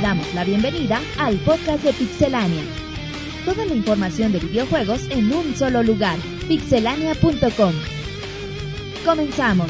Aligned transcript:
damos 0.00 0.32
la 0.34 0.44
bienvenida 0.44 1.00
al 1.18 1.36
podcast 1.38 1.82
de 1.84 1.92
Pixelania. 1.92 2.62
Toda 3.44 3.64
la 3.64 3.74
información 3.74 4.32
de 4.32 4.38
videojuegos 4.40 5.02
en 5.10 5.32
un 5.32 5.54
solo 5.56 5.82
lugar, 5.82 6.18
pixelania.com. 6.48 7.72
Comenzamos. 9.04 9.68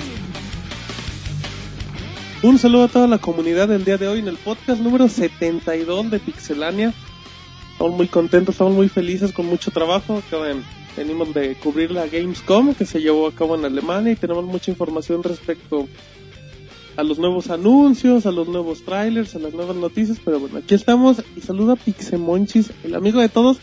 Un 2.43 2.59
saludo 2.59 2.85
a 2.85 2.89
toda 2.89 3.07
la 3.09 3.19
comunidad 3.19 3.69
del 3.69 3.85
día 3.85 3.97
de 3.99 4.09
hoy 4.09 4.21
en 4.21 4.29
el 4.29 4.37
podcast 4.37 4.81
número 4.81 5.09
72 5.09 6.11
de 6.11 6.19
Pixelania. 6.21 6.93
Estamos 7.73 7.97
muy 7.97 8.09
contentos, 8.09 8.55
estamos 8.55 8.75
muy 8.75 8.89
felices 8.89 9.33
con 9.33 9.47
mucho 9.47 9.71
trabajo. 9.71 10.19
Acaban- 10.27 10.63
Venimos 10.97 11.33
de 11.33 11.55
cubrir 11.55 11.93
la 11.93 12.09
Gamescom 12.09 12.75
que 12.75 12.85
se 12.85 12.99
llevó 13.01 13.29
a 13.29 13.33
cabo 13.33 13.55
en 13.55 13.65
Alemania 13.65 14.11
y 14.13 14.17
tenemos 14.17 14.45
mucha 14.45 14.73
información 14.73 15.23
respecto 15.23 15.87
a 16.99 17.05
los 17.05 17.19
nuevos 17.21 17.49
anuncios, 17.51 18.27
a 18.27 18.33
los 18.33 18.49
nuevos 18.49 18.83
trailers, 18.83 19.37
a 19.37 19.39
las 19.39 19.55
nuevas 19.55 19.77
noticias. 19.77 20.19
Pero 20.25 20.41
bueno, 20.41 20.59
aquí 20.59 20.75
estamos 20.75 21.23
y 21.37 21.41
saluda 21.41 21.75
a 21.75 21.77
Pixemonchis, 21.77 22.73
el 22.83 22.95
amigo 22.97 23.21
de 23.21 23.29
todos, 23.29 23.59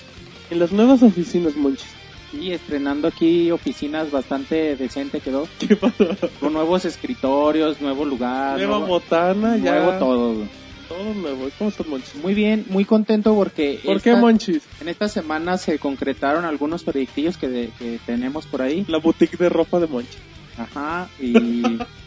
en 0.49 0.59
las 0.59 0.71
nuevas 0.71 1.03
oficinas 1.03 1.55
Monchis. 1.57 1.89
Y 2.33 2.51
estrenando 2.51 3.07
aquí 3.09 3.51
oficinas 3.51 4.09
bastante 4.11 4.75
decente 4.77 5.19
quedó. 5.19 5.47
¿Qué 5.59 5.75
pasó? 5.75 6.05
Con 6.39 6.53
nuevos 6.53 6.85
escritorios, 6.85 7.81
nuevo 7.81 8.05
lugar. 8.05 8.57
Nueva 8.57 8.77
nuevo, 8.79 8.87
botana, 8.87 9.57
ya. 9.57 9.79
nuevo 9.79 9.99
todo. 9.99 10.35
Todo 10.87 11.13
nuevo. 11.13 11.49
¿Cómo 11.57 11.69
estás, 11.71 11.87
Monchis? 11.87 12.15
Muy 12.21 12.33
bien, 12.33 12.65
muy 12.69 12.85
contento 12.85 13.33
porque 13.35 13.79
¿Por 13.83 13.97
esta- 13.97 14.11
qué, 14.11 14.15
Monchis? 14.15 14.63
en 14.79 14.87
esta 14.87 15.09
semana 15.09 15.57
se 15.57 15.77
concretaron 15.79 16.45
algunos 16.45 16.83
proyectillos 16.83 17.37
que, 17.37 17.49
de- 17.49 17.69
que 17.79 17.99
tenemos 18.05 18.45
por 18.45 18.61
ahí. 18.61 18.85
La 18.87 18.99
boutique 18.99 19.35
de 19.37 19.49
ropa 19.49 19.79
de 19.79 19.87
Monchis. 19.87 20.17
Ajá, 20.57 21.09
y, 21.19 21.33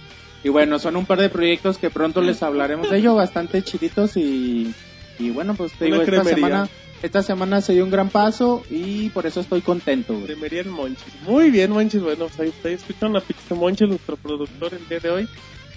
y 0.49 0.51
bueno, 0.51 0.79
son 0.79 0.97
un 0.97 1.05
par 1.05 1.21
de 1.21 1.29
proyectos 1.29 1.77
que 1.77 1.91
pronto 1.91 2.23
les 2.23 2.43
hablaremos 2.43 2.89
de 2.89 2.97
ello, 2.97 3.15
bastante 3.15 3.61
chiditos 3.61 4.17
y, 4.17 4.73
y 5.19 5.29
bueno, 5.29 5.55
pues 5.55 5.73
te 5.73 5.89
Una 5.89 5.99
digo, 6.01 6.17
esta 6.17 6.25
semana, 6.25 6.69
esta 7.03 7.23
semana 7.23 7.61
se 7.61 7.75
dio 7.75 7.85
un 7.85 7.91
gran 7.91 8.09
paso 8.09 8.63
y 8.71 9.11
por 9.11 9.27
eso 9.27 9.41
estoy 9.41 9.61
contento. 9.61 10.15
güey. 10.15 10.25
Cremería 10.25 10.63
el 10.63 10.71
Monchis. 10.71 11.05
Muy 11.27 11.51
bien, 11.51 11.71
Monchis. 11.71 12.01
Bueno, 12.01 12.29
pues 12.29 12.41
ahí 12.41 12.49
está 12.49 12.71
escuchando 12.71 13.19
a 13.19 13.21
Pixel 13.21 13.59
Monchis, 13.59 13.89
nuestro 13.89 14.17
productor 14.17 14.73
el 14.73 14.89
día 14.89 15.01
de 15.01 15.11
hoy. 15.11 15.29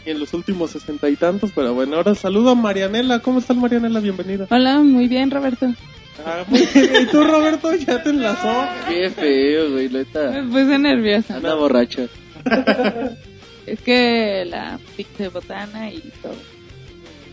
Y 0.05 0.11
en 0.11 0.19
los 0.21 0.33
últimos 0.33 0.71
sesenta 0.71 1.09
y 1.09 1.17
tantos. 1.17 1.51
Pero 1.53 1.73
bueno, 1.73 1.97
ahora 1.97 2.15
saludo 2.15 2.51
a 2.51 2.55
Marianela. 2.55 3.19
¿Cómo 3.19 3.39
estás, 3.39 3.57
Marianela? 3.57 3.99
Bienvenida. 3.99 4.47
Hola, 4.49 4.79
muy 4.79 5.09
bien, 5.09 5.29
Roberto. 5.31 5.67
Ah, 6.25 6.45
muy 6.47 6.65
bien. 6.73 6.91
¿Y 7.01 7.05
tú, 7.07 7.25
Roberto? 7.25 7.75
¿Ya 7.75 8.01
te 8.01 8.09
enlazó? 8.11 8.65
Qué 8.87 9.09
feo, 9.09 9.71
güey, 9.71 9.89
neta. 9.89 10.31
Me 10.31 10.43
puse 10.43 10.79
nerviosa. 10.79 11.35
Anda 11.35 11.55
borracha. 11.55 12.07
Es 13.65 13.81
que 13.81 14.45
la 14.45 14.79
pizza 14.97 15.29
botana 15.29 15.91
y 15.91 16.01
todo. 16.21 16.35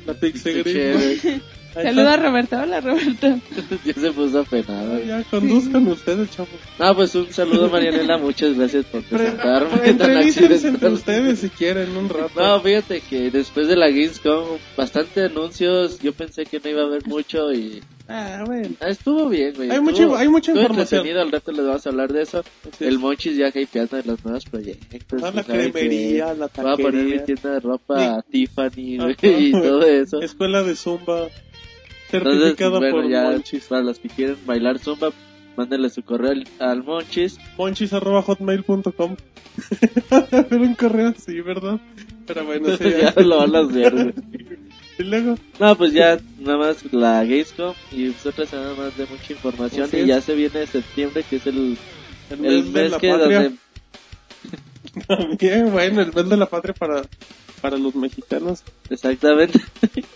La 0.07 0.15
Chévere. 0.21 1.17
Gris. 1.17 1.43
Saluda 1.83 2.15
a. 2.15 2.17
Roberto. 2.17 2.57
Hola, 2.57 2.81
Roberto. 2.81 3.41
ya 3.84 3.93
se 3.95 4.12
puso 4.12 4.41
apenado. 4.41 4.95
Ah, 4.97 5.01
Ya, 5.07 5.25
conduzcan 5.25 5.87
ustedes, 5.89 6.31
chavos. 6.31 6.51
No, 6.79 6.95
pues 6.95 7.15
un 7.15 7.33
saludo 7.33 7.69
Marianela, 7.71 8.19
muchas 8.19 8.57
gracias 8.57 8.84
por 8.87 9.03
presentarme. 9.03 9.77
tan 9.79 9.84
Entrevístense 9.89 10.69
entre 10.69 10.89
ustedes 10.91 11.39
si 11.41 11.49
quieren 11.51 11.97
un 11.97 12.09
rato. 12.09 12.41
No, 12.41 12.61
fíjate 12.61 13.01
que 13.01 13.31
después 13.31 13.69
de 13.69 13.77
la 13.77 13.89
Gamescom, 13.89 14.45
bastante 14.77 15.25
anuncios, 15.25 15.99
yo 16.01 16.12
pensé 16.12 16.45
que 16.47 16.61
no 16.61 16.71
iba 16.71 16.83
a 16.83 16.87
haber 16.87 17.06
mucho 17.06 17.53
y 17.53 17.81
Ah, 18.11 18.43
bueno. 18.47 18.71
ah, 18.81 18.89
estuvo 18.89 19.29
bien, 19.29 19.53
güey. 19.55 19.71
Hay 19.71 19.77
estuvo- 19.77 20.09
mucha- 20.09 20.19
hay 20.21 20.29
mucha 20.29 20.53
información. 20.53 21.01
entretenido, 21.01 21.21
al 21.21 21.31
rato 21.31 21.53
les 21.53 21.67
vamos 21.67 21.87
a 21.87 21.91
hablar 21.91 22.11
de 22.11 22.23
eso. 22.23 22.43
Así 22.73 22.84
El. 22.87 22.99
Monchis 22.99 23.37
ya 23.37 23.49
hypeando 23.49 23.99
de 23.99 24.03
los 24.05 24.25
nuevos 24.25 24.45
proyectos. 24.47 25.23
Ah, 25.23 25.31
la 25.34 25.44
cremería, 25.44 26.33
la 26.33 26.49
Voy 26.56 26.72
a 26.72 26.77
poner 26.77 26.93
mi 27.05 27.11
taquería, 27.19 27.25
tienda 27.27 27.50
de 27.50 27.61
ropa 27.61 28.22
Tiffany 28.31 28.97
güey, 28.97 29.17
y 29.22 29.53
todo 29.53 29.83
eso. 29.83 30.22
escuela 30.22 30.62
de 30.62 30.75
Zumba, 30.75 31.28
Entonces, 32.12 32.42
certificada 32.42 32.78
bueno, 32.78 32.96
por 32.96 33.08
ya 33.10 33.22
Monchis. 33.24 33.64
para 33.64 33.82
los 33.82 33.98
que 33.98 34.08
quieren 34.08 34.36
bailar 34.46 34.78
zumba, 34.78 35.10
mándenle 35.56 35.91
su 35.91 36.02
correo 36.02 36.30
al, 36.32 36.46
al 36.58 36.82
Monchis. 36.84 37.38
monchis.hotmail.com 37.56 39.16
Pero 40.48 40.62
un 40.62 40.74
correo 40.74 41.08
así, 41.16 41.41
¿verdad? 41.41 41.80
Pero 42.26 42.44
bueno, 42.44 42.76
sí, 42.76 42.84
ya 43.00 43.12
lo 43.22 43.38
van 43.38 43.56
a 43.56 43.60
hacer. 43.60 44.14
Y 45.00 45.04
luego, 45.04 45.36
No, 45.60 45.76
pues 45.76 45.92
ya 45.92 46.19
nada 46.41 46.58
más 46.58 46.92
la 46.92 47.22
Gamescom 47.22 47.72
y 47.92 48.08
otra 48.08 48.46
semana 48.46 48.75
más 48.75 48.96
de 48.96 49.06
mucha 49.06 49.32
información 49.32 49.88
y 49.92 50.06
ya 50.06 50.20
se 50.20 50.34
viene 50.34 50.66
septiembre 50.66 51.22
que 51.22 51.36
es 51.36 51.46
el, 51.46 51.78
el 52.30 52.44
el 52.44 52.64
mes 52.64 52.72
de 52.72 52.88
la 52.88 52.98
que 52.98 53.08
patria. 53.10 53.38
donde 53.42 53.58
También, 55.06 55.70
bueno, 55.70 56.00
el 56.00 56.12
mes 56.12 56.28
de 56.28 56.36
la 56.36 56.46
patria 56.46 56.75
para, 56.75 57.02
para 57.58 57.76
los 57.78 57.94
mexicanos. 57.94 58.62
exactamente 58.91 59.60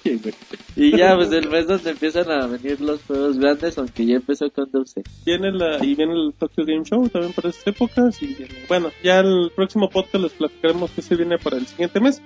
y 0.76 0.96
ya 0.96 1.14
pues 1.16 1.30
el 1.32 1.48
mes 1.50 1.66
donde 1.66 1.90
empiezan 1.90 2.30
a 2.30 2.46
venir 2.46 2.80
los 2.80 3.02
juegos 3.02 3.38
grandes 3.38 3.76
aunque 3.78 4.06
ya 4.06 4.16
empezó 4.16 4.50
con 4.50 4.70
Dulce 4.70 5.02
Viene 5.26 5.52
la, 5.52 5.84
y 5.84 5.94
viene 5.94 6.12
el 6.14 6.32
Tokyo 6.38 6.64
Game 6.64 6.84
Show 6.84 7.08
también 7.08 7.32
para 7.32 7.50
estas 7.50 7.66
épocas. 7.66 8.22
Y 8.22 8.26
viene- 8.28 8.64
bueno, 8.68 8.90
ya 9.02 9.20
el 9.20 9.50
próximo 9.54 9.88
podcast 9.90 10.22
les 10.22 10.32
platicaremos 10.32 10.90
que 10.90 11.02
se 11.02 11.16
viene 11.16 11.38
para 11.38 11.56
el 11.58 11.66
siguiente 11.66 12.00
mes. 12.00 12.20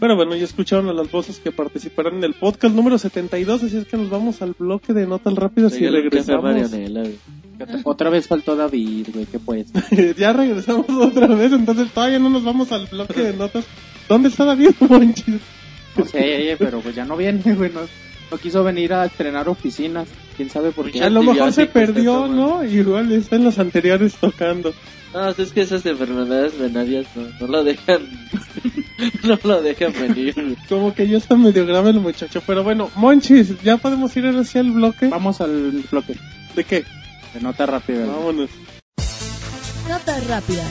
Pero 0.00 0.16
bueno, 0.16 0.34
ya 0.34 0.44
escucharon 0.44 0.88
a 0.88 0.92
las 0.92 1.10
voces 1.10 1.38
que 1.38 1.52
participarán 1.52 2.16
en 2.16 2.24
el 2.24 2.34
podcast 2.34 2.74
número 2.74 2.98
72, 2.98 3.62
así 3.62 3.76
es 3.76 3.86
que 3.86 3.96
nos 3.96 4.10
vamos 4.10 4.42
al 4.42 4.54
bloque 4.58 4.92
de 4.92 5.06
notas 5.06 5.34
rápidas 5.34 5.80
y 5.80 5.86
regresamos. 5.88 6.70
Otra 7.84 8.10
vez 8.10 8.26
faltó 8.26 8.56
David, 8.56 9.08
güey, 9.14 9.26
¿qué 9.26 9.38
pues? 9.38 9.68
ya 10.18 10.32
regresamos 10.32 10.90
otra 10.90 11.28
vez, 11.28 11.52
entonces 11.52 11.88
todavía 11.92 12.18
no 12.18 12.28
nos 12.28 12.42
vamos 12.44 12.72
al 12.72 12.86
bloque 12.86 13.22
de 13.22 13.32
notas. 13.34 13.64
¿Dónde 14.08 14.28
está 14.28 14.44
David 14.44 14.70
Monchis? 14.80 15.40
No 15.96 16.04
sé, 16.04 16.56
pero 16.58 16.80
pues 16.80 16.94
ya 16.94 17.04
no 17.04 17.16
viene, 17.16 17.40
güey, 17.54 17.70
no, 17.72 17.82
no 18.30 18.38
quiso 18.38 18.64
venir 18.64 18.92
a 18.92 19.04
estrenar 19.04 19.48
oficinas, 19.48 20.08
quién 20.36 20.50
sabe 20.50 20.72
por 20.72 20.90
qué. 20.90 21.02
A 21.02 21.10
lo 21.10 21.22
mejor 21.22 21.52
se 21.52 21.66
perdió. 21.66 22.26
¿no? 22.26 22.64
Igual 22.64 23.12
está 23.12 23.36
en 23.36 23.44
los 23.44 23.58
anteriores 23.58 24.14
tocando. 24.16 24.74
no 25.12 25.28
es 25.28 25.52
que 25.52 25.62
esas 25.62 25.84
enfermedades 25.86 26.58
venarias 26.58 27.06
no, 27.14 27.26
no 27.40 27.46
lo 27.46 27.64
dejan 27.64 28.02
no 29.22 29.38
lo 29.42 29.62
dejan 29.62 29.92
venir. 29.92 30.56
Como 30.68 30.94
que 30.94 31.06
ya 31.06 31.18
está 31.18 31.36
medio 31.36 31.66
grave 31.66 31.90
el 31.90 32.00
muchacho. 32.00 32.42
Pero 32.46 32.64
bueno, 32.64 32.90
Monchis, 32.96 33.60
ya 33.62 33.76
podemos 33.76 34.16
ir 34.16 34.26
hacia 34.26 34.60
el 34.60 34.72
bloque. 34.72 35.08
Vamos 35.08 35.40
al 35.40 35.84
bloque 35.90 36.16
¿De 36.56 36.64
qué? 36.64 36.84
de 37.32 37.40
nota 37.40 37.66
rápida. 37.66 38.06
Vámonos. 38.06 38.50
Notas 39.88 40.26
rápidas. 40.26 40.66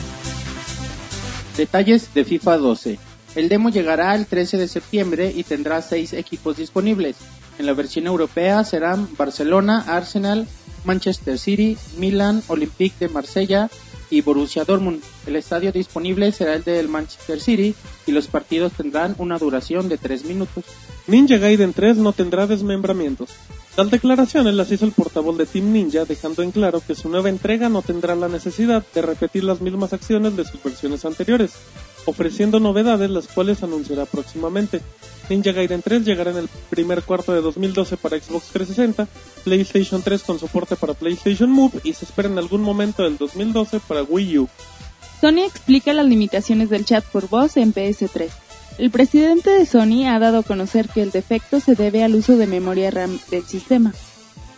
Detalles 1.56 2.12
de 2.12 2.24
FIFA 2.24 2.56
12. 2.56 2.98
El 3.34 3.48
demo 3.48 3.68
llegará 3.70 4.14
el 4.14 4.26
13 4.26 4.56
de 4.58 4.68
septiembre 4.68 5.32
y 5.34 5.42
tendrá 5.42 5.82
6 5.82 6.12
equipos 6.12 6.56
disponibles. 6.56 7.16
En 7.58 7.66
la 7.66 7.72
versión 7.72 8.06
europea 8.06 8.62
serán 8.64 9.08
Barcelona, 9.16 9.84
Arsenal, 9.88 10.46
Manchester 10.84 11.38
City, 11.38 11.76
Milan, 11.98 12.42
Olympique 12.48 12.96
de 13.00 13.08
Marsella 13.08 13.70
y 14.10 14.20
Borussia 14.20 14.64
Dortmund. 14.64 15.02
El 15.26 15.36
estadio 15.36 15.72
disponible 15.72 16.30
será 16.32 16.54
el 16.54 16.64
del 16.64 16.88
Manchester 16.88 17.40
City 17.40 17.74
y 18.06 18.12
los 18.12 18.28
partidos 18.28 18.72
tendrán 18.72 19.14
una 19.18 19.38
duración 19.38 19.88
de 19.88 19.98
3 19.98 20.24
minutos. 20.24 20.64
Ninja 21.06 21.38
Gaiden 21.38 21.72
3 21.72 21.96
no 21.96 22.12
tendrá 22.12 22.46
desmembramientos. 22.46 23.30
Tal 23.74 23.90
declaraciones 23.90 24.54
las 24.54 24.70
hizo 24.70 24.84
el 24.84 24.92
portavoz 24.92 25.36
de 25.36 25.46
Team 25.46 25.72
Ninja, 25.72 26.04
dejando 26.04 26.42
en 26.42 26.52
claro 26.52 26.80
que 26.86 26.94
su 26.94 27.08
nueva 27.08 27.28
entrega 27.28 27.68
no 27.68 27.82
tendrá 27.82 28.14
la 28.14 28.28
necesidad 28.28 28.84
de 28.94 29.02
repetir 29.02 29.42
las 29.42 29.60
mismas 29.60 29.92
acciones 29.92 30.36
de 30.36 30.44
sus 30.44 30.62
versiones 30.62 31.04
anteriores, 31.04 31.54
ofreciendo 32.06 32.60
novedades 32.60 33.10
las 33.10 33.28
cuales 33.28 33.62
anunciará 33.62 34.06
próximamente. 34.06 34.80
Ninja 35.28 35.52
Gaiden 35.52 35.82
3 35.82 36.04
llegará 36.04 36.30
en 36.30 36.36
el 36.36 36.48
primer 36.68 37.02
cuarto 37.02 37.32
de 37.32 37.40
2012 37.40 37.96
para 37.96 38.18
Xbox 38.18 38.48
360, 38.48 39.08
PlayStation 39.44 40.02
3 40.02 40.22
con 40.22 40.38
soporte 40.38 40.76
para 40.76 40.94
PlayStation 40.94 41.50
Move 41.50 41.80
y 41.82 41.94
se 41.94 42.04
espera 42.04 42.28
en 42.28 42.38
algún 42.38 42.62
momento 42.62 43.02
del 43.04 43.16
2012 43.16 43.80
para 43.80 44.02
Wii 44.02 44.38
U. 44.38 44.48
Sony 45.20 45.44
explica 45.46 45.94
las 45.94 46.06
limitaciones 46.06 46.68
del 46.68 46.84
chat 46.84 47.04
por 47.04 47.28
voz 47.28 47.56
en 47.56 47.72
PS3. 47.72 48.28
El 48.76 48.90
presidente 48.90 49.50
de 49.50 49.66
Sony 49.66 50.06
ha 50.06 50.18
dado 50.18 50.38
a 50.38 50.42
conocer 50.42 50.88
que 50.88 51.00
el 51.00 51.12
defecto 51.12 51.60
se 51.60 51.74
debe 51.74 52.02
al 52.02 52.14
uso 52.14 52.36
de 52.36 52.46
memoria 52.46 52.90
RAM 52.90 53.18
del 53.30 53.44
sistema. 53.44 53.94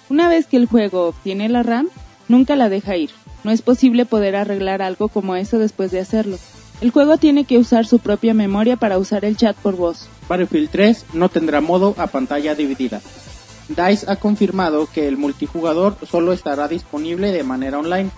Una 0.08 0.28
vez 0.28 0.46
que 0.46 0.56
el 0.56 0.66
juego 0.66 1.08
obtiene 1.08 1.48
la 1.48 1.62
RAM, 1.62 1.88
nunca 2.26 2.56
la 2.56 2.68
deja 2.68 2.96
ir. 2.96 3.10
No 3.44 3.52
es 3.52 3.62
posible 3.62 4.06
poder 4.06 4.34
arreglar 4.34 4.82
algo 4.82 5.08
como 5.08 5.36
eso 5.36 5.58
después 5.58 5.90
de 5.90 6.00
hacerlo. 6.00 6.38
El 6.80 6.90
juego 6.90 7.16
tiene 7.16 7.44
que 7.44 7.58
usar 7.58 7.86
su 7.86 8.00
propia 8.00 8.34
memoria 8.34 8.76
para 8.76 8.98
usar 8.98 9.24
el 9.24 9.36
chat 9.36 9.56
por 9.56 9.76
voz. 9.76 10.08
Battlefield 10.28 10.70
3 10.70 11.06
no 11.14 11.30
tendrá 11.30 11.62
modo 11.62 11.94
a 11.96 12.06
pantalla 12.06 12.54
dividida. 12.54 13.00
DICE 13.68 14.10
ha 14.10 14.16
confirmado 14.16 14.86
que 14.92 15.08
el 15.08 15.16
multijugador 15.16 15.96
solo 16.06 16.32
estará 16.32 16.68
disponible 16.68 17.32
de 17.32 17.42
manera 17.42 17.78
online, 17.78 18.10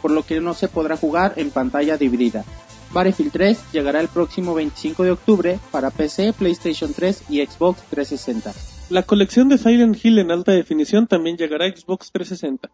por 0.00 0.12
lo 0.12 0.22
que 0.24 0.40
no 0.40 0.54
se 0.54 0.68
podrá 0.68 0.96
jugar 0.96 1.34
en 1.36 1.50
pantalla 1.50 1.96
dividida. 1.96 2.44
Battlefield 2.92 3.32
3 3.32 3.58
llegará 3.72 4.00
el 4.00 4.08
próximo 4.08 4.54
25 4.54 5.02
de 5.02 5.10
octubre 5.10 5.58
para 5.72 5.90
PC, 5.90 6.32
PlayStation 6.34 6.94
3 6.94 7.24
y 7.28 7.44
Xbox 7.44 7.82
360. 7.90 8.52
La 8.90 9.02
colección 9.02 9.48
de 9.48 9.58
Silent 9.58 9.98
Hill 10.02 10.20
en 10.20 10.30
alta 10.30 10.52
definición 10.52 11.08
también 11.08 11.36
llegará 11.36 11.66
a 11.66 11.68
Xbox 11.68 12.12
360. 12.12 12.70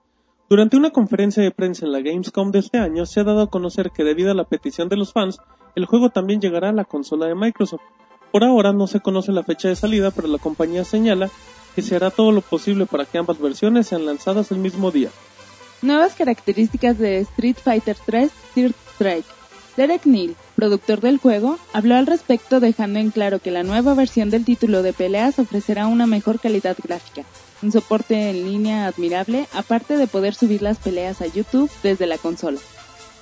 Durante 0.51 0.77
una 0.77 0.91
conferencia 0.91 1.45
de 1.45 1.53
prensa 1.53 1.87
en 1.87 1.93
la 1.93 2.01
Gamescom 2.01 2.51
de 2.51 2.59
este 2.59 2.79
año 2.79 3.07
se 3.07 3.21
ha 3.21 3.25
dado 3.25 3.43
a 3.43 3.51
conocer 3.51 3.93
que 3.93 4.03
debido 4.03 4.33
a 4.33 4.35
la 4.35 4.43
petición 4.43 4.89
de 4.89 4.97
los 4.97 5.13
fans, 5.13 5.39
el 5.77 5.87
juego 5.87 6.11
también 6.11 6.41
llegará 6.41 6.71
a 6.71 6.73
la 6.73 6.85
consola 6.85 7.27
de 7.27 7.37
Microsoft. 7.37 7.83
Por 8.33 8.43
ahora 8.43 8.73
no 8.73 8.89
se 8.89 8.99
conoce 8.99 9.31
la 9.31 9.45
fecha 9.45 9.69
de 9.69 9.77
salida, 9.77 10.11
pero 10.11 10.27
la 10.27 10.39
compañía 10.39 10.83
señala 10.83 11.31
que 11.77 11.83
se 11.83 11.95
hará 11.95 12.11
todo 12.11 12.33
lo 12.33 12.41
posible 12.41 12.87
para 12.87 13.05
que 13.05 13.19
ambas 13.19 13.39
versiones 13.39 13.87
sean 13.87 14.05
lanzadas 14.05 14.51
el 14.51 14.59
mismo 14.59 14.91
día. 14.91 15.11
Nuevas 15.83 16.17
características 16.17 16.99
de 16.99 17.19
Street 17.19 17.57
Fighter 17.63 17.97
3 18.05 18.33
Third 18.53 18.75
Strike. 18.95 19.27
Derek 19.77 20.05
Neal, 20.05 20.35
productor 20.57 21.01
del 21.01 21.19
juego, 21.19 21.61
habló 21.73 21.95
al 21.95 22.09
respecto 22.09 22.59
dejando 22.59 22.99
en 22.99 23.13
claro 23.13 23.39
que 23.39 23.53
la 23.53 23.63
nueva 23.63 23.95
versión 23.95 24.31
del 24.31 24.45
título 24.45 24.83
de 24.83 24.95
peleas 24.95 25.39
ofrecerá 25.39 25.87
una 25.87 26.09
mejor 26.09 26.41
calidad 26.41 26.77
gráfica, 26.83 27.23
un 27.63 27.73
soporte 27.73 28.31
en 28.31 28.45
línea 28.45 28.87
admirable, 28.87 29.47
aparte 29.53 29.97
de 29.97 30.07
poder 30.07 30.35
subir 30.35 30.63
las 30.63 30.79
peleas 30.79 31.21
a 31.21 31.27
YouTube 31.27 31.71
desde 31.83 32.07
la 32.07 32.19
consola. 32.19 32.59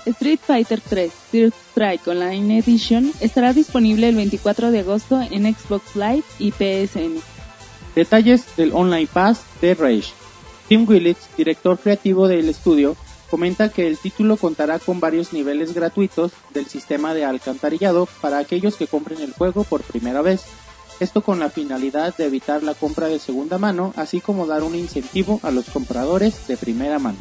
Street 0.06 0.40
Fighter 0.43 0.81
3 0.81 1.12
Third 1.31 1.52
Strike 1.70 2.08
Online 2.08 2.58
Edition 2.58 3.12
estará 3.20 3.52
disponible 3.52 4.08
el 4.08 4.17
24 4.17 4.70
de 4.70 4.81
agosto 4.81 5.20
en 5.20 5.55
Xbox 5.55 5.96
Live 5.96 6.25
y 6.38 6.52
PSN. 6.52 7.20
Detalles 7.94 8.56
del 8.56 8.73
Online 8.73 9.08
Pass 9.12 9.43
de 9.61 9.75
Rage. 9.75 10.12
Tim 10.69 10.88
Willits, 10.88 11.29
director 11.37 11.79
creativo 11.79 12.29
del 12.29 12.49
estudio, 12.49 12.96
comenta 13.31 13.70
que 13.70 13.87
el 13.87 13.99
título 13.99 14.37
contará 14.37 14.79
con 14.79 15.00
varios 15.00 15.32
niveles 15.32 15.75
gratuitos 15.75 16.32
del 16.55 16.67
sistema 16.67 17.14
de 17.14 17.25
alcantarillado 17.25 18.06
para 18.20 18.38
aquellos 18.38 18.76
que 18.76 18.87
compren 18.87 19.20
el 19.20 19.32
juego 19.32 19.64
por 19.64 19.82
primera 19.82 20.23
vez. 20.23 20.44
Esto 21.00 21.22
con 21.22 21.38
la 21.38 21.50
finalidad 21.50 22.16
de 22.16 22.26
evitar 22.26 22.62
la 22.62 22.74
compra 22.74 23.06
de 23.06 23.18
segunda 23.18 23.56
mano, 23.56 23.92
así 23.96 24.20
como 24.20 24.46
dar 24.46 24.64
un 24.64 24.74
incentivo 24.74 25.38
a 25.42 25.50
los 25.50 25.66
compradores 25.66 26.48
de 26.48 26.56
primera 26.56 26.98
mano. 26.98 27.18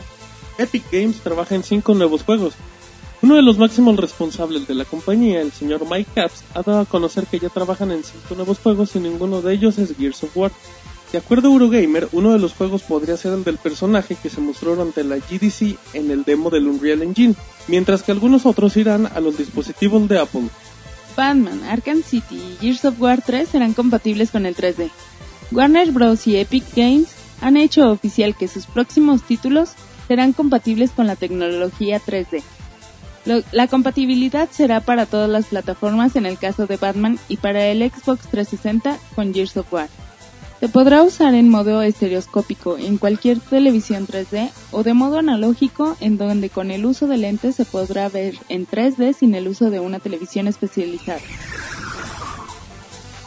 Epic 0.58 0.84
Games 0.92 1.22
trabaja 1.22 1.54
en 1.54 1.64
cinco 1.64 1.94
nuevos 1.94 2.24
juegos. 2.24 2.54
Uno 3.22 3.36
de 3.36 3.42
los 3.42 3.58
máximos 3.58 3.98
responsables 3.98 4.68
de 4.68 4.76
la 4.76 4.86
compañía, 4.86 5.42
el 5.42 5.52
señor 5.52 5.82
Mike 5.90 6.12
Capps, 6.14 6.44
ha 6.54 6.62
dado 6.62 6.80
a 6.80 6.86
conocer 6.86 7.26
que 7.26 7.40
ya 7.40 7.50
trabajan 7.50 7.92
en 7.92 8.04
cinco 8.04 8.36
nuevos 8.36 8.60
juegos 8.60 8.96
y 8.96 9.00
ninguno 9.00 9.42
de 9.42 9.54
ellos 9.54 9.78
es 9.78 9.96
Gears 9.96 10.24
of 10.24 10.36
War. 10.38 10.52
De 11.12 11.20
acuerdo 11.20 11.48
a 11.48 11.52
Eurogamer, 11.52 12.10
uno 12.12 12.34
de 12.34 12.40
los 12.40 12.54
juegos 12.54 12.82
podría 12.82 13.16
ser 13.16 13.34
el 13.34 13.44
del 13.44 13.58
personaje 13.58 14.18
que 14.22 14.30
se 14.30 14.42
mostró 14.42 14.76
durante 14.76 15.04
la 15.04 15.18
GDC 15.18 15.78
en 15.94 16.12
el 16.12 16.26
demo 16.26 16.50
del 16.50 16.68
Unreal 16.68 17.02
Engine, 17.02 17.34
mientras 17.68 18.04
que 18.04 18.12
algunos 18.12 18.46
otros 18.46 18.76
irán 18.76 19.08
a 19.08 19.20
los 19.20 19.38
dispositivos 19.38 20.08
de 20.10 20.20
Apple. 20.20 20.50
Batman, 21.18 21.64
Arkham 21.66 22.02
City 22.04 22.36
y 22.36 22.58
Gears 22.62 22.86
of 22.86 23.02
War 23.02 23.22
3 23.26 23.50
serán 23.50 23.74
compatibles 23.74 24.32
con 24.32 24.46
el 24.46 24.56
3D. 24.56 24.90
Warner 25.52 25.92
Bros. 25.92 26.28
y 26.28 26.38
Epic 26.38 26.64
Games 26.76 27.08
han 27.42 27.58
hecho 27.58 27.90
oficial 27.92 28.36
que 28.38 28.48
sus 28.48 28.66
próximos 28.68 29.24
títulos 29.24 29.72
serán 30.08 30.32
compatibles 30.32 30.92
con 30.92 31.08
la 31.08 31.16
tecnología 31.16 32.00
3D. 32.00 32.42
Lo- 33.26 33.44
la 33.52 33.68
compatibilidad 33.68 34.48
será 34.50 34.80
para 34.80 35.06
todas 35.06 35.30
las 35.30 35.48
plataformas 35.48 36.16
en 36.16 36.26
el 36.26 36.38
caso 36.38 36.66
de 36.68 36.78
Batman 36.78 37.20
y 37.28 37.38
para 37.38 37.66
el 37.66 37.80
Xbox 37.82 38.28
360 38.30 38.98
con 39.16 39.34
Gears 39.34 39.58
of 39.58 39.74
War. 39.74 39.90
Se 40.60 40.70
podrá 40.70 41.04
usar 41.04 41.36
en 41.36 41.50
modo 41.50 41.84
estereoscópico 41.84 42.80
en 42.80 42.98
cualquier 42.98 43.40
televisión 43.40 44.08
3D 44.08 44.50
o 44.72 44.82
de 44.82 44.96
modo 44.96 45.20
analógico 45.20 45.96
en 46.00 46.18
donde 46.18 46.50
con 46.50 46.72
el 46.72 46.84
uso 46.86 47.08
de 47.08 47.18
lentes 47.18 47.56
se 47.56 47.66
podrá 47.66 48.10
ver 48.10 48.36
en 48.50 48.66
3D 48.66 49.14
sin 49.14 49.36
el 49.36 49.48
uso 49.48 49.70
de 49.70 49.80
una 49.80 50.00
televisión 50.00 50.48
especializada. 50.48 51.22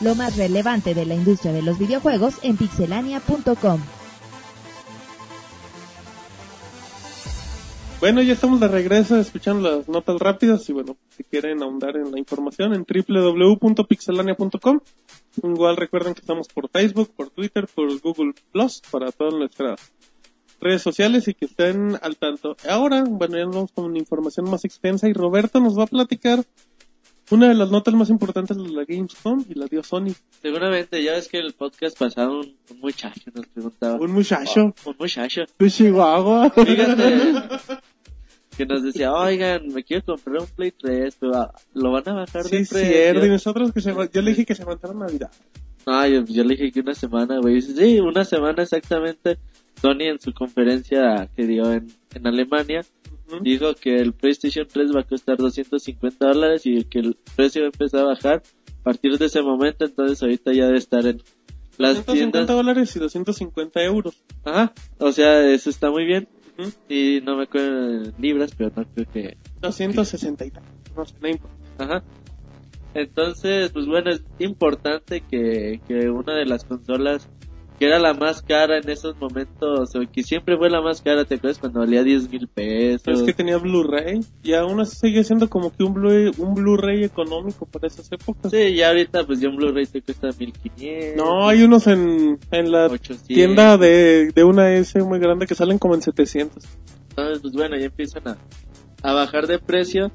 Lo 0.00 0.16
más 0.16 0.36
relevante 0.36 0.92
de 0.92 1.06
la 1.06 1.14
industria 1.14 1.52
de 1.52 1.62
los 1.62 1.78
videojuegos 1.78 2.34
en 2.42 2.56
pixelania.com. 2.56 3.80
Bueno, 8.00 8.22
ya 8.22 8.32
estamos 8.32 8.58
de 8.60 8.66
regreso 8.66 9.18
escuchando 9.18 9.70
las 9.70 9.86
notas 9.86 10.18
rápidas 10.18 10.66
y 10.70 10.72
bueno, 10.72 10.96
si 11.10 11.22
quieren 11.22 11.62
ahondar 11.62 11.96
en 11.96 12.10
la 12.10 12.18
información 12.18 12.72
en 12.74 12.86
www.pixelania.com. 12.88 14.80
Igual 15.42 15.76
recuerden 15.76 16.14
que 16.14 16.20
estamos 16.20 16.48
por 16.48 16.68
Facebook, 16.68 17.10
por 17.14 17.30
Twitter, 17.30 17.66
por 17.72 18.00
Google 18.00 18.34
Plus 18.52 18.82
para 18.90 19.12
todas 19.12 19.34
nuestras 19.34 19.92
redes 20.60 20.82
sociales 20.82 21.26
y 21.28 21.34
que 21.34 21.46
estén 21.46 21.98
al 22.02 22.16
tanto. 22.16 22.56
Ahora, 22.68 23.04
bueno, 23.06 23.36
ya 23.36 23.44
nos 23.44 23.54
vamos 23.54 23.72
con 23.72 23.84
una 23.86 23.98
información 23.98 24.50
más 24.50 24.64
extensa 24.64 25.08
y 25.08 25.12
Roberto 25.12 25.60
nos 25.60 25.78
va 25.78 25.84
a 25.84 25.86
platicar 25.86 26.44
una 27.30 27.48
de 27.48 27.54
las 27.54 27.70
notas 27.70 27.94
más 27.94 28.10
importantes 28.10 28.56
de 28.56 28.68
la 28.68 28.84
Gamescom 28.84 29.44
y 29.48 29.54
la 29.54 29.66
dio 29.66 29.82
Sony. 29.82 30.14
Seguramente, 30.42 31.02
ya 31.02 31.12
ves 31.12 31.28
que 31.28 31.38
el 31.38 31.52
podcast 31.52 31.96
pasado 31.96 32.40
un, 32.40 32.56
un 32.70 32.80
muchacho 32.80 33.30
nos 33.32 33.46
preguntaba. 33.46 33.94
Un 34.00 34.12
muchacho. 34.12 34.74
Un 34.84 34.96
muchacho. 34.98 35.42
De 35.58 35.70
Chihuahua. 35.70 36.50
Fíjate. 36.50 37.32
que 38.56 38.66
nos 38.66 38.82
decía, 38.82 39.12
oigan, 39.12 39.68
me 39.68 39.82
quiero 39.84 40.04
comprar 40.04 40.40
un 40.42 40.46
Play 40.48 40.72
3, 40.72 41.16
pero 41.18 41.34
ah, 41.36 41.54
lo 41.74 41.92
van 41.92 42.08
a 42.08 42.12
bajar 42.14 42.44
Sí, 42.44 42.50
de 42.58 42.66
precio. 42.66 42.78
cierto. 42.78 43.26
Y 43.26 43.28
nosotros 43.28 43.72
que 43.72 43.80
se, 43.80 43.94
yo 44.12 44.22
le 44.22 44.30
dije 44.30 44.44
que 44.44 44.54
se 44.54 44.62
aguantara 44.62 44.92
Navidad. 44.94 45.30
No, 45.86 46.06
yo, 46.06 46.24
yo 46.26 46.44
le 46.44 46.56
dije 46.56 46.72
que 46.72 46.80
una 46.80 46.94
semana, 46.94 47.38
güey. 47.40 47.62
Sí, 47.62 48.00
una 48.00 48.24
semana 48.24 48.62
exactamente. 48.62 49.38
Sony 49.80 50.02
en 50.02 50.20
su 50.20 50.32
conferencia 50.34 51.28
que 51.34 51.46
dio 51.46 51.72
en, 51.72 51.86
en 52.14 52.26
Alemania 52.26 52.82
dijo 53.42 53.72
que 53.74 53.96
el 53.98 54.12
PlayStation 54.12 54.66
3 54.70 54.94
va 54.94 55.00
a 55.00 55.04
costar 55.04 55.36
250 55.38 56.26
dólares 56.26 56.66
y 56.66 56.84
que 56.84 56.98
el 56.98 57.16
precio 57.36 57.64
empezar 57.64 58.00
a 58.00 58.04
bajar 58.08 58.42
a 58.80 58.82
partir 58.82 59.16
de 59.16 59.26
ese 59.26 59.40
momento. 59.40 59.84
Entonces 59.86 60.20
ahorita 60.22 60.52
ya 60.52 60.66
debe 60.66 60.78
estar 60.78 61.06
en 61.06 61.22
las 61.78 61.94
250 62.04 62.12
tiendas. 62.12 62.46
dólares 62.48 62.94
y 62.96 62.98
250 62.98 63.82
euros. 63.84 64.22
Ajá, 64.44 64.74
o 64.98 65.12
sea, 65.12 65.48
eso 65.48 65.70
está 65.70 65.90
muy 65.90 66.04
bien. 66.04 66.28
Ujú. 66.60 66.72
Y 66.88 67.20
no 67.24 67.36
me 67.36 67.44
acuerdo 67.44 68.04
en 68.04 68.14
libras, 68.18 68.52
pero 68.56 68.70
no 68.74 68.84
creo 68.94 69.06
que 69.12 69.36
260 69.60 70.44
y 70.46 70.50
tal. 70.50 70.62
No 70.96 71.04
sé, 71.06 71.14
no 71.20 71.28
importa. 71.28 71.56
Ajá. 71.78 72.04
Entonces, 72.94 73.70
pues 73.70 73.86
bueno, 73.86 74.10
es 74.10 74.22
importante 74.38 75.20
que, 75.20 75.80
que 75.86 76.10
una 76.10 76.34
de 76.34 76.46
las 76.46 76.64
consolas 76.64 77.28
que 77.80 77.86
era 77.86 77.98
la 77.98 78.12
más 78.12 78.42
cara 78.42 78.76
en 78.76 78.88
esos 78.90 79.16
momentos, 79.18 79.96
o 79.96 80.00
que 80.12 80.22
siempre 80.22 80.56
fue 80.58 80.68
la 80.68 80.82
más 80.82 81.00
cara, 81.00 81.24
¿te 81.24 81.36
acuerdas 81.36 81.58
cuando 81.58 81.80
valía 81.80 82.04
10 82.04 82.28
mil 82.30 82.46
pesos? 82.46 83.00
Pero 83.04 83.16
es 83.16 83.22
que 83.24 83.32
tenía 83.32 83.56
Blu-ray 83.56 84.20
y 84.42 84.52
aún 84.52 84.78
así 84.80 84.96
sigue 84.96 85.24
siendo 85.24 85.48
como 85.48 85.74
que 85.74 85.82
un 85.82 85.94
Blu- 85.94 86.34
un 86.38 86.54
Blu-ray 86.54 87.02
económico 87.04 87.64
para 87.64 87.86
esas 87.88 88.12
épocas. 88.12 88.52
Sí, 88.52 88.74
ya 88.74 88.88
ahorita 88.88 89.24
pues 89.26 89.40
ya 89.40 89.48
un 89.48 89.56
Blu-ray 89.56 89.86
te 89.86 90.02
cuesta 90.02 90.28
1500. 90.38 91.16
No, 91.16 91.48
hay 91.48 91.62
unos 91.62 91.86
en, 91.86 92.38
en 92.50 92.70
la 92.70 92.86
800. 92.86 93.26
tienda 93.26 93.78
de, 93.78 94.30
de 94.32 94.44
una 94.44 94.70
S 94.74 95.02
muy 95.02 95.18
grande 95.18 95.46
que 95.46 95.54
salen 95.54 95.78
como 95.78 95.94
en 95.94 96.02
700. 96.02 96.62
Entonces, 97.08 97.38
pues 97.40 97.54
bueno, 97.54 97.76
ya 97.78 97.86
empiezan 97.86 98.28
a, 98.28 98.36
a 99.02 99.12
bajar 99.14 99.46
de 99.46 99.58
precio. 99.58 100.12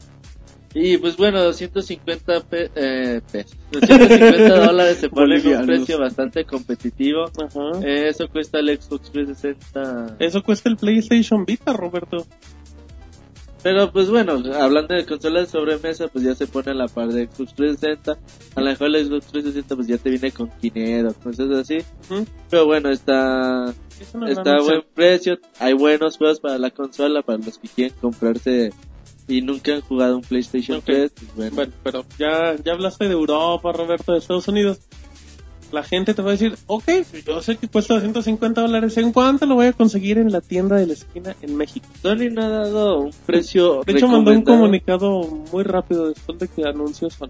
Y 0.78 0.98
pues 0.98 1.16
bueno, 1.16 1.42
250 1.42 2.42
pe- 2.42 2.70
eh, 2.76 3.22
pesos. 3.32 3.56
250 3.72 4.60
dólares 4.68 4.98
se 4.98 5.10
pone 5.10 5.38
en 5.38 5.48
un 5.62 5.66
precio 5.66 5.98
bastante 5.98 6.44
competitivo. 6.44 7.24
Ajá. 7.24 7.80
Eh, 7.82 8.10
Eso 8.10 8.28
cuesta 8.28 8.60
el 8.60 8.68
Xbox 8.78 9.10
360. 9.12 10.18
Eso 10.20 10.44
cuesta 10.44 10.68
el 10.70 10.76
PlayStation 10.76 11.46
Vita, 11.46 11.72
Roberto. 11.72 12.28
Pero 13.64 13.92
pues 13.92 14.12
bueno, 14.12 14.34
hablando 14.60 14.94
de 14.94 15.06
consolas 15.08 15.46
de 15.52 15.52
sobremesa, 15.60 16.08
pues 16.10 16.24
ya 16.24 16.36
se 16.36 16.46
pone 16.46 16.72
a 16.72 16.74
la 16.76 16.88
par 16.88 17.08
de 17.08 17.26
Xbox 17.26 17.56
360. 17.56 18.18
A 18.56 18.60
lo 18.62 18.66
mejor 18.68 18.88
el 18.96 19.06
Xbox 19.08 19.26
360 19.28 19.76
pues 19.76 19.88
ya 19.88 19.98
te 19.98 20.10
viene 20.12 20.32
con 20.32 20.50
500, 20.62 21.14
cosas 21.16 21.50
así. 21.52 21.78
Pero 22.52 22.66
bueno, 22.66 22.90
está 22.92 23.74
está 24.28 24.52
a 24.58 24.62
buen 24.62 24.84
precio. 24.94 25.40
Hay 25.60 25.74
buenos 25.74 26.18
juegos 26.18 26.40
para 26.42 26.60
la 26.60 26.70
consola, 26.70 27.24
para 27.24 27.40
los 27.40 27.58
que 27.58 27.68
quieren 27.70 27.96
comprarse 28.00 28.72
y 29.28 29.42
nunca 29.42 29.74
han 29.76 29.82
jugado 29.82 30.18
un 30.18 30.22
PlayStation 30.22 30.78
Ok. 30.78 30.86
3. 30.86 31.12
Pues 31.12 31.36
bueno, 31.36 31.56
Bueno, 31.56 31.74
pero 31.84 32.06
ya, 32.20 32.56
ya 32.64 32.74
hablaste 32.74 33.06
de 33.06 33.14
Europa, 33.14 33.72
Roberto, 33.72 34.12
de 34.14 34.20
Estados 34.20 34.48
Unidos. 34.48 34.80
La 35.72 35.84
gente 35.84 36.14
te 36.14 36.22
va 36.22 36.30
a 36.30 36.32
decir, 36.34 36.56
ok, 36.68 36.84
yo 37.26 37.42
sé 37.42 37.58
que 37.58 37.68
cuesta 37.68 37.96
250 37.96 38.62
dólares. 38.62 38.96
¿En 38.98 39.12
cuánto 39.12 39.46
lo 39.48 39.56
voy 39.56 39.66
a 39.66 39.74
conseguir 39.74 40.20
en 40.20 40.32
la 40.32 40.40
tienda 40.40 40.76
de 40.78 40.86
la 40.88 40.94
esquina 40.94 41.36
en 41.42 41.56
México? 41.58 41.88
Sony 42.02 42.30
no 42.32 42.44
ha 42.44 42.50
dado 42.50 43.00
un 43.00 43.12
precio. 43.26 43.82
De 43.86 43.94
hecho, 43.94 44.08
mandó 44.08 44.32
un 44.32 44.44
comunicado 44.44 45.24
muy 45.52 45.64
rápido 45.64 46.08
después 46.10 46.38
de 46.38 46.48
que 46.48 46.64
anunció 46.66 47.10
Sony. 47.10 47.30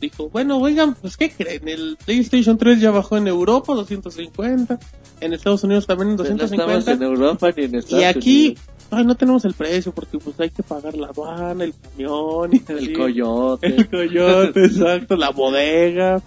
Dijo, 0.00 0.28
bueno, 0.30 0.58
oigan, 0.58 0.94
pues 0.94 1.16
¿qué 1.16 1.30
creen? 1.30 1.66
El 1.68 1.96
PlayStation 2.04 2.56
3 2.56 2.80
ya 2.80 2.90
bajó 2.90 3.16
en 3.16 3.26
Europa 3.26 3.74
250, 3.74 4.78
en 5.20 5.32
Estados 5.32 5.64
Unidos 5.64 5.86
también 5.86 6.10
en 6.10 6.16
Pues 6.16 6.30
No 6.30 6.36
estamos 6.44 6.84
250. 6.84 6.92
en 6.92 7.02
Europa 7.12 7.50
ni 7.56 7.64
en 7.64 7.74
Estados 7.74 8.02
y 8.02 8.04
aquí, 8.04 8.46
Unidos. 8.46 8.64
Ay, 8.90 9.04
no 9.04 9.14
tenemos 9.14 9.44
el 9.44 9.54
precio 9.54 9.92
porque 9.92 10.18
pues 10.18 10.38
hay 10.40 10.50
que 10.50 10.62
pagar 10.62 10.94
la 10.96 11.08
aduana, 11.08 11.64
el 11.64 11.74
camión 11.74 12.50
y 12.54 12.62
El 12.68 12.76
así. 12.78 12.92
coyote. 12.92 13.66
El 13.66 13.88
coyote, 13.88 14.64
exacto, 14.64 15.16
la 15.16 15.30
bodega. 15.30 16.22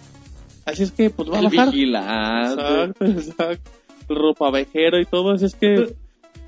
Así 0.66 0.84
es 0.84 0.92
que 0.92 1.10
pues 1.10 1.30
va 1.30 1.38
a 1.38 1.40
el 1.40 1.46
bajar. 1.46 1.72
vigilante. 1.72 2.62
Exacto, 2.62 3.06
exacto. 3.06 3.72
El 4.10 4.16
ropavejero 4.16 5.00
y 5.00 5.06
todo, 5.06 5.32
así 5.32 5.46
es 5.46 5.56
que 5.56 5.96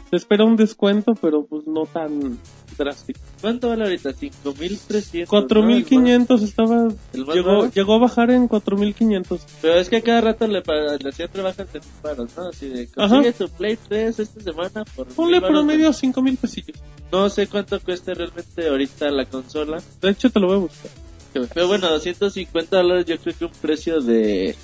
se 0.09 0.15
espera 0.15 0.43
un 0.43 0.55
descuento, 0.55 1.13
pero 1.13 1.45
pues 1.45 1.67
no 1.67 1.85
tan 1.85 2.39
drástico. 2.77 3.19
¿Cuánto 3.41 3.69
vale 3.69 3.83
ahorita? 3.83 4.11
5.300. 4.11 5.27
4500 5.27 6.41
estaba 6.41 6.87
El 7.13 7.25
más 7.25 7.35
llegó 7.35 7.69
llegó 7.69 7.95
a 7.95 7.99
bajar 7.99 8.31
en 8.31 8.47
4500. 8.47 9.41
Pero 9.61 9.75
es 9.75 9.89
que 9.89 9.97
a 9.97 10.01
cada 10.01 10.21
rato 10.21 10.47
le, 10.47 10.63
le 10.99 11.11
siempre 11.11 11.41
bajan 11.41 11.67
de 11.71 11.81
paros, 12.01 12.29
¿no? 12.35 12.49
Así 12.49 12.69
de, 12.69 12.87
consigue 12.87 13.33
tu 13.33 13.49
Play 13.49 13.77
3 13.87 14.19
esta 14.19 14.41
semana 14.41 14.83
por 14.95 15.07
Ponle 15.07 15.41
promedio 15.41 15.93
5000 15.93 16.37
pesillos. 16.37 16.77
No 17.11 17.29
sé 17.29 17.47
cuánto 17.47 17.79
cuesta 17.79 18.13
realmente 18.13 18.67
ahorita 18.67 19.09
la 19.11 19.25
consola. 19.25 19.81
De 20.01 20.09
hecho 20.09 20.29
te 20.29 20.39
lo 20.39 20.47
voy 20.47 20.55
a 20.55 20.59
buscar. 20.59 20.91
Pero 21.33 21.67
bueno, 21.67 21.89
250 21.89 22.77
dólares 22.77 23.05
yo 23.05 23.17
creo 23.19 23.37
que 23.37 23.45
un 23.45 23.51
precio 23.61 24.01
de 24.01 24.55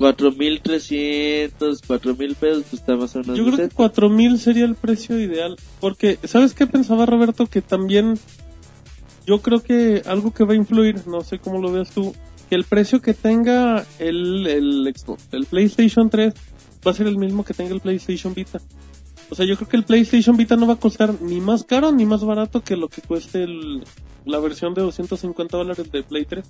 4.300, 0.00 1.80
4.000 1.86 2.34
pesos, 2.34 2.64
pues 2.70 2.80
está 2.80 2.96
más 2.96 3.14
o 3.16 3.20
menos 3.20 3.36
Yo 3.36 3.44
creo 3.44 3.56
que 3.56 3.62
decente. 3.62 3.74
4000 3.76 4.38
sería 4.38 4.64
el 4.64 4.74
precio 4.74 5.18
ideal. 5.20 5.56
Porque, 5.80 6.18
¿sabes 6.24 6.54
qué 6.54 6.66
pensaba 6.66 7.06
Roberto? 7.06 7.46
Que 7.46 7.62
también, 7.62 8.18
yo 9.26 9.40
creo 9.40 9.62
que 9.62 10.02
algo 10.06 10.32
que 10.32 10.44
va 10.44 10.54
a 10.54 10.56
influir, 10.56 11.06
no 11.06 11.20
sé 11.22 11.38
cómo 11.38 11.60
lo 11.60 11.70
veas 11.70 11.90
tú, 11.90 12.14
que 12.48 12.54
el 12.56 12.64
precio 12.64 13.00
que 13.00 13.14
tenga 13.14 13.84
el, 13.98 14.46
el 14.46 14.92
Xbox, 14.96 15.28
el 15.32 15.46
PlayStation 15.46 16.10
3, 16.10 16.34
va 16.86 16.90
a 16.90 16.94
ser 16.94 17.06
el 17.06 17.16
mismo 17.18 17.44
que 17.44 17.54
tenga 17.54 17.74
el 17.74 17.80
PlayStation 17.80 18.34
Vita. 18.34 18.60
O 19.28 19.34
sea, 19.36 19.46
yo 19.46 19.54
creo 19.56 19.68
que 19.68 19.76
el 19.76 19.84
PlayStation 19.84 20.36
Vita 20.36 20.56
no 20.56 20.66
va 20.66 20.74
a 20.74 20.80
costar 20.80 21.14
ni 21.22 21.40
más 21.40 21.62
caro 21.62 21.92
ni 21.92 22.04
más 22.06 22.24
barato 22.24 22.62
que 22.62 22.76
lo 22.76 22.88
que 22.88 23.00
cueste 23.02 23.44
el- 23.44 23.84
la 24.24 24.38
versión 24.40 24.74
de 24.74 24.82
250 24.82 25.56
dólares 25.56 25.90
de 25.92 26.02
Play 26.02 26.24
3. 26.24 26.44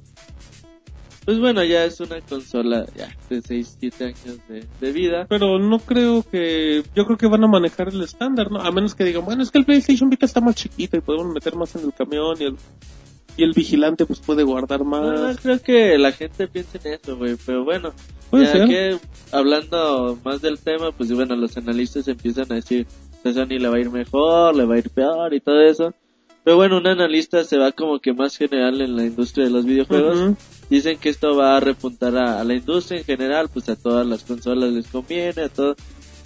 Pues 1.25 1.39
bueno, 1.39 1.63
ya 1.65 1.85
es 1.85 2.01
una 2.01 2.21
consola 2.23 2.87
ya 2.97 3.15
de 3.29 3.43
6, 3.43 3.77
7 3.81 4.05
años 4.05 4.39
de, 4.49 4.65
de 4.81 4.93
vida. 4.93 5.27
Pero 5.29 5.59
no 5.59 5.79
creo 5.79 6.23
que, 6.23 6.83
yo 6.97 7.05
creo 7.05 7.19
que 7.19 7.27
van 7.27 7.45
a 7.45 7.49
manejar 7.49 7.89
el 7.89 8.01
estándar, 8.03 8.51
¿no? 8.51 8.61
A 8.61 8.71
menos 8.73 8.95
que 8.95 9.05
digan, 9.05 9.25
bueno, 9.25 9.43
es 9.43 9.51
que 9.51 9.59
el 9.59 9.65
PlayStation 9.67 10.09
Vita 10.11 10.27
está 10.27 10.41
más 10.41 10.55
chiquito 10.57 10.97
y 10.97 11.01
podemos 11.01 11.33
meter 11.33 11.55
más 11.57 11.75
en 11.77 11.85
el 11.85 11.93
camión 11.93 12.37
y 12.41 12.45
el, 12.45 12.57
y 13.37 13.43
el 13.45 13.53
vigilante 13.53 14.07
pues 14.07 14.19
puede 14.21 14.43
guardar 14.45 14.81
No, 14.81 15.13
no 15.13 15.23
más. 15.25 15.39
creo 15.41 15.61
que 15.61 15.99
la 15.99 16.11
gente 16.13 16.49
piense 16.49 16.81
en 16.83 16.95
eso, 16.95 17.17
güey, 17.17 17.37
pero 17.45 17.65
bueno. 17.65 17.93
Puede 18.31 18.45
ya 18.47 18.53
ser. 18.53 18.69
que 18.69 18.99
hablando 19.33 20.19
más 20.25 20.41
del 20.41 20.59
tema, 20.59 20.93
pues 20.93 21.13
bueno, 21.13 21.37
los 21.37 21.57
analistas 21.57 22.07
empiezan 22.09 22.47
a 22.51 22.55
decir, 22.57 22.87
a 23.25 23.33
Sony 23.33 23.59
le 23.59 23.69
va 23.69 23.77
a 23.77 23.81
ir 23.81 23.91
mejor, 23.91 24.57
le 24.57 24.65
va 24.65 24.77
a 24.77 24.79
ir 24.79 24.89
peor 24.91 25.35
y 25.35 25.41
todo 25.41 25.61
eso. 25.61 25.93
Pero 26.45 26.57
bueno, 26.57 26.79
un 26.79 26.87
analista 26.87 27.45
se 27.45 27.59
va 27.59 27.73
como 27.73 27.99
que 28.01 28.15
más 28.15 28.37
general 28.37 28.81
en 28.81 28.97
la 28.97 29.05
industria 29.05 29.45
de 29.45 29.51
los 29.51 29.67
videojuegos. 29.67 30.19
Ujú. 30.19 30.37
Dicen 30.71 30.99
que 30.99 31.09
esto 31.09 31.37
va 31.37 31.57
a 31.57 31.61
repuntar 31.61 32.17
a, 32.17 32.41
a 32.41 32.45
la 32.45 32.55
industria 32.55 32.99
en 33.01 33.05
general, 33.05 33.49
pues 33.53 33.69
a 33.69 33.77
todas 33.77 34.07
las 34.07 34.23
consolas 34.23 34.73
les 34.73 34.87
conviene, 34.87 35.43
a 35.43 35.49
todo, 35.49 35.75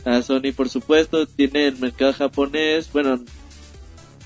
a 0.04 0.20
Sony 0.20 0.52
por 0.54 0.68
supuesto, 0.68 1.26
tiene 1.26 1.66
el 1.66 1.78
mercado 1.78 2.12
japonés, 2.12 2.92
bueno, 2.92 3.18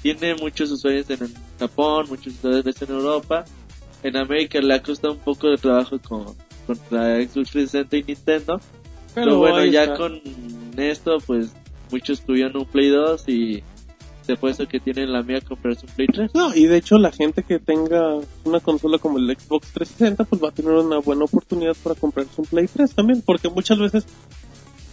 tiene 0.02 0.34
muchos 0.34 0.70
usuarios 0.72 1.08
en 1.10 1.32
Japón, 1.58 2.06
muchos 2.08 2.34
usuarios 2.34 2.82
en 2.82 2.90
Europa, 2.90 3.44
en 4.02 4.16
América 4.16 4.60
le 4.60 4.74
ha 4.74 4.82
costado 4.82 5.14
un 5.14 5.20
poco 5.20 5.48
de 5.50 5.56
trabajo 5.56 5.98
con, 6.00 6.34
contra 6.66 7.16
Xbox 7.22 7.50
360 7.50 7.96
y 7.96 8.02
Nintendo, 8.02 8.60
pero, 9.14 9.38
bueno, 9.38 9.56
ahí 9.58 9.70
ya 9.70 9.94
con 9.94 10.20
esto, 10.76 11.18
pues 11.26 11.52
muchos 11.90 12.20
tuvieron 12.22 12.56
un 12.56 12.66
Play 12.66 12.88
2 12.88 13.28
y 13.28 13.62
se 14.28 14.36
puesto 14.36 14.68
que 14.68 14.78
tienen 14.78 15.10
la 15.10 15.22
mía 15.22 15.40
comprarse 15.40 15.86
un 15.86 15.92
Play 15.94 16.06
3. 16.06 16.34
No, 16.34 16.54
y 16.54 16.66
de 16.66 16.76
hecho 16.76 16.98
la 16.98 17.10
gente 17.10 17.42
que 17.42 17.58
tenga 17.58 18.18
una 18.44 18.60
consola 18.60 18.98
como 18.98 19.16
el 19.16 19.24
Xbox 19.24 19.68
360 19.72 20.24
pues 20.24 20.42
va 20.42 20.48
a 20.50 20.52
tener 20.52 20.72
una 20.72 20.98
buena 20.98 21.24
oportunidad 21.24 21.74
para 21.82 21.94
comprarse 21.94 22.32
un 22.36 22.44
Play 22.44 22.68
3 22.68 22.94
también, 22.94 23.22
porque 23.22 23.48
muchas 23.48 23.78
veces, 23.78 24.04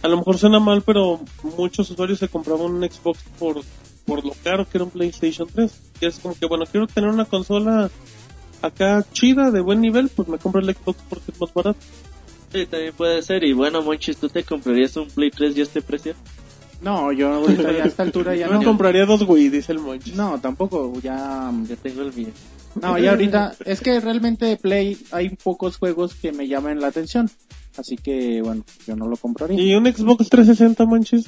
a 0.00 0.08
lo 0.08 0.16
mejor 0.16 0.38
suena 0.38 0.58
mal, 0.58 0.80
pero 0.80 1.20
muchos 1.58 1.90
usuarios 1.90 2.18
se 2.18 2.28
compraban 2.28 2.62
un 2.62 2.82
Xbox 2.82 3.24
por, 3.38 3.60
por 4.06 4.24
lo 4.24 4.32
caro 4.42 4.66
que 4.66 4.78
era 4.78 4.84
un 4.84 4.90
PlayStation 4.90 5.46
3. 5.54 5.82
Y 6.00 6.06
es 6.06 6.18
como 6.18 6.34
que, 6.34 6.46
bueno, 6.46 6.64
quiero 6.64 6.86
tener 6.86 7.10
una 7.10 7.26
consola 7.26 7.90
acá 8.62 9.04
chida, 9.12 9.50
de 9.50 9.60
buen 9.60 9.82
nivel, 9.82 10.08
pues 10.08 10.28
me 10.28 10.38
compro 10.38 10.62
el 10.62 10.74
Xbox 10.74 10.98
porque 11.10 11.30
es 11.30 11.38
más 11.38 11.52
barato. 11.52 11.78
Sí, 12.54 12.64
también 12.64 12.94
puede 12.94 13.20
ser. 13.20 13.44
Y 13.44 13.52
bueno, 13.52 13.82
Monchis, 13.82 14.16
¿tú 14.16 14.30
te 14.30 14.44
comprarías 14.44 14.96
un 14.96 15.08
Play 15.08 15.30
3 15.30 15.58
y 15.58 15.60
este 15.60 15.82
precio? 15.82 16.14
No, 16.80 17.12
yo 17.12 17.32
ahorita 17.32 17.72
ya 17.72 17.84
a 17.84 17.86
esta 17.86 18.02
altura 18.02 18.34
ya 18.36 18.46
no. 18.48 18.62
compraría 18.62 19.06
dos 19.06 19.22
Wii, 19.22 19.48
dice 19.48 19.72
el 19.72 19.78
Monchis. 19.78 20.14
No, 20.14 20.38
tampoco, 20.40 20.92
ya... 21.00 21.52
Ya 21.68 21.76
tengo 21.76 22.02
el 22.02 22.12
mío. 22.12 22.28
No, 22.80 22.98
ya 22.98 23.10
ahorita... 23.12 23.54
Es 23.64 23.80
que 23.80 23.98
realmente 24.00 24.46
de 24.46 24.56
Play 24.56 24.98
hay 25.12 25.30
pocos 25.30 25.78
juegos 25.78 26.14
que 26.14 26.32
me 26.32 26.46
llamen 26.46 26.80
la 26.80 26.88
atención. 26.88 27.30
Así 27.76 27.96
que, 27.96 28.40
bueno, 28.42 28.64
yo 28.86 28.96
no 28.96 29.06
lo 29.06 29.16
compraría. 29.16 29.60
¿Y 29.60 29.74
un 29.74 29.86
Xbox 29.86 30.28
360, 30.28 30.86
Monchis? 30.86 31.26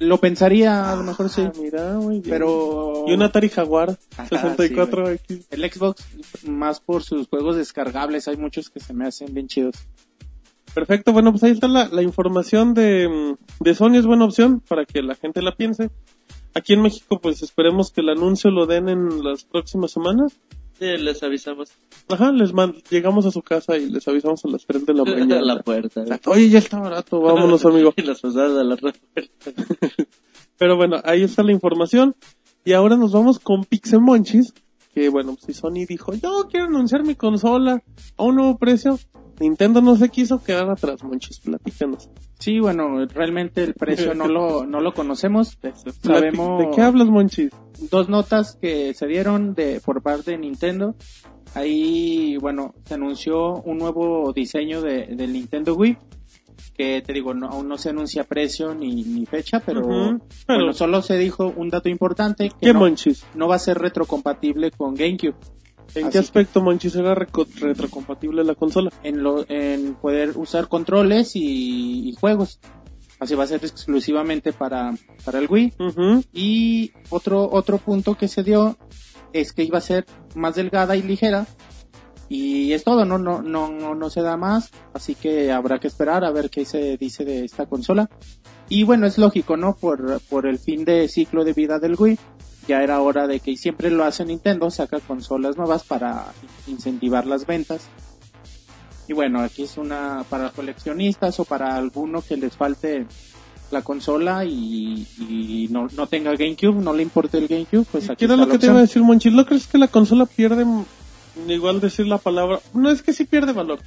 Lo 0.00 0.18
pensaría, 0.18 0.92
a 0.92 0.96
lo 0.96 1.04
mejor 1.04 1.28
sí. 1.28 1.42
Ah, 1.42 1.52
mira, 1.60 1.94
muy 1.94 2.18
bien. 2.18 2.30
Pero... 2.30 3.04
Y 3.06 3.12
un 3.12 3.22
Atari 3.22 3.48
Jaguar 3.48 3.96
Ajá, 4.16 4.56
64X. 4.56 5.46
El 5.50 5.70
Xbox, 5.70 6.04
más 6.48 6.80
por 6.80 7.04
sus 7.04 7.28
juegos 7.28 7.56
descargables, 7.56 8.26
hay 8.26 8.36
muchos 8.36 8.70
que 8.70 8.80
se 8.80 8.92
me 8.92 9.06
hacen 9.06 9.32
bien 9.32 9.46
chidos. 9.46 9.76
Perfecto, 10.74 11.12
bueno, 11.12 11.30
pues 11.30 11.44
ahí 11.44 11.52
está 11.52 11.68
la, 11.68 11.88
la 11.88 12.02
información 12.02 12.74
de, 12.74 13.36
de 13.60 13.74
Sony, 13.74 13.94
es 13.96 14.06
buena 14.06 14.24
opción 14.24 14.60
para 14.60 14.84
que 14.84 15.02
la 15.02 15.14
gente 15.14 15.40
la 15.42 15.52
piense. 15.54 15.90
Aquí 16.54 16.72
en 16.72 16.82
México, 16.82 17.20
pues 17.20 17.42
esperemos 17.42 17.90
que 17.92 18.00
el 18.00 18.08
anuncio 18.08 18.50
lo 18.50 18.66
den 18.66 18.88
en 18.88 19.22
las 19.24 19.44
próximas 19.44 19.92
semanas. 19.92 20.36
Sí, 20.78 20.86
les 20.98 21.22
avisamos 21.22 21.70
Ajá, 22.08 22.32
les 22.32 22.52
man- 22.52 22.74
llegamos 22.90 23.24
a 23.26 23.30
su 23.30 23.42
casa 23.42 23.76
y 23.76 23.88
les 23.88 24.06
avisamos 24.08 24.44
a 24.44 24.48
las 24.48 24.66
3 24.66 24.84
de 24.86 24.94
la 24.94 25.02
a 25.06 25.06
mañana. 25.06 25.40
la 25.42 25.62
puerta. 25.62 26.04
Oye, 26.26 26.48
ya 26.50 26.58
está 26.58 26.80
barato, 26.80 27.20
vámonos, 27.20 27.64
amigo. 27.66 27.92
y 27.96 28.02
las 28.02 28.20
pasadas 28.20 28.58
a 28.58 28.64
la 28.64 28.76
puerta. 28.76 29.00
Pero 30.58 30.76
bueno, 30.76 30.96
ahí 31.04 31.22
está 31.22 31.42
la 31.42 31.52
información. 31.52 32.14
Y 32.64 32.72
ahora 32.72 32.96
nos 32.96 33.12
vamos 33.12 33.38
con 33.38 33.64
Pixemonchis, 33.64 34.54
que 34.94 35.08
bueno, 35.10 35.36
si 35.44 35.52
Sony 35.52 35.84
dijo, 35.88 36.14
yo 36.14 36.48
quiero 36.50 36.66
anunciar 36.66 37.04
mi 37.04 37.14
consola 37.14 37.82
a 38.16 38.22
un 38.24 38.36
nuevo 38.36 38.56
precio, 38.58 38.98
Nintendo 39.40 39.80
no 39.80 39.96
se 39.96 40.08
quiso 40.08 40.42
quedar 40.42 40.70
atrás, 40.70 41.02
Monchis, 41.02 41.40
platícanos. 41.40 42.08
Sí, 42.38 42.60
bueno, 42.60 43.04
realmente 43.06 43.64
el 43.64 43.74
precio 43.74 44.14
no 44.14 44.26
lo, 44.28 44.64
no 44.66 44.80
lo 44.80 44.92
conocemos. 44.94 45.58
Sabemos 46.02 46.58
¿De 46.60 46.70
qué 46.74 46.82
hablas, 46.82 47.08
Monchis? 47.08 47.50
dos 47.90 48.08
notas 48.08 48.56
que 48.60 48.94
se 48.94 49.06
dieron 49.06 49.54
de 49.54 49.80
por 49.84 50.02
parte 50.02 50.32
de 50.32 50.38
Nintendo. 50.38 50.94
Ahí, 51.54 52.36
bueno, 52.38 52.74
se 52.84 52.94
anunció 52.94 53.54
un 53.62 53.78
nuevo 53.78 54.32
diseño 54.32 54.80
de, 54.82 55.06
del 55.06 55.32
Nintendo 55.32 55.74
Wii. 55.74 55.96
Que 56.76 57.02
te 57.02 57.12
digo, 57.12 57.34
no, 57.34 57.46
aún 57.48 57.68
no 57.68 57.78
se 57.78 57.90
anuncia 57.90 58.24
precio 58.24 58.74
ni, 58.74 59.04
ni 59.04 59.26
fecha, 59.26 59.60
pero, 59.60 59.80
Ujú, 59.82 60.18
pero- 60.46 60.58
bueno, 60.58 60.72
solo 60.72 61.02
se 61.02 61.16
dijo 61.16 61.52
un 61.56 61.68
dato 61.70 61.88
importante 61.88 62.48
que 62.48 62.66
¿Qué, 62.66 62.72
no, 62.72 62.80
no 63.36 63.46
va 63.48 63.54
a 63.54 63.58
ser 63.60 63.78
retrocompatible 63.78 64.72
con 64.72 64.94
GameCube. 64.94 65.36
¿En 65.94 66.06
Así 66.06 66.12
qué 66.12 66.18
aspecto, 66.18 66.60
Monchis, 66.60 66.96
era 66.96 67.14
retrocompatible 67.14 68.42
la 68.44 68.54
consola? 68.54 68.90
en, 69.02 69.22
lo, 69.22 69.44
en 69.48 69.94
poder 69.94 70.36
usar 70.36 70.68
controles 70.68 71.36
y, 71.36 72.08
y 72.08 72.14
juegos. 72.14 72.58
Así 73.20 73.34
va 73.36 73.44
a 73.44 73.46
ser 73.46 73.64
exclusivamente 73.64 74.52
para, 74.52 74.92
para 75.24 75.38
el 75.38 75.46
Wii. 75.48 75.74
Ujú. 75.78 76.24
Y 76.32 76.92
otro, 77.10 77.48
otro 77.50 77.78
punto 77.78 78.16
que 78.16 78.26
se 78.28 78.42
dio 78.42 78.76
es 79.32 79.52
que 79.52 79.62
iba 79.62 79.78
a 79.78 79.82
ser 79.82 80.04
más 80.34 80.56
delgada 80.56 80.96
y 80.96 81.02
ligera. 81.02 81.46
Y 82.28 82.72
es 82.72 82.82
todo, 82.82 83.04
no, 83.04 83.18
no, 83.18 83.42
no, 83.42 83.70
no, 83.70 83.94
no 83.94 84.10
se 84.10 84.22
da 84.22 84.36
más. 84.36 84.70
Así 84.92 85.14
que 85.14 85.52
habrá 85.52 85.78
que 85.78 85.86
esperar 85.86 86.24
a 86.24 86.32
ver 86.32 86.50
qué 86.50 86.64
se 86.64 86.96
dice 86.96 87.24
de 87.24 87.44
esta 87.44 87.66
consola. 87.66 88.10
Y 88.68 88.82
bueno, 88.82 89.06
es 89.06 89.18
lógico, 89.18 89.56
¿no? 89.56 89.76
Por, 89.76 90.20
por 90.22 90.46
el 90.46 90.58
fin 90.58 90.84
de 90.84 91.06
ciclo 91.08 91.44
de 91.44 91.52
vida 91.52 91.78
del 91.78 91.96
Wii. 91.98 92.18
Ya 92.66 92.82
era 92.82 93.00
hora 93.00 93.26
de 93.26 93.40
que, 93.40 93.52
y 93.52 93.56
siempre 93.56 93.90
lo 93.90 94.04
hace 94.04 94.24
Nintendo, 94.24 94.70
saca 94.70 95.00
consolas 95.00 95.56
nuevas 95.56 95.84
para 95.84 96.26
incentivar 96.66 97.26
las 97.26 97.46
ventas. 97.46 97.88
Y 99.06 99.12
bueno, 99.12 99.40
aquí 99.40 99.64
es 99.64 99.76
una 99.76 100.24
para 100.30 100.50
coleccionistas 100.50 101.38
o 101.40 101.44
para 101.44 101.76
alguno 101.76 102.22
que 102.22 102.36
les 102.38 102.56
falte 102.56 103.06
la 103.70 103.82
consola 103.82 104.44
y, 104.44 105.06
y 105.18 105.68
no, 105.70 105.88
no 105.94 106.06
tenga 106.06 106.32
GameCube, 106.32 106.80
no 106.82 106.92
le 106.94 107.02
importe 107.02 107.38
el 107.38 107.48
GameCube, 107.48 107.84
pues 107.90 108.08
aquí 108.08 108.20
¿Qué 108.20 108.24
era 108.26 108.36
lo 108.36 108.48
que 108.48 108.58
te 108.58 108.66
iba 108.66 108.74
a 108.74 108.82
opción. 108.82 108.86
decir, 108.86 109.02
Monchis? 109.02 109.32
¿No 109.32 109.44
crees 109.44 109.66
que 109.66 109.78
la 109.78 109.88
consola 109.88 110.26
pierde, 110.26 110.64
igual 111.48 111.80
decir 111.80 112.06
la 112.06 112.18
palabra, 112.18 112.60
no 112.72 112.90
es 112.90 113.02
que 113.02 113.12
sí 113.12 113.24
pierde 113.24 113.52
valor? 113.52 113.80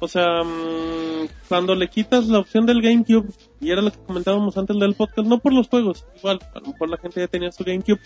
O 0.00 0.08
sea, 0.08 0.42
mm, 0.44 1.28
cuando 1.48 1.74
le 1.74 1.88
quitas 1.88 2.26
la 2.28 2.38
opción 2.38 2.66
del 2.66 2.80
GameCube, 2.82 3.28
y 3.60 3.70
era 3.70 3.82
lo 3.82 3.90
que 3.90 3.98
comentábamos 3.98 4.56
antes 4.56 4.78
del 4.78 4.94
podcast, 4.94 5.26
no 5.28 5.38
por 5.38 5.52
los 5.52 5.68
juegos, 5.68 6.04
igual, 6.18 6.38
a 6.54 6.60
lo 6.60 6.68
mejor 6.68 6.88
la 6.90 6.96
gente 6.98 7.20
ya 7.20 7.26
tenía 7.28 7.50
su 7.52 7.64
GameCube, 7.64 7.98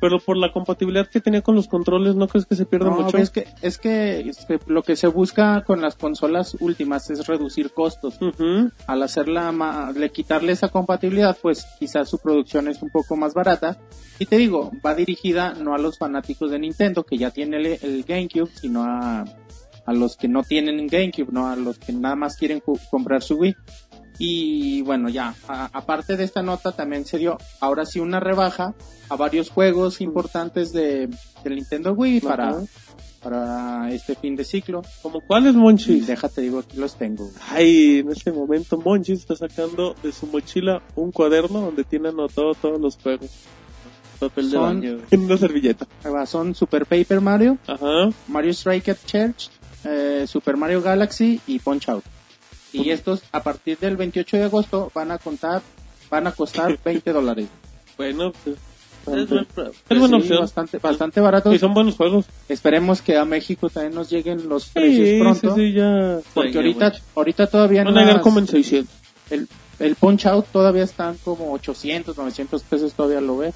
pero 0.00 0.18
por 0.18 0.38
la 0.38 0.50
compatibilidad 0.50 1.06
que 1.08 1.20
tenía 1.20 1.42
con 1.42 1.54
los 1.54 1.68
controles, 1.68 2.14
¿no 2.14 2.26
crees 2.26 2.46
que 2.46 2.54
se 2.56 2.64
pierde 2.64 2.86
No, 2.86 2.92
mucho? 3.02 3.18
es 3.18 3.28
que, 3.28 3.46
es 3.60 3.76
que 3.76 4.20
este, 4.20 4.58
lo 4.66 4.82
que 4.82 4.96
se 4.96 5.08
busca 5.08 5.62
con 5.66 5.82
las 5.82 5.94
consolas 5.96 6.56
últimas 6.58 7.10
es 7.10 7.26
reducir 7.26 7.70
costos. 7.74 8.18
Al 8.86 9.02
hacerla, 9.02 9.52
ma- 9.52 9.92
le 9.94 10.08
quitarle 10.10 10.52
esa 10.52 10.68
compatibilidad, 10.68 11.36
pues 11.42 11.66
quizás 11.78 12.08
su 12.08 12.16
producción 12.16 12.68
es 12.68 12.80
un 12.82 12.88
poco 12.88 13.14
más 13.14 13.34
barata. 13.34 13.78
Y 14.18 14.24
te 14.24 14.38
digo, 14.38 14.70
va 14.84 14.94
dirigida 14.94 15.52
no 15.52 15.74
a 15.74 15.78
los 15.78 15.98
fanáticos 15.98 16.50
de 16.50 16.60
Nintendo, 16.60 17.04
que 17.04 17.18
ya 17.18 17.30
tiene 17.30 17.58
el, 17.58 17.66
el 17.82 18.04
GameCube, 18.04 18.48
sino 18.54 18.82
a, 18.84 19.24
a 19.86 19.92
los 19.92 20.16
que 20.16 20.28
no 20.28 20.42
tienen 20.42 20.86
GameCube, 20.86 21.32
no 21.32 21.48
a 21.48 21.56
los 21.56 21.78
que 21.78 21.92
nada 21.92 22.16
más 22.16 22.36
quieren 22.36 22.62
comprar 22.90 23.22
su 23.22 23.36
Wii. 23.36 23.56
Y 24.18 24.82
bueno, 24.82 25.08
ya, 25.08 25.34
aparte 25.48 26.16
de 26.16 26.24
esta 26.24 26.42
nota 26.42 26.72
también 26.72 27.06
se 27.06 27.16
dio 27.18 27.38
ahora 27.60 27.86
sí 27.86 28.00
una 28.00 28.20
rebaja 28.20 28.74
a 29.08 29.16
varios 29.16 29.48
juegos 29.48 30.00
importantes 30.02 30.72
de, 30.72 31.08
del 31.42 31.54
Nintendo 31.56 31.92
Wii 31.94 32.20
para, 32.20 32.60
para 33.22 33.90
este 33.90 34.14
fin 34.16 34.36
de 34.36 34.44
ciclo. 34.44 34.82
¿Como 35.00 35.22
cuáles, 35.22 35.54
Monchis? 35.54 36.06
déjate 36.06 36.42
digo, 36.42 36.58
aquí 36.58 36.76
los 36.76 36.96
tengo. 36.96 37.30
Ay, 37.48 38.00
en 38.00 38.10
este 38.10 38.30
momento 38.30 38.76
Monchis 38.76 39.20
está 39.20 39.36
sacando 39.36 39.94
de 40.02 40.12
su 40.12 40.26
mochila 40.26 40.82
un 40.96 41.12
cuaderno 41.12 41.62
donde 41.62 41.84
tiene 41.84 42.10
anotado 42.10 42.52
todos 42.54 42.78
los 42.78 42.98
juegos. 42.98 43.30
papel 44.18 44.50
de 44.50 44.52
Son- 44.56 44.80
baño. 44.80 44.98
En 45.10 45.20
una 45.24 45.38
servilleta. 45.38 45.86
Son 46.26 46.54
Super 46.54 46.84
Paper 46.84 47.22
Mario, 47.22 47.56
Ajá. 47.66 48.10
Mario 48.28 48.50
Strike 48.52 48.90
at 48.90 48.98
Church, 49.06 49.48
eh, 49.84 50.26
Super 50.28 50.56
Mario 50.56 50.82
Galaxy 50.82 51.40
y 51.46 51.58
Punch 51.58 51.88
Out. 51.88 52.04
Y 52.72 52.90
estos, 52.90 53.22
a 53.32 53.42
partir 53.42 53.78
del 53.78 53.96
28 53.96 54.36
de 54.36 54.44
agosto, 54.44 54.90
van 54.94 55.10
a 55.10 55.18
contar, 55.18 55.62
van 56.10 56.26
a 56.26 56.32
costar 56.32 56.78
20 56.84 57.12
dólares. 57.12 57.46
Bueno, 57.96 58.32
pues, 58.44 58.56
Es 59.06 59.26
pro- 59.54 59.70
es 59.88 59.98
buena 59.98 60.16
Sí, 60.18 60.22
opción. 60.22 60.40
bastante, 60.40 60.78
bastante 60.78 61.20
baratos. 61.20 61.54
Y 61.54 61.58
son 61.58 61.74
buenos 61.74 61.96
juegos. 61.96 62.26
Esperemos 62.48 63.02
que 63.02 63.16
a 63.16 63.24
México 63.24 63.68
también 63.70 63.94
nos 63.94 64.08
lleguen 64.10 64.48
los 64.48 64.66
precios 64.66 65.08
Sí, 65.08 65.14
sí, 65.14 65.20
pronto. 65.20 65.54
sí, 65.56 65.72
ya. 65.72 66.18
Porque 66.34 66.48
Venga, 66.50 66.60
ahorita, 66.60 66.92
ahorita 67.16 67.46
todavía 67.48 67.84
Van 67.84 67.96
a 67.96 68.00
llegar 68.00 68.20
como 68.20 68.38
en 68.38 68.46
600. 68.46 68.94
el, 69.30 69.48
el 69.78 69.96
Punch 69.96 70.26
Out 70.26 70.46
todavía 70.52 70.84
están 70.84 71.16
como 71.24 71.52
800, 71.52 72.16
900 72.16 72.62
pesos, 72.62 72.92
todavía 72.92 73.20
lo 73.20 73.38
ves. 73.38 73.54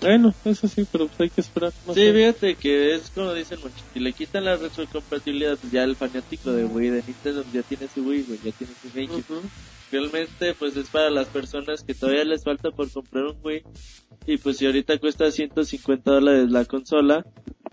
Bueno, 0.00 0.32
eso 0.44 0.68
sí, 0.68 0.84
pero 0.90 1.08
pues 1.08 1.20
hay 1.20 1.30
que 1.30 1.40
esperar. 1.40 1.72
no 1.86 1.92
Sí, 1.92 2.12
fíjate 2.12 2.54
que 2.54 2.94
es 2.94 3.10
como 3.10 3.34
dicen 3.34 3.58
muchos, 3.60 3.84
si 3.92 4.00
le 4.00 4.12
quitan 4.12 4.44
la 4.44 4.56
retrocompatibilidad, 4.56 5.58
pues 5.58 5.72
ya 5.72 5.82
el 5.82 5.96
fanático 5.96 6.52
de 6.52 6.64
Wii 6.64 6.90
de 6.90 7.02
Nintendo 7.02 7.44
ya 7.52 7.62
tiene 7.62 7.88
su 7.88 8.02
Wii, 8.04 8.22
güey, 8.22 8.40
ya 8.40 8.52
tiene 8.52 8.74
su 8.80 8.88
GameCube. 8.92 9.38
Ujú. 9.38 9.50
Realmente, 9.90 10.54
pues 10.54 10.76
es 10.76 10.88
para 10.90 11.10
las 11.10 11.28
personas 11.28 11.82
que 11.82 11.94
todavía 11.94 12.24
les 12.24 12.44
falta 12.44 12.70
por 12.70 12.90
comprar 12.90 13.24
un 13.24 13.36
Wii. 13.42 13.62
Y 14.26 14.36
pues 14.36 14.58
si 14.58 14.66
ahorita 14.66 14.98
cuesta 14.98 15.30
150 15.30 16.12
dólares 16.12 16.50
la 16.50 16.64
consola, 16.64 17.24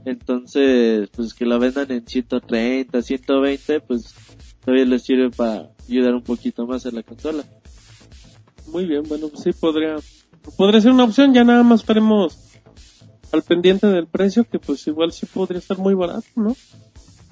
entonces, 0.05 1.09
pues 1.15 1.33
que 1.33 1.45
la 1.45 1.57
vendan 1.57 1.91
en 1.91 2.07
130, 2.07 3.01
120, 3.01 3.79
pues 3.81 4.15
todavía 4.63 4.85
les 4.85 5.03
sirve 5.03 5.29
para 5.31 5.69
ayudar 5.89 6.15
un 6.15 6.23
poquito 6.23 6.65
más 6.65 6.85
a 6.85 6.91
la 6.91 7.03
consola. 7.03 7.43
Muy 8.67 8.85
bien, 8.85 9.03
bueno, 9.07 9.29
pues 9.29 9.43
sí 9.43 9.51
podría, 9.51 9.97
podría 10.57 10.81
ser 10.81 10.91
una 10.91 11.03
opción, 11.03 11.33
ya 11.33 11.43
nada 11.43 11.63
más 11.63 11.81
estaremos 11.81 12.37
al 13.31 13.43
pendiente 13.43 13.87
del 13.87 14.07
precio, 14.07 14.43
que 14.43 14.59
pues 14.59 14.85
igual 14.87 15.11
sí 15.11 15.25
podría 15.25 15.59
estar 15.59 15.77
muy 15.77 15.93
barato, 15.93 16.27
¿no? 16.35 16.55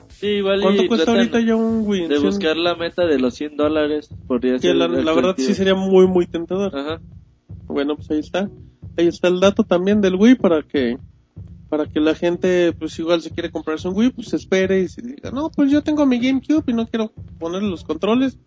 Sí, 0.09 0.27
igual 0.27 0.61
¿Cuánto 0.61 0.87
cuesta 0.87 1.11
ahorita 1.11 1.41
ya 1.41 1.55
un 1.55 1.85
Wii? 1.85 2.07
de 2.07 2.19
buscar 2.19 2.55
la 2.55 2.75
meta 2.75 3.05
de 3.05 3.19
los 3.19 3.33
100 3.35 3.57
dólares. 3.57 4.09
Podría 4.27 4.53
que 4.53 4.59
ser 4.59 4.75
la, 4.75 4.87
la 4.87 5.13
verdad 5.13 5.35
sí 5.37 5.53
sería 5.53 5.75
muy, 5.75 6.07
muy 6.07 6.27
tentador. 6.27 6.75
Ajá. 6.75 7.01
Bueno, 7.65 7.95
pues 7.95 8.09
ahí 8.11 8.19
está. 8.19 8.49
Ahí 8.97 9.07
está 9.07 9.27
el 9.27 9.39
dato 9.39 9.63
también 9.63 10.01
del 10.01 10.15
Wii 10.15 10.35
para 10.35 10.61
que 10.61 10.97
para 11.73 11.87
que 11.87 11.99
la 11.99 12.13
gente, 12.13 12.71
pues 12.73 12.99
igual 12.99 13.23
si 13.23 13.31
quiere 13.31 13.49
comprarse 13.49 13.87
un 13.87 13.97
Wii, 13.97 14.11
pues 14.11 14.31
espere 14.33 14.81
y 14.81 14.87
se 14.87 15.01
diga, 15.01 15.31
no, 15.31 15.49
pues 15.49 15.71
yo 15.71 15.81
tengo 15.81 16.05
mi 16.05 16.19
GameCube 16.19 16.63
y 16.67 16.73
no 16.73 16.85
quiero 16.85 17.11
ponerle 17.39 17.67
los 17.67 17.83
controles. 17.83 18.37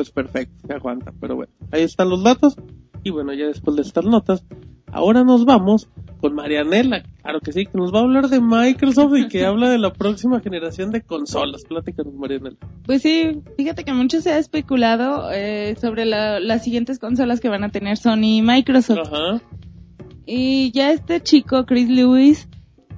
Pues 0.00 0.10
perfecto, 0.12 0.66
se 0.66 0.72
aguanta. 0.72 1.12
Pero 1.20 1.36
bueno, 1.36 1.52
ahí 1.72 1.82
están 1.82 2.08
los 2.08 2.24
datos. 2.24 2.56
Y 3.04 3.10
bueno, 3.10 3.34
ya 3.34 3.46
después 3.48 3.76
de 3.76 3.82
estas 3.82 4.06
notas, 4.06 4.46
ahora 4.90 5.24
nos 5.24 5.44
vamos 5.44 5.90
con 6.22 6.34
Marianela. 6.34 7.02
Claro 7.22 7.40
que 7.40 7.52
sí, 7.52 7.66
que 7.66 7.76
nos 7.76 7.92
va 7.92 7.98
a 7.98 8.02
hablar 8.04 8.28
de 8.30 8.40
Microsoft 8.40 9.12
y 9.18 9.28
que 9.28 9.44
habla 9.46 9.68
de 9.68 9.76
la 9.76 9.92
próxima 9.92 10.40
generación 10.40 10.90
de 10.90 11.02
consolas. 11.02 11.64
Pláticanos, 11.68 12.14
Marianela. 12.14 12.56
Pues 12.86 13.02
sí, 13.02 13.42
fíjate 13.58 13.84
que 13.84 13.92
mucho 13.92 14.22
se 14.22 14.30
ha 14.32 14.38
especulado 14.38 15.30
eh, 15.32 15.76
sobre 15.78 16.06
la- 16.06 16.40
las 16.40 16.64
siguientes 16.64 16.98
consolas 16.98 17.40
que 17.40 17.50
van 17.50 17.62
a 17.64 17.68
tener 17.68 17.98
Sony 17.98 18.38
y 18.38 18.42
Microsoft. 18.42 19.00
Ajá. 19.06 19.42
Y 20.24 20.70
ya 20.72 20.92
este 20.92 21.20
chico, 21.22 21.66
Chris 21.66 21.90
Lewis, 21.90 22.48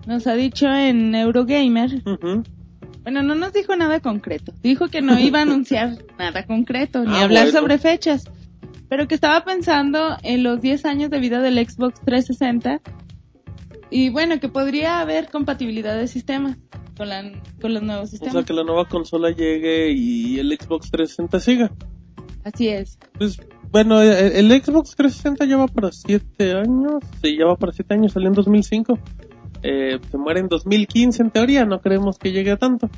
nos 0.06 0.28
ha 0.28 0.34
dicho 0.34 0.68
en 0.72 1.16
Eurogamer, 1.16 2.02
ujú. 2.06 2.44
Bueno, 3.02 3.22
no 3.22 3.34
nos 3.34 3.52
dijo 3.52 3.74
nada 3.76 4.00
concreto, 4.00 4.52
dijo 4.62 4.88
que 4.88 5.02
no 5.02 5.18
iba 5.18 5.40
a 5.40 5.42
anunciar 5.48 5.98
nada 6.18 6.44
concreto, 6.46 7.04
ni 7.04 7.14
Ah, 7.16 7.24
hablar 7.24 7.44
bueno. 7.46 7.60
sobre 7.60 7.78
fechas, 7.78 8.24
pero 8.88 9.08
que 9.08 9.14
estaba 9.14 9.44
pensando 9.44 10.16
en 10.22 10.42
los 10.42 10.60
10 10.60 10.84
años 10.84 11.10
de 11.10 11.18
vida 11.20 11.40
del 11.40 11.56
Xbox 11.66 12.00
360 12.04 12.80
y 13.90 14.08
bueno, 14.10 14.40
que 14.40 14.48
podría 14.48 15.00
haber 15.00 15.28
compatibilidad 15.30 15.96
de 15.96 16.08
sistemas 16.08 16.56
con, 16.96 17.08
la- 17.08 17.30
con 17.60 17.74
los 17.74 17.82
nuevos 17.82 18.04
O 18.04 18.06
sistemas. 18.08 18.32
sea, 18.34 18.42
que 18.44 18.52
la 18.54 18.64
nueva 18.64 18.86
consola 18.88 19.30
llegue 19.30 19.92
y 19.92 20.38
el 20.38 20.50
Xbox 20.58 20.90
360 20.90 21.40
siga. 21.40 21.70
Así 22.44 22.68
es. 22.68 22.98
Pues 23.18 23.38
bueno, 23.70 24.02
eh, 24.02 24.38
el, 24.38 24.50
el 24.50 24.62
Xbox 24.62 24.94
360 24.96 25.44
ya 25.46 25.56
va 25.56 25.66
para 25.68 25.92
7 25.92 26.52
años. 26.54 27.02
Sí, 27.22 27.36
ya 27.38 27.46
va 27.46 27.56
para 27.56 27.72
7 27.72 27.94
años, 27.94 28.12
salió 28.12 28.28
en 28.28 28.34
2005. 28.34 28.98
Eh, 29.62 29.98
se 30.10 30.18
muere 30.18 30.40
en 30.40 30.48
2015 30.48 31.22
en 31.22 31.30
teoría, 31.30 31.64
no 31.64 31.80
creemos 31.80 32.18
que 32.18 32.32
llegue 32.32 32.50
a 32.50 32.56
tanto. 32.56 32.90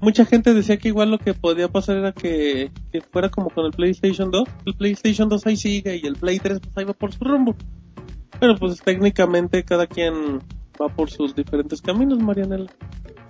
Mucha 0.00 0.24
gente 0.24 0.52
decía 0.52 0.76
que 0.76 0.88
igual 0.88 1.10
lo 1.10 1.18
que 1.18 1.34
podía 1.34 1.68
pasar 1.68 1.96
era 1.96 2.12
que, 2.12 2.70
que 2.92 3.00
fuera 3.00 3.30
como 3.30 3.50
con 3.50 3.64
el 3.64 3.72
PlayStation 3.72 4.30
2. 4.30 4.48
El 4.66 4.74
PlayStation 4.74 5.28
2 5.28 5.46
ahí 5.46 5.56
sigue 5.56 5.96
y 5.96 6.06
el 6.06 6.16
Play 6.16 6.38
3 6.38 6.60
pues 6.60 6.76
ahí 6.76 6.84
va 6.84 6.92
por 6.92 7.12
su 7.12 7.24
rumbo. 7.24 7.56
Pero 8.38 8.56
pues 8.56 8.80
técnicamente 8.82 9.64
cada 9.64 9.86
quien 9.86 10.40
va 10.80 10.88
por 10.88 11.10
sus 11.10 11.34
diferentes 11.34 11.80
caminos, 11.80 12.18
Marianela. 12.18 12.70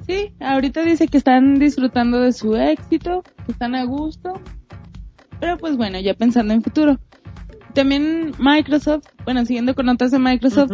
Sí, 0.06 0.32
ahorita 0.40 0.82
dice 0.82 1.08
que 1.08 1.18
están 1.18 1.58
disfrutando 1.58 2.20
de 2.20 2.32
su 2.32 2.56
éxito, 2.56 3.22
que 3.44 3.52
están 3.52 3.74
a 3.74 3.84
gusto. 3.84 4.40
Pero 5.40 5.58
pues 5.58 5.76
bueno, 5.76 6.00
ya 6.00 6.14
pensando 6.14 6.52
en 6.52 6.62
futuro. 6.62 6.98
También 7.74 8.32
Microsoft, 8.38 9.04
bueno, 9.24 9.44
siguiendo 9.44 9.74
con 9.74 9.86
notas 9.86 10.10
de 10.10 10.18
Microsoft. 10.18 10.70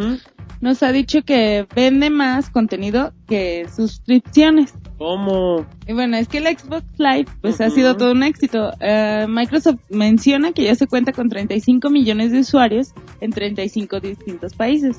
Nos 0.62 0.83
ha 0.85 0.92
dicho 0.92 1.22
que 1.22 1.66
vende 1.75 2.09
más 2.09 2.48
contenido 2.48 3.12
que 3.27 3.66
suscripciones. 3.68 4.72
¿Cómo? 4.96 5.66
Y 5.88 5.92
bueno, 5.92 6.16
es 6.16 6.29
que 6.29 6.38
el 6.38 6.44
Xbox 6.44 6.85
Live 6.98 7.27
pues 7.40 7.61
ha 7.61 7.68
sido 7.68 7.96
todo 7.96 8.12
un 8.12 8.22
éxito. 8.22 8.70
Eh, 8.79 9.27
Microsoft 9.29 9.81
menciona 9.90 10.53
que 10.53 10.62
ya 10.62 10.77
se 10.77 10.87
cuenta 10.87 11.12
con 11.12 11.29
35 11.29 11.90
millones 11.90 12.31
de 12.31 12.38
usuarios 12.38 12.94
en 13.20 13.33
35 13.33 13.98
distintos 13.98 14.55
países. 14.55 14.98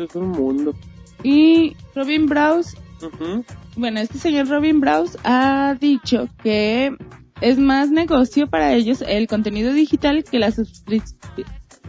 Es 0.00 0.14
un 0.16 0.30
mundo. 0.30 0.74
Y 1.22 1.76
Robin 1.94 2.26
Browse. 2.26 2.76
Bueno, 3.76 4.00
este 4.00 4.18
señor 4.18 4.48
Robin 4.48 4.80
Browse 4.80 5.16
ha 5.22 5.76
dicho 5.80 6.28
que 6.42 6.90
es 7.40 7.58
más 7.58 7.92
negocio 7.92 8.48
para 8.48 8.74
ellos 8.74 9.04
el 9.06 9.28
contenido 9.28 9.72
digital 9.72 10.24
que 10.24 10.40
la 10.40 10.50
suscripción. 10.50 11.20
¿Qué 11.36 11.44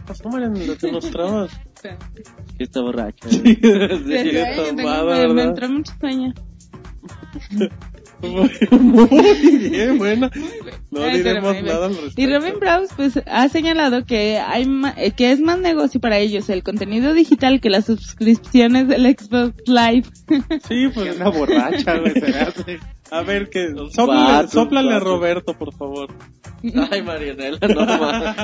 pasó, 0.06 0.28
Marianela? 0.28 0.76
Te 0.76 0.92
nos 0.92 1.10
trabas. 1.10 1.50
Que 1.82 2.64
está 2.64 2.80
borracha. 2.80 3.28
Sí, 3.30 3.58
me, 3.62 4.76
tomada, 4.76 5.04
me 5.28 5.34
¿verdad? 5.34 5.44
entró 5.48 5.68
mucho 5.70 5.92
sueño. 6.00 6.32
Muy 8.22 8.50
bien, 9.70 9.96
bueno. 9.98 10.30
No 10.90 11.02
Ay, 11.04 11.18
diremos 11.18 11.62
nada 11.62 11.86
al 11.86 11.92
Y 11.92 11.96
respecto. 11.96 12.38
Robin 12.38 12.60
Browse 12.60 12.94
pues 12.96 13.20
ha 13.26 13.48
señalado 13.48 14.04
que 14.04 14.38
hay 14.38 14.66
ma- 14.66 14.94
eh, 14.98 15.12
que 15.12 15.32
es 15.32 15.40
más 15.40 15.58
negocio 15.58 16.00
para 16.00 16.18
ellos 16.18 16.50
el 16.50 16.62
contenido 16.62 17.14
digital 17.14 17.60
que 17.62 17.70
las 17.70 17.86
suscripciones 17.86 18.88
del 18.88 19.06
Xbox 19.06 19.54
Live. 19.66 20.04
Sí, 20.68 20.88
pues. 20.92 21.16
Una 21.16 21.30
borracha, 21.30 21.98
güey, 21.98 22.12
se 22.12 22.20
me 22.20 22.38
hace. 22.40 22.78
A 23.10 23.22
ver, 23.22 23.50
que. 23.50 23.74
Sóplale, 23.90 24.94
a. 24.94 25.00
Roberto, 25.00 25.54
por 25.54 25.74
favor. 25.74 26.08
Ay, 26.90 27.02
Marianela, 27.02 27.58
no 27.68 27.86
más. 27.86 28.36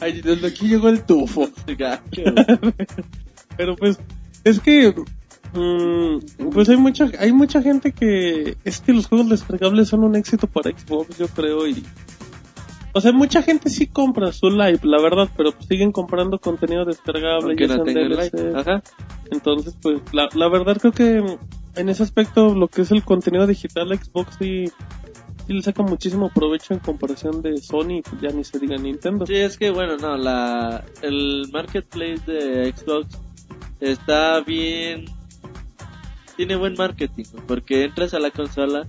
Ay, 0.00 0.20
desde 0.20 0.46
aquí 0.46 0.68
llegó 0.68 0.88
el 0.88 1.04
tufo. 1.04 1.48
Pero 3.56 3.76
pues, 3.76 3.98
es 4.44 4.60
que. 4.60 4.94
mm, 5.54 6.50
pues 6.52 6.68
hay 6.68 6.76
mucha, 6.76 7.10
hay 7.18 7.32
mucha 7.32 7.62
gente 7.62 7.92
que. 7.92 8.56
Es 8.64 8.80
que 8.80 8.92
los 8.92 9.06
juegos 9.06 9.28
descargables 9.28 9.88
son 9.88 10.04
un 10.04 10.14
éxito 10.16 10.46
para 10.46 10.70
Xbox, 10.70 11.18
yo 11.18 11.26
creo, 11.28 11.66
y. 11.66 11.82
O 12.96 13.00
sea, 13.00 13.10
mucha 13.10 13.42
gente 13.42 13.70
sí 13.70 13.88
compra 13.88 14.30
su 14.30 14.50
live, 14.50 14.78
la 14.84 15.02
verdad, 15.02 15.28
pero 15.36 15.50
pues 15.50 15.66
siguen 15.66 15.90
comprando 15.90 16.38
contenido 16.38 16.84
descargable. 16.84 17.56
Ya 17.56 17.76
no 17.76 17.84
like. 17.84 18.52
Ajá. 18.54 18.84
Entonces, 19.32 19.76
pues, 19.82 20.00
la, 20.12 20.28
la 20.32 20.48
verdad 20.48 20.76
creo 20.80 20.92
que 20.92 21.38
en 21.76 21.88
ese 21.88 22.02
aspecto 22.02 22.54
lo 22.54 22.68
que 22.68 22.82
es 22.82 22.90
el 22.90 23.04
contenido 23.04 23.46
digital, 23.46 23.96
Xbox 23.96 24.36
sí, 24.38 24.66
sí 25.46 25.52
le 25.52 25.62
saca 25.62 25.82
muchísimo 25.82 26.30
provecho 26.30 26.74
en 26.74 26.80
comparación 26.80 27.42
de 27.42 27.56
Sony, 27.58 28.02
ya 28.20 28.30
ni 28.30 28.44
se 28.44 28.58
diga 28.58 28.76
Nintendo. 28.76 29.26
Sí, 29.26 29.34
es 29.34 29.56
que 29.58 29.70
bueno, 29.70 29.96
no, 29.96 30.16
la, 30.16 30.84
el 31.02 31.48
marketplace 31.52 32.22
de 32.26 32.72
Xbox 32.74 33.18
está 33.80 34.40
bien, 34.40 35.04
tiene 36.36 36.56
buen 36.56 36.74
marketing, 36.74 37.24
porque 37.46 37.84
entras 37.84 38.14
a 38.14 38.18
la 38.18 38.30
consola 38.30 38.86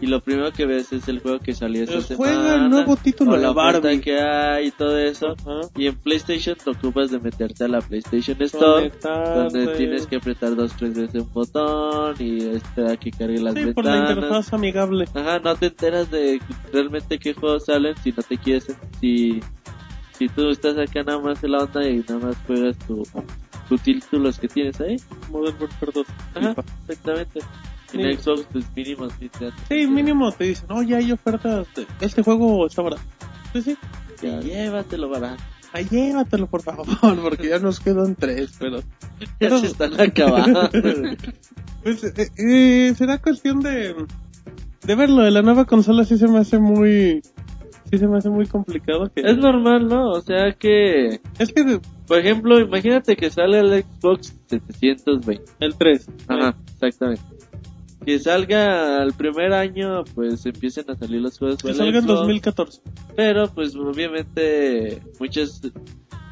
y 0.00 0.06
lo 0.06 0.20
primero 0.20 0.52
que 0.52 0.64
ves 0.66 0.92
es 0.92 1.08
el 1.08 1.20
juego 1.20 1.38
que 1.40 1.52
salió 1.54 1.82
esta 1.84 2.00
semana. 2.00 2.16
juega 2.34 2.54
el 2.54 2.70
nuevo 2.70 2.96
título 2.96 3.32
o 3.32 3.36
de 3.36 3.42
la 3.42 3.52
Barbie. 3.52 4.00
que 4.00 4.20
hay 4.20 4.68
y 4.68 4.70
todo 4.70 4.96
eso. 4.98 5.34
Ajá. 5.38 5.60
Y 5.76 5.86
en 5.86 5.96
PlayStation 5.96 6.56
te 6.56 6.70
ocupas 6.70 7.10
de 7.10 7.18
meterte 7.18 7.64
a 7.64 7.68
la 7.68 7.80
PlayStation 7.80 8.40
Store, 8.42 8.90
Conectarte. 8.90 9.58
donde 9.58 9.76
tienes 9.76 10.06
que 10.06 10.16
apretar 10.16 10.54
dos, 10.54 10.72
tres 10.76 10.94
veces 10.94 11.22
un 11.22 11.32
botón 11.32 12.14
y 12.18 12.44
esperar 12.46 12.92
a 12.92 12.96
que 12.96 13.10
cargue 13.10 13.40
las 13.40 13.54
Sí, 13.54 13.66
por 13.72 13.84
la 13.84 13.92
ventanas. 13.92 14.16
interfaz 14.16 14.52
amigable. 14.52 15.04
Ajá, 15.14 15.38
no 15.40 15.56
te 15.56 15.66
enteras 15.66 16.10
de 16.10 16.40
realmente 16.72 17.18
qué 17.18 17.34
juegos 17.34 17.64
salen 17.66 17.94
si 18.02 18.12
no 18.12 18.22
te 18.22 18.38
quieres, 18.38 18.66
si, 19.00 19.40
si 20.16 20.28
tú 20.28 20.48
estás 20.50 20.78
acá 20.78 21.02
nada 21.02 21.18
más 21.18 21.42
en 21.42 21.52
la 21.52 21.58
onda 21.58 21.88
y 21.88 21.98
nada 22.08 22.18
más 22.18 22.36
juegas 22.46 22.76
tu, 22.86 23.02
tus 23.68 23.80
títulos 23.82 24.38
que 24.38 24.48
tienes 24.48 24.80
ahí. 24.80 24.96
Modern 25.30 25.56
Warfare 25.60 25.92
2. 25.94 26.06
Ajá, 26.36 26.54
exactamente. 26.88 27.40
En 27.92 28.02
Sí. 28.16 28.22
Xbox, 28.22 28.46
pues 28.52 28.64
mínimo, 28.76 29.08
sí, 29.18 29.28
te 29.30 29.50
Sí, 29.68 29.86
mínimo 29.86 30.30
te 30.32 30.44
dicen, 30.44 30.70
oye, 30.70 30.96
hay 30.96 31.12
ofertas, 31.12 31.66
de- 31.74 31.86
este 32.00 32.22
juego 32.22 32.66
está 32.66 32.82
barato. 32.82 33.02
Sí, 33.52 33.62
sí. 33.62 33.76
Ya, 34.22 34.40
llévatelo 34.40 35.08
barato. 35.08 35.42
Ay, 35.72 35.86
llévatelo, 35.90 36.46
por 36.46 36.62
favor, 36.62 36.86
porque 37.22 37.48
ya 37.48 37.58
nos 37.58 37.80
quedan 37.80 38.14
tres, 38.14 38.54
pero... 38.58 38.80
Ya 39.40 39.58
se 39.58 39.66
están 39.66 40.00
acabando. 40.00 40.68
Pues, 41.82 42.02
eh, 42.04 42.28
eh, 42.36 42.94
será 42.96 43.18
cuestión 43.18 43.60
de, 43.60 43.94
de 44.84 44.94
verlo. 44.94 45.22
De 45.22 45.30
la 45.30 45.42
nueva 45.42 45.64
consola 45.64 46.04
sí 46.04 46.18
se 46.18 46.26
me 46.28 46.38
hace 46.38 46.58
muy... 46.58 47.22
Sí 47.90 47.96
se 47.96 48.06
me 48.08 48.18
hace 48.18 48.28
muy 48.28 48.46
complicado 48.46 49.10
que... 49.14 49.22
es 49.22 49.38
normal, 49.38 49.86
¿no? 49.88 50.10
O 50.10 50.20
sea 50.20 50.52
que, 50.58 51.20
Es 51.38 51.52
que 51.52 51.80
por 52.06 52.18
ejemplo, 52.18 52.58
imagínate 52.58 53.16
que 53.16 53.30
sale 53.30 53.60
el 53.60 53.84
Xbox 53.84 54.34
720. 54.48 55.42
el 55.60 55.74
3. 55.76 56.08
Ajá, 56.26 56.54
exactamente. 56.74 57.22
Que 58.08 58.18
salga 58.18 59.02
al 59.02 59.12
primer 59.12 59.52
año, 59.52 60.02
pues 60.14 60.46
empiecen 60.46 60.90
a 60.90 60.94
salir 60.96 61.20
los 61.20 61.38
juegos. 61.38 61.62
Que 61.62 61.74
salga 61.74 61.98
en 61.98 62.04
Xbox, 62.04 62.20
2014. 62.20 62.80
Pero, 63.14 63.48
pues 63.54 63.76
obviamente, 63.76 65.02
muchas. 65.20 65.60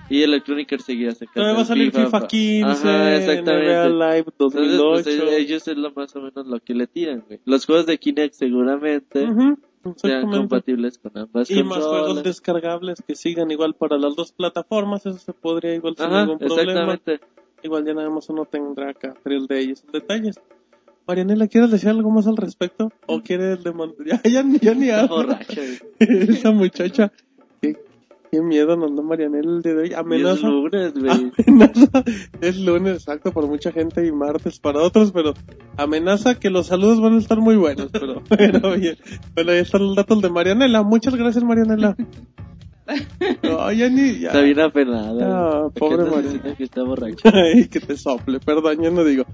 Y 0.09 0.23
Electronic 0.23 0.73
Arts 0.73 0.87
seguirá 0.87 1.11
sacando. 1.13 1.35
Todavía 1.35 1.57
va 1.57 1.61
a 1.61 1.65
salir 1.67 1.93
FIFA 1.93 2.11
pa- 2.21 2.27
15, 2.27 2.65
Ajá, 2.89 3.17
exactamente. 3.17 3.73
NBA 3.75 3.89
Live 3.91 4.25
Entonces, 4.27 4.79
2008. 4.79 5.03
pues, 5.05 5.07
eh, 5.07 5.37
ellos 5.39 5.69
es 5.69 5.77
lo 5.77 5.91
más 5.93 6.17
o 6.17 6.23
menos 6.23 6.47
lo 6.47 6.61
que 6.61 6.73
le 6.73 6.87
tiran, 6.87 7.25
güey. 7.27 7.41
Los 7.45 7.67
juegos 7.67 7.85
de 7.85 7.99
Kinect 7.99 8.33
seguramente 8.33 9.29
sean 9.97 10.31
compatibles 10.31 10.97
con 10.97 11.13
ambas 11.19 11.51
Y 11.51 11.63
más 11.63 11.85
juegos 11.85 12.23
descargables 12.23 13.03
que 13.07 13.15
sigan 13.15 13.51
igual 13.51 13.75
para 13.75 13.99
las 13.99 14.17
dos 14.17 14.33
plataformas, 14.33 15.05
eso 15.05 15.19
se 15.19 15.35
podría 15.35 15.75
igual 15.75 15.95
sin 15.95 16.07
Ajá, 16.07 16.23
ningún 16.25 16.39
problema. 16.39 16.99
Igual 17.63 17.85
ya 17.85 17.93
nada 17.93 18.09
más 18.09 18.31
uno 18.31 18.47
tendrá 18.47 18.89
acá 18.93 19.13
tres 19.23 19.47
de 19.47 19.61
ellos 19.61 19.85
detalles. 19.93 20.41
Marianela, 21.07 21.47
¿quieres 21.47 21.71
decir 21.71 21.89
algo 21.89 22.11
más 22.11 22.27
al 22.27 22.37
respecto? 22.37 22.91
¿O 23.07 23.21
quieres 23.21 23.63
demandar? 23.63 23.97
Ya, 24.07 24.21
ya, 24.25 24.45
ya 24.61 24.75
ni 24.75 24.89
güey. 24.89 25.79
Esa 26.01 26.51
muchacha. 26.51 27.13
Qué, 27.61 27.77
qué 28.33 28.43
miedo 28.43 28.77
nos 28.77 28.95
da 28.97 29.03
Marianela 29.03 29.51
el 29.57 29.63
día 29.63 29.75
de 29.75 29.83
hoy. 29.83 29.89
Y 29.89 29.93
es 29.93 29.99
Amenaza. 29.99 30.49
lunes, 30.49 30.95
güey. 30.95 31.33
Amenaza. 31.47 32.05
Es 32.41 32.59
lunes, 32.59 32.95
exacto, 32.95 33.33
para 33.33 33.47
mucha 33.47 33.71
gente 33.71 34.05
y 34.05 34.11
martes 34.11 34.59
para 34.59 34.81
otros, 34.83 35.13
pero 35.13 35.35
amenaza 35.77 36.39
que 36.41 36.51
los 36.51 36.67
saludos 36.67 37.01
van 37.01 37.15
a 37.15 37.19
estar 37.19 37.39
muy 37.39 37.57
buenos. 37.57 37.89
Pero, 37.93 38.23
pero 38.29 38.77
bien. 38.77 38.97
Bueno, 39.35 39.53
ahí 39.53 39.59
están 39.59 39.83
los 39.87 39.95
datos 39.95 40.21
de 40.23 40.29
Marianela. 40.29 40.83
Muchas 40.83 41.15
gracias, 41.15 41.45
Marianela. 41.45 41.97
No, 43.43 43.73
ya 43.73 43.89
ni. 43.89 44.21
Ya. 44.21 44.29
Está 44.29 44.43
bien 44.43 44.61
apenada. 44.61 45.27
Ah, 45.65 45.69
pobre 45.75 45.97
¿Qué 45.97 46.03
andas 46.03 46.15
María. 46.15 46.31
diciendo 46.33 46.57
que 46.57 46.65
está? 46.65 47.31
Ay, 47.35 47.69
que 47.69 47.81
te 47.81 47.97
sople, 47.97 48.39
perdón, 48.39 48.83
yo 48.83 48.91
no 48.93 49.03
digo. 49.05 49.25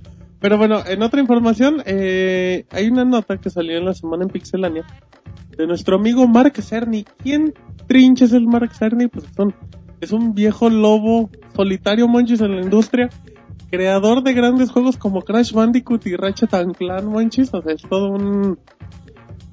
Pero 0.42 0.58
bueno, 0.58 0.82
en 0.84 1.02
otra 1.02 1.20
información, 1.20 1.82
eh, 1.86 2.66
hay 2.72 2.88
una 2.88 3.04
nota 3.04 3.38
que 3.38 3.48
salió 3.48 3.78
en 3.78 3.84
la 3.84 3.94
semana 3.94 4.24
en 4.24 4.28
Pixelania 4.28 4.84
de 5.56 5.68
nuestro 5.68 5.96
amigo 5.96 6.26
Mark 6.26 6.60
Cerny. 6.60 7.04
¿Quién 7.22 7.54
trinche 7.86 8.24
es 8.24 8.32
el 8.32 8.48
Mark 8.48 8.74
Cerny? 8.74 9.06
Pues 9.06 9.24
son, 9.36 9.54
es 10.00 10.10
un 10.10 10.34
viejo 10.34 10.68
lobo 10.68 11.30
solitario, 11.54 12.08
monchis, 12.08 12.40
en 12.40 12.56
la 12.56 12.62
industria, 12.62 13.08
creador 13.70 14.24
de 14.24 14.32
grandes 14.32 14.72
juegos 14.72 14.96
como 14.96 15.22
Crash 15.22 15.52
Bandicoot 15.52 16.04
y 16.08 16.16
Ratchet 16.16 16.52
and 16.54 16.76
Clank, 16.76 17.04
monchis, 17.04 17.54
o 17.54 17.62
sea, 17.62 17.72
es 17.72 17.82
todo 17.82 18.10
un, 18.10 18.58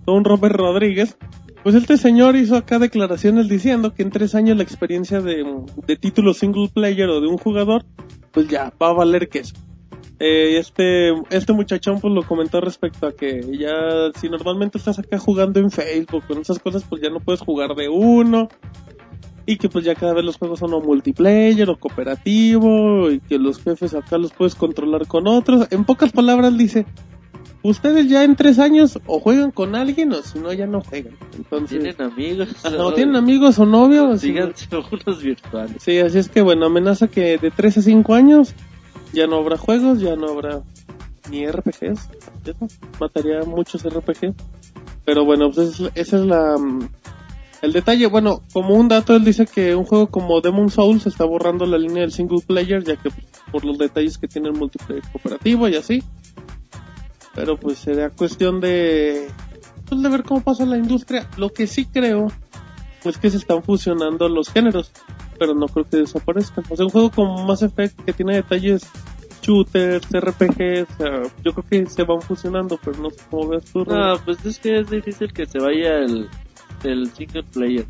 todo 0.06 0.16
un 0.16 0.24
Robert 0.26 0.56
Rodríguez. 0.56 1.20
Pues 1.62 1.76
este 1.76 1.98
señor 1.98 2.36
hizo 2.36 2.56
acá 2.56 2.80
declaraciones 2.80 3.48
diciendo 3.48 3.94
que 3.94 4.02
en 4.02 4.10
tres 4.10 4.34
años 4.34 4.58
la 4.58 4.64
experiencia 4.64 5.22
de, 5.22 5.46
de 5.86 5.96
título 5.98 6.34
single 6.34 6.70
player 6.74 7.10
o 7.10 7.22
de 7.22 7.28
un 7.28 7.38
jugador, 7.38 7.86
pues 8.32 8.48
ya 8.48 8.74
va 8.82 8.90
a 8.90 8.94
valer 8.94 9.30
queso. 9.30 9.54
Eh, 10.20 10.58
este, 10.58 11.14
este 11.30 11.54
muchachón 11.54 12.02
pues 12.02 12.14
lo 12.14 12.24
comentó 12.24 12.60
respecto 12.60 13.08
a 13.08 13.14
que 13.14 13.42
ya 13.58 14.12
si 14.20 14.28
normalmente 14.30 14.78
estás 14.78 15.00
acá 15.00 15.18
jugando 15.18 15.62
en 15.62 15.72
Facebook 15.72 16.26
con 16.28 16.40
esas 16.40 16.60
cosas 16.60 16.84
pues 16.88 17.02
ya 17.02 17.10
no 17.10 17.22
puedes 17.22 17.40
jugar 17.40 17.74
de 17.76 17.88
uno 17.88 18.50
y 19.46 19.58
que 19.58 19.70
pues 19.70 19.84
ya 19.86 19.96
cada 19.96 20.14
vez 20.14 20.26
los 20.26 20.38
juegos 20.38 20.60
son 20.60 20.74
o 20.74 20.82
multiplayer 20.82 21.70
o 21.70 21.80
cooperativo 21.80 23.10
y 23.10 23.20
que 23.20 23.40
los 23.40 23.60
jefes 23.64 23.96
acá 23.96 24.18
los 24.18 24.32
puedes 24.32 24.54
controlar 24.54 25.08
con 25.08 25.26
otros. 25.26 25.68
En 25.72 25.86
pocas 25.86 26.12
palabras 26.12 26.56
dice, 26.56 26.86
ustedes 27.64 28.08
ya 28.08 28.24
en 28.24 28.36
tres 28.36 28.60
años 28.60 29.00
o 29.08 29.20
juegan 29.20 29.50
con 29.50 29.76
alguien 29.76 30.12
o 30.14 30.22
si 30.22 30.38
no 30.38 30.54
ya 30.54 30.68
no 30.68 30.82
juegan. 30.82 31.16
Entonces, 31.36 31.80
¿Tienen 31.80 32.00
amigos? 32.00 32.50
O 32.78 32.94
tienen 32.94 33.16
amigos 33.16 33.58
o 33.58 33.66
novios. 33.66 34.22
Síganse 34.22 34.68
unos 34.76 35.24
virtuales. 35.24 35.78
Sí, 35.80 35.98
así 35.98 36.20
es 36.20 36.30
que 36.30 36.42
bueno, 36.42 36.68
amenaza 36.68 37.08
que 37.08 37.40
de 37.40 37.50
3 37.50 37.80
a 37.80 37.82
5 37.82 38.14
años 38.14 38.54
ya 39.14 39.28
no 39.28 39.38
habrá 39.38 39.58
juegos, 39.58 40.00
ya 40.00 40.16
no 40.16 40.30
habrá 40.30 40.62
ni 41.30 41.46
RPGs. 41.48 42.10
Mataría 43.00 43.42
muchos 43.44 43.84
RPGs. 43.86 44.36
Pero 45.06 45.26
bueno, 45.26 45.52
pues 45.52 45.80
es- 45.80 45.92
ese 45.96 46.16
es 46.18 46.26
la 46.26 46.58
mm, 46.58 46.90
el 47.62 47.74
detalle. 47.74 48.08
Bueno, 48.08 48.42
como 48.54 48.76
un 48.76 48.88
dato, 48.88 49.16
él 49.16 49.24
dice 49.26 49.46
que 49.46 49.76
un 49.76 49.84
juego 49.86 50.08
como 50.08 50.40
Demon 50.42 50.70
Souls 50.70 51.06
está 51.08 51.26
borrando 51.26 51.66
la 51.66 51.78
línea 51.78 52.02
del 52.02 52.12
single 52.12 52.42
player, 52.46 52.84
ya 52.84 52.96
que 52.96 53.10
pues, 53.10 53.26
por 53.52 53.66
los 53.66 53.78
detalles 53.78 54.18
que 54.18 54.28
tiene 54.28 54.50
el 54.50 54.56
multiplayer 54.56 55.04
cooperativo 55.12 55.68
y 55.68 55.76
así. 55.76 56.04
Pero 57.36 57.58
pues 57.58 57.78
será 57.80 58.10
cuestión 58.10 58.60
de, 58.60 59.28
pues, 59.88 60.02
de 60.02 60.10
ver 60.10 60.24
cómo 60.24 60.42
pasa 60.42 60.66
la 60.66 60.78
industria. 60.78 61.28
Lo 61.38 61.50
que 61.50 61.68
sí 61.68 61.86
creo 61.86 62.28
es 63.04 63.18
que 63.18 63.30
se 63.30 63.38
están 63.38 63.64
fusionando 63.64 64.28
los 64.30 64.50
géneros, 64.50 64.92
pero 65.40 65.56
no 65.56 65.68
creo 65.68 65.86
que 65.86 65.98
desaparezcan. 65.98 66.66
O 66.70 66.76
sea, 66.76 66.86
un 66.86 66.92
juego 66.92 67.10
como 67.10 67.46
Mass 67.46 67.64
Effect 67.64 68.00
que 68.02 68.14
tiene 68.14 68.36
detalles 68.36 68.86
shooters, 69.42 70.08
RPGs, 70.12 70.88
o 70.92 70.98
sea, 70.98 71.22
yo 71.44 71.54
creo 71.54 71.66
que 71.70 71.86
se 71.88 72.04
van 72.04 72.22
fusionando, 72.22 72.80
pero 72.84 73.02
no 73.02 73.10
sé 73.10 73.18
cómo 73.30 73.48
veas 73.48 73.66
tú. 73.66 73.86
No, 73.86 74.16
pues 74.26 74.46
es 74.46 74.60
que 74.60 74.80
es 74.80 74.90
difícil 74.90 75.32
que 75.34 75.46
se 75.46 75.60
vaya 75.60 76.00
el, 76.00 76.30
el 76.84 77.10
single 77.12 77.44
player. 77.44 77.86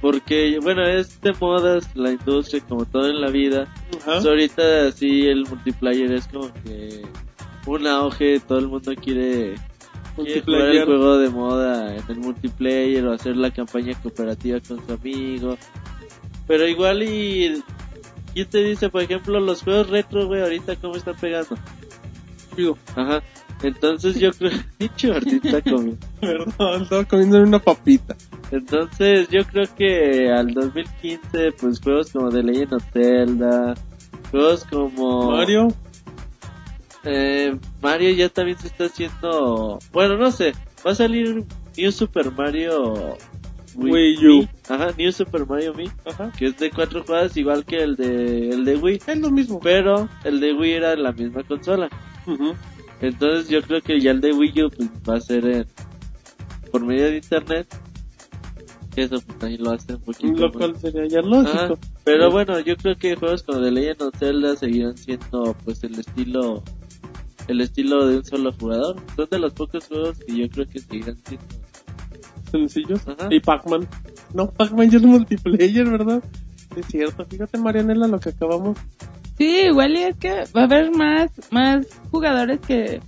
Porque, 0.00 0.58
bueno, 0.60 0.82
es 0.84 1.20
de 1.20 1.32
modas 1.40 1.88
la 1.94 2.10
industria 2.10 2.60
como 2.68 2.84
todo 2.84 3.08
en 3.08 3.20
la 3.20 3.30
vida. 3.30 3.68
Ajá. 4.00 4.12
Pues 4.14 4.26
ahorita 4.26 4.92
sí 4.92 5.26
el 5.26 5.46
multiplayer 5.46 6.12
es 6.12 6.26
como 6.26 6.52
que 6.64 7.02
un 7.66 7.86
auge, 7.86 8.40
todo 8.40 8.58
el 8.58 8.68
mundo 8.68 8.92
quiere, 8.96 9.54
quiere 10.16 10.42
jugar 10.42 10.62
el 10.62 10.84
juego 10.84 11.18
de 11.18 11.30
moda 11.30 11.96
en 11.96 12.02
el 12.08 12.18
multiplayer 12.18 13.06
o 13.06 13.12
hacer 13.12 13.36
la 13.36 13.52
campaña 13.52 13.94
cooperativa 14.02 14.58
con 14.60 14.84
su 14.84 14.92
amigo. 14.92 15.56
Pero 16.46 16.66
igual 16.66 17.02
y... 17.02 17.62
¿Quién 18.34 18.48
te 18.48 18.64
dice, 18.64 18.88
por 18.88 19.02
ejemplo, 19.02 19.38
los 19.40 19.62
juegos 19.62 19.90
retro, 19.90 20.26
güey, 20.26 20.40
ahorita 20.40 20.76
cómo 20.76 20.96
están 20.96 21.16
pegando? 21.16 21.56
Digo, 22.56 22.78
Ajá. 22.96 23.22
Entonces 23.62 24.18
yo 24.18 24.32
creo... 24.32 24.50
Dicho 24.78 25.12
ahorita 25.12 25.62
comiendo. 25.70 26.06
Perdón, 26.20 26.82
estaba 26.82 27.04
comiendo 27.04 27.42
una 27.42 27.58
papita. 27.58 28.16
Entonces 28.50 29.28
yo 29.28 29.44
creo 29.44 29.64
que 29.76 30.30
al 30.30 30.52
2015 30.52 31.52
pues 31.52 31.80
juegos 31.80 32.12
como 32.12 32.30
The 32.30 32.42
Legend 32.42 32.74
of 32.74 32.84
Zelda, 32.92 33.74
juegos 34.30 34.64
como 34.64 35.30
Mario, 35.30 35.68
eh, 37.04 37.56
Mario 37.80 38.10
ya 38.10 38.28
también 38.28 38.58
se 38.58 38.66
está 38.66 38.84
haciendo, 38.84 39.78
bueno 39.90 40.18
no 40.18 40.30
sé, 40.30 40.52
va 40.86 40.92
a 40.92 40.94
salir 40.94 41.44
New 41.76 41.92
Super 41.92 42.30
Mario 42.30 43.16
Wii 43.74 44.26
U. 44.28 44.48
Ajá, 44.68 44.90
New 44.96 45.12
Super 45.12 45.46
Mario 45.46 45.74
Me, 45.74 45.84
ajá, 46.04 46.30
que 46.38 46.46
es 46.46 46.58
de 46.58 46.70
cuatro 46.70 47.02
jugadas 47.04 47.36
igual 47.36 47.64
que 47.64 47.82
el 47.82 47.96
de 47.96 48.50
el 48.50 48.64
de 48.64 48.76
Wii, 48.76 49.00
es 49.06 49.18
lo 49.18 49.30
mismo. 49.30 49.60
pero 49.60 50.08
el 50.24 50.40
de 50.40 50.52
Wii 50.54 50.72
era 50.72 50.96
la 50.96 51.12
misma 51.12 51.42
consola. 51.44 51.88
Ujú. 52.26 52.54
Entonces 53.00 53.48
yo 53.48 53.62
creo 53.62 53.80
que 53.80 53.98
ya 54.00 54.10
el 54.12 54.20
de 54.20 54.32
Wii 54.32 54.62
U 54.64 54.70
pues, 54.70 54.88
va 55.08 55.16
a 55.16 55.20
ser 55.20 55.44
en- 55.46 55.66
por 56.70 56.84
medio 56.84 57.04
de 57.06 57.16
internet. 57.16 57.66
Que 58.94 59.04
eso 59.04 59.20
pues 59.22 59.38
también 59.38 59.62
lo 59.62 59.70
hace 59.70 59.94
un 59.94 60.00
poquito 60.02 60.32
Lo 60.34 60.48
más- 60.48 60.56
cual 60.56 60.76
sería 60.78 61.06
ya 61.08 61.20
lógico. 61.22 61.50
Ajá, 61.50 61.74
Pero 62.04 62.30
bueno, 62.30 62.60
yo 62.60 62.76
creo 62.76 62.94
que 62.96 63.16
juegos 63.16 63.42
como 63.42 63.60
The 63.62 63.70
Legend 63.70 64.02
of 64.02 64.14
Zelda 64.18 64.54
seguirán 64.54 64.96
siendo 64.98 65.56
pues 65.64 65.82
el 65.84 65.98
estilo 65.98 66.62
el 67.48 67.60
estilo 67.62 68.06
de 68.06 68.18
un 68.18 68.24
solo 68.24 68.52
jugador. 68.52 68.96
Son 69.16 69.26
de 69.30 69.38
los 69.38 69.52
pocos 69.54 69.86
juegos 69.88 70.18
que 70.18 70.36
yo 70.36 70.48
creo 70.50 70.68
que 70.68 70.78
seguirán 70.78 71.16
siendo. 71.26 71.46
Sencillos. 72.52 73.00
Ajá. 73.08 73.28
Y 73.30 73.40
Pac-Man. 73.40 73.88
No, 74.34 74.50
Pac-Man 74.50 74.90
ya 74.90 74.98
es 74.98 75.04
multiplayer, 75.04 75.90
¿verdad? 75.90 76.22
Es 76.76 76.86
cierto. 76.86 77.24
Fíjate, 77.26 77.58
Marianela, 77.58 78.06
lo 78.06 78.20
que 78.20 78.28
acabamos. 78.30 78.78
Sí, 79.36 79.62
igual 79.66 79.92
y 79.96 80.02
es 80.04 80.16
que 80.16 80.44
va 80.56 80.62
a 80.62 80.64
haber 80.64 80.90
más, 80.92 81.30
más 81.50 81.86
jugadores 82.10 82.60
que, 82.60 83.00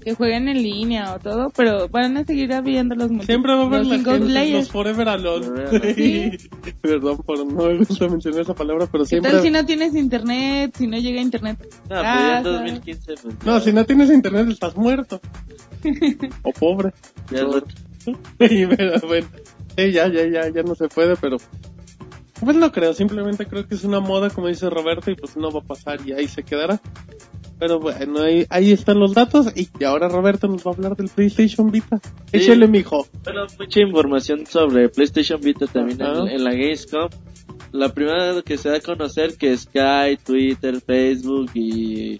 que 0.00 0.14
jueguen 0.14 0.48
en 0.48 0.62
línea 0.62 1.14
o 1.14 1.18
todo, 1.18 1.50
pero 1.54 1.88
van 1.88 2.16
a 2.16 2.24
seguir 2.24 2.52
habiendo 2.54 2.94
los 2.94 3.10
multi- 3.10 3.26
Siempre 3.26 3.54
va 3.54 3.62
a 3.62 3.66
haber 3.66 3.80
los 3.86 3.88
la 3.88 4.40
gente, 4.40 4.52
los 4.52 4.70
Forever 4.70 5.08
Alone. 5.10 5.94
Sí. 5.94 6.30
Perdón 6.80 7.18
por 7.18 7.38
no 7.44 7.66
me 7.66 7.76
gusta 7.78 8.08
mencionar 8.08 8.40
esa 8.42 8.54
palabra, 8.54 8.86
pero 8.90 9.04
¿Qué 9.04 9.08
siempre... 9.10 9.32
tal 9.32 9.42
si 9.42 9.50
no 9.50 9.66
tienes 9.66 9.94
internet, 9.94 10.74
si 10.78 10.86
no 10.86 10.96
llega 10.98 11.20
internet? 11.20 11.58
No, 11.60 11.88
pero 11.88 12.02
ya 12.02 12.38
en 12.38 12.44
Casa. 12.44 12.50
2015 12.50 13.14
pues 13.22 13.34
No, 13.44 13.60
si 13.60 13.72
no 13.72 13.84
tienes 13.84 14.10
internet 14.10 14.48
estás 14.48 14.76
muerto. 14.76 15.20
o 16.42 16.52
pobre. 16.52 16.92
ya 17.30 17.44
Y 18.40 18.66
pero, 18.66 19.00
bueno, 19.06 19.28
sí, 19.76 19.92
ya, 19.92 20.08
ya, 20.08 20.26
ya, 20.26 20.48
ya 20.48 20.62
no 20.62 20.74
se 20.74 20.88
puede, 20.88 21.16
pero... 21.16 21.36
Pues 22.40 22.56
no 22.56 22.70
creo, 22.70 22.94
simplemente 22.94 23.46
creo 23.46 23.66
que 23.66 23.74
es 23.74 23.82
una 23.82 23.98
moda, 23.98 24.30
como 24.30 24.46
dice 24.46 24.70
Roberto, 24.70 25.10
y 25.10 25.16
pues 25.16 25.36
no 25.36 25.50
va 25.50 25.58
a 25.60 25.64
pasar 25.64 25.98
y 26.06 26.12
ahí 26.12 26.28
se 26.28 26.44
quedará. 26.44 26.80
Pero 27.58 27.80
bueno, 27.80 28.20
ahí, 28.20 28.46
ahí 28.48 28.70
están 28.70 29.00
los 29.00 29.12
datos 29.14 29.48
y 29.56 29.68
ahora 29.82 30.08
Roberto 30.08 30.46
nos 30.46 30.64
va 30.64 30.70
a 30.70 30.74
hablar 30.74 30.96
del 30.96 31.08
PlayStation 31.08 31.72
Vita. 31.72 31.98
Sí. 32.26 32.36
Échale, 32.36 32.68
mijo. 32.68 33.08
Bueno, 33.24 33.46
mucha 33.58 33.80
información 33.80 34.46
sobre 34.46 34.88
PlayStation 34.88 35.40
Vita 35.40 35.66
también 35.66 36.00
en, 36.00 36.28
en 36.28 36.44
la 36.44 36.52
Gamescom. 36.52 37.08
la 37.72 37.92
primera 37.92 38.40
que 38.42 38.56
se 38.56 38.68
da 38.68 38.76
a 38.76 38.80
conocer 38.80 39.36
que 39.36 39.56
Sky, 39.56 40.18
Twitter, 40.24 40.80
Facebook 40.80 41.50
y 41.54 42.18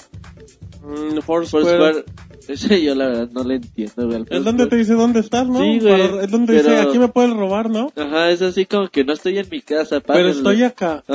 Mm, 0.83 1.21
Foursquare. 1.21 1.65
Foursquare, 1.65 2.05
ese 2.53 2.83
yo 2.83 2.95
la 2.95 3.07
verdad 3.09 3.29
no 3.33 3.45
le 3.45 3.57
entiendo, 3.57 4.07
güey. 4.07 4.25
Es 4.31 4.45
donde 4.45 4.67
te 4.67 4.77
dice 4.77 4.95
dónde 4.95 5.21
estás, 5.21 5.47
¿no? 5.49 5.61
Sí, 5.61 5.79
güey, 5.81 6.09
Para- 6.09 6.23
Es 6.25 6.31
donde 6.31 6.53
dice, 6.55 6.65
pero- 6.69 6.89
aquí 6.89 6.99
me 6.99 7.09
puedes 7.09 7.31
robar, 7.33 7.71
¿no? 7.71 7.93
Ajá, 7.97 8.31
es 8.31 8.43
así 8.43 8.67
como 8.67 8.89
que 8.89 9.05
no 9.05 9.13
estoy 9.13 9.39
en 9.39 9.47
mi 9.51 9.61
casa, 9.61 10.01
Pero 10.01 10.05
párenle. 10.07 10.31
estoy 10.33 10.63
acá. 10.63 11.05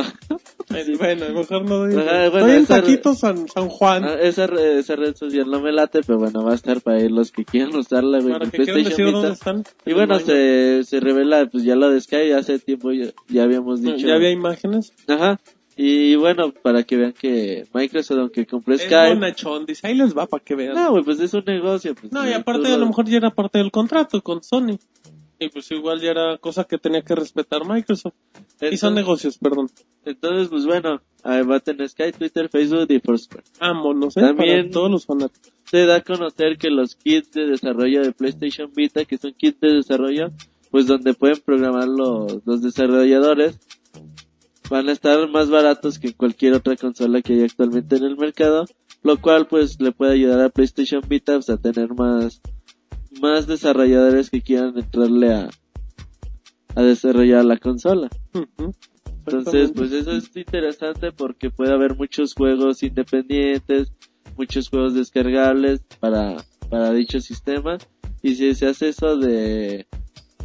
Eh, 0.74 0.96
Bueno, 0.98 1.26
mejor 1.36 1.66
no 1.66 1.86
digo. 1.86 2.00
Ajá, 2.00 2.30
bueno, 2.30 2.48
estoy 2.48 2.52
en 2.56 2.66
Taquito 2.66 3.14
San, 3.14 3.48
San 3.50 3.68
Juan. 3.68 4.06
Ah, 4.06 4.16
esa, 4.22 4.48
re- 4.48 4.80
esa 4.80 4.96
red 4.96 5.14
social 5.14 5.46
no 5.52 5.60
me 5.60 5.72
late, 5.74 6.02
pero 6.08 6.18
bueno, 6.18 6.44
va 6.44 6.54
a 6.54 6.56
estar 6.56 6.82
para 6.82 7.00
los 7.10 7.32
que 7.32 7.44
quieran 7.44 7.76
usarla, 7.76 8.20
güey. 8.22 8.34
para 8.34 8.50
que 8.50 8.58
quieran 8.64 8.84
decir 8.84 9.12
dónde 9.12 9.34
están. 9.34 9.64
Y 9.86 9.94
bueno, 9.94 10.20
se, 10.20 10.84
se 10.86 11.00
revela, 11.02 11.46
pues 11.48 11.64
ya 11.66 11.76
lo 11.76 11.90
de 11.92 12.00
Sky, 12.00 12.32
hace 12.32 12.58
tiempo 12.60 12.92
ya, 12.94 13.08
ya 13.28 13.44
habíamos 13.44 13.82
dicho. 13.82 14.08
Ya 14.08 14.16
había 14.16 14.32
imágenes. 14.32 14.94
Ajá. 15.08 15.40
Y 15.76 16.16
bueno, 16.16 16.52
para 16.52 16.84
que 16.84 16.96
vean 16.98 17.14
que 17.14 17.66
Microsoft, 17.74 18.20
aunque 18.20 18.46
compró 18.46 18.76
Es 18.76 18.82
Skype, 18.82 19.16
bonachón, 19.16 19.66
dice, 19.66 19.88
ahí 19.88 19.96
les 19.96 20.16
va 20.16 20.28
para 20.28 20.44
que 20.44 20.56
vean. 20.56 20.76
no, 20.76 20.92
güey, 20.92 21.04
pues 21.04 21.20
es 21.20 21.34
un 21.34 21.44
negocio. 21.46 21.96
Pues, 21.96 22.12
No, 22.14 22.28
y 22.30 22.34
aparte 22.34 22.68
a 22.72 22.78
lo 22.78 22.86
mejor 22.86 23.06
ya 23.10 23.18
era 23.18 23.32
parte 23.32 23.58
del 23.58 23.72
contrato 23.72 24.22
con 24.22 24.44
Sony. 24.44 24.78
Y 25.40 25.50
pues 25.50 25.70
igual 25.72 26.00
ya 26.00 26.12
era 26.12 26.38
cosa 26.38 26.64
que 26.64 26.78
tenía 26.78 27.02
que 27.02 27.16
respetar 27.16 27.66
Microsoft. 27.68 28.14
y 28.62 28.78
son 28.78 28.94
negocios, 28.96 29.38
perdón. 29.40 29.68
Entonces, 30.06 30.48
pues 30.48 30.66
bueno, 30.66 31.02
ahí 31.24 31.42
va 31.42 31.58
a 31.58 31.60
tener 31.60 31.90
Skype, 31.90 32.18
Twitter, 32.18 32.48
Facebook 32.50 32.86
y 32.90 33.00
Foursquare. 33.00 33.44
Vámonos, 33.60 34.16
¿eh? 34.16 34.22
También- 34.22 34.62
Para 34.68 34.72
todos 34.72 34.92
los 34.92 35.06
fanáticos. 35.06 35.52
Se 35.70 35.86
da 35.86 35.96
a 35.98 36.02
conocer 36.02 36.58
que 36.58 36.70
los 36.70 36.96
kits 36.96 37.32
de 37.32 37.48
desarrollo 37.48 38.04
de 38.04 38.12
PlayStation 38.12 38.72
Vita, 38.74 39.04
que 39.06 39.18
son 39.18 39.34
kits 39.34 39.60
de 39.60 39.74
desarrollo, 39.74 40.32
pues 40.72 40.86
donde 40.88 41.14
pueden 41.14 41.40
programar 41.44 41.88
los, 41.88 42.46
los 42.46 42.62
desarrolladores, 42.62 43.60
van 44.70 44.90
a 44.90 44.92
estar 44.92 45.30
más 45.30 45.50
baratos 45.50 46.00
que 46.00 46.14
cualquier 46.14 46.54
otra 46.54 46.76
consola 46.76 47.22
que 47.22 47.34
hay 47.34 47.42
actualmente 47.44 47.98
en 47.98 48.04
el 48.04 48.18
mercado, 48.18 48.66
lo 49.02 49.20
cual 49.20 49.48
pues 49.48 49.80
le 49.80 49.92
puede 49.92 50.14
ayudar 50.14 50.42
a 50.42 50.50
PlayStation 50.50 51.02
Vita 51.08 51.34
pues, 51.34 51.50
a 51.50 51.58
tener 51.58 51.94
más, 51.94 52.42
más 53.22 53.48
desarrolladores 53.48 54.30
que 54.30 54.42
quieran 54.42 54.78
entrarle 54.78 55.34
a, 55.34 55.50
a 56.76 56.82
desarrollar 56.82 57.46
la 57.46 57.58
consola. 57.58 58.10
Entonces, 59.26 59.72
pues 59.74 59.92
eso 59.92 60.12
es 60.12 60.36
interesante 60.36 61.12
porque 61.12 61.50
puede 61.50 61.74
haber 61.74 61.96
muchos 61.96 62.34
juegos 62.34 62.84
independientes, 62.84 63.94
muchos 64.38 64.70
juegos 64.70 64.96
descargables 64.96 65.82
para, 66.00 66.38
para 66.70 66.92
dicho 66.92 67.22
sistema. 67.22 67.78
Y 68.22 68.36
si 68.36 68.56
se 68.56 68.68
hace 68.68 68.90
eso 68.90 69.18
de, 69.18 69.88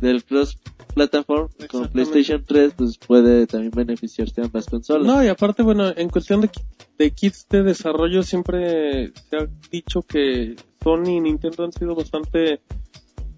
del 0.00 0.24
cross 0.24 0.58
platform 0.94 1.48
con. 1.70 1.88
PlayStation 1.88 2.44
3, 2.44 2.74
pues 2.76 2.98
puede 2.98 3.46
también 3.46 3.72
beneficiarse 3.72 4.40
a 4.40 4.44
ambas 4.44 4.66
consolas. 4.66 5.06
No, 5.06 5.22
y 5.22 5.28
aparte, 5.28 5.62
bueno, 5.62 5.92
en 5.96 6.08
cuestión 6.08 6.40
de, 6.40 6.50
de 6.98 7.10
kits 7.10 7.46
de 7.48 7.62
desarrollo 7.62 8.22
siempre 8.22 9.12
se 9.28 9.36
ha 9.36 9.48
dicho 9.70 10.02
que 10.02 10.56
Sony 10.82 11.16
y 11.16 11.20
Nintendo 11.20 11.64
han 11.64 11.72
sido 11.72 11.94
bastante, 11.94 12.60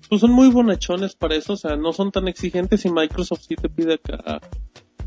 pues 0.09 0.21
son 0.21 0.33
muy 0.33 0.49
bonachones 0.51 1.15
para 1.15 1.35
eso, 1.35 1.55
o 1.55 1.57
sea, 1.57 1.77
no 1.77 1.93
son 1.93 2.11
tan 2.11 2.29
exigentes 2.29 2.85
y 2.85 2.91
Microsoft 2.91 3.43
sí 3.47 3.57
te 3.57 3.69
pide 3.69 3.95
acá 3.95 4.41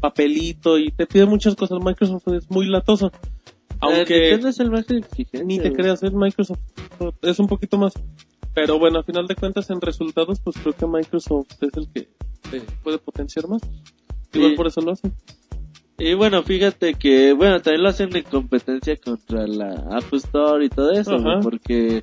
papelito 0.04 0.78
y 0.78 0.92
te 0.92 1.08
pide 1.08 1.26
muchas 1.26 1.56
cosas. 1.56 1.80
Microsoft 1.82 2.28
es 2.28 2.52
muy 2.52 2.68
latoso. 2.68 3.08
Eh, 3.08 3.76
Aunque 3.80 4.20
Nintendo 4.20 4.50
es 4.50 4.60
el 4.60 4.70
más 4.70 4.92
exigente. 4.92 5.46
ni 5.46 5.60
te 5.60 5.72
creas, 5.72 6.04
es 6.04 6.12
Microsoft 6.14 6.60
es 7.22 7.40
un 7.40 7.48
poquito 7.48 7.78
más. 7.78 7.94
Pero 8.54 8.78
bueno, 8.80 9.00
a 9.00 9.04
final 9.04 9.28
de 9.28 9.36
cuentas 9.36 9.70
en 9.70 9.82
resultados, 9.82 10.40
pues 10.40 10.56
creo 10.58 10.74
que 10.74 10.86
Microsoft 10.86 11.48
es 11.62 11.74
el 11.76 11.88
que 11.92 12.08
te 12.52 12.62
puede 12.84 12.98
potenciar 13.00 13.48
más. 13.48 13.62
Igual 14.34 14.52
Sí. 14.52 14.58
por 14.58 14.68
eso 14.68 14.82
lo 14.82 14.92
hacen. 14.92 15.14
Y 15.98 16.14
bueno, 16.16 16.44
fíjate 16.44 16.96
que, 16.96 17.34
bueno, 17.34 17.62
también 17.62 17.84
lo 17.84 17.90
hacen 17.90 18.16
en 18.16 18.24
competencia 18.24 18.98
contra 18.98 19.48
la 19.48 19.74
App 19.92 20.12
Store 20.14 20.66
y 20.66 20.70
todo 20.70 20.92
eso, 20.92 21.18
porque. 21.42 22.02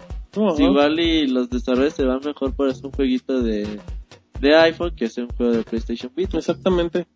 Si 0.57 0.63
igual 0.63 1.01
y 1.01 1.27
los 1.27 1.51
desarrolladores 1.51 1.95
se 1.95 2.05
van 2.05 2.21
mejor 2.25 2.55
por 2.55 2.69
hacer 2.69 2.87
un 2.87 2.93
jueguito 2.93 3.43
de, 3.43 3.67
de 4.41 4.57
iPhone 4.57 4.95
que 4.95 5.07
hacer 5.07 5.25
un 5.25 5.31
juego 5.31 5.53
de 5.53 5.65
PlayStation 5.65 6.13
Vita. 6.15 6.39
Exactamente. 6.39 7.07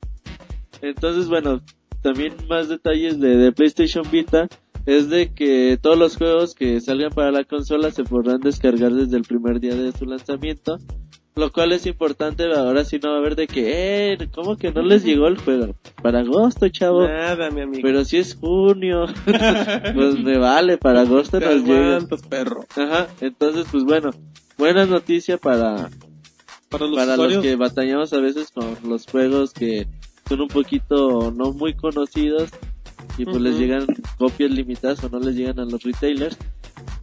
Entonces, 0.83 1.29
bueno, 1.29 1.61
también 2.03 2.35
más 2.49 2.69
detalles 2.69 3.21
de, 3.21 3.37
de 3.37 3.53
PlayStation 3.53 4.05
Vita 4.11 4.49
es 4.87 5.09
de 5.09 5.33
que 5.33 5.79
todos 5.81 5.99
los 5.99 6.17
juegos 6.17 6.55
que 6.55 6.81
salgan 6.81 7.11
para 7.11 7.31
la 7.31 7.45
consola 7.45 7.91
se 7.91 8.05
podrán 8.05 8.41
descargar 8.41 8.93
desde 8.93 9.17
el 9.17 9.23
primer 9.25 9.61
día 9.61 9.75
de 9.75 9.93
su 9.93 10.05
lanzamiento. 10.05 10.79
Lo 11.37 11.51
cual 11.51 11.73
es 11.73 11.85
importante, 11.87 12.45
ahora 12.45 12.85
sí 12.85 13.01
no 13.03 13.11
va 13.11 13.17
a 13.17 13.19
haber 13.19 13.35
de 13.35 13.49
que, 13.49 14.13
eh, 14.13 14.29
¿cómo 14.33 14.57
que 14.57 14.71
no 14.71 14.83
les 14.83 15.03
llegó 15.05 15.27
el 15.27 15.37
juego? 15.37 15.75
Para 16.01 16.21
agosto, 16.21 16.69
chavo. 16.69 17.09
Nada, 17.09 17.51
mi 17.51 17.63
amigo. 17.63 17.81
Pero 17.83 18.05
si 18.05 18.19
es 18.19 18.37
junio, 18.37 19.07
pues 19.95 20.17
me 20.21 20.39
vale, 20.39 20.79
para 20.79 21.01
agosto 21.01 21.41
Te 21.41 21.47
nos 21.47 21.65
llega. 21.65 21.99
perro. 22.29 22.65
Ajá, 22.77 23.09
entonces 23.21 23.67
pues 23.69 23.83
bueno, 23.83 24.11
buena 24.59 24.87
noticia 24.87 25.37
para, 25.37 25.91
Para 26.69 26.87
los 26.87 26.95
para 26.97 27.17
los 27.17 27.27
usuarios. 27.27 27.43
que 27.43 27.57
batallamos 27.57 28.13
a 28.13 28.21
veces 28.21 28.53
con 28.53 28.77
los 28.89 29.05
juegos 29.07 29.53
que 29.53 29.89
son 30.29 30.41
un 30.41 30.49
poquito 30.49 31.33
no 31.37 31.53
muy 31.53 31.75
conocidos 31.75 32.51
y 33.17 33.25
pues 33.25 33.41
les 33.41 33.59
llegan 33.59 33.87
copias 34.19 34.51
limitadas 34.51 35.03
o 35.05 35.09
no 35.09 35.19
les 35.21 35.37
llegan 35.37 35.59
a 35.61 35.65
los 35.65 35.83
retailers. 35.83 36.37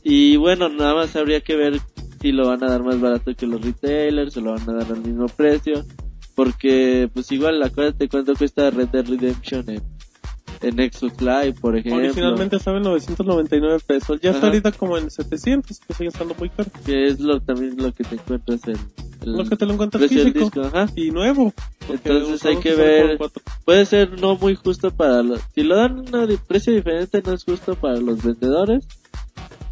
Y 0.04 0.36
bueno, 0.38 0.70
nada 0.70 0.96
más 0.96 1.16
habría 1.16 1.42
que 1.42 1.56
ver 1.56 1.80
si 2.22 2.32
lo 2.32 2.48
van 2.48 2.64
a 2.64 2.68
dar 2.68 2.84
más 2.84 3.00
barato 3.00 3.34
que 3.36 3.48
los 3.48 3.62
retailers 3.62 4.36
o 4.38 4.42
lo 4.42 4.52
van 4.52 4.70
a 4.70 4.74
dar 4.74 4.92
al 4.92 5.02
mismo 5.02 5.28
precio. 5.28 5.84
Porque 6.36 7.10
pues 7.14 7.32
igual 7.32 7.62
acuérdate 7.62 8.08
cuánto 8.08 8.36
cuesta 8.36 8.70
Red 8.70 8.90
Dead 8.90 9.08
Redemption 9.08 9.70
en, 9.70 9.84
en 10.62 10.76
Xbox 10.92 11.22
Live, 11.22 11.54
por 11.60 11.76
ejemplo. 11.78 12.02
Originalmente 12.04 12.56
estaba 12.58 12.78
en 12.78 12.84
999 12.84 13.80
pesos. 13.86 14.20
Ya 14.22 14.30
está 14.32 14.40
Ajá. 14.40 14.48
ahorita 14.48 14.72
como 14.74 14.98
en 14.98 15.10
700, 15.10 15.80
que 15.80 15.94
sigue 15.94 16.10
estando 16.10 16.36
muy 16.38 16.50
caro. 16.50 16.70
Que 16.86 17.08
es 17.08 17.20
lo, 17.20 17.40
también 17.42 17.76
lo 17.78 17.92
que 17.94 18.04
te 18.04 18.16
encuentras 18.16 18.62
en 18.68 18.76
el 19.22 19.34
Lo 19.34 19.46
que 19.46 19.56
te 19.56 19.66
lo 19.66 19.74
encuentras 19.74 20.08
físico. 20.08 20.40
disco. 20.40 20.62
Ajá. 20.62 20.88
Y 20.96 21.12
nuevo. 21.12 21.54
Entonces 21.90 22.46
hay 22.46 22.58
que 22.58 22.74
ver- 22.76 23.18
puede 23.66 23.86
ser 23.86 24.20
no 24.20 24.36
muy 24.38 24.56
justo 24.56 24.92
para 24.92 25.22
los... 25.24 25.42
Si 25.54 25.64
lo 25.64 25.76
dan 25.76 26.04
a 26.14 26.20
un 26.26 26.38
precio 26.48 26.74
diferente 26.74 27.22
no 27.26 27.34
es 27.34 27.44
justo 27.44 27.76
para 27.76 27.98
los 27.98 28.24
vendedores. 28.24 28.88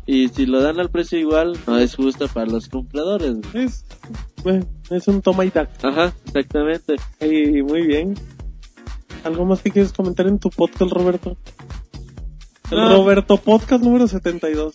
Y 0.05 0.27
si 0.29 0.47
lo 0.47 0.59
dan 0.61 0.79
al 0.79 0.89
precio 0.89 1.19
igual 1.19 1.55
no 1.67 1.77
es 1.77 1.95
justo 1.95 2.27
para 2.27 2.47
los 2.47 2.67
compradores. 2.67 3.35
Es, 3.53 3.85
bueno, 4.43 4.65
es 4.89 5.07
un 5.07 5.21
toma 5.21 5.45
y 5.45 5.51
daca. 5.51 5.87
Ajá, 5.87 6.13
exactamente. 6.25 6.95
Ey, 7.19 7.61
muy 7.61 7.85
bien. 7.85 8.15
¿Algo 9.23 9.45
más 9.45 9.61
que 9.61 9.71
quieres 9.71 9.91
comentar 9.93 10.27
en 10.27 10.39
tu 10.39 10.49
podcast, 10.49 10.91
Roberto? 10.91 11.37
El 12.71 12.77
No. 12.77 12.89
Roberto 12.97 13.37
Podcast 13.37 13.83
número 13.83 14.07
72. 14.07 14.73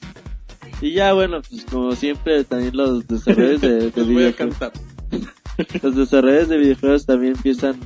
Y 0.81 0.93
ya 0.93 1.13
bueno, 1.13 1.41
pues 1.49 1.65
como 1.65 1.95
siempre 1.95 2.45
también 2.45 2.77
los 2.77 3.07
desarrolladores 3.07 3.61
de, 3.61 3.69
de 3.75 3.83
Les 3.85 3.95
voy 3.95 4.03
a 4.03 4.07
videojuegos, 4.33 4.59
cantar. 4.59 4.73
los 5.83 5.97
desarrolladores 5.97 6.49
de 6.49 6.57
videojuegos 6.59 7.07
también 7.07 7.35
empiezan 7.37 7.77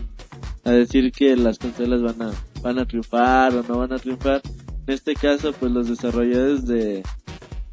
a 0.65 0.71
decir 0.73 1.13
que 1.13 1.37
las 1.37 1.59
consolas 1.59 2.03
van 2.03 2.23
a, 2.23 2.31
van 2.63 2.79
a 2.79 2.87
triunfar 2.87 3.55
o 3.55 3.63
no 3.63 3.79
van 3.79 3.93
a 3.93 3.99
triunfar. 3.99 4.41
En 4.87 4.95
este 4.95 5.15
caso, 5.15 5.53
pues 5.53 5.71
los 5.71 5.89
desarrolladores 5.89 6.67
de, 6.67 7.03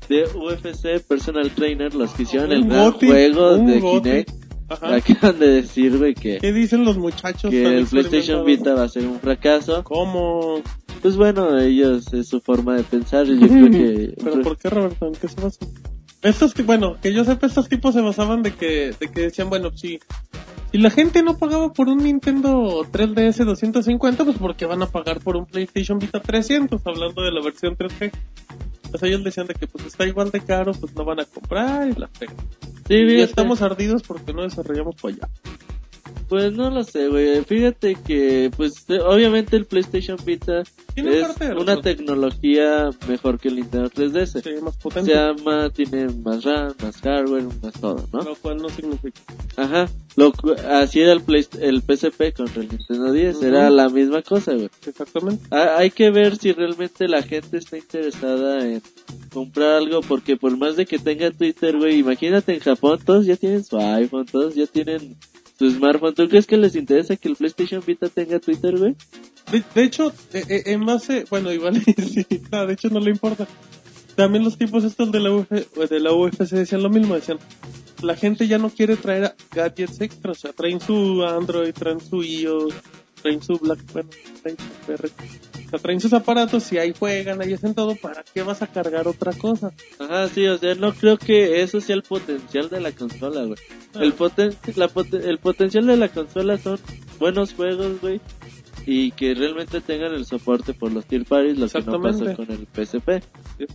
de 0.10 0.24
UFC 0.36 1.02
Personal 1.08 1.50
Trainer, 1.52 1.96
los 1.96 2.12
que 2.12 2.24
hicieron 2.24 2.52
el 2.52 2.66
gran 2.66 2.92
juego 2.92 3.58
de. 3.58 3.80
Kinect, 3.80 4.45
Ajá. 4.70 4.96
acaban 4.96 5.40
de 5.40 5.48
decir, 5.48 5.98
güey, 5.98 6.14
que, 6.14 6.38
¿Qué 6.38 6.52
dicen 6.54 6.86
los 6.86 6.98
muchachos? 6.98 7.52
que 7.52 7.78
el 7.78 7.86
PlayStation? 7.86 8.46
Vita 8.46 8.74
va 8.74 8.84
a 8.84 8.90
ser 8.90 9.06
un 9.08 9.20
fracaso. 9.20 9.84
¿Cómo? 9.84 10.62
Pues 11.02 11.16
bueno, 11.16 11.60
ellos 11.60 12.12
es 12.14 12.28
su 12.28 12.42
forma 12.42 12.76
de 12.76 12.84
pensar 12.84 13.28
y 13.28 13.40
yo 13.40 13.48
creo 13.48 13.70
que... 13.70 14.16
¿Pero 14.24 14.42
por 14.42 14.58
qué, 14.58 14.70
Roberto? 14.70 15.08
¿En 15.08 15.14
qué 15.14 15.28
se 15.28 15.40
basa? 15.40 15.66
Estos 16.22 16.56
que, 16.56 16.64
bueno, 16.64 16.98
que 17.00 17.14
yo 17.14 17.24
sepa, 17.24 17.46
estos 17.46 17.70
tipos 17.70 17.94
se 17.94 18.02
basaban 18.02 18.42
de 18.42 18.52
que, 18.52 18.96
de 19.00 19.12
que 19.12 19.22
decían, 19.22 19.48
bueno, 19.48 19.70
si, 19.78 20.00
si 20.72 20.80
la 20.80 20.90
gente 20.90 21.22
no 21.22 21.38
pagaba 21.38 21.72
por 21.72 21.88
un 21.88 22.00
Nintendo 22.00 22.84
3DS 22.92 23.46
250, 23.46 24.26
pues 24.26 24.38
porque 24.40 24.66
van 24.66 24.82
a 24.82 24.88
pagar 24.88 25.20
por 25.20 25.36
un 25.36 25.46
PlayStation 25.46 26.00
Vita 26.00 26.20
300, 26.20 26.82
hablando 26.84 27.22
de 27.22 27.32
la 27.32 27.44
versión 27.44 27.78
3G. 27.78 28.12
Pues 28.96 29.12
ellos 29.12 29.26
decían 29.26 29.46
de 29.46 29.54
que 29.56 29.68
pues 29.68 29.86
está 29.88 30.06
igual 30.06 30.32
de 30.32 30.40
caro, 30.40 30.72
pues 30.72 30.96
no 30.96 31.04
van 31.04 31.20
a 31.20 31.26
comprar 31.26 31.86
y 31.86 32.00
la 32.00 32.08
fe. 32.08 32.28
Sí, 32.88 32.94
y 32.94 33.10
fíjate. 33.10 33.24
estamos 33.24 33.62
ardidos 33.62 34.04
porque 34.04 34.32
no 34.32 34.44
desarrollamos 34.44 34.96
por 34.96 35.12
allá. 35.12 35.28
Pues 36.30 36.54
no 36.54 36.70
lo 36.72 36.84
sé, 36.84 37.08
güey. 37.08 37.44
Fíjate 37.44 37.96
que, 37.96 38.50
pues, 38.58 38.86
eh, 38.90 39.00
obviamente 39.00 39.56
el 39.56 39.66
PlayStation 39.66 40.18
Vita 40.26 40.64
Tiene 40.96 41.20
es 41.20 41.28
parte 41.28 41.50
de 41.50 41.54
una 41.56 41.80
tecnología 41.82 42.90
mejor 43.08 43.40
que 43.40 43.50
el 43.50 43.58
Nintendo 43.58 43.90
3DS. 43.90 44.42
Sí, 44.42 44.50
más 44.62 44.74
Se 44.74 44.80
potente. 44.82 45.14
llama, 45.14 45.70
tiene 45.70 46.08
más 46.24 46.44
RAM, 46.44 46.74
más 46.82 46.98
hardware, 47.02 47.44
más 47.62 47.74
todo, 47.80 48.08
¿no? 48.12 48.22
Lo 48.22 48.36
cual 48.36 48.58
no 48.58 48.70
significa. 48.70 49.22
Ajá. 49.56 49.88
Lo, 50.16 50.32
así 50.72 51.02
era 51.02 51.12
el, 51.14 51.22
Play, 51.22 51.46
el 51.62 51.82
PSP 51.82 52.34
contra 52.36 52.62
el 52.64 52.70
Nintendo 52.70 53.12
10. 53.12 53.36
Ujú. 53.36 53.46
Era 53.46 53.70
la 53.70 53.90
misma 53.90 54.22
cosa, 54.24 54.54
güey. 54.54 54.70
Exactamente. 54.86 55.44
Ha- 55.52 55.78
Hay 55.78 55.92
que 55.92 56.10
ver 56.10 56.38
si 56.38 56.54
realmente 56.54 57.08
la 57.08 57.22
gente 57.22 57.58
está 57.58 57.78
interesada 57.78 58.66
en 58.66 58.82
comprar 59.32 59.74
algo, 59.76 60.02
porque 60.02 60.38
por 60.38 60.58
más 60.58 60.76
de 60.76 60.86
que 60.86 60.98
tenga 60.98 61.30
Twitter, 61.32 61.78
güey, 61.78 62.00
imagínate 62.00 62.54
en 62.54 62.62
Japón, 62.62 63.00
todos 63.06 63.26
ya 63.26 63.36
tienen 63.36 63.64
su 63.64 63.78
iPhone, 63.78 64.26
todos 64.26 64.56
ya 64.56 64.66
tienen 64.66 65.18
su 65.58 65.72
smartphone. 65.72 66.14
¿Tú 66.14 66.28
crees 66.28 66.48
que 66.48 66.58
les 66.58 66.76
interesa 66.76 67.16
que 67.16 67.30
el 67.30 67.36
PlayStation 67.36 67.84
Vita 67.86 68.10
tenga 68.10 68.40
Twitter, 68.40 68.78
güey? 68.78 68.96
De, 69.52 69.64
de 69.74 69.84
hecho, 69.84 70.12
eh, 70.34 70.44
eh, 70.50 70.64
en 70.68 70.86
base, 70.86 71.26
bueno, 71.30 71.52
igual 71.52 71.82
sí, 71.84 72.26
no, 72.52 72.66
de 72.66 72.74
hecho 72.74 72.90
no 72.90 73.00
le 73.00 73.12
importa. 73.12 73.48
También 74.16 74.44
los 74.44 74.58
tipos 74.58 74.84
estos 74.84 75.12
de 75.12 75.20
la, 75.20 75.32
Uf, 75.32 75.50
de 75.50 76.00
la 76.00 76.14
UFC 76.14 76.52
decían 76.52 76.84
lo 76.84 76.90
mismo, 76.90 77.16
decían, 77.16 77.38
la 78.02 78.16
gente 78.16 78.48
ya 78.48 78.58
no 78.58 78.70
quiere 78.70 78.96
traer 78.96 79.36
gadgets 79.52 80.00
extra, 80.02 80.32
o 80.32 80.36
sea, 80.36 80.54
traen 80.54 80.80
su 80.80 81.24
Android, 81.24 81.74
traen 81.74 82.00
su 82.00 82.24
iOS, 82.24 82.74
traen 83.22 83.42
su 83.42 83.58
BlackBerry, 83.58 84.10
traen 84.42 84.58
su 84.58 84.88
BlackBerry. 84.88 85.55
Sea, 85.70 85.80
traen 85.80 86.00
sus 86.00 86.14
aparatos 86.14 86.72
y 86.74 86.78
ahí 86.78 86.94
juegan, 86.98 87.42
ahí 87.42 87.54
hacen 87.54 87.74
todo, 87.74 87.96
¿para 87.96 88.24
qué 88.34 88.44
vas 88.44 88.62
a 88.62 88.68
cargar 88.68 89.08
otra 89.08 89.34
cosa? 89.34 89.72
Ajá, 90.00 90.28
sí, 90.30 90.46
o 90.48 90.58
sea, 90.58 90.76
no 90.76 90.94
creo 90.94 91.18
que 91.18 91.62
eso 91.62 91.82
sea 91.82 91.96
el 91.96 92.04
potencial 92.04 92.70
de 92.70 92.82
la 92.82 92.92
consola, 92.92 93.44
güey. 93.46 93.58
El, 94.00 94.14
poten 94.14 94.52
la 94.76 94.88
poten- 94.90 95.24
el 95.24 95.38
potencial 95.40 95.86
de 95.88 95.98
la 95.98 96.10
consola 96.10 96.58
son 96.58 96.78
buenos 97.20 97.54
juegos, 97.54 98.02
güey. 98.02 98.20
Y 98.88 99.10
que 99.14 99.34
realmente 99.34 99.82
tengan 99.82 100.14
el 100.14 100.26
soporte 100.26 100.76
por 100.76 100.92
los 100.92 101.08
tier 101.08 101.26
parties, 101.26 101.58
lo 101.58 101.68
que 101.68 101.82
no 101.90 101.96
Exactamente. 101.96 102.36
con 102.36 102.52
el 102.52 102.68
PSP. 102.72 103.24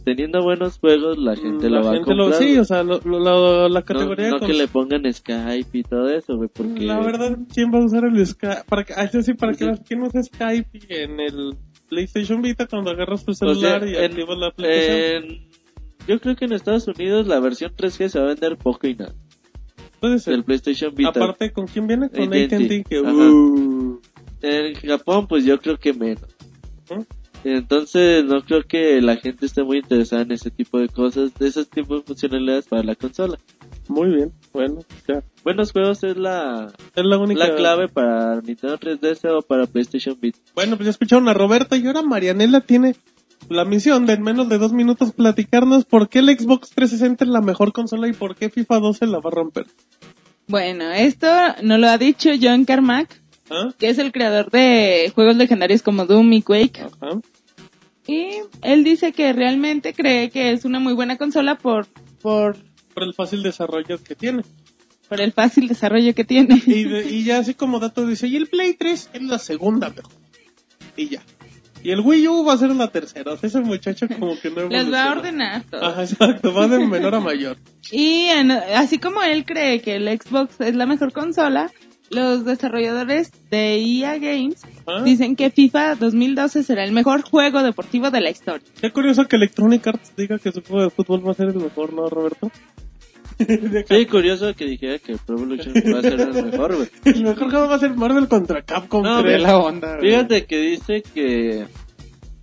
Teniendo 0.05 0.41
buenos 0.41 0.79
juegos, 0.79 1.19
la 1.19 1.35
gente 1.35 1.69
la 1.69 1.81
lo 1.81 1.87
va 1.87 1.93
gente 1.95 2.13
a 2.13 2.17
comprar. 2.17 2.35
sí, 2.39 2.45
güey. 2.45 2.59
o 2.59 2.65
sea, 2.65 2.85
lo- 2.85 3.01
lo- 3.05 3.19
lo- 3.19 3.69
la 3.69 3.81
no, 3.81 3.85
categoría 3.85 4.31
no 4.31 4.39
con- 4.39 4.47
que 4.47 4.55
le 4.55 4.69
pongan 4.69 5.13
Skype 5.13 5.79
y 5.79 5.83
todo 5.83 6.09
eso, 6.11 6.37
güey, 6.37 6.49
porque... 6.55 6.83
La 6.85 7.01
verdad, 7.01 7.37
¿quién 7.53 7.73
va 7.75 7.79
a 7.81 7.85
usar 7.87 8.05
el 8.05 8.25
Skype? 8.25 8.63
Para 8.69 8.85
que, 8.85 8.93
ah, 8.97 9.03
eso 9.03 9.21
sí, 9.23 9.35
para 9.35 9.51
que 9.53 9.59
Sí. 9.59 9.65
veas, 9.65 9.81
¿quién 9.81 10.01
usa 10.03 10.23
Skype 10.23 10.79
en 10.89 11.19
el 11.19 11.57
PlayStation 11.91 12.41
Vita 12.41 12.67
cuando 12.67 12.91
agarras 12.91 13.25
tu 13.25 13.33
o 13.33 13.35
sea, 13.35 13.49
celular 13.49 13.87
y 13.87 13.97
en- 13.97 14.05
activas 14.05 14.39
la 14.39 14.47
aplicación? 14.47 15.25
en- 15.25 15.51
yo 16.09 16.19
creo 16.19 16.35
que 16.37 16.47
en 16.47 16.53
Estados 16.55 16.89
Unidos 16.89 17.27
la 17.27 17.39
versión 17.41 17.73
3G 17.77 18.09
se 18.09 18.19
va 18.19 18.25
a 18.25 18.29
vender 18.29 18.57
poco 18.57 18.87
y 18.87 18.95
nada. 18.95 19.15
Puede 20.01 20.19
ser. 20.19 20.33
Del 20.33 20.45
PlayStation 20.45 20.95
Vita. 20.95 21.11
Aparte, 21.11 21.53
¿con 21.53 21.67
quién 21.67 21.87
viene? 21.87 22.09
Con 22.09 22.33
AT&T. 22.33 22.85
Que 22.89 23.01
uh, 23.01 24.01
En 24.41 24.75
Japón, 24.77 25.27
pues 25.27 25.45
yo 25.45 25.59
creo 25.59 25.77
que 25.77 25.93
menos. 25.93 26.25
Entonces, 27.45 28.25
no 28.25 28.43
creo 28.43 28.63
que 28.65 29.01
la 29.01 29.17
gente 29.17 29.47
esté 29.47 29.63
muy 29.63 29.79
interesada 29.79 30.23
en 30.23 30.33
ese 30.33 30.51
tipo 30.51 30.79
de 30.79 30.89
cosas, 30.89 31.35
de 31.35 31.49
ese 31.49 31.65
tipo 31.65 31.97
de 31.97 32.03
funcionalidades 32.03 32.67
para 32.67 32.83
la 32.83 32.95
consola. 32.95 33.39
Muy 33.91 34.15
bien, 34.15 34.33
bueno, 34.53 34.81
ya. 35.07 35.23
Buenos 35.45 35.73
juegos 35.73 36.03
es 36.05 36.17
la, 36.17 36.73
Es 36.95 37.05
la 37.05 37.19
única. 37.19 37.49
la 37.49 37.57
clave 37.57 37.89
para 37.89 38.41
Nintendo 38.41 38.79
3DS 38.79 39.39
o 39.39 39.43
para 39.43 39.67
PlayStation 39.67 40.17
Vita. 40.21 40.39
Bueno, 40.55 40.77
pues 40.77 40.87
ya 40.87 40.91
escucharon 40.91 41.29
a 41.29 41.35
Roberta 41.35 41.77
y 41.77 41.87
ahora 41.87 42.03
Marianela 42.03 42.61
tiene 42.61 42.95
la 43.49 43.65
misión 43.65 44.07
de 44.07 44.13
en 44.15 44.23
menos 44.23 44.49
de 44.49 44.59
dos 44.59 44.73
minutos 44.73 45.13
platicarnos 45.13 45.85
por 45.85 46.09
qué 46.09 46.21
el 46.21 46.29
Xbox 46.29 46.71
360 46.71 47.25
es 47.25 47.31
la 47.31 47.41
mejor 47.41 47.73
consola 47.73 48.07
y 48.07 48.13
por 48.13 48.37
qué 48.37 48.49
FIFA 48.49 48.79
12 48.79 49.07
la 49.07 49.19
va 49.19 49.29
a 49.31 49.35
romper. 49.35 49.67
Bueno, 50.47 50.91
esto 50.91 51.27
nos 51.63 51.79
lo 51.79 51.89
ha 51.89 51.99
dicho 51.99 52.31
John 52.41 52.65
Carmack, 52.65 53.21
¿Ah? 53.51 53.71
que 53.79 53.89
es 53.89 53.99
el 53.99 54.13
creador 54.13 54.51
de 54.51 55.11
juegos 55.15 55.37
legendarios 55.37 55.83
como 55.83 56.07
Doom 56.07 56.33
y 56.33 56.43
Quake. 56.43 56.81
Ajá. 56.83 57.21
Y 58.07 58.31
él 58.63 58.85
dice 58.85 59.13
que 59.13 59.33
realmente 59.33 59.95
cree 59.95 60.31
que 60.31 60.53
es 60.53 60.65
una 60.65 60.81
muy 60.81 60.95
buena 60.95 61.17
consola 61.17 61.57
por, 61.57 61.87
por, 62.21 62.57
Por 62.95 63.03
el 63.05 63.15
fácil 63.15 63.43
desarrollo 63.43 64.03
que 64.03 64.15
tiene. 64.15 64.43
por 65.09 65.21
el 65.21 65.33
fácil 65.33 65.67
desarrollo 65.69 66.15
que 66.15 66.25
tiene. 66.25 66.63
Y, 66.67 66.85
de- 66.85 67.09
y 67.11 67.25
ya 67.25 67.39
así 67.39 67.55
como 67.55 67.81
dato 67.81 68.07
dice, 68.07 68.29
y 68.29 68.37
el 68.37 68.47
Play 68.47 68.75
3 68.75 69.11
es 69.13 69.23
la 69.23 69.39
segunda 69.39 69.91
mejor. 69.91 70.13
Y 70.97 71.09
ya. 71.09 71.23
Y 71.83 71.91
el 71.93 72.01
Wii 72.01 72.29
U 72.29 72.45
va 72.45 72.53
a 72.53 72.59
ser 72.59 72.71
la 72.71 72.89
tercera. 72.89 73.33
O 73.33 73.37
sea, 73.37 73.49
ese 73.49 73.61
muchacho 73.61 74.07
como 74.07 74.39
que 74.39 74.51
no 74.51 74.69
Las 74.71 74.93
va 74.93 75.05
a 75.05 75.13
ordenar 75.13 75.63
todo. 75.65 75.83
Ajá, 75.85 76.03
exacto, 76.05 76.53
va 76.53 76.69
de 76.69 76.87
menor 76.87 77.15
a 77.15 77.21
mayor. 77.21 77.57
Y 77.91 78.27
en- 78.27 78.51
así 78.53 78.99
como 78.99 79.21
él 79.23 79.45
cree 79.45 79.81
que 79.81 79.97
el 79.97 80.07
Xbox 80.21 80.61
es 80.61 80.77
la 80.77 80.87
mejor 80.87 81.13
consola, 81.13 81.73
los 82.11 82.45
desarrolladores 82.45 83.31
de 83.51 83.77
EA 83.79 84.19
Games 84.19 84.63
Ajá. 84.87 85.03
dicen 85.05 85.35
que 85.37 85.51
FIFA 85.51 85.95
2012 85.97 86.63
será 86.65 86.85
el 86.85 86.91
mejor 86.93 87.23
juego 87.23 87.63
deportivo 87.63 88.11
de 88.11 88.21
la 88.21 88.31
historia. 88.31 88.67
Qué 88.81 88.91
curioso 88.93 89.25
que 89.27 89.37
Electronic 89.37 89.87
Arts 89.87 90.13
diga 90.17 90.39
que 90.39 90.53
su 90.53 90.61
juego 90.61 90.83
de 90.85 90.91
fútbol 90.91 91.27
va 91.27 91.31
a 91.33 91.35
ser 91.35 91.49
el 91.49 91.55
mejor, 91.57 91.93
¿no, 91.93 92.09
Roberto? 92.09 92.51
Sí, 93.89 94.07
curioso 94.07 94.55
que 94.55 94.65
dijera 94.67 94.99
que 94.99 95.17
Pro 95.17 95.37
Evolution 95.37 95.75
va 95.95 95.99
a 95.99 96.03
ser 96.03 96.21
el 96.21 96.45
mejor, 96.45 96.77
güey. 96.77 96.89
El 97.05 97.23
mejor 97.25 97.51
juego 97.51 97.69
va 97.69 97.75
a 97.77 97.79
ser 97.79 97.95
Marvel 97.97 98.29
contra 98.29 98.63
Capcom. 98.63 99.03
No, 99.03 99.23
creo. 99.23 99.33
Ve 99.33 99.39
la 99.39 99.59
onda. 99.59 99.97
güey. 99.97 100.11
Fíjate 100.11 100.45
que 100.47 100.59
dice 100.61 101.03
que, 101.15 101.67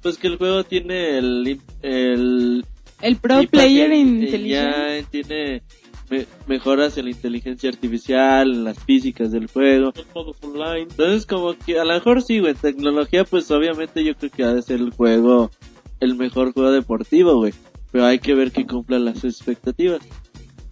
pues 0.01 0.17
que 0.17 0.27
el 0.27 0.37
juego 0.37 0.63
tiene 0.63 1.17
el, 1.17 1.59
el 1.81 2.65
El 3.01 3.15
Pro 3.17 3.41
y 3.41 3.47
Player 3.47 3.87
porque 3.87 3.99
Intelligence. 3.99 4.47
Ya 4.49 5.07
tiene 5.11 5.61
me- 6.09 6.25
mejoras 6.47 6.97
en 6.97 7.05
la 7.05 7.11
inteligencia 7.11 7.69
artificial, 7.69 8.51
en 8.53 8.63
las 8.63 8.79
físicas 8.83 9.31
del 9.31 9.47
juego. 9.47 9.93
Online. 10.41 10.81
Entonces 10.89 11.25
como 11.25 11.55
que 11.57 11.79
a 11.79 11.85
lo 11.85 11.93
mejor 11.93 12.21
sí, 12.23 12.39
güey, 12.39 12.53
tecnología 12.55 13.23
pues 13.23 13.49
obviamente 13.51 14.03
yo 14.03 14.15
creo 14.15 14.31
que 14.31 14.43
ha 14.43 14.53
de 14.53 14.61
ser 14.61 14.79
el 14.79 14.91
juego, 14.91 15.51
el 15.99 16.15
mejor 16.15 16.53
juego 16.53 16.71
deportivo, 16.71 17.35
güey. 17.35 17.53
Pero 17.91 18.05
hay 18.05 18.19
que 18.19 18.35
ver 18.35 18.51
que 18.51 18.65
cumpla 18.65 18.99
las 18.99 19.23
expectativas 19.23 19.99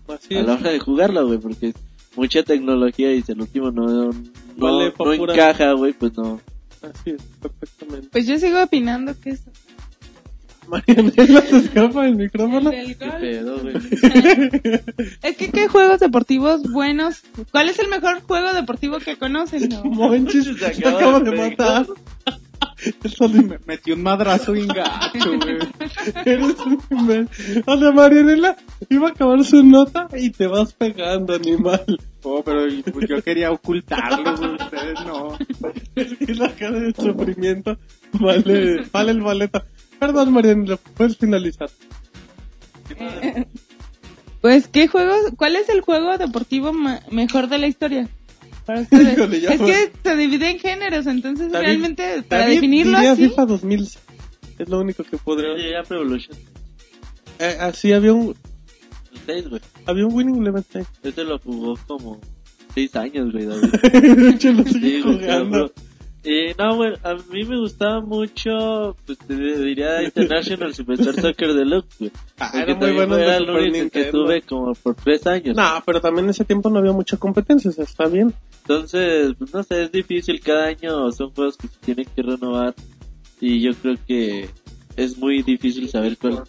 Así 0.08 0.36
a 0.36 0.44
la 0.44 0.54
hora 0.54 0.72
de 0.72 0.80
jugarla, 0.80 1.22
güey, 1.22 1.40
porque 1.40 1.70
es 1.70 1.76
mucha 2.16 2.44
tecnología 2.44 3.14
y 3.14 3.22
si 3.22 3.32
el 3.32 3.42
último 3.42 3.72
no, 3.72 3.86
no, 3.88 4.12
Vale 4.58 4.94
no 4.98 5.14
encaja, 5.14 5.74
güey, 5.74 5.94
pues 5.94 6.16
no. 6.18 6.40
Así 6.82 7.12
es, 7.12 7.22
perfectamente. 7.42 8.10
Pues 8.12 8.28
yo 8.28 8.38
sigo 8.38 8.62
opinando 8.62 9.20
que 9.20 9.32
es 9.32 9.44
Marianela 10.68 11.42
se 11.42 11.58
escapa 11.58 12.04
del 12.04 12.16
micrófono. 12.16 12.72
el 12.72 12.88
del 12.88 12.98
Qué 12.98 13.10
pedo, 13.20 13.60
güey. 13.60 13.76
Es 15.22 15.38
que 15.38 15.52
qué 15.52 15.68
juegos 15.68 16.00
deportivos 16.00 16.64
buenos. 16.72 17.24
¿Cuál 17.52 17.70
es 17.70 17.80
el 17.80 17.88
mejor 17.88 18.22
juego 18.22 18.54
deportivo 18.54 19.00
que 19.00 19.18
conocen? 19.18 19.70
No. 19.70 19.84
Monchis 19.86 20.46
se 20.46 20.56
Se 20.56 20.66
acaba, 20.66 20.98
acaba 20.98 21.20
de 21.20 21.32
de 21.32 21.38
matar. 21.50 21.86
Eso 23.04 23.28
le- 23.28 23.42
Me 23.42 23.60
metió 23.66 23.96
un 23.96 24.04
madrazo 24.04 24.52
bien 24.52 24.68
gacho, 24.68 25.38
güey. 25.40 25.58
Eres 26.26 26.56
un 26.66 26.80
imbécil. 26.92 27.64
O 27.66 27.78
sea, 27.78 27.92
Marianela 27.92 28.56
iba 28.90 29.08
a 29.08 29.12
acabar 29.12 29.44
su 29.44 29.64
nota 29.64 30.08
y 30.18 30.30
te 30.30 30.48
vas 30.48 30.74
pegando, 30.74 31.34
animal. 31.36 31.84
Oh, 32.24 32.44
pero 32.44 32.62
pues, 32.92 33.08
yo 33.08 33.22
quería 33.24 33.52
ocultarlo. 33.52 34.34
Ustedes 34.34 35.00
no. 35.06 35.38
Es 35.96 36.14
que 36.18 36.34
la 36.36 36.50
cara 36.56 36.80
de 36.80 36.94
sufrimiento 36.94 37.78
vale, 38.14 38.84
vale 38.92 39.12
el 39.12 39.22
boleto. 39.22 39.64
Perdón, 40.00 40.34
Marianela, 40.34 40.78
puedes 40.96 41.18
finalizar. 41.18 41.70
Pues 44.42 44.68
qué 44.68 44.88
juegos, 44.88 45.18
¿cuál 45.38 45.56
es 45.56 45.70
el 45.70 45.82
juego 45.82 46.18
deportivo 46.18 46.72
mejor 47.12 47.48
de 47.48 47.58
la 47.58 47.68
historia? 47.68 48.10
Híjole, 48.92 49.42
ya 49.42 49.50
es 49.52 49.58
fue. 49.58 49.68
que 49.68 49.92
se 50.04 50.16
divide 50.16 50.50
en 50.50 50.60
géneros, 50.60 51.06
entonces 51.08 51.52
David- 51.52 51.66
realmente 51.66 52.24
para 52.24 52.44
David 52.44 52.56
definirlo 52.56 52.98
diría 52.98 53.12
así. 53.14 53.30
FIFA 53.30 53.46
2000. 53.46 53.90
Es 54.60 54.70
lo 54.70 54.80
único 54.80 55.04
que 55.04 55.18
podría. 55.18 55.50
Ya 55.58 55.84
Pro 55.88 55.98
Evolution. 56.02 56.38
Eh, 57.40 57.58
así 57.60 57.92
había 57.92 58.14
un, 58.14 58.30
El 59.14 59.20
6, 59.26 59.50
güey. 59.50 59.62
había 59.86 60.06
un 60.08 60.14
Winning 60.14 60.42
Eleven. 60.42 60.64
Este 61.04 61.24
lo 61.26 61.38
jugó 61.40 61.78
como 61.88 62.20
6 62.74 62.96
años, 62.96 63.32
güey, 63.34 63.46
David. 63.46 63.72
De 64.16 64.30
hecho, 64.30 64.52
lo 64.54 64.64
sigue 64.64 64.80
Sí, 64.98 65.02
güey, 65.02 65.20
jugando. 65.20 65.72
Y 66.26 66.56
no, 66.58 66.76
güey, 66.76 66.94
a 67.04 67.14
mí 67.14 67.44
me 67.44 67.60
gustaba 67.60 68.02
mucho, 68.02 68.96
pues 69.06 69.20
te 69.20 69.36
diría 69.36 70.02
International 70.04 70.74
Superstar 70.74 71.14
Soccer 71.14 71.54
Deluxe, 71.54 72.00
güey. 72.00 72.12
Ah, 72.40 72.52
era 72.56 72.74
muy 72.74 72.94
bueno 72.94 73.16
Era 73.16 73.38
el 73.38 73.48
único 73.48 73.90
que 73.92 74.06
tuve 74.06 74.42
como 74.42 74.74
por 74.74 74.96
3 74.96 75.28
años. 75.28 75.56
No, 75.56 75.84
pero 75.86 76.02
también 76.02 76.26
en 76.26 76.32
ese 76.32 76.44
tiempo 76.44 76.72
no 76.72 76.80
había 76.80 76.94
mucha 76.94 77.18
competencia, 77.18 77.70
o 77.70 77.74
sea, 77.74 77.84
está 77.84 78.08
bien. 78.08 78.34
Entonces, 78.62 79.36
pues 79.38 79.54
no 79.54 79.62
sé, 79.62 79.84
es 79.84 79.92
difícil. 79.92 80.42
Cada 80.42 80.66
año 80.66 81.12
son 81.12 81.30
juegos 81.30 81.58
que 81.58 81.68
se 81.68 81.78
tienen 81.80 82.08
que 82.16 82.24
renovar. 82.24 82.74
Y 83.40 83.62
yo 83.62 83.74
creo 83.76 83.96
que 84.08 84.50
es 84.96 85.18
muy 85.20 85.44
difícil 85.44 85.88
saber 85.90 86.18
cuál. 86.18 86.44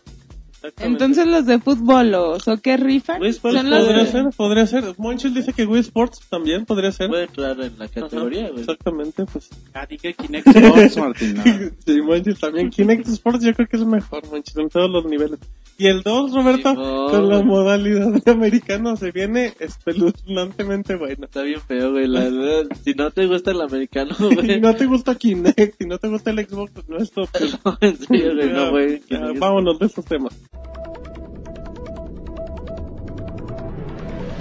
Entonces 0.79 1.27
los 1.27 1.47
de 1.47 1.59
fútbol 1.59 2.15
o 2.15 2.39
soccer 2.41 2.83
rifan 2.83 3.21
Wii 3.21 3.31
Sports 3.31 3.59
son 3.61 3.71
podría 3.71 3.99
de- 4.05 4.07
ser, 4.07 4.25
podría 4.37 4.67
ser. 4.67 4.85
Monchil 4.99 5.35
dice 5.35 5.53
que 5.53 5.67
Wii 5.67 5.81
Sports 5.81 6.21
también 6.31 6.65
podría 6.65 6.93
ser. 6.93 7.09
puede 7.09 7.25
entrar 7.25 7.61
en 7.61 7.79
la 7.79 7.89
categoría. 7.89 8.49
Exactamente, 8.49 9.25
pues. 9.27 9.49
Ah, 9.75 9.87
dije 9.89 10.15
Kinect 10.15 10.47
Sports, 10.49 10.97
Martín. 10.99 11.35
no. 11.37 11.43
Sí, 11.85 12.03
Monchil 12.03 12.39
también. 12.39 12.71
Kinect 12.71 13.07
Sports 13.09 13.45
yo 13.45 13.55
creo 13.55 13.69
que 13.69 13.77
es 13.77 13.85
mejor, 13.85 14.23
Monchil, 14.31 14.61
en 14.63 14.69
todos 14.69 14.91
los 14.91 15.05
niveles. 15.07 15.39
Y 15.79 15.89
el 15.89 16.03
2, 16.03 16.33
Roberto, 16.33 16.71
Simón. 16.71 17.11
con 17.11 17.29
la 17.29 17.43
modalidad 17.43 18.09
de 18.25 18.31
americano 18.31 18.97
se 18.97 19.11
viene 19.11 19.53
espeluznantemente 19.61 20.97
bueno. 20.97 21.27
Está 21.27 21.43
bien 21.43 21.61
feo, 21.61 21.93
güey. 21.93 22.07
La 22.09 22.21
verdad, 22.21 22.67
si 22.83 22.95
no 22.95 23.11
te 23.11 23.27
gusta 23.27 23.51
el 23.51 23.61
americano, 23.61 24.15
Si 24.19 24.35
güey. 24.35 24.61
no 24.61 24.75
te 24.75 24.87
gusta 24.87 25.15
Kinect, 25.15 25.77
si 25.79 25.87
no 25.87 25.99
te 25.99 26.09
gusta 26.09 26.31
el 26.31 26.47
Xbox, 26.47 26.73
pues 26.73 26.89
no 26.89 26.97
es 26.97 27.11
tu 27.11 27.21
opción. 27.25 27.51
No, 27.65 27.77
en 27.81 27.97
serio, 27.99 28.35
güey, 28.35 28.51
no, 28.51 28.71
güey. 28.71 29.03
ya, 29.11 29.21
vámonos 29.39 29.79
de 29.79 29.87
esos 29.87 30.05
temas. 30.05 30.33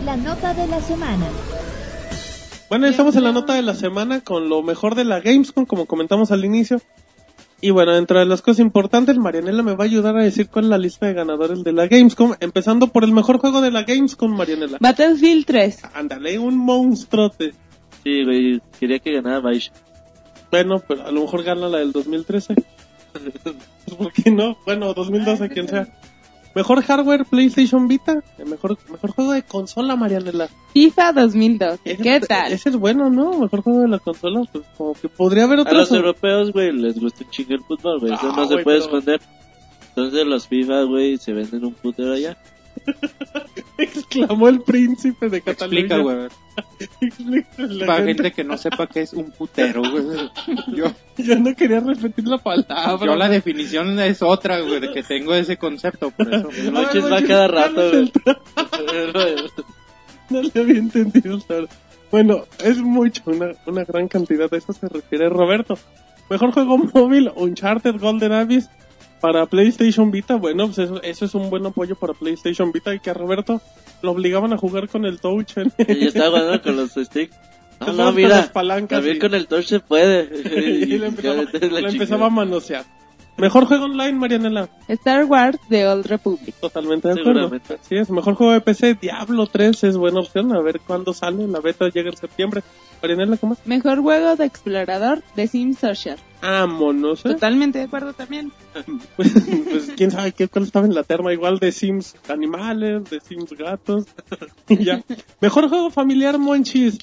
La 0.05 0.17
nota 0.17 0.53
de 0.53 0.67
la 0.67 0.79
semana. 0.81 1.25
Bueno, 2.69 2.87
estamos 2.87 3.15
en 3.15 3.23
la 3.23 3.31
nota 3.31 3.53
de 3.53 3.61
la 3.61 3.75
semana 3.75 4.21
con 4.21 4.49
lo 4.49 4.63
mejor 4.63 4.95
de 4.95 5.05
la 5.05 5.19
Gamescom, 5.19 5.65
como 5.65 5.85
comentamos 5.85 6.31
al 6.31 6.45
inicio. 6.45 6.81
Y 7.61 7.71
bueno, 7.71 7.93
dentro 7.93 8.19
de 8.19 8.25
las 8.25 8.41
cosas 8.41 8.59
importantes, 8.59 9.17
Marianela 9.17 9.63
me 9.63 9.75
va 9.75 9.85
a 9.85 9.87
ayudar 9.87 10.17
a 10.17 10.23
decir 10.23 10.49
cuál 10.49 10.65
es 10.65 10.69
la 10.69 10.77
lista 10.77 11.07
de 11.07 11.13
ganadores 11.13 11.63
de 11.63 11.71
la 11.71 11.87
Gamescom, 11.87 12.33
empezando 12.39 12.87
por 12.87 13.03
el 13.03 13.11
mejor 13.11 13.39
juego 13.39 13.61
de 13.61 13.71
la 13.71 13.83
Gamescom, 13.83 14.35
Marianela. 14.35 14.77
Battlefield 14.79 15.45
3. 15.45 15.81
Ándale, 15.93 16.37
un 16.37 16.57
monstruote. 16.57 17.53
Sí, 18.03 18.23
güey, 18.23 18.61
quería 18.79 18.99
que 18.99 19.13
ganara 19.13 19.39
Baisha. 19.39 19.71
Bueno, 20.51 20.83
pero 20.87 21.07
a 21.07 21.11
lo 21.11 21.21
mejor 21.21 21.43
gana 21.43 21.67
la 21.67 21.79
del 21.79 21.91
2013. 21.91 22.55
Pues, 23.43 23.95
¿Por 23.97 24.11
qué 24.13 24.31
no? 24.31 24.57
Bueno, 24.65 24.93
2012, 24.93 25.49
quien 25.49 25.67
sea. 25.67 25.87
Mejor 26.53 26.81
hardware, 26.83 27.25
PlayStation 27.25 27.87
Vita. 27.89 28.23
El 28.37 28.45
mejor, 28.45 28.77
mejor 28.89 29.11
juego 29.11 29.33
de 29.33 29.43
consola, 29.43 29.95
Marianela. 29.97 30.47
FIFA 30.73 31.11
2012. 31.11 31.79
Ese- 31.83 32.01
¿Qué 32.03 32.19
tal? 32.21 32.53
Ese 32.53 32.69
es 32.69 32.77
bueno, 32.77 33.09
¿no? 33.09 33.37
Mejor 33.39 33.61
juego 33.61 33.79
de 33.81 33.89
la 33.89 33.99
consola. 33.99 34.41
Pues 34.51 34.63
como 34.77 34.93
que 34.93 35.09
podría 35.09 35.43
haber 35.43 35.59
A 35.59 35.61
otros. 35.63 35.77
los 35.77 35.91
europeos, 35.91 36.53
güey, 36.53 36.71
les 36.71 36.97
gusta 36.99 37.25
un 37.25 37.29
chingo 37.31 37.55
el 37.55 37.61
fútbol, 37.61 37.99
güey. 37.99 38.13
Eso 38.13 38.29
Ah, 38.31 38.35
no 38.37 38.47
se 38.47 38.53
puede 38.59 38.63
pero- 38.63 38.77
esconder. 38.85 39.21
Entonces 39.89 40.25
los 40.25 40.47
FIFA, 40.47 40.83
güey, 40.83 41.17
se 41.17 41.33
venden 41.33 41.65
un 41.65 41.73
putero 41.73 42.13
allá. 42.13 42.37
Exclamó 43.77 44.47
el 44.47 44.61
príncipe 44.61 45.29
de 45.29 45.41
Cataluña. 45.41 45.79
Explica, 46.79 47.57
güey. 47.57 47.85
Para 47.85 47.97
gente. 47.97 48.13
gente 48.13 48.31
que 48.31 48.43
no 48.43 48.57
sepa 48.57 48.87
qué 48.87 49.01
es 49.01 49.13
un 49.13 49.31
putero, 49.31 49.81
güey. 49.81 50.29
Yo, 50.75 50.85
Yo 51.17 51.39
no 51.39 51.53
quería 51.55 51.79
repetir 51.79 52.27
la 52.27 52.37
palabra. 52.37 52.97
yo 53.05 53.15
la 53.15 53.27
definición 53.29 53.99
es 53.99 54.21
otra, 54.21 54.59
güey, 54.61 54.79
de 54.79 54.93
que 54.93 55.03
tengo 55.03 55.33
ese 55.33 55.57
concepto, 55.57 56.11
por 56.11 56.33
eso. 56.33 56.49
Va 56.49 56.71
Monchis, 56.71 57.03
cada 57.03 57.21
¿cuál 57.25 57.51
rato, 57.51 57.91
güey. 57.91 58.11
No 60.29 60.41
le 60.41 60.61
había 60.61 60.79
entendido 60.79 61.39
ahora. 61.49 61.67
Bueno, 62.11 62.45
es 62.63 62.77
mucho, 62.77 63.21
una, 63.25 63.51
una 63.65 63.83
gran 63.83 64.07
cantidad. 64.07 64.51
A 64.53 64.57
eso 64.57 64.73
se 64.73 64.87
refiere 64.87 65.29
Roberto. 65.29 65.77
Mejor 66.29 66.51
juego 66.51 66.77
móvil, 66.77 67.31
Uncharted 67.35 67.99
Golden 67.99 68.31
Abyss 68.31 68.69
para 69.25 69.47
PlayStation 69.47 70.11
Vita. 70.11 70.35
Bueno, 70.35 70.67
pues 70.67 70.77
eso, 70.77 71.01
eso 71.01 71.25
es 71.25 71.33
un 71.33 71.49
buen 71.49 71.65
apoyo 71.65 71.95
para 71.95 72.13
PlayStation 72.13 72.71
Vita 72.71 72.93
y 72.93 72.99
que 72.99 73.09
a 73.09 73.15
Roberto 73.15 73.59
lo 74.03 74.11
obligaban 74.11 74.53
a 74.53 74.57
jugar 74.57 74.87
con 74.87 75.03
el 75.03 75.19
touch. 75.19 75.57
En, 75.57 75.73
Y 75.87 76.05
estaba 76.05 76.41
jugando 76.41 76.61
con 76.61 76.75
los 76.75 76.91
sticks. 76.91 77.35
No, 77.87 77.91
las 77.91 78.13
mira. 78.15 78.49
palancas 78.53 78.99
También 78.99 79.15
y- 79.17 79.19
con 79.19 79.33
el 79.33 79.47
touch 79.47 79.65
se 79.65 79.79
puede. 79.79 80.29
y 80.87 80.97
le 80.99 81.07
empezaba, 81.07 81.43
la 81.43 81.81
le 81.81 81.89
empezaba 81.89 82.27
a 82.27 82.29
manosear. 82.29 82.85
Mejor 83.37 83.65
juego 83.65 83.85
online, 83.85 84.13
Marianela. 84.13 84.69
Star 84.87 85.25
Wars 85.25 85.59
The 85.69 85.87
Old 85.87 86.05
Republic. 86.05 86.55
Totalmente 86.55 87.09
de 87.09 87.19
acuerdo. 87.19 87.51
Así 87.81 87.95
es. 87.95 88.09
Mejor 88.09 88.35
juego 88.35 88.53
de 88.53 88.61
PC, 88.61 88.93
Diablo 88.95 89.45
3 89.47 89.83
es 89.83 89.97
buena 89.97 90.21
opción. 90.21 90.55
A 90.55 90.61
ver 90.61 90.79
cuándo 90.79 91.13
sale. 91.13 91.45
La 91.47 91.59
beta 91.59 91.89
llega 91.89 92.09
en 92.09 92.15
septiembre. 92.17 92.63
Marianela, 93.01 93.35
¿cómo 93.37 93.51
más? 93.51 93.67
Mejor 93.67 94.01
juego 94.01 94.35
de 94.37 94.45
explorador 94.45 95.21
The 95.35 95.47
Sims 95.47 95.79
Social. 95.79 96.17
Vámonos, 96.41 97.25
¿eh? 97.25 97.29
Totalmente 97.29 97.79
de 97.79 97.85
acuerdo 97.85 98.13
también. 98.13 98.53
pues, 99.17 99.33
pues, 99.69 99.91
quién 99.97 100.11
sabe 100.11 100.31
qué 100.31 100.47
cuál 100.47 100.65
estaba 100.65 100.85
en 100.85 100.93
la 100.93 101.03
terma. 101.03 101.33
Igual 101.33 101.59
de 101.59 101.71
Sims 101.71 102.15
animales, 102.29 103.09
de 103.09 103.19
Sims 103.19 103.51
gatos. 103.51 104.05
y 104.69 104.83
ya. 104.85 105.03
Mejor 105.41 105.67
juego 105.67 105.89
familiar, 105.89 106.37
Monchis. 106.37 106.99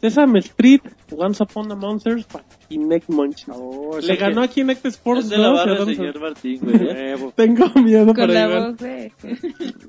Sesame 0.00 0.38
Street, 0.40 0.80
Once 1.10 1.42
Upon 1.42 1.70
a 1.72 1.74
Monsters 1.74 2.24
para 2.24 2.44
Kinect. 2.68 3.04
Oh, 3.48 3.98
eso 3.98 4.06
Le 4.08 4.16
ganó 4.16 4.42
a 4.42 4.48
Kinect 4.48 4.86
Sports 4.86 5.24
Es 5.24 5.30
de 5.30 5.38
la 5.38 5.48
2, 5.48 5.56
barra 5.56 5.72
y 5.72 5.74
del 5.74 5.78
vamos 5.78 5.92
a- 5.92 5.96
señor 5.96 6.20
Martín, 6.20 6.60
güey. 6.62 6.76
Huevo. 6.86 7.32
Tengo 7.36 7.68
miedo 7.82 8.06
Con 8.06 8.14
para 8.14 8.32
la 8.32 8.48
voz 8.68 8.76
de... 8.78 9.12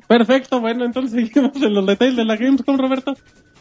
Perfecto, 0.08 0.60
bueno, 0.60 0.86
entonces 0.86 1.12
seguimos 1.34 1.56
en 1.62 1.74
los 1.74 1.86
detalles 1.86 2.16
de 2.18 2.26
la 2.26 2.36
Gamescom, 2.36 2.78
Roberto. 2.78 3.14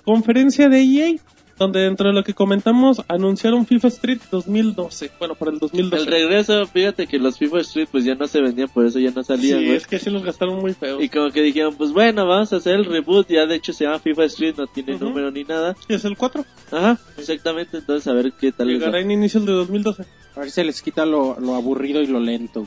Conferencia 0.05 0.69
de 0.69 0.81
EA, 0.83 1.15
donde 1.61 1.81
dentro 1.81 2.09
de 2.09 2.15
lo 2.15 2.25
que 2.25 2.33
comentamos 2.33 3.03
anunciaron 3.07 3.67
FIFA 3.67 3.89
Street 3.89 4.21
2012. 4.31 5.11
Bueno, 5.19 5.35
para 5.35 5.51
el 5.51 5.59
2012. 5.59 6.03
El 6.03 6.11
regreso, 6.11 6.67
fíjate 6.67 7.07
que 7.07 7.19
los 7.19 7.37
FIFA 7.37 7.61
Street 7.61 7.89
pues 7.93 8.03
ya 8.05 8.15
no 8.15 8.27
se 8.27 8.41
vendían, 8.41 8.69
por 8.71 8.87
eso 8.87 8.99
ya 8.99 9.11
no 9.11 9.23
salían, 9.23 9.59
sí, 9.59 9.65
güey. 9.67 9.77
es 9.77 9.87
que 9.87 9.99
sí 9.99 10.09
los 10.09 10.25
gastaron 10.25 10.59
muy 10.59 10.73
feo. 10.73 11.03
Y 11.03 11.11
como 11.11 11.31
que 11.31 11.43
dijeron, 11.43 11.75
pues 11.77 11.93
bueno, 11.93 12.27
vamos 12.27 12.51
a 12.55 12.57
hacer 12.57 12.77
el 12.77 12.87
reboot, 12.87 13.29
ya 13.29 13.45
de 13.45 13.57
hecho 13.57 13.75
se 13.75 13.85
llama 13.85 13.99
FIFA 13.99 14.25
Street, 14.25 14.55
no 14.57 14.67
tiene 14.69 14.99
número 14.99 15.31
ni 15.31 15.45
nada. 15.45 15.77
Y 15.87 15.93
es 15.93 16.05
el 16.07 16.17
4. 16.17 16.47
Ajá, 16.73 16.99
exactamente, 17.19 17.77
entonces 17.77 18.07
a 18.09 18.15
ver 18.15 18.33
qué 18.33 18.53
tal 18.53 18.67
Llegará 18.67 18.99
en 18.99 19.11
inicios 19.11 19.45
de 19.45 19.53
2012. 19.53 20.05
A 20.37 20.41
ver 20.41 20.49
si 20.49 20.55
se 20.55 20.65
les 20.65 20.81
quita 20.81 21.05
lo, 21.05 21.39
lo 21.39 21.57
aburrido 21.57 22.01
y 22.01 22.07
lo 22.07 22.21
lento. 22.21 22.67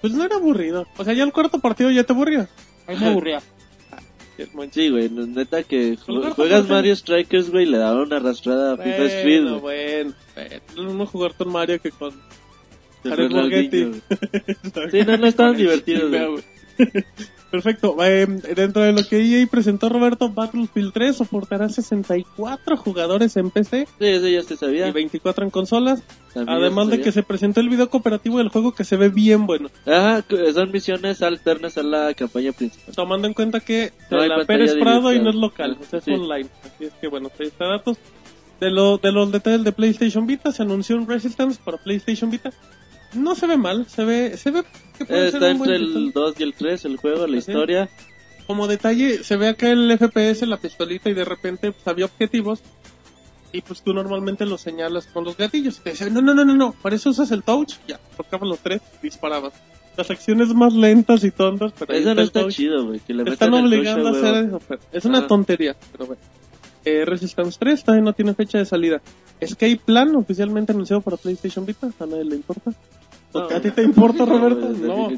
Pues 0.00 0.14
no 0.14 0.24
era 0.24 0.36
aburrido. 0.36 0.86
O 0.96 1.04
sea, 1.04 1.12
ya 1.12 1.24
el 1.24 1.32
cuarto 1.32 1.58
partido 1.58 1.90
ya 1.90 2.04
te 2.04 2.14
aburría. 2.14 2.48
A 2.86 2.92
mí 2.92 2.98
me 2.98 3.06
aburría. 3.08 3.42
El 4.38 4.48
Monchis. 4.54 4.74
Sí, 4.84 4.88
güey, 4.90 5.08
neta 5.10 5.62
que 5.64 5.96
juegas 6.34 6.60
con- 6.62 6.70
Mario 6.70 6.94
Strikers, 6.96 7.50
güey, 7.50 7.66
le 7.66 7.78
daban 7.78 8.02
una 8.02 8.16
arrastrada 8.16 8.74
a 8.74 8.76
FIFA 8.76 9.04
Street, 9.04 9.42
Bueno, 9.42 9.60
bueno, 9.60 10.12
bueno. 10.34 10.94
No 10.96 11.06
jugar 11.06 11.34
con 11.34 11.50
Mario 11.52 11.80
que 11.80 11.90
con 11.90 12.14
güey. 13.90 14.90
Sí, 14.90 15.00
no, 15.06 15.16
no 15.16 15.26
estaban 15.28 15.56
divertidos, 15.56 16.10
güey. 16.10 16.44
Perfecto. 17.50 17.96
Eh, 18.04 18.26
dentro 18.54 18.82
de 18.82 18.92
lo 18.92 19.02
que 19.04 19.18
EA 19.22 19.46
presentó 19.46 19.88
Roberto, 19.88 20.28
Battlefield 20.28 20.92
3 20.92 21.16
soportará 21.16 21.70
64 21.70 22.76
jugadores 22.76 23.36
en 23.38 23.50
PC 23.50 23.86
Sí, 23.98 24.04
eso 24.06 24.28
ya 24.28 24.42
se 24.42 24.56
sabía. 24.58 24.86
y 24.86 24.92
24 24.92 25.44
en 25.44 25.50
consolas. 25.50 26.02
También 26.34 26.58
Además 26.58 26.88
de 26.88 27.00
que 27.00 27.10
se 27.10 27.22
presentó 27.22 27.60
el 27.60 27.70
video 27.70 27.88
cooperativo 27.88 28.36
del 28.36 28.50
juego 28.50 28.72
que 28.74 28.84
se 28.84 28.96
ve 28.96 29.08
bien 29.08 29.46
bueno. 29.46 29.70
Ajá, 29.86 30.22
son 30.52 30.70
misiones 30.70 31.22
alternas 31.22 31.78
a 31.78 31.82
la 31.82 32.12
campaña 32.12 32.52
principal. 32.52 32.94
Tomando 32.94 33.26
en 33.26 33.32
cuenta 33.34 33.60
que 33.60 33.92
No 34.10 34.18
la 34.26 34.44
Pérez 34.44 34.74
Prado 34.74 35.12
y 35.14 35.18
no 35.20 35.30
es 35.30 35.36
local, 35.36 35.78
o 35.80 35.84
sea, 35.84 36.00
es 36.00 36.04
Sí. 36.04 36.10
online. 36.12 36.50
Así 36.64 36.84
es 36.84 36.92
que 37.00 37.08
bueno, 37.08 37.30
ahí 37.40 37.46
está 37.46 37.66
datos. 37.66 37.96
De, 38.60 38.70
lo, 38.70 38.98
de 38.98 39.10
los 39.12 39.30
detalles 39.32 39.64
de 39.64 39.72
PlayStation 39.72 40.26
Vita, 40.26 40.52
se 40.52 40.62
anunció 40.64 40.96
un 40.96 41.06
Resistance 41.08 41.58
para 41.64 41.78
PlayStation 41.78 42.28
Vita. 42.30 42.50
No 43.14 43.34
se 43.34 43.46
ve 43.46 43.56
mal, 43.56 43.86
se 43.88 44.04
ve, 44.04 44.36
se 44.36 44.50
ve 44.50 44.64
Está 45.08 45.50
entre 45.50 45.76
el 45.76 46.12
2 46.12 46.34
y 46.38 46.42
el 46.42 46.54
3, 46.54 46.84
el 46.86 46.96
juego, 46.96 47.26
la 47.26 47.40
Sí. 47.40 47.50
historia. 47.50 47.88
como 48.46 48.66
detalle, 48.66 49.22
se 49.24 49.36
ve 49.36 49.46
acá 49.48 49.70
el 49.70 49.90
FPS, 49.98 50.46
la 50.46 50.56
pistolita, 50.56 51.10
y 51.10 51.12
de 51.14 51.26
repente 51.26 51.70
pues, 51.70 51.86
había 51.86 52.06
objetivos. 52.06 52.60
Y 53.52 53.60
pues 53.60 53.82
tú 53.82 53.92
normalmente 53.92 54.46
los 54.46 54.62
señalas 54.62 55.06
con 55.06 55.24
los 55.24 55.36
gatillos. 55.36 55.78
Y 55.78 55.80
te 55.82 55.90
dicen, 55.90 56.14
no, 56.14 56.22
no, 56.22 56.32
no, 56.34 56.44
no, 56.46 56.54
no, 56.56 56.72
para 56.82 56.96
eso 56.96 57.10
usas 57.10 57.30
el 57.30 57.42
touch. 57.42 57.74
Ya, 57.86 57.98
tocabas 58.16 58.48
los 58.48 58.58
tres, 58.60 58.80
disparabas. 59.02 59.52
Las 59.98 60.10
acciones 60.10 60.48
más 60.54 60.72
lentas 60.72 61.24
y 61.24 61.30
tontas, 61.30 61.72
pero 61.78 61.92
Eso 61.92 62.14
no 62.14 62.22
está 62.22 62.40
touch. 62.42 62.54
chido, 62.54 62.86
güey. 62.86 63.00
Están 63.26 63.52
obligando 63.52 64.08
a 64.08 64.12
hacer 64.12 64.46
eso. 64.46 64.60
pero 64.66 64.80
es 64.92 65.04
una 65.04 65.18
Ajá. 65.18 65.26
tontería, 65.26 65.76
pero 65.92 66.06
bueno. 66.06 66.22
Eh, 66.86 67.04
Resistance 67.04 67.58
3 67.60 67.84
todavía 67.84 68.04
no 68.04 68.12
tiene 68.14 68.32
fecha 68.32 68.56
de 68.56 68.64
salida. 68.64 69.02
Escape 69.40 69.80
Plan 69.84 70.14
oficialmente 70.16 70.72
anunciado 70.72 71.02
para 71.02 71.16
PlayStation 71.18 71.66
Vita. 71.66 71.90
A 72.00 72.06
nadie 72.06 72.24
le 72.24 72.36
importa. 72.36 72.72
No, 73.34 73.40
¿A 73.42 73.60
ti 73.60 73.70
te 73.70 73.82
importa, 73.82 74.24
Roberto? 74.26 74.68
No. 74.70 75.08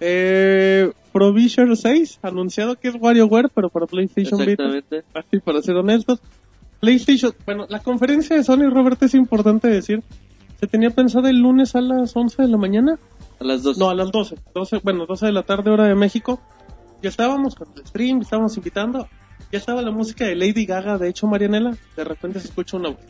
Eh, 0.00 0.92
Provision 1.12 1.74
6 1.74 2.18
anunciado 2.22 2.76
que 2.76 2.88
es 2.88 2.94
WarioWare, 3.00 3.48
pero 3.48 3.70
para 3.70 3.86
PlayStation 3.86 4.38
Vita. 4.38 4.64
Exactamente. 4.64 5.04
Así, 5.14 5.38
para 5.40 5.62
ser 5.62 5.76
honestos. 5.76 6.20
PlayStation, 6.80 7.34
bueno, 7.46 7.66
la 7.68 7.80
conferencia 7.80 8.36
de 8.36 8.44
Sony, 8.44 8.68
Roberto, 8.70 9.06
es 9.06 9.14
importante 9.14 9.68
decir. 9.68 10.02
Se 10.60 10.66
tenía 10.66 10.90
pensado 10.90 11.28
el 11.28 11.38
lunes 11.38 11.74
a 11.74 11.80
las 11.80 12.14
11 12.16 12.42
de 12.42 12.48
la 12.48 12.56
mañana. 12.56 12.98
A 13.40 13.44
las 13.44 13.62
2. 13.62 13.78
No, 13.78 13.90
a 13.90 13.94
las 13.94 14.10
12. 14.10 14.36
12, 14.54 14.80
bueno, 14.82 15.06
12 15.06 15.26
de 15.26 15.32
la 15.32 15.42
tarde, 15.42 15.70
hora 15.70 15.84
de 15.84 15.94
México. 15.94 16.40
Ya 17.02 17.10
estábamos 17.10 17.54
con 17.54 17.68
el 17.76 17.86
stream, 17.86 18.22
estábamos 18.22 18.56
invitando. 18.56 19.08
Ya 19.52 19.58
estaba 19.58 19.82
la 19.82 19.90
música 19.90 20.26
de 20.26 20.34
Lady 20.34 20.64
Gaga, 20.66 20.98
de 20.98 21.08
hecho, 21.08 21.26
Marianela. 21.26 21.76
De 21.96 22.04
repente 22.04 22.40
se 22.40 22.48
escucha 22.48 22.76
una 22.76 22.90
voz. 22.90 23.00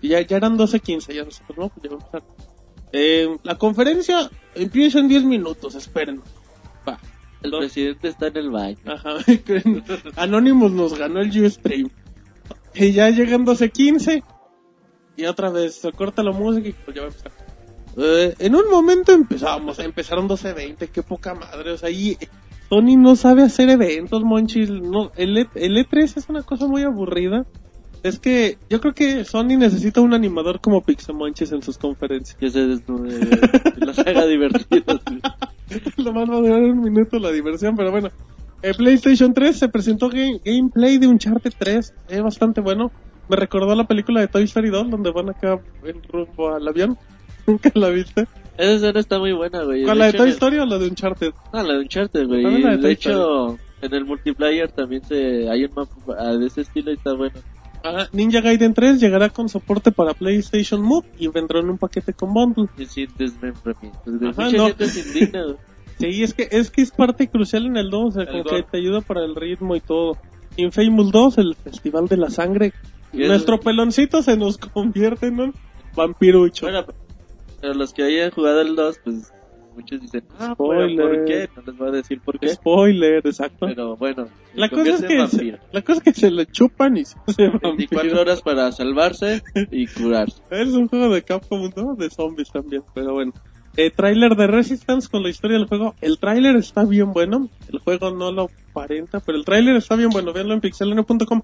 Y 0.00 0.08
ya, 0.08 0.20
ya 0.20 0.36
eran 0.36 0.56
12.15, 0.58 1.14
ya 1.14 1.24
nosotros, 1.24 1.58
¿no? 1.58 1.68
Pues 1.68 1.90
ya 1.90 1.96
va 1.96 2.18
a. 2.18 2.47
Eh, 2.92 3.36
la 3.42 3.56
conferencia 3.56 4.30
empieza 4.54 4.98
en 4.98 5.08
10 5.08 5.24
minutos, 5.24 5.74
esperen. 5.74 6.20
Va. 6.88 6.98
El 7.42 7.50
presidente 7.52 8.08
está 8.08 8.28
en 8.28 8.36
el 8.36 8.50
baño. 8.50 8.78
Ajá. 8.86 9.14
Anonymous 10.16 10.72
nos 10.72 10.98
ganó 10.98 11.20
el 11.20 11.44
Ustream. 11.44 11.90
Y 12.74 12.92
ya 12.92 13.10
llegan 13.10 13.44
12.15. 13.46 14.22
Y 15.16 15.24
otra 15.26 15.50
vez 15.50 15.74
se 15.76 15.92
corta 15.92 16.22
la 16.22 16.32
música 16.32 16.68
y 16.68 16.72
pues 16.72 16.94
ya 16.96 17.02
va 17.02 17.08
a 17.08 17.10
empezar. 17.10 17.32
Eh, 17.96 18.34
en 18.38 18.54
un 18.54 18.70
momento 18.70 19.12
empezamos, 19.12 19.78
empezaron 19.80 20.28
12.20, 20.28 20.88
qué 20.90 21.02
poca 21.02 21.34
madre. 21.34 21.72
O 21.72 21.76
sea, 21.76 21.90
y 21.90 22.16
Sony 22.68 22.96
no 22.96 23.16
sabe 23.16 23.42
hacer 23.42 23.68
eventos, 23.70 24.22
Monchis. 24.22 24.70
No, 24.70 25.10
el, 25.16 25.36
E- 25.38 25.48
el 25.56 25.76
E3 25.76 26.16
es 26.18 26.28
una 26.28 26.42
cosa 26.42 26.66
muy 26.66 26.82
aburrida. 26.82 27.46
Es 28.08 28.18
que 28.18 28.58
yo 28.70 28.80
creo 28.80 28.94
que 28.94 29.24
Sony 29.24 29.56
necesita 29.58 30.00
un 30.00 30.14
animador 30.14 30.60
como 30.60 30.82
Pixamonchis 30.82 31.52
en 31.52 31.62
sus 31.62 31.78
conferencias. 31.78 32.36
Que 32.38 32.50
se 32.50 32.66
desnude, 32.66 33.20
haga 34.06 34.26
divertidos, 34.26 35.00
güey. 35.04 35.20
Lo 35.96 36.12
más 36.12 36.28
va 36.28 36.36
a 36.36 36.40
durar 36.40 36.62
un 36.62 36.80
minuto 36.80 37.18
la 37.18 37.30
diversión, 37.30 37.76
pero 37.76 37.90
bueno. 37.90 38.10
En 38.62 38.74
PlayStation 38.74 39.32
3 39.34 39.56
se 39.56 39.68
presentó 39.68 40.08
game- 40.08 40.40
gameplay 40.44 40.98
de 40.98 41.06
Uncharted 41.06 41.52
3. 41.58 41.94
Es 42.08 42.22
bastante 42.22 42.60
bueno. 42.60 42.90
Me 43.28 43.36
recordó 43.36 43.74
la 43.74 43.84
película 43.86 44.20
de 44.20 44.28
Toy 44.28 44.44
Story 44.44 44.70
2, 44.70 44.90
donde 44.90 45.10
van 45.10 45.28
acá 45.28 45.60
en 45.84 46.02
rumbo 46.04 46.54
al 46.54 46.66
avión. 46.66 46.96
Nunca 47.46 47.70
la 47.74 47.90
viste. 47.90 48.26
Esa 48.56 48.72
escena 48.72 49.00
está 49.00 49.18
muy 49.18 49.32
buena, 49.32 49.62
güey. 49.62 49.84
¿Cuál, 49.84 49.98
la 49.98 50.06
de 50.06 50.14
Toy 50.14 50.30
Story 50.30 50.58
o 50.58 50.66
la 50.66 50.78
de 50.78 50.88
Uncharted? 50.88 51.32
No, 51.52 51.62
la 51.62 51.74
de 51.74 51.80
Uncharted, 51.80 52.26
güey. 52.26 52.42
La 52.60 52.76
de 52.76 52.90
hecho, 52.90 53.58
en 53.80 53.94
el 53.94 54.04
multiplayer 54.04 54.72
también 54.72 55.04
se 55.04 55.48
hay 55.48 55.64
un 55.64 55.74
mapa 55.74 55.94
ah, 56.18 56.32
de 56.36 56.46
ese 56.46 56.62
estilo 56.62 56.90
y 56.90 56.94
está 56.94 57.12
bueno. 57.14 57.36
Ah, 57.84 58.06
Ninja 58.12 58.40
Gaiden 58.40 58.74
3 58.74 59.00
llegará 59.00 59.28
con 59.30 59.48
soporte 59.48 59.92
para 59.92 60.14
PlayStation 60.14 60.82
Move 60.82 61.06
y 61.18 61.28
vendrá 61.28 61.60
en 61.60 61.70
un 61.70 61.78
paquete 61.78 62.12
con 62.12 62.34
bundle. 62.34 62.66
Desmembramientos. 62.76 64.18
güey. 64.18 64.30
Ajá, 64.30 64.50
no. 64.50 64.68
Sí, 65.98 66.22
es 66.22 66.32
que 66.34 66.48
es 66.50 66.70
que 66.70 66.82
es 66.82 66.90
parte 66.92 67.28
crucial 67.28 67.66
en 67.66 67.76
el 67.76 67.90
2, 67.90 68.04
o 68.04 68.10
sea, 68.12 68.22
El 68.22 68.28
como 68.28 68.44
gore. 68.44 68.56
que 68.64 68.70
te 68.70 68.78
ayuda 68.78 69.00
para 69.00 69.24
el 69.24 69.34
ritmo 69.34 69.74
y 69.74 69.80
todo. 69.80 70.16
Infamous 70.56 71.10
2, 71.12 71.38
el 71.38 71.54
Festival 71.56 72.06
de 72.08 72.16
la 72.16 72.30
Sangre, 72.30 72.72
es- 73.12 73.28
Nuestro 73.28 73.58
peloncito 73.60 74.22
se 74.22 74.36
nos 74.36 74.58
convierte 74.74 75.26
en 75.26 75.40
un 75.40 75.54
vampirucho. 75.96 76.66
Bueno, 76.66 76.84
pero 77.60 77.74
los 77.74 77.92
que 77.92 78.04
hayan 78.04 78.30
jugado 78.30 78.60
el 78.60 78.76
2, 78.76 79.00
pues 79.02 79.32
muchos 79.78 80.00
dicen, 80.00 80.24
ah, 80.38 80.54
pero 80.58 80.72
Spoiler. 80.72 81.06
¿por 81.06 81.24
qué? 81.24 81.48
No 81.56 81.62
les 81.66 81.78
voy 81.78 81.88
a 81.88 81.90
decir 81.92 82.20
por 82.20 82.38
qué. 82.38 82.48
Spoiler, 82.48 83.26
exacto. 83.26 83.66
Pero 83.66 83.96
bueno, 83.96 84.28
La 84.54 84.68
cosa, 84.68 84.90
es 84.90 85.02
que 85.02 85.26
se, 85.28 85.58
la 85.72 85.82
cosa 85.82 85.98
es 85.98 86.02
que 86.02 86.12
se 86.12 86.30
le 86.30 86.46
chupan 86.46 86.96
y 86.96 87.04
se 87.04 87.16
hace 87.26 87.48
24 87.48 87.96
vampiro. 87.96 88.20
horas 88.20 88.42
para 88.42 88.72
salvarse 88.72 89.42
y 89.70 89.86
curarse. 89.86 90.42
Es 90.50 90.68
un 90.68 90.88
juego 90.88 91.14
de 91.14 91.22
Capcom, 91.22 91.70
¿no? 91.76 91.94
De 91.94 92.10
zombies 92.10 92.50
también, 92.50 92.82
pero 92.94 93.14
bueno. 93.14 93.32
Eh, 93.76 93.90
tráiler 93.94 94.34
de 94.34 94.48
Resistance 94.48 95.08
con 95.08 95.22
la 95.22 95.28
historia 95.28 95.56
del 95.56 95.68
juego. 95.68 95.94
El 96.00 96.18
tráiler 96.18 96.56
está 96.56 96.84
bien 96.84 97.12
bueno. 97.12 97.48
El 97.72 97.78
juego 97.78 98.10
no 98.10 98.32
lo 98.32 98.50
aparenta, 98.72 99.20
pero 99.20 99.38
el 99.38 99.44
tráiler 99.44 99.76
está 99.76 99.94
bien 99.94 100.10
bueno. 100.10 100.32
Véanlo 100.32 100.54
en 100.54 100.60
pixelano.com. 100.60 101.42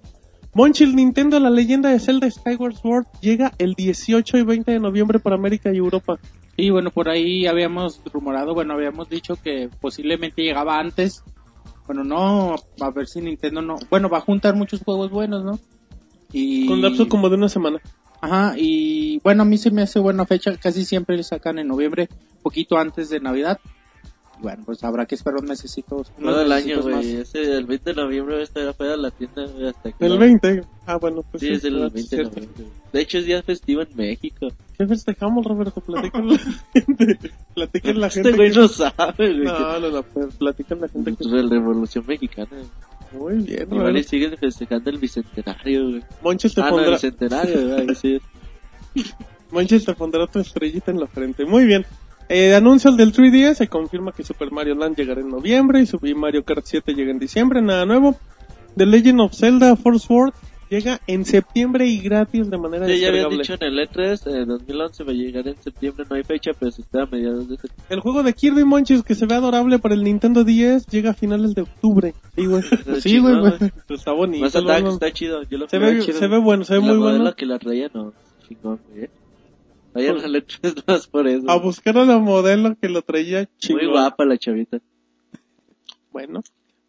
Monchil 0.53 0.95
Nintendo, 0.95 1.39
la 1.41 1.51
leyenda 1.51 1.91
de 1.91 1.99
Zelda 1.99 2.31
Skyward 2.31 2.75
Sword, 2.77 3.07
llega 3.21 3.53
el 3.59 3.75
18 3.75 4.39
y 4.39 4.43
20 4.45 4.71
de 4.73 4.81
noviembre 4.81 5.19
para 5.19 5.35
América 5.37 5.73
y 5.73 5.79
Europa. 5.79 6.19
Y 6.57 6.71
bueno, 6.71 6.91
por 6.91 7.09
ahí 7.09 7.47
habíamos 7.47 8.01
rumorado, 8.13 8.55
bueno, 8.55 8.75
habíamos 8.75 9.09
dicho 9.09 9.37
que 9.37 9.69
posiblemente 9.81 10.43
llegaba 10.43 10.79
antes. 10.79 11.23
Bueno, 11.87 12.05
no, 12.05 12.57
a 12.81 12.91
ver 12.91 13.07
si 13.07 13.21
Nintendo 13.21 13.61
no. 13.61 13.77
Bueno, 13.91 14.09
va 14.09 14.19
a 14.19 14.23
juntar 14.23 14.55
muchos 14.55 14.83
juegos 14.83 15.11
buenos, 15.11 15.45
¿no? 15.45 15.59
Y. 16.33 16.67
Con 16.67 16.81
lapso 16.81 17.09
como 17.09 17.29
de 17.29 17.37
una 17.37 17.49
semana. 17.49 17.81
Ajá, 18.21 18.55
y 18.57 19.21
bueno, 19.23 19.43
a 19.43 19.45
mí 19.45 19.59
se 19.59 19.71
me 19.71 19.83
hace 19.83 19.99
buena 19.99 20.25
fecha. 20.25 20.57
Casi 20.57 20.85
siempre 20.85 21.17
le 21.17 21.23
sacan 21.23 21.59
en 21.59 21.69
noviembre, 21.69 22.09
poquito 22.43 22.79
antes 22.79 23.11
de 23.11 23.21
Navidad. 23.21 23.61
Bueno, 24.41 24.63
pues 24.67 24.83
habrá 24.85 25.07
que 25.07 25.15
esperar 25.15 25.41
un 25.41 25.49
mesecito. 25.49 26.05
Todo 26.21 26.43
el 26.43 26.53
año, 26.53 26.83
güey. 26.83 27.17
Ese, 27.17 27.41
el 27.57 27.65
20 27.67 27.91
de 27.95 27.97
noviembre 28.03 28.35
va 28.35 28.41
a 28.41 28.45
estar 28.45 28.67
afuera 28.69 28.93
de 28.93 28.99
la 28.99 29.11
tienda, 29.11 29.47
güey, 29.47 29.69
hasta 29.69 29.93
que... 29.93 30.05
El 30.07 30.19
20. 30.19 30.65
Ah, 30.87 30.97
bueno, 30.97 31.25
pues 31.31 31.41
Sí, 31.41 31.49
es 31.49 31.65
el 31.65 31.75
claro, 31.75 31.91
20 31.91 32.01
de 32.01 32.07
cierto. 32.23 32.41
noviembre. 32.41 32.65
De 32.93 33.01
hecho, 33.01 33.19
es 33.19 33.25
día 33.27 33.43
festivo 33.43 33.83
en 33.83 33.89
México. 33.97 34.49
¿Qué 34.77 34.87
festejamos, 34.87 35.47
Roberto? 35.47 35.81
Platican 35.81 36.29
la 36.29 36.39
gente. 36.75 37.19
Platican 37.55 38.01
la 38.01 38.11
gente. 38.11 38.29
Este 38.31 38.37
güey 38.39 38.51
que- 38.53 38.59
no 38.59 38.69
sabe, 38.69 39.15
güey. 39.19 39.45
No, 39.45 39.81
no, 39.81 39.91
no, 39.91 40.03
pues, 40.03 40.35
platican 40.35 40.81
la 40.81 40.89
gente. 40.89 41.11
que- 41.13 41.17
Pues, 41.17 41.31
la 41.45 41.49
Revolución 41.51 42.05
Mexicana. 42.07 42.49
Muy 43.13 43.37
bien, 43.37 43.69
Igual 43.71 43.97
y 43.97 44.03
siguen 44.03 44.37
festejando 44.37 44.91
el 44.91 44.99
bicentenario, 44.99 45.89
güey. 45.89 46.03
Monchis 46.23 46.53
te 46.55 46.61
Ah, 46.61 46.65
no, 46.65 46.69
el 46.71 46.75
pondrá, 46.85 46.91
bicentenario, 46.97 47.69
güey. 47.85 47.95
Sí. 47.95 48.21
Monchis 49.53 49.85
te 49.85 49.95
pondrá 49.95 50.27
tu 50.27 50.41
estrellita 50.41 50.91
en 50.91 50.99
la 50.99 51.07
frente. 51.07 51.45
Muy 51.45 51.65
bien. 51.65 51.87
Eh, 52.29 52.55
anuncio 52.55 52.91
el 52.91 52.97
del 52.97 53.13
3DS, 53.13 53.55
se 53.55 53.69
confirma 53.69 54.13
que 54.13 54.23
Super 54.25 54.51
Mario 54.51 54.75
Land 54.75 54.97
llegará 54.97 55.21
en 55.21 55.29
noviembre 55.29 55.81
y 55.81 55.87
Super 55.87 56.15
Mario 56.15 56.43
Kart 56.45 56.65
7 56.65 56.95
llega 56.95 57.11
en 57.11 57.19
diciembre, 57.19 57.61
nada 57.61 57.85
nuevo. 57.85 58.17
The 58.77 58.87
Legend 58.87 59.21
of 59.21 59.35
Zelda 59.35 59.77
Force 59.77 60.07
Sword 60.07 60.33
llega 60.71 61.01
en 61.07 61.25
septiembre 61.25 61.87
y 61.87 62.01
gratis 62.01 62.51
de 62.51 62.59
manera 62.59 62.87
Sí, 62.87 62.99
ya 62.99 63.09
habían 63.09 63.29
descargable. 63.29 63.43
dicho 63.43 63.95
en 63.95 64.03
el 64.03 64.19
E3, 64.19 64.43
eh, 64.43 64.45
2011 64.47 65.05
va 65.05 65.11
a 65.11 65.15
llegar 65.15 65.47
en 65.49 65.63
septiembre, 65.63 66.07
no 66.09 66.17
hay 66.17 66.25
fecha, 66.25 66.51
pero 66.59 66.73
se 66.73 66.81
está 66.83 67.03
a 67.03 67.07
mediados 67.07 67.49
de 67.49 67.57
septiembre. 67.57 67.85
El 67.91 68.01
juego 68.01 68.23
de 68.23 68.33
Kirby 68.33 68.65
Monchis 68.65 69.03
que 69.03 69.15
se 69.15 69.27
ve 69.27 69.35
adorable 69.35 69.79
para 69.79 69.95
el 69.95 70.03
Nintendo 70.03 70.43
10 70.43 70.87
llega 70.87 71.11
a 71.11 71.15
finales 71.15 71.55
de 71.55 71.63
octubre. 71.63 72.15
Sí, 72.35 72.47
güey. 72.47 72.63
Sí, 73.01 73.19
güey. 73.19 73.37
Pues 73.87 74.01
está 74.01 74.13
bonito. 74.13 74.43
Más 74.45 74.83
¿no? 74.83 74.91
está 74.95 75.13
chido, 75.13 75.43
yo 75.45 75.59
lo 75.59 75.69
Se 75.69 75.79
ve, 75.79 76.01
chido. 76.01 76.19
se 76.19 76.27
ve 76.27 76.39
bueno, 76.39 76.65
se 76.65 76.75
ve 76.75 76.81
la 76.81 76.87
muy 76.87 76.97
bueno. 76.97 77.35
que 77.35 77.47
la 77.47 77.59
traía, 77.59 77.91
no, 77.93 78.13
chingón, 78.49 78.81
güey. 78.91 79.09
Vayan 79.95 80.19
al 80.19 80.35
E3 80.35 80.85
más 80.87 81.07
por 81.07 81.27
eso. 81.29 81.49
A 81.51 81.57
buscar 81.57 81.97
a 81.99 82.05
la 82.05 82.19
modelo 82.19 82.77
que 82.81 82.89
lo 82.89 83.03
traía 83.03 83.49
chingón. 83.59 83.85
Muy 83.85 83.93
guapa 83.93 84.25
la 84.25 84.37
chavita. 84.37 84.81
Bueno. 86.13 86.43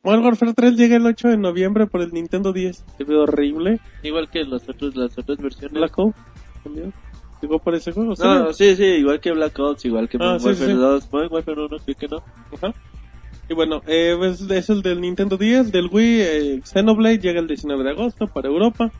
Modern 0.03 0.23
Warfare 0.23 0.53
3 0.53 0.75
llega 0.75 0.97
el 0.97 1.05
8 1.05 1.29
de 1.29 1.37
noviembre 1.37 1.87
por 1.87 2.01
el 2.01 2.11
Nintendo 2.13 2.53
10. 2.53 2.83
Se 2.97 3.03
ve 3.03 3.15
horrible. 3.15 3.79
Igual 4.03 4.29
que 4.29 4.43
los 4.43 4.67
otros, 4.69 4.95
las 4.95 5.17
otras 5.17 5.37
versiones. 5.39 5.73
Black 5.73 5.97
Ops 5.97 6.15
también. 6.63 6.93
Llegó 7.41 7.59
por 7.59 7.73
ese 7.75 7.91
juego. 7.91 8.15
¿sí? 8.15 8.23
No, 8.23 8.53
sí, 8.53 8.75
sí, 8.75 8.83
igual 8.83 9.19
que 9.19 9.31
Black 9.31 9.57
Ops, 9.59 9.85
igual 9.85 10.07
que 10.07 10.17
Ah, 10.19 10.37
Modern 10.39 10.41
sí, 10.41 10.47
Warfare 10.47 10.71
sí. 10.73 10.77
2. 10.77 11.11
Modern 11.11 11.33
Warfare 11.33 11.61
1, 11.61 11.77
creo 11.85 11.97
que 11.97 12.07
no. 12.07 12.17
Ajá. 12.53 12.73
Y 13.49 13.53
bueno, 13.53 13.81
eh, 13.87 14.15
pues, 14.17 14.41
es 14.41 14.69
el 14.69 14.81
del 14.81 15.01
Nintendo 15.01 15.37
10, 15.37 15.71
del 15.71 15.89
Wii, 15.91 16.21
eh, 16.21 16.61
Xenoblade 16.63 17.19
llega 17.19 17.39
el 17.39 17.47
19 17.47 17.83
de 17.83 17.89
agosto 17.91 18.27
para 18.27 18.47
Europa. 18.47 18.91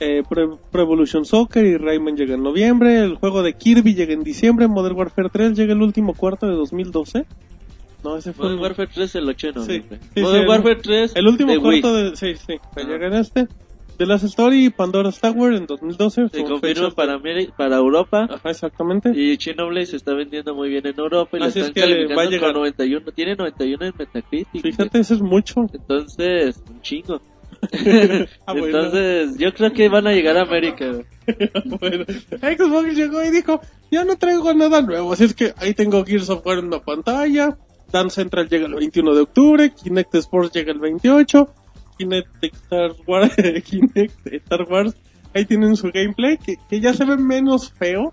Eh, 0.00 0.22
Pro, 0.28 0.58
Pro 0.70 0.82
Evolution 0.82 1.24
Soccer 1.24 1.64
y 1.66 1.76
Rayman 1.76 2.16
llega 2.16 2.34
en 2.34 2.42
noviembre. 2.42 2.98
El 3.00 3.16
juego 3.16 3.42
de 3.42 3.54
Kirby 3.54 3.94
llega 3.94 4.12
en 4.12 4.22
diciembre. 4.22 4.68
Modern 4.68 4.96
Warfare 4.96 5.28
3 5.32 5.56
llega 5.58 5.72
el 5.72 5.82
último 5.82 6.14
cuarto 6.14 6.46
de 6.46 6.52
2012. 6.54 7.24
No, 8.04 8.16
ese 8.16 8.32
fue 8.32 8.44
Modern 8.46 8.62
Warfare 8.62 8.90
3 8.94 9.14
el 9.16 9.28
8 9.28 9.46
de 9.48 9.52
Sí, 9.52 9.58
noviembre. 9.58 9.98
sí, 10.14 10.20
Modern 10.20 10.36
sí, 10.38 10.42
el- 10.42 10.48
Warfare 10.48 10.76
3 10.76 11.16
el 11.16 11.26
último 11.26 11.50
de 11.52 11.58
Wii. 11.58 11.80
cuarto 11.82 11.96
de... 11.96 12.16
Sí, 12.16 12.34
sí, 12.36 12.46
que 12.74 12.80
Ah. 12.82 12.86
llega 12.86 13.06
en 13.08 13.14
este. 13.14 13.48
The 13.96 14.06
Last 14.06 14.22
Story 14.26 14.66
y 14.66 14.70
Pandora's 14.70 15.18
Tower 15.20 15.54
en 15.54 15.66
2012. 15.66 16.28
Se 16.28 16.44
confirma 16.44 16.90
para, 16.92 17.18
Ameri- 17.18 17.52
para 17.56 17.78
Europa. 17.78 18.28
Ajá, 18.30 18.50
exactamente. 18.50 19.10
Y 19.12 19.36
Xenoblade 19.36 19.86
se 19.86 19.96
está 19.96 20.14
vendiendo 20.14 20.54
muy 20.54 20.68
bien 20.68 20.86
en 20.86 20.94
Europa 20.96 21.36
y 21.36 21.40
la 21.40 21.46
Así 21.46 21.58
es 21.58 21.66
están 21.66 21.74
que 21.74 21.80
calificando 21.80 22.14
va 22.16 22.22
a 22.22 22.30
llegar. 22.30 22.52
con 22.52 22.60
91. 22.60 23.10
Tiene 23.10 23.34
91 23.34 23.86
en 23.86 23.92
Metacritic. 23.98 24.62
Fíjate, 24.62 25.00
eso 25.00 25.14
es 25.14 25.20
mucho. 25.20 25.66
Entonces, 25.72 26.62
un 26.70 26.80
chingo. 26.82 27.20
Ah, 28.46 28.52
bueno. 28.52 28.66
Entonces, 28.66 29.36
yo 29.38 29.52
creo 29.52 29.72
que 29.72 29.88
van 29.88 30.06
a 30.06 30.12
llegar 30.12 30.36
a 30.36 30.42
América. 30.42 30.86
bueno, 31.80 32.04
Xbox 32.06 32.94
llegó 32.94 33.22
y 33.22 33.30
dijo, 33.30 33.60
ya 33.90 34.04
no 34.04 34.16
traigo 34.16 34.52
nada 34.54 34.80
nuevo, 34.80 35.12
así 35.12 35.24
es 35.24 35.34
que 35.34 35.52
ahí 35.58 35.74
tengo 35.74 36.04
Gears 36.04 36.30
of 36.30 36.44
War 36.46 36.58
en 36.58 36.70
la 36.70 36.80
pantalla, 36.80 37.58
Dance 37.92 38.16
Central 38.16 38.48
llega 38.48 38.66
el 38.66 38.74
21 38.74 39.14
de 39.14 39.20
octubre, 39.20 39.72
Kinect 39.72 40.14
Sports 40.14 40.52
llega 40.52 40.72
el 40.72 40.78
28, 40.78 41.48
Kinect 41.98 42.44
Star 42.44 42.92
Wars, 43.06 43.34
Kinect 43.64 44.26
Star 44.26 44.62
Wars, 44.62 44.94
ahí 45.34 45.44
tienen 45.44 45.76
su 45.76 45.90
gameplay, 45.92 46.38
que, 46.38 46.56
que 46.68 46.80
ya 46.80 46.94
se 46.94 47.04
ve 47.04 47.16
menos 47.16 47.72
feo, 47.72 48.12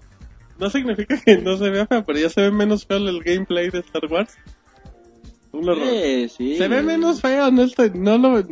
no 0.60 0.70
significa 0.70 1.20
que 1.22 1.38
no 1.38 1.58
se 1.58 1.70
vea 1.70 1.86
feo, 1.86 2.04
pero 2.06 2.20
ya 2.20 2.30
se 2.30 2.42
ve 2.42 2.52
menos 2.52 2.86
feo 2.86 2.98
el 2.98 3.24
gameplay 3.24 3.70
de 3.70 3.80
Star 3.80 4.06
Wars. 4.12 4.36
Un 5.52 5.70
horror. 5.70 5.88
Sí, 5.88 6.30
sí. 6.30 6.58
Se 6.58 6.68
ve 6.68 6.82
menos 6.82 7.22
feo, 7.22 7.50
no, 7.52 7.64
estoy, 7.64 7.92
no 7.94 8.18
lo 8.18 8.44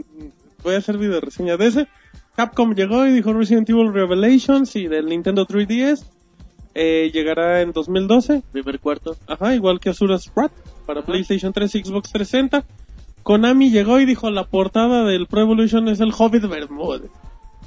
voy 0.64 0.76
a 0.76 0.78
hacer 0.80 0.98
video 0.98 1.20
reseña 1.22 1.58
de 1.58 1.68
ese. 1.68 1.88
Capcom 2.36 2.74
llegó 2.74 3.06
y 3.06 3.12
dijo 3.12 3.34
Resident 3.34 3.70
Evil 3.70 3.94
Revelations 3.94 4.76
y 4.76 4.88
del 4.88 5.06
Nintendo 5.08 5.46
3DS 5.46 6.04
eh, 6.76 7.12
llegará 7.14 7.62
en 7.62 7.72
2012. 7.74 8.42
Primer 8.52 8.80
cuarto. 8.80 9.16
Ajá, 9.28 9.54
igual 9.56 9.80
que 9.80 9.90
Asura's 9.90 10.32
Wrath 10.36 10.52
para 10.88 11.04
PlayStation 11.04 11.54
3 11.54 11.76
y 11.76 11.84
Xbox 11.84 12.12
360. 12.12 12.66
Konami 13.22 13.70
llegó 13.70 14.00
y 14.00 14.06
dijo 14.06 14.30
la 14.32 14.46
portada 14.46 15.06
del 15.06 15.28
Pro 15.28 15.42
Evolution 15.42 15.88
es 15.88 16.00
el 16.00 16.12
Hobbit 16.18 16.48
Bermúdez. 16.48 17.10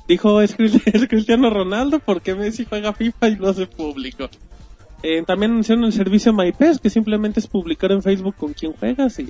Dijo 0.09 0.41
es, 0.41 0.57
Cris- 0.59 0.83
es 0.93 1.09
Cristiano 1.09 1.49
Ronaldo 1.51 1.99
porque 2.01 2.35
Messi 2.35 2.65
juega 2.65 2.93
FIFA 2.93 3.29
y 3.29 3.37
no 3.37 3.49
hace 3.49 3.67
público. 3.67 4.29
Eh, 5.03 5.23
también 5.27 5.53
anunciaron 5.53 5.85
el 5.85 5.93
servicio 5.93 6.33
MyPES 6.33 6.81
que 6.81 6.91
simplemente 6.91 7.39
es 7.41 7.47
publicar 7.47 7.93
en 7.93 8.03
Facebook 8.03 8.35
con 8.37 8.53
quién 8.55 8.73
juegas 8.73 9.19
y 9.21 9.29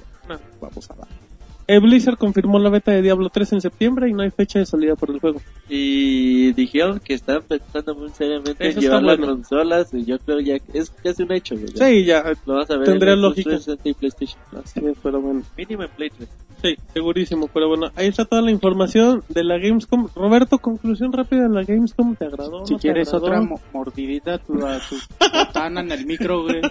vamos 0.61 0.91
a 0.91 0.95
ver. 0.95 1.26
Eh, 1.69 1.81
Blizzard 1.81 2.17
confirmó 2.17 2.61
la 2.61 2.71
beta 2.71 2.93
de 2.93 3.03
Diablo 3.03 3.29
3 3.29 3.55
en 3.55 3.61
septiembre 3.61 4.09
y 4.09 4.13
no 4.13 4.23
hay 4.23 4.31
fecha 4.31 4.61
de 4.61 4.67
salida 4.67 4.95
por 4.95 5.11
el 5.11 5.19
juego. 5.19 5.41
Y 5.69 6.53
dijeron 6.53 7.01
que 7.01 7.15
están 7.15 7.43
pensando 7.43 7.95
muy 7.97 8.11
seriamente 8.11 8.69
Eso 8.69 8.79
en 8.79 8.85
llevar 8.85 9.03
las 9.03 9.19
bueno. 9.19 9.33
consolas. 9.35 9.93
Y 9.93 10.05
yo 10.05 10.19
creo 10.21 10.39
ya 10.39 10.61
que 10.61 10.79
es 10.79 10.91
casi 10.91 11.25
un 11.25 11.33
hecho. 11.33 11.57
güey. 11.57 11.67
Sí, 11.75 12.05
ya, 12.05 12.23
Lo 12.47 12.55
vas 12.55 12.71
a 12.71 12.77
ver 12.77 12.87
Tendría 12.87 13.15
en 13.15 13.23
lógica. 13.23 13.51
360 13.51 13.89
y 13.89 13.95
PlayStation 13.95 14.41
Plus. 14.51 14.77
es, 14.77 14.99
pero 15.03 15.21
bueno. 15.21 15.43
Mínimo 15.57 15.83
en 15.83 15.91
Play 15.91 16.11
3. 16.17 16.29
Sí, 16.63 16.75
segurísimo, 16.95 17.49
pero 17.53 17.69
bueno, 17.69 17.91
ahí 17.97 18.07
está 18.07 18.25
toda 18.25 18.41
la 18.41 18.51
información 18.51 19.23
de 19.29 19.45
la 19.45 19.59
Gamescom. 19.59 20.09
Roberto, 20.17 20.59
conclusión 20.59 21.13
rápida 21.13 21.43
de 21.43 21.49
la 21.51 21.65
Gamescom, 21.65 22.17
¿te 22.17 22.25
agradó? 22.25 22.65
Si 22.65 22.73
no 22.75 22.79
quieres 22.79 23.09
agradó? 23.09 23.27
otra 23.27 23.41
mo- 23.43 23.61
mordidita 23.75 24.39
tu, 24.39 24.65
a 24.65 24.79
tu 24.79 24.97
botana 25.35 25.83
en 25.83 25.93
el 25.93 26.07
micro, 26.07 26.45
güey. 26.45 26.63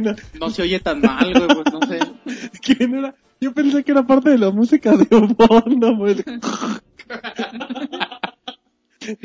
No, 0.00 0.14
No 0.38 0.50
se 0.50 0.62
oye 0.62 0.80
tan 0.80 1.00
mal, 1.00 1.32
güey, 1.32 1.48
pues 1.48 1.72
no 1.72 1.80
sé. 1.86 1.98
¿Quién 2.62 2.94
era? 2.96 3.14
Yo 3.40 3.52
pensé 3.52 3.82
que 3.82 3.92
era 3.92 4.02
parte 4.06 4.30
de 4.30 4.38
la 4.38 4.50
música 4.50 4.96
de 4.96 5.06
fondo, 5.06 5.96
güey. 5.96 6.16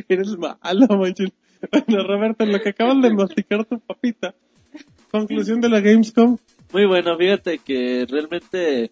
Eres 0.07 0.37
malo, 0.37 0.87
manches. 0.97 1.31
Bueno, 1.71 2.03
Roberto, 2.07 2.43
en 2.43 2.51
lo 2.51 2.61
que 2.61 2.69
acabas 2.69 3.01
de 3.01 3.13
masticar 3.13 3.65
tu 3.65 3.79
papita. 3.79 4.33
Conclusión 5.11 5.61
de 5.61 5.69
la 5.69 5.79
Gamescom. 5.81 6.37
Muy 6.71 6.85
bueno, 6.85 7.17
fíjate 7.17 7.59
que 7.59 8.05
realmente 8.09 8.91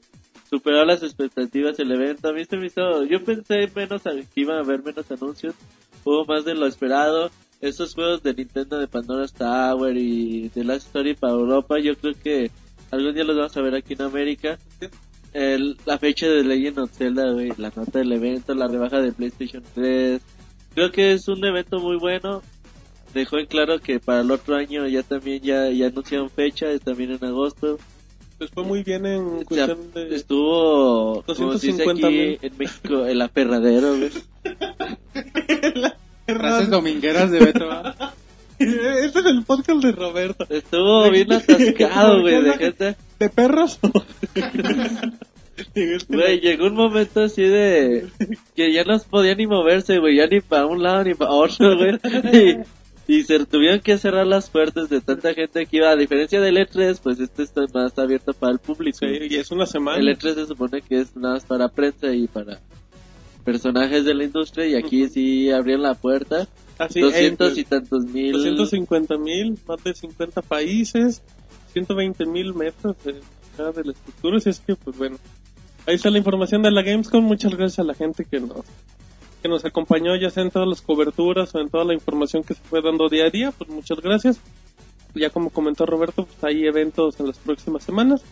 superó 0.49 0.85
las 0.85 1.03
expectativas 1.03 1.79
el 1.79 1.91
evento. 1.91 2.29
A 2.29 2.33
mí 2.33 2.45
se 2.45 2.57
me 2.57 2.67
hizo, 2.67 3.03
yo 3.05 3.23
pensé 3.23 3.69
menos 3.75 4.03
que 4.03 4.41
iba 4.41 4.55
a 4.55 4.59
haber 4.59 4.83
menos 4.83 5.09
anuncios, 5.11 5.55
hubo 6.03 6.25
más 6.25 6.45
de 6.45 6.55
lo 6.55 6.67
esperado. 6.67 7.31
Esos 7.61 7.93
juegos 7.95 8.21
de 8.23 8.33
Nintendo 8.33 8.77
de 8.77 8.87
Pandora's 8.87 9.33
Tower 9.33 9.95
y 9.97 10.49
de 10.49 10.63
Last 10.65 10.87
Story 10.87 11.13
para 11.13 11.33
Europa, 11.33 11.79
yo 11.79 11.95
creo 11.95 12.13
que 12.21 12.51
algún 12.91 13.13
día 13.13 13.23
los 13.23 13.37
vamos 13.37 13.55
a 13.55 13.61
ver 13.61 13.75
aquí 13.75 13.93
en 13.93 14.01
América. 14.01 14.59
El- 15.33 15.77
la 15.85 15.97
fecha 15.97 16.27
de 16.27 16.43
Legend 16.43 16.79
of 16.79 16.91
Zelda, 16.91 17.31
güey, 17.31 17.51
la 17.57 17.71
nota 17.75 17.99
del 17.99 18.11
evento, 18.11 18.53
la 18.53 18.67
rebaja 18.67 18.99
de 19.01 19.11
PlayStation 19.13 19.63
3. 19.73 20.21
Creo 20.75 20.91
que 20.91 21.13
es 21.13 21.27
un 21.27 21.43
evento 21.45 21.79
muy 21.79 21.95
bueno. 21.97 22.41
Dejó 23.13 23.37
en 23.37 23.45
claro 23.45 23.79
que 23.79 23.99
para 23.99 24.21
el 24.21 24.31
otro 24.31 24.55
año 24.55 24.87
ya 24.87 25.03
también 25.03 25.41
ya, 25.41 25.69
ya 25.69 25.87
anunciaron 25.87 26.29
fecha, 26.29 26.69
es 26.71 26.81
también 26.81 27.11
en 27.11 27.23
agosto. 27.23 27.77
Les 28.39 28.49
fue 28.49 28.63
muy 28.63 28.83
bien 28.83 29.05
en 29.05 29.21
O 29.21 29.37
sea, 29.55 29.67
cuestión 29.67 29.93
de... 29.93 30.15
Estuvo, 30.15 31.23
como 31.23 31.57
se 31.57 31.67
dice 31.67 31.83
250 31.85 32.07
aquí 32.07 32.17
mil. 32.17 32.39
en 32.41 32.57
México, 32.57 33.05
el 33.05 33.21
aperradero, 33.21 33.95
güey. 33.97 34.11
Frases 36.37 36.69
domingueras 36.69 37.31
de 37.31 37.39
Beto. 37.39 37.69
Este 38.59 39.19
es 39.19 39.25
el 39.25 39.43
podcast 39.43 39.83
de 39.83 39.91
Roberto. 39.91 40.45
Estuvo 40.49 41.09
bien 41.09 41.33
atascado, 41.33 42.21
güey, 42.21 42.41
de 42.41 42.53
gente. 42.53 42.95
¿De 43.19 43.29
perros? 43.29 43.79
Güey, 46.09 46.39
llegó 46.39 46.65
un 46.65 46.73
momento 46.73 47.21
así 47.21 47.43
de 47.43 48.07
que 48.55 48.73
ya 48.73 48.83
no 48.83 48.97
podía 48.99 49.35
ni 49.35 49.45
moverse, 49.45 49.99
güey, 49.99 50.17
ya 50.17 50.25
ni 50.25 50.41
para 50.41 50.65
un 50.65 50.81
lado 50.81 51.03
ni 51.03 51.13
para 51.13 51.31
otro, 51.31 51.77
güey. 51.77 51.99
Y, 53.07 53.17
y 53.19 53.23
se 53.23 53.45
tuvieron 53.45 53.79
que 53.81 53.97
cerrar 53.97 54.25
las 54.25 54.49
puertas 54.49 54.89
de 54.89 55.01
tanta 55.01 55.33
gente 55.33 55.65
que 55.65 55.77
iba. 55.77 55.91
A 55.91 55.95
diferencia 55.95 56.41
del 56.41 56.57
E3, 56.57 56.99
pues 57.03 57.19
este 57.19 57.43
está 57.43 57.61
más 57.73 57.97
abierto 57.99 58.33
para 58.33 58.53
el 58.53 58.59
público. 58.59 58.99
Sí, 58.99 59.27
y 59.29 59.35
es 59.35 59.51
una 59.51 59.65
semana. 59.65 59.99
El 59.99 60.17
E3 60.17 60.35
se 60.35 60.45
supone 60.47 60.81
que 60.81 61.01
es 61.01 61.15
nada 61.15 61.35
más 61.35 61.45
para 61.45 61.67
prensa 61.67 62.13
y 62.13 62.27
para 62.27 62.59
personajes 63.43 64.05
de 64.05 64.13
la 64.13 64.23
industria 64.23 64.65
y 64.65 64.75
aquí 64.75 65.07
sí 65.07 65.51
abrieron 65.51 65.83
la 65.83 65.93
puerta. 65.93 66.47
Así, 66.77 67.01
200 67.01 67.57
eh, 67.57 67.61
y 67.61 67.63
tantos 67.65 68.05
mil. 68.05 68.31
250 68.33 69.17
mil, 69.17 69.57
más 69.67 69.83
de 69.83 69.93
50 69.93 70.41
países, 70.41 71.21
120 71.73 72.25
mil 72.25 72.53
metros 72.53 72.95
de, 73.03 73.19
cada 73.55 73.71
de 73.71 73.83
la 73.83 73.91
estructura. 73.91 74.37
Así 74.37 74.49
es 74.49 74.59
que, 74.59 74.75
pues 74.75 74.97
bueno, 74.97 75.17
ahí 75.85 75.95
está 75.95 76.09
la 76.09 76.17
información 76.17 76.61
de 76.63 76.71
la 76.71 76.81
Gamescom. 76.81 77.23
Muchas 77.23 77.55
gracias 77.55 77.79
a 77.79 77.83
la 77.83 77.93
gente 77.93 78.25
que 78.25 78.39
nos 78.39 78.65
que 79.41 79.49
nos 79.49 79.65
acompañó, 79.65 80.15
ya 80.15 80.29
sea 80.29 80.43
en 80.43 80.51
todas 80.51 80.69
las 80.69 80.81
coberturas 80.81 81.53
o 81.53 81.59
en 81.59 81.69
toda 81.69 81.83
la 81.83 81.93
información 81.93 82.43
que 82.43 82.53
se 82.53 82.61
fue 82.61 82.81
dando 82.81 83.09
día 83.09 83.25
a 83.25 83.29
día. 83.29 83.51
Pues 83.51 83.69
muchas 83.69 83.99
gracias. 83.99 84.39
Ya 85.15 85.29
como 85.29 85.49
comentó 85.49 85.85
Roberto, 85.85 86.25
pues 86.25 86.43
hay 86.43 86.65
eventos 86.65 87.19
en 87.19 87.27
las 87.27 87.37
próximas 87.39 87.83
semanas. 87.83 88.23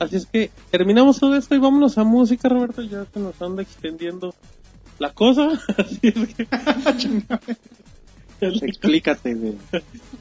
Así 0.00 0.16
es 0.16 0.24
que 0.24 0.50
terminamos 0.70 1.20
todo 1.20 1.36
esto 1.36 1.54
y 1.54 1.58
vámonos 1.58 1.98
a 1.98 2.04
música, 2.04 2.48
Roberto. 2.48 2.80
Ya 2.80 3.04
se 3.04 3.20
nos 3.20 3.40
anda 3.42 3.62
extendiendo 3.62 4.34
la 4.98 5.12
cosa. 5.12 5.50
Así 5.76 6.00
es 6.02 6.34
que. 6.34 6.48
Explícate, 8.66 9.34
güey. 9.34 9.58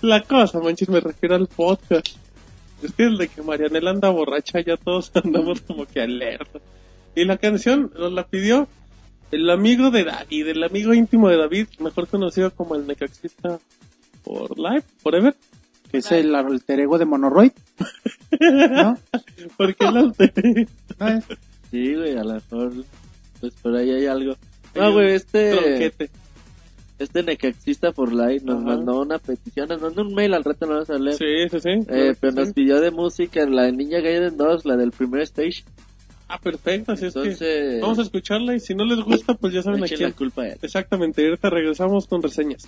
La 0.01 0.21
cosa, 0.21 0.59
manches, 0.59 0.89
me 0.89 0.99
refiero 0.99 1.35
al 1.35 1.47
podcast. 1.47 2.09
Es 2.83 2.91
que 2.91 3.05
desde 3.05 3.29
que 3.29 3.41
Marianela 3.41 3.91
anda 3.91 4.09
borracha 4.09 4.59
ya 4.59 4.75
todos 4.75 5.11
andamos 5.23 5.61
como 5.61 5.85
que 5.85 6.01
alerta. 6.01 6.59
Y 7.15 7.23
la 7.23 7.37
canción 7.37 7.89
nos 7.97 8.11
la 8.11 8.27
pidió 8.27 8.67
el 9.31 9.49
amigo 9.49 9.91
de 9.91 10.03
David, 10.03 10.47
el 10.49 10.63
amigo 10.63 10.93
íntimo 10.93 11.29
de 11.29 11.37
David, 11.37 11.67
mejor 11.79 12.09
conocido 12.09 12.51
como 12.51 12.75
el 12.75 12.85
necaxista 12.85 13.59
por 14.25 14.59
Life, 14.59 14.87
Forever. 14.97 15.35
Que 15.91 15.97
es 15.99 16.11
el 16.11 16.33
alter 16.35 16.79
ego 16.81 16.97
de 16.97 17.05
Monoroid. 17.05 17.51
¿No? 18.71 18.97
Porque 19.57 19.85
él 19.85 19.97
alter- 19.97 20.67
¿No 20.99 21.07
es? 21.07 21.23
Sí, 21.71 21.95
güey, 21.95 22.17
a 22.17 22.23
lo 22.23 22.33
mejor, 22.35 22.73
pues 23.39 23.53
por 23.61 23.75
ahí 23.75 23.91
hay 23.91 24.05
algo. 24.07 24.35
No, 24.75 24.93
güey, 24.93 25.13
este, 25.13 25.51
tronquete. 25.51 26.09
este 26.99 27.23
necaxista 27.23 27.91
por 27.91 28.11
live 28.13 28.41
nos 28.43 28.57
Ajá. 28.57 28.65
mandó 28.75 29.01
una 29.01 29.17
petición, 29.19 29.67
nos 29.69 29.81
mandó 29.81 30.01
un 30.03 30.13
mail, 30.13 30.33
al 30.33 30.43
rato 30.43 30.65
lo 30.65 30.73
vamos 30.73 30.89
a 30.89 30.97
leer. 30.99 31.17
Sí, 31.17 31.49
sí, 31.51 31.59
sí. 31.59 31.69
Eh, 31.89 32.15
pero 32.19 32.33
Sí. 32.33 32.37
nos 32.39 32.53
pidió 32.53 32.81
de 32.81 32.91
música 32.91 33.45
la 33.47 33.63
de 33.63 33.71
Ninja 33.71 33.99
Gaiden 33.99 34.37
2, 34.37 34.65
la 34.65 34.77
del 34.77 34.91
primer 34.91 35.21
stage. 35.21 35.63
Ah, 36.27 36.39
perfecto, 36.39 36.91
así 36.91 37.07
es 37.07 37.13
que 37.15 37.19
Entonces, 37.21 37.81
vamos 37.81 37.97
a 37.99 38.01
escucharla 38.03 38.53
y 38.55 38.59
si 38.59 38.75
no 38.75 38.85
les 38.85 38.99
gusta, 39.03 39.33
pues 39.33 39.51
ya 39.53 39.63
saben 39.63 39.83
a 39.83 39.87
quién. 39.87 40.01
la 40.01 40.11
culpa 40.11 40.43
a 40.43 40.49
él. 40.49 40.59
Exactamente, 40.61 41.23
y 41.23 41.25
ahorita 41.25 41.49
regresamos 41.49 42.05
con 42.05 42.21
reseñas. 42.21 42.67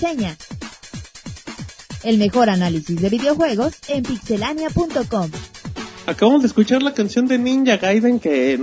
Reseña. 0.00 0.36
El 2.04 2.18
mejor 2.18 2.50
análisis 2.50 3.00
de 3.00 3.08
videojuegos 3.08 3.72
en 3.88 4.02
pixelania.com. 4.02 5.30
Acabamos 6.06 6.42
de 6.42 6.48
escuchar 6.48 6.82
la 6.82 6.92
canción 6.92 7.26
de 7.26 7.38
Ninja 7.38 7.78
Gaiden 7.78 8.20
que, 8.20 8.60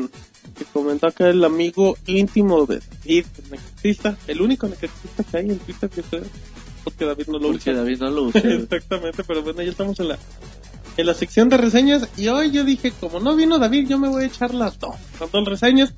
que 0.56 0.66
comentó 0.72 1.08
acá 1.08 1.28
el 1.30 1.44
amigo 1.44 1.98
íntimo 2.06 2.68
de 2.68 2.82
David, 3.02 3.26
el 3.44 3.50
necaxista, 3.52 4.16
el 4.28 4.42
único 4.42 4.68
necaxista 4.68 5.24
que 5.24 5.38
hay 5.38 5.50
en 5.50 5.58
Twitter, 5.58 5.90
yo 5.96 6.04
creo, 6.04 6.24
porque 6.84 7.06
David 7.06 7.26
no 7.28 7.40
lo 7.40 7.48
Porque 7.48 7.72
usa. 7.72 7.74
David 7.82 7.98
no 8.00 8.10
lo 8.12 8.24
usa. 8.26 8.40
güey. 8.42 8.54
Exactamente, 8.62 9.24
pero 9.24 9.42
bueno, 9.42 9.62
ya 9.64 9.72
estamos 9.72 10.00
en 10.00 10.10
la 10.10 10.20
en 10.96 11.08
la 11.08 11.16
sección 11.16 11.50
de 11.50 11.58
reseñas 11.58 12.08
y 12.16 12.28
hoy 12.28 12.52
yo 12.52 12.64
dije, 12.64 12.92
como 13.00 13.20
no 13.20 13.36
vino 13.36 13.58
David, 13.58 13.88
yo 13.90 13.98
me 13.98 14.08
voy 14.08 14.26
a 14.26 14.28
echar 14.28 14.54
las 14.54 14.78
dos, 14.78 14.96
las 15.20 15.32
dos 15.32 15.44
reseñas 15.48 15.96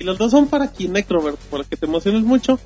y 0.00 0.04
las 0.04 0.18
dos 0.18 0.32
son 0.32 0.48
para 0.48 0.72
Kinect, 0.72 1.08
Robert, 1.12 1.38
para 1.48 1.62
que 1.62 1.76
te 1.76 1.86
emociones 1.86 2.24
mucho. 2.24 2.58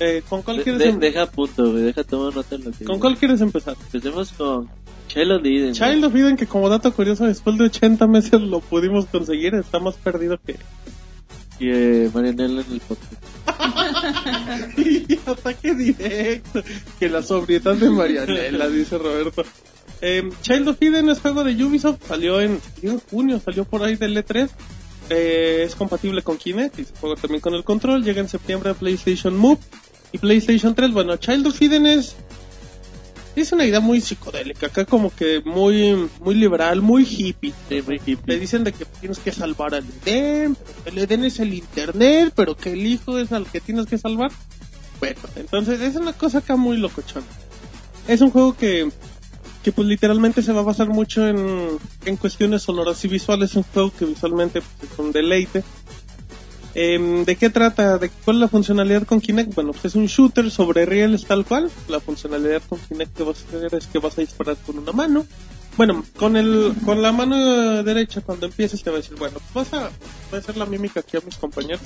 Eh, 0.00 0.22
¿Con 0.28 0.42
cuál 0.42 0.58
De- 0.58 0.62
quieres 0.64 0.80
de- 0.82 0.88
em- 0.88 0.98
deja 0.98 1.26
punto, 1.26 1.70
güey, 1.70 1.84
deja 1.84 2.02
tomar 2.04 2.34
nota 2.34 2.56
en 2.56 2.64
lo 2.64 2.70
que 2.72 2.84
¿Con 2.84 2.98
cuál 2.98 3.16
quieres 3.16 3.40
empezar? 3.40 3.76
Empecemos 3.86 4.32
con 4.32 4.68
Chelo 5.08 5.38
Liden. 5.38 5.72
güey. 5.74 5.92
Child 5.92 6.04
of 6.04 6.14
Eden, 6.16 6.36
que 6.36 6.46
como 6.46 6.68
dato 6.68 6.92
curioso, 6.92 7.24
después 7.24 7.56
de 7.58 7.64
80 7.66 8.06
meses 8.08 8.40
lo 8.40 8.60
pudimos 8.60 9.06
conseguir, 9.06 9.54
está 9.54 9.78
más 9.78 9.94
perdido 9.96 10.38
que... 10.44 10.56
Y 11.60 11.68
eh, 11.70 12.10
Marianela 12.12 12.62
en 12.62 12.72
el 12.72 12.80
podcast. 12.80 13.12
Y 14.76 15.14
ataque 15.26 15.74
directo. 15.74 16.62
Que 16.98 17.08
la 17.08 17.22
sobriedad 17.22 17.74
de 17.76 17.90
Marianela, 17.90 18.68
dice 18.68 18.98
Roberto. 18.98 19.44
Eh, 20.00 20.28
Child 20.42 20.68
of 20.68 20.76
Eden 20.82 21.08
es 21.10 21.20
juego 21.20 21.44
de 21.44 21.64
Ubisoft, 21.64 22.00
salió 22.08 22.40
en, 22.40 22.60
salió 22.74 22.92
en 22.92 22.98
junio, 23.08 23.40
salió 23.44 23.64
por 23.64 23.84
ahí 23.84 23.94
del 23.96 24.16
E3. 24.16 24.48
Eh, 25.10 25.62
es 25.66 25.74
compatible 25.76 26.22
con 26.22 26.38
Kinect 26.38 26.78
y 26.78 26.84
se 26.86 26.92
juega 27.00 27.16
también 27.16 27.40
con 27.40 27.54
el 27.54 27.62
control. 27.62 28.02
Llega 28.02 28.20
en 28.20 28.28
septiembre 28.28 28.70
a 28.70 28.74
PlayStation 28.74 29.36
Move 29.36 29.58
y 30.14 30.18
PlayStation 30.18 30.76
3. 30.76 30.92
Bueno, 30.92 31.16
Child 31.16 31.48
of 31.48 31.60
Eden 31.60 31.86
es, 31.86 32.14
es 33.34 33.50
una 33.50 33.64
idea 33.64 33.80
muy 33.80 34.00
psicodélica, 34.00 34.68
acá 34.68 34.84
como 34.84 35.12
que 35.12 35.42
muy, 35.44 36.08
muy 36.20 36.36
liberal, 36.36 36.80
muy 36.82 37.04
hippie. 37.04 37.52
Muy 37.84 38.00
hippie. 38.06 38.38
dicen 38.38 38.62
de 38.62 38.70
que 38.72 38.84
tienes 38.84 39.18
que 39.18 39.32
salvar 39.32 39.74
al 39.74 39.84
Edén, 40.04 40.54
pero 40.54 40.84
que 40.84 40.90
el 40.90 40.98
Edén 40.98 41.24
es 41.24 41.40
el 41.40 41.52
internet, 41.52 42.32
pero 42.36 42.56
que 42.56 42.72
el 42.72 42.86
hijo 42.86 43.18
es 43.18 43.32
al 43.32 43.44
que 43.46 43.60
tienes 43.60 43.86
que 43.86 43.98
salvar. 43.98 44.30
Bueno, 45.00 45.18
entonces 45.34 45.80
es 45.80 45.96
una 45.96 46.12
cosa 46.12 46.38
acá 46.38 46.54
muy 46.54 46.76
locochona. 46.76 47.26
Es 48.06 48.20
un 48.20 48.30
juego 48.30 48.56
que, 48.56 48.88
que 49.64 49.72
pues 49.72 49.88
literalmente 49.88 50.42
se 50.42 50.52
va 50.52 50.60
a 50.60 50.64
basar 50.64 50.90
mucho 50.90 51.26
en, 51.26 51.70
en 52.04 52.16
cuestiones 52.16 52.62
sonoras 52.62 53.04
y 53.04 53.08
visuales. 53.08 53.50
Es 53.50 53.56
un 53.56 53.64
juego 53.64 53.92
que 53.98 54.04
visualmente 54.04 54.62
pues, 54.62 54.92
es 54.92 54.98
un 55.00 55.10
deleite. 55.10 55.64
Em, 56.74 57.24
¿De 57.24 57.36
qué 57.36 57.50
trata? 57.50 57.98
¿De 57.98 58.10
cuál 58.10 58.36
es 58.36 58.40
la 58.40 58.48
funcionalidad 58.48 59.04
con 59.04 59.20
Kinect? 59.20 59.54
Bueno, 59.54 59.70
pues 59.72 59.84
es 59.84 59.94
un 59.94 60.06
shooter 60.06 60.50
sobre 60.50 60.86
rieles 60.86 61.24
tal 61.24 61.44
cual. 61.44 61.70
La 61.88 62.00
funcionalidad 62.00 62.62
con 62.68 62.80
Kinect 62.80 63.16
que 63.16 63.22
vas 63.22 63.44
a 63.44 63.56
hacer 63.56 63.74
es 63.74 63.86
que 63.86 63.98
vas 63.98 64.18
a 64.18 64.22
disparar 64.22 64.56
con 64.66 64.78
una 64.78 64.92
mano 64.92 65.24
Bueno, 65.76 66.04
con 66.16 66.36
el 66.36 66.74
con 66.84 67.00
la 67.00 67.12
mano 67.12 67.82
derecha 67.82 68.20
cuando 68.20 68.46
empieces 68.46 68.82
te 68.82 68.90
va 68.90 68.96
a 68.96 69.00
decir, 69.00 69.16
bueno, 69.18 69.38
vas 69.54 69.72
a, 69.72 69.90
voy 70.30 70.36
a 70.36 70.36
hacer 70.38 70.56
la 70.56 70.66
mímica 70.66 71.00
aquí 71.00 71.16
a 71.16 71.20
mis 71.20 71.36
compañeros. 71.36 71.82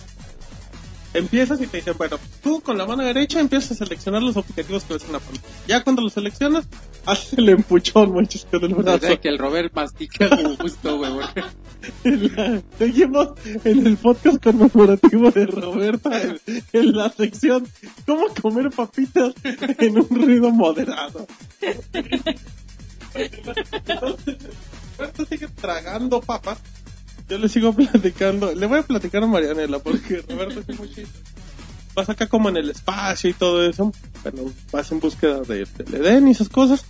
Empiezas 1.15 1.61
y 1.63 1.67
te 1.67 1.79
dicen, 1.79 1.95
bueno, 1.97 2.19
tú 2.43 2.61
con 2.61 2.77
la 2.77 2.85
mano 2.87 3.03
derecha 3.03 3.41
empiezas 3.41 3.73
a 3.73 3.75
seleccionar 3.87 4.23
los 4.23 4.37
objetivos 4.37 4.85
que 4.85 4.95
ves 4.95 5.05
en 5.05 5.13
la 5.13 5.19
pantalla. 5.21 5.43
Ya 5.67 5.83
cuando 5.83 6.03
los 6.03 6.13
seleccionas, 6.13 6.67
haces 7.07 7.33
el 7.39 7.49
empuchón, 7.49 8.15
manches, 8.15 8.45
con 8.51 8.63
el 8.65 8.75
brazo. 8.75 9.07
sea, 9.07 9.17
que 9.17 9.29
el 9.29 9.39
Robert 9.39 9.73
mastica 9.75 10.29
justo, 10.61 10.99
güey. 10.99 11.11
porque- 11.13 11.45
En 12.05 12.35
la- 12.37 12.63
Seguimos 12.79 13.29
en 13.65 13.87
el 13.87 13.97
podcast 13.97 14.43
conmemorativo 14.43 15.31
de 15.31 15.47
Roberta 15.47 16.21
en, 16.21 16.41
en 16.73 16.97
la 16.97 17.09
sección 17.09 17.67
¿Cómo 18.05 18.27
comer 18.43 18.71
papitas 18.71 19.33
en 19.45 19.99
un 19.99 20.09
ruido 20.11 20.51
moderado? 20.51 21.27
Roberto 24.99 25.25
sigue 25.27 25.47
tragando 25.49 26.21
papas. 26.21 26.59
Yo 27.29 27.39
le 27.39 27.49
sigo 27.49 27.73
platicando. 27.75 28.55
Le 28.55 28.67
voy 28.67 28.79
a 28.79 28.83
platicar 28.83 29.23
a 29.23 29.27
Marianela 29.27 29.79
porque 29.79 30.23
Roberto 30.29 30.63
es 30.67 30.79
muy. 30.79 30.91
Vas 31.95 32.09
acá 32.09 32.27
como 32.27 32.49
en 32.49 32.57
el 32.57 32.71
espacio 32.71 33.31
y 33.31 33.35
todo 33.35 33.65
eso. 33.69 33.93
Bueno, 34.23 34.53
vas 34.71 34.93
en 34.93 35.01
búsqueda 35.01 35.41
de, 35.41 35.67
del 35.79 35.95
Edén 35.95 36.29
y 36.29 36.33
esas 36.33 36.49
cosas. 36.49 36.85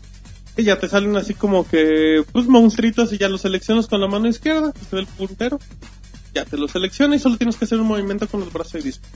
Y 0.56 0.64
ya 0.64 0.78
te 0.78 0.88
salen 0.88 1.16
así 1.16 1.34
como 1.34 1.66
que, 1.66 2.24
pues, 2.32 2.46
monstruitos 2.46 3.12
y 3.12 3.18
ya 3.18 3.28
los 3.28 3.42
seleccionas 3.42 3.86
con 3.86 4.00
la 4.00 4.08
mano 4.08 4.26
izquierda, 4.28 4.72
que 4.72 4.96
ve 4.96 5.02
el 5.02 5.06
puntero. 5.06 5.60
Ya 6.34 6.44
te 6.44 6.56
lo 6.56 6.68
selecciona 6.68 7.16
y 7.16 7.20
solo 7.20 7.36
tienes 7.36 7.56
que 7.56 7.64
hacer 7.64 7.80
un 7.80 7.86
movimiento 7.86 8.28
con 8.28 8.42
el 8.42 8.50
brazo 8.50 8.76
y 8.76 8.82
listo. 8.82 9.08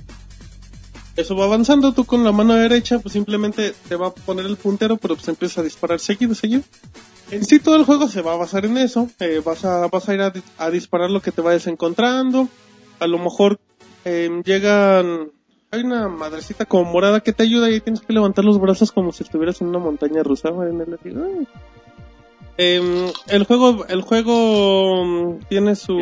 Eso 1.17 1.37
va 1.37 1.45
avanzando, 1.45 1.93
tú 1.93 2.05
con 2.05 2.25
la 2.25 2.33
mano 2.33 2.55
derecha, 2.55 2.99
pues 2.99 3.13
simplemente 3.13 3.75
te 3.89 3.97
va 3.97 4.09
a 4.09 4.15
poner 4.15 4.47
el 4.47 4.57
puntero, 4.57 4.97
pero 4.97 5.15
pues 5.15 5.29
empiezas 5.29 5.59
a 5.59 5.63
disparar 5.63 6.01
seguido, 6.01 6.35
seguido. 6.35 6.63
En 7.31 7.45
sí 7.45 7.59
todo 7.59 7.77
el 7.77 7.85
juego 7.85 8.09
se 8.09 8.23
va 8.23 8.33
a 8.33 8.37
basar 8.37 8.65
en 8.65 8.79
eso, 8.79 9.11
eh, 9.21 9.43
vas, 9.45 9.65
a, 9.65 9.87
vas 9.89 10.09
a 10.09 10.15
ir 10.15 10.23
a, 10.23 10.33
a 10.59 10.71
disparar 10.71 11.11
lo 11.11 11.21
que 11.21 11.31
te 11.33 11.43
vayas 11.43 11.67
encontrando, 11.67 12.49
a 12.99 13.07
lo 13.07 13.19
mejor 13.19 13.59
eh, 14.05 14.31
llegan... 14.45 15.31
Hay 15.71 15.81
una 15.85 16.07
madrecita 16.09 16.67
como 16.67 16.85
morada 16.93 17.21
que 17.21 17.33
te 17.33 17.45
ayuda 17.45 17.71
y 17.71 17.81
tienes 17.81 18.03
que 18.03 18.13
levantar 18.13 18.45
los 18.45 18.61
brazos 18.61 18.93
como 18.93 19.11
si 19.11 19.23
estuvieras 19.25 19.63
en 19.63 19.69
una 19.69 19.79
montaña 19.79 20.23
rusa. 20.23 20.49
en 20.51 20.81
el- 20.83 21.47
Em, 22.59 23.11
el 23.29 23.45
juego, 23.45 23.87
el 23.89 24.03
juego 24.03 25.05
mm, 25.05 25.39
tiene 25.49 25.75
su... 25.75 25.95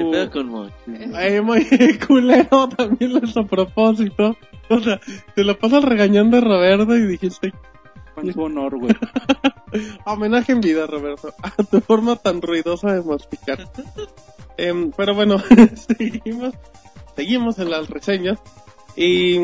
Muy 1.42 1.64
culero 2.06 2.68
también 2.68 3.20
es 3.22 3.36
a 3.36 3.44
propósito. 3.44 4.36
O 4.68 4.80
sea, 4.80 5.00
te 5.34 5.44
lo 5.44 5.58
pasas 5.58 5.84
regañando 5.84 6.38
a 6.38 6.40
Roberto 6.40 6.96
y 6.96 7.06
dijiste, 7.06 7.52
su 8.32 8.42
honor, 8.42 8.78
güey. 8.78 8.94
homenaje 10.04 10.52
en 10.52 10.60
vida, 10.60 10.86
Roberto, 10.86 11.34
a 11.42 11.62
tu 11.62 11.80
forma 11.80 12.16
tan 12.16 12.42
ruidosa 12.42 12.92
de 12.92 13.02
masticar. 13.02 13.70
Em, 14.56 14.90
pero 14.92 15.14
bueno, 15.14 15.38
seguimos, 15.98 16.54
seguimos 17.16 17.58
en 17.58 17.70
las 17.70 17.88
reseñas. 17.88 18.38
Y, 18.96 19.38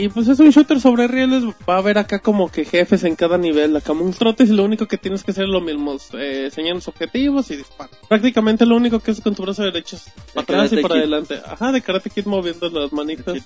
y 0.00 0.08
pues 0.08 0.28
es 0.28 0.40
un 0.40 0.48
shooter 0.48 0.80
sobre 0.80 1.06
rieles. 1.08 1.44
Va 1.68 1.74
a 1.74 1.78
haber 1.78 1.98
acá 1.98 2.20
como 2.20 2.50
que 2.50 2.64
jefes 2.64 3.04
en 3.04 3.16
cada 3.16 3.36
nivel, 3.36 3.76
acá 3.76 3.92
monstruotes, 3.92 4.48
y 4.48 4.54
lo 4.54 4.64
único 4.64 4.86
que 4.86 4.96
tienes 4.96 5.22
que 5.22 5.32
hacer 5.32 5.44
es 5.44 5.50
lo 5.50 5.60
mismo, 5.60 5.96
eh, 6.14 6.48
señalar 6.50 6.76
los 6.76 6.88
objetivos 6.88 7.50
y 7.50 7.56
disparar. 7.56 7.94
Prácticamente 8.08 8.64
lo 8.64 8.76
único 8.76 9.00
que 9.00 9.10
es 9.10 9.20
con 9.20 9.34
tu 9.34 9.42
brazo 9.42 9.62
derecho 9.62 9.96
es 9.96 10.10
para 10.32 10.42
atrás 10.42 10.72
y 10.72 10.76
para 10.80 10.94
Kid. 10.94 11.00
adelante. 11.00 11.40
Ajá, 11.44 11.70
de 11.70 11.82
Karate 11.82 12.08
Kid 12.08 12.24
moviendo 12.24 12.70
las 12.70 12.92
manitas. 12.94 13.36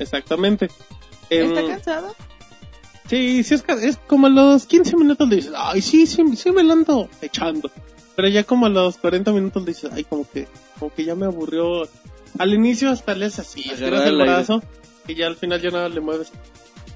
Exactamente. 0.00 0.68
Em, 1.30 1.50
¿Está 1.50 1.68
cansado? 1.68 2.16
Sí, 3.08 3.44
sí 3.44 3.54
es, 3.54 3.64
es 3.68 3.96
como 4.08 4.26
a 4.26 4.30
los 4.30 4.66
15 4.66 4.96
minutos 4.96 5.28
le 5.28 5.36
dices, 5.36 5.52
ay, 5.56 5.82
sí, 5.82 6.06
sí, 6.06 6.24
sí 6.34 6.50
me 6.50 6.64
lo 6.64 6.72
ando 6.72 7.08
echando. 7.20 7.70
Pero 8.16 8.26
ya 8.26 8.42
como 8.42 8.66
a 8.66 8.68
los 8.68 8.96
40 8.96 9.32
minutos 9.32 9.62
le 9.62 9.68
dices, 9.68 9.90
ay, 9.92 10.02
como 10.02 10.28
que, 10.28 10.48
como 10.78 10.92
que 10.92 11.04
ya 11.04 11.14
me 11.14 11.26
aburrió. 11.26 11.88
Al 12.38 12.54
inicio 12.54 12.90
hasta 12.90 13.14
le 13.14 13.26
haces 13.26 13.40
así, 13.40 13.60
estiras 13.70 14.06
el 14.06 14.20
el 14.20 14.28
aire. 14.28 14.44
Y 15.08 15.14
ya 15.14 15.26
al 15.26 15.36
final 15.36 15.60
ya 15.60 15.70
nada 15.70 15.88
le 15.88 16.00
mueves. 16.00 16.32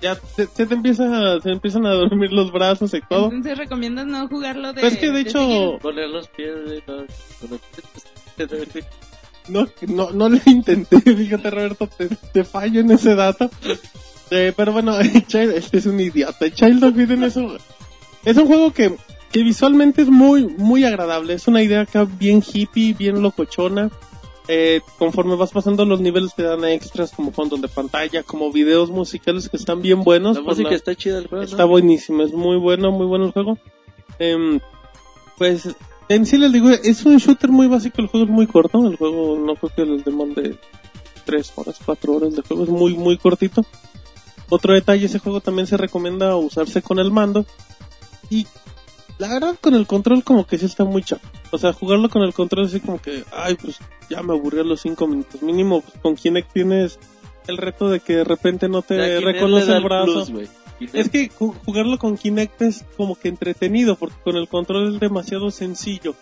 Ya 0.01 0.15
te, 0.15 0.47
se 0.47 0.67
te 0.67 0.75
empieza, 0.75 1.41
se 1.41 1.51
empiezan 1.51 1.87
a 1.87 1.95
dormir 1.95 2.31
los 2.33 2.53
brazos 2.53 2.93
y 2.93 3.01
todo. 3.01 3.27
Entonces 3.27 3.57
recomiendas 3.57 4.07
no 4.07 4.29
jugarlo 4.29 4.73
de... 4.73 4.81
Pues 4.81 4.95
es 4.95 4.99
que 4.99 5.11
de 5.11 5.21
hecho. 5.21 5.79
Poner 5.81 6.09
los 6.09 6.29
pies, 6.29 6.55
no, 6.87 6.97
los. 7.49 7.61
No, 9.49 9.67
no, 9.87 10.11
no 10.11 10.29
lo 10.29 10.39
intenté, 10.47 11.01
fíjate 11.01 11.51
Roberto, 11.51 11.87
te, 11.87 12.09
te 12.09 12.45
fallo 12.45 12.81
en 12.81 12.91
ese 12.91 13.15
dato. 13.15 13.51
Eh, 14.31 14.53
pero 14.57 14.73
bueno, 14.73 14.97
Child, 15.27 15.53
este 15.53 15.79
es 15.79 15.87
un 15.87 16.01
idiota. 16.01 16.51
Child 16.51 16.85
of 16.85 16.99
Eden 16.99 17.25
es 17.25 17.37
un, 17.37 17.57
es 18.25 18.37
un 18.37 18.47
juego 18.47 18.73
que, 18.73 18.95
que 19.31 19.43
visualmente 19.43 20.03
es 20.03 20.09
muy, 20.09 20.47
muy 20.47 20.85
agradable. 20.85 21.35
Es 21.35 21.47
una 21.47 21.63
idea 21.63 21.83
acá 21.83 22.05
bien 22.05 22.43
hippie, 22.43 22.95
bien 22.95 23.23
locochona. 23.23 23.91
Eh, 24.49 24.81
conforme 24.99 25.35
vas 25.35 25.51
pasando 25.51 25.85
los 25.85 26.01
niveles 26.01 26.33
te 26.37 26.45
dan 26.45 26.65
extras 26.65 27.11
como 27.11 27.33
fondos 27.33 27.61
de 27.61 27.67
pantalla, 27.69 28.23
como 28.23 28.53
videos 28.53 28.91
musicales 28.91 29.49
que 29.49 29.57
están 29.57 29.83
bien 29.83 30.05
buenos. 30.05 30.37
La 30.37 30.43
música 30.43 30.71
la- 30.71 30.77
está 30.77 30.95
chida 30.95 31.19
el 31.19 31.27
juego, 31.27 31.45
Está 31.45 31.63
¿no? 31.65 31.69
buenísimo, 31.69 32.23
es 32.23 32.33
muy 32.33 32.57
bueno, 32.57 32.93
muy 32.93 33.07
bueno 33.07 33.25
el 33.27 33.33
juego. 33.33 33.59
Em, 34.21 34.61
pues 35.37 35.69
en 36.09 36.27
sí 36.27 36.39
les 36.39 36.53
digo, 36.53 36.71
es 36.71 37.05
un 37.05 37.17
shooter 37.19 37.51
muy 37.51 37.67
básico, 37.67 38.01
el 38.01 38.07
juego 38.07 38.27
es 38.27 38.31
muy 38.33 38.47
corto, 38.47 38.87
el 38.87 38.97
juego 38.97 39.37
no 39.37 39.57
creo 39.57 39.73
que 39.75 39.85
les 39.85 40.05
demande 40.05 40.57
3 41.25 41.53
horas, 41.57 41.81
4 41.85 42.13
horas 42.15 42.37
de 42.37 42.43
juego, 42.43 42.63
es 42.63 42.69
muy, 42.71 42.95
muy 42.97 43.19
cortito. 43.19 43.65
Otro 44.49 44.75
detalle, 44.75 45.07
ese 45.07 45.19
juego 45.19 45.41
también 45.41 45.67
se 45.67 45.77
recomienda 45.77 46.37
usarse 46.37 46.81
con 46.83 47.01
el 47.01 47.11
mando. 47.11 47.45
Y 48.31 48.47
la 49.19 49.29
verdad 49.29 49.57
con 49.61 49.75
el 49.75 49.87
control 49.87 50.23
como 50.25 50.47
que 50.47 50.59
sí 50.59 50.67
está 50.67 50.85
muy 50.85 51.03
chato. 51.03 51.27
O 51.51 51.59
sea, 51.59 51.73
jugarlo 51.73 52.09
con 52.09 52.23
el 52.23 52.35
control 52.35 52.67
así 52.67 52.81
como 52.81 53.01
que, 53.01 53.25
ay, 53.33 53.55
pues 53.55 53.79
ya 54.11 54.23
me 54.23 54.33
aburrí 54.35 54.61
a 54.61 54.65
los 54.65 54.81
5 54.81 55.07
minutos. 55.07 55.43
Mínimo, 55.43 55.81
pues, 55.81 55.95
con 56.03 56.15
Kinect 56.17 56.53
tienes 56.53 56.99
el 57.47 57.57
reto 57.57 57.89
de 57.89 58.01
que 58.01 58.17
de 58.17 58.25
repente 58.25 58.69
no 58.69 58.83
te 58.83 58.97
La 58.97 59.21
reconoce 59.21 59.73
el 59.77 59.83
brazo. 59.85 60.27
plus, 60.27 60.49
Es 60.93 61.09
que 61.09 61.31
ju- 61.31 61.55
jugarlo 61.65 61.97
con 61.99 62.17
Kinect 62.19 62.61
es 62.63 62.85
como 62.97 63.15
que 63.17 63.29
entretenido, 63.29 63.97
porque 63.97 64.17
con 64.23 64.37
el 64.37 64.49
control 64.49 64.95
es 64.95 65.01
demasiado 65.01 65.51
sencillo. 65.51 66.15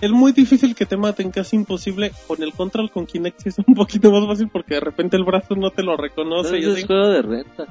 Es 0.00 0.10
muy 0.10 0.32
difícil 0.32 0.74
que 0.74 0.84
te 0.84 0.98
maten, 0.98 1.30
casi 1.30 1.56
imposible. 1.56 2.12
Con 2.26 2.42
el 2.42 2.52
control 2.52 2.90
con 2.90 3.06
Kinect 3.06 3.46
es 3.46 3.56
un 3.66 3.74
poquito 3.74 4.10
más 4.12 4.26
fácil 4.26 4.48
porque 4.52 4.74
de 4.74 4.80
repente 4.80 5.16
el 5.16 5.24
brazo 5.24 5.54
no 5.56 5.70
te 5.70 5.82
lo 5.82 5.96
reconoce. 5.96 6.56
y 6.56 6.58
Entonces 6.58 6.80
es 6.82 6.86
juego 6.86 7.08
de 7.08 7.22
renta. 7.22 7.64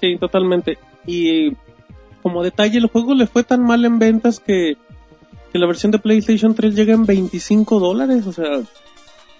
Sí, 0.00 0.16
totalmente. 0.18 0.78
Y 1.06 1.50
como 2.22 2.42
detalle, 2.42 2.78
el 2.78 2.86
juego 2.86 3.14
le 3.14 3.26
fue 3.26 3.44
tan 3.44 3.62
mal 3.62 3.84
en 3.84 3.98
ventas 3.98 4.40
que, 4.40 4.76
que 5.52 5.58
la 5.58 5.66
versión 5.66 5.92
de 5.92 5.98
PlayStation 5.98 6.54
3 6.54 6.74
llega 6.74 6.94
en 6.94 7.06
25 7.06 7.80
dólares. 7.80 8.26
O 8.26 8.32
sea, 8.32 8.60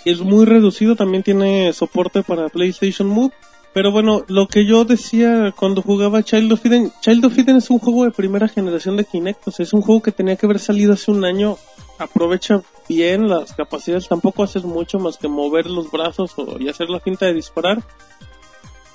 es 0.04 0.20
muy 0.20 0.44
reducido. 0.44 0.96
También 0.96 1.22
tiene 1.22 1.72
soporte 1.72 2.22
para 2.22 2.48
PlayStation 2.48 3.08
Move. 3.08 3.32
Pero 3.74 3.92
bueno, 3.92 4.24
lo 4.28 4.48
que 4.48 4.64
yo 4.64 4.84
decía 4.84 5.52
cuando 5.54 5.82
jugaba 5.82 6.22
Child 6.22 6.52
of 6.52 6.64
Eden, 6.64 6.90
Child 7.00 7.26
of 7.26 7.38
Eden 7.38 7.56
es 7.56 7.70
un 7.70 7.78
juego 7.78 8.04
de 8.04 8.10
primera 8.10 8.48
generación 8.48 8.96
de 8.96 9.04
Kinect. 9.04 9.48
O 9.48 9.50
sea, 9.50 9.64
es 9.64 9.72
un 9.72 9.82
juego 9.82 10.02
que 10.02 10.12
tenía 10.12 10.36
que 10.36 10.46
haber 10.46 10.58
salido 10.58 10.94
hace 10.94 11.10
un 11.10 11.24
año. 11.24 11.56
Aprovecha 11.98 12.62
bien 12.88 13.28
las 13.28 13.52
capacidades. 13.52 14.08
Tampoco 14.08 14.42
haces 14.42 14.64
mucho 14.64 14.98
más 14.98 15.18
que 15.18 15.28
mover 15.28 15.66
los 15.66 15.90
brazos 15.90 16.32
o, 16.36 16.58
y 16.58 16.68
hacer 16.68 16.88
la 16.88 17.00
finta 17.00 17.26
de 17.26 17.34
disparar 17.34 17.82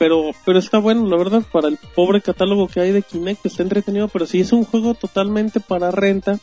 pero 0.03 0.31
pero 0.43 0.59
está 0.59 0.79
bueno 0.79 1.07
la 1.07 1.15
verdad 1.15 1.43
para 1.49 1.69
el 1.69 1.77
pobre 1.95 2.19
catálogo 2.19 2.67
que 2.67 2.81
hay 2.81 2.91
de 2.91 3.03
Kinect 3.03 3.45
está 3.45 3.63
entretenido 3.63 4.09
pero 4.09 4.25
sí 4.25 4.41
es 4.41 4.51
un 4.51 4.65
juego 4.65 4.95
totalmente 4.95 5.61
para 5.61 5.91
renta 5.91 6.41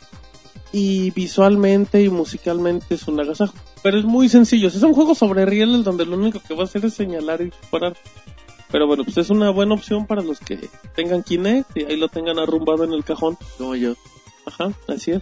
y 0.73 1.11
visualmente 1.11 2.01
y 2.01 2.09
musicalmente 2.09 2.95
es 2.95 3.07
un 3.07 3.19
agasajo 3.19 3.53
pero 3.83 3.99
es 3.99 4.03
muy 4.03 4.29
sencillo 4.29 4.69
es 4.69 4.81
un 4.81 4.95
juego 4.95 5.13
sobre 5.13 5.45
rieles 5.45 5.83
donde 5.83 6.07
lo 6.07 6.17
único 6.17 6.39
que 6.39 6.55
va 6.55 6.61
a 6.61 6.63
hacer 6.63 6.83
es 6.85 6.95
señalar 6.95 7.41
y 7.41 7.51
disparar 7.51 7.95
pero 8.71 8.87
bueno 8.87 9.03
pues 9.03 9.17
es 9.17 9.29
una 9.29 9.51
buena 9.51 9.75
opción 9.75 10.07
para 10.07 10.23
los 10.23 10.39
que 10.39 10.67
tengan 10.95 11.21
Kinect 11.21 11.77
y 11.77 11.83
ahí 11.83 11.97
lo 11.97 12.07
tengan 12.07 12.39
arrumbado 12.39 12.83
en 12.83 12.93
el 12.93 13.03
cajón 13.03 13.37
Como 13.59 13.75
yo. 13.75 13.93
Ajá, 14.43 14.71
así 14.87 15.11
es. 15.11 15.21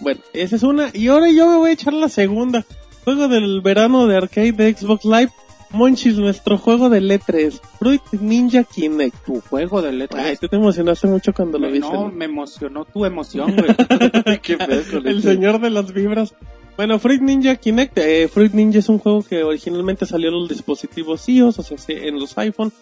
Bueno, 0.00 0.22
esa 0.32 0.56
es 0.56 0.62
una. 0.62 0.88
Y 0.94 1.08
ahora 1.08 1.30
yo 1.30 1.46
me 1.46 1.56
voy 1.56 1.68
a 1.68 1.72
echar 1.74 1.92
la 1.92 2.08
segunda. 2.08 2.64
Juego 3.04 3.28
del 3.28 3.60
verano 3.60 4.06
de 4.06 4.16
arcade 4.16 4.52
de 4.52 4.74
Xbox 4.74 5.04
Live. 5.04 5.30
Monchis, 5.76 6.16
nuestro 6.16 6.58
juego 6.58 6.88
de 6.88 7.00
E3. 7.00 7.60
Fruit 7.78 8.02
Ninja 8.12 8.64
Kinect. 8.64 9.24
Tu 9.26 9.40
juego 9.42 9.82
de 9.82 9.92
letras. 9.92 10.24
Ay, 10.24 10.36
tú 10.36 10.48
te 10.48 10.56
emocionaste 10.56 11.06
mucho 11.06 11.32
cuando 11.32 11.58
lo 11.58 11.70
viste. 11.70 11.92
no, 11.92 12.10
me 12.10 12.24
emocionó 12.24 12.84
tu 12.84 13.04
emoción, 13.04 13.54
güey. 13.54 14.38
Qué 14.42 14.56
con 14.58 15.06
El 15.06 15.22
señor 15.22 15.60
de 15.60 15.70
las 15.70 15.92
vibras. 15.92 16.34
Bueno, 16.76 16.98
Fruit 16.98 17.22
Ninja 17.22 17.56
Kinect. 17.56 17.96
eh, 17.98 18.28
Fruit 18.28 18.52
Ninja 18.52 18.80
es 18.80 18.88
un 18.88 18.98
juego 18.98 19.22
que 19.22 19.42
originalmente 19.44 20.04
salió 20.06 20.28
en 20.28 20.34
los 20.40 20.48
dispositivos 20.48 21.28
iOS, 21.28 21.58
o 21.58 21.62
sea, 21.62 21.76
en 21.88 22.18
los 22.18 22.36
iPhone. 22.38 22.72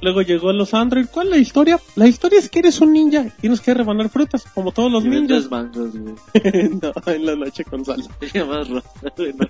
Luego 0.00 0.22
llegó 0.22 0.50
a 0.50 0.52
los 0.52 0.74
Android. 0.74 1.06
¿Cuál 1.10 1.28
es 1.28 1.30
la 1.32 1.38
historia? 1.38 1.80
La 1.94 2.06
historia 2.08 2.38
es 2.38 2.48
que 2.48 2.58
eres 2.58 2.80
un 2.80 2.92
ninja. 2.92 3.26
Tienes 3.40 3.60
que 3.60 3.72
rebanar 3.72 4.08
frutas, 4.08 4.44
como 4.54 4.72
todos 4.72 4.90
los 4.90 5.04
Y 5.04 5.08
ninjas. 5.08 5.50
mangos, 5.50 5.92
güey. 5.96 6.14
no, 6.82 6.92
en 7.12 7.26
la 7.26 7.36
noche 7.36 7.64
con 7.64 7.84
salsa. 7.84 8.10
Sería 8.20 8.44
más 8.44 8.68
rosa, 8.68 8.90
güey, 9.16 9.32
¿no? 9.34 9.46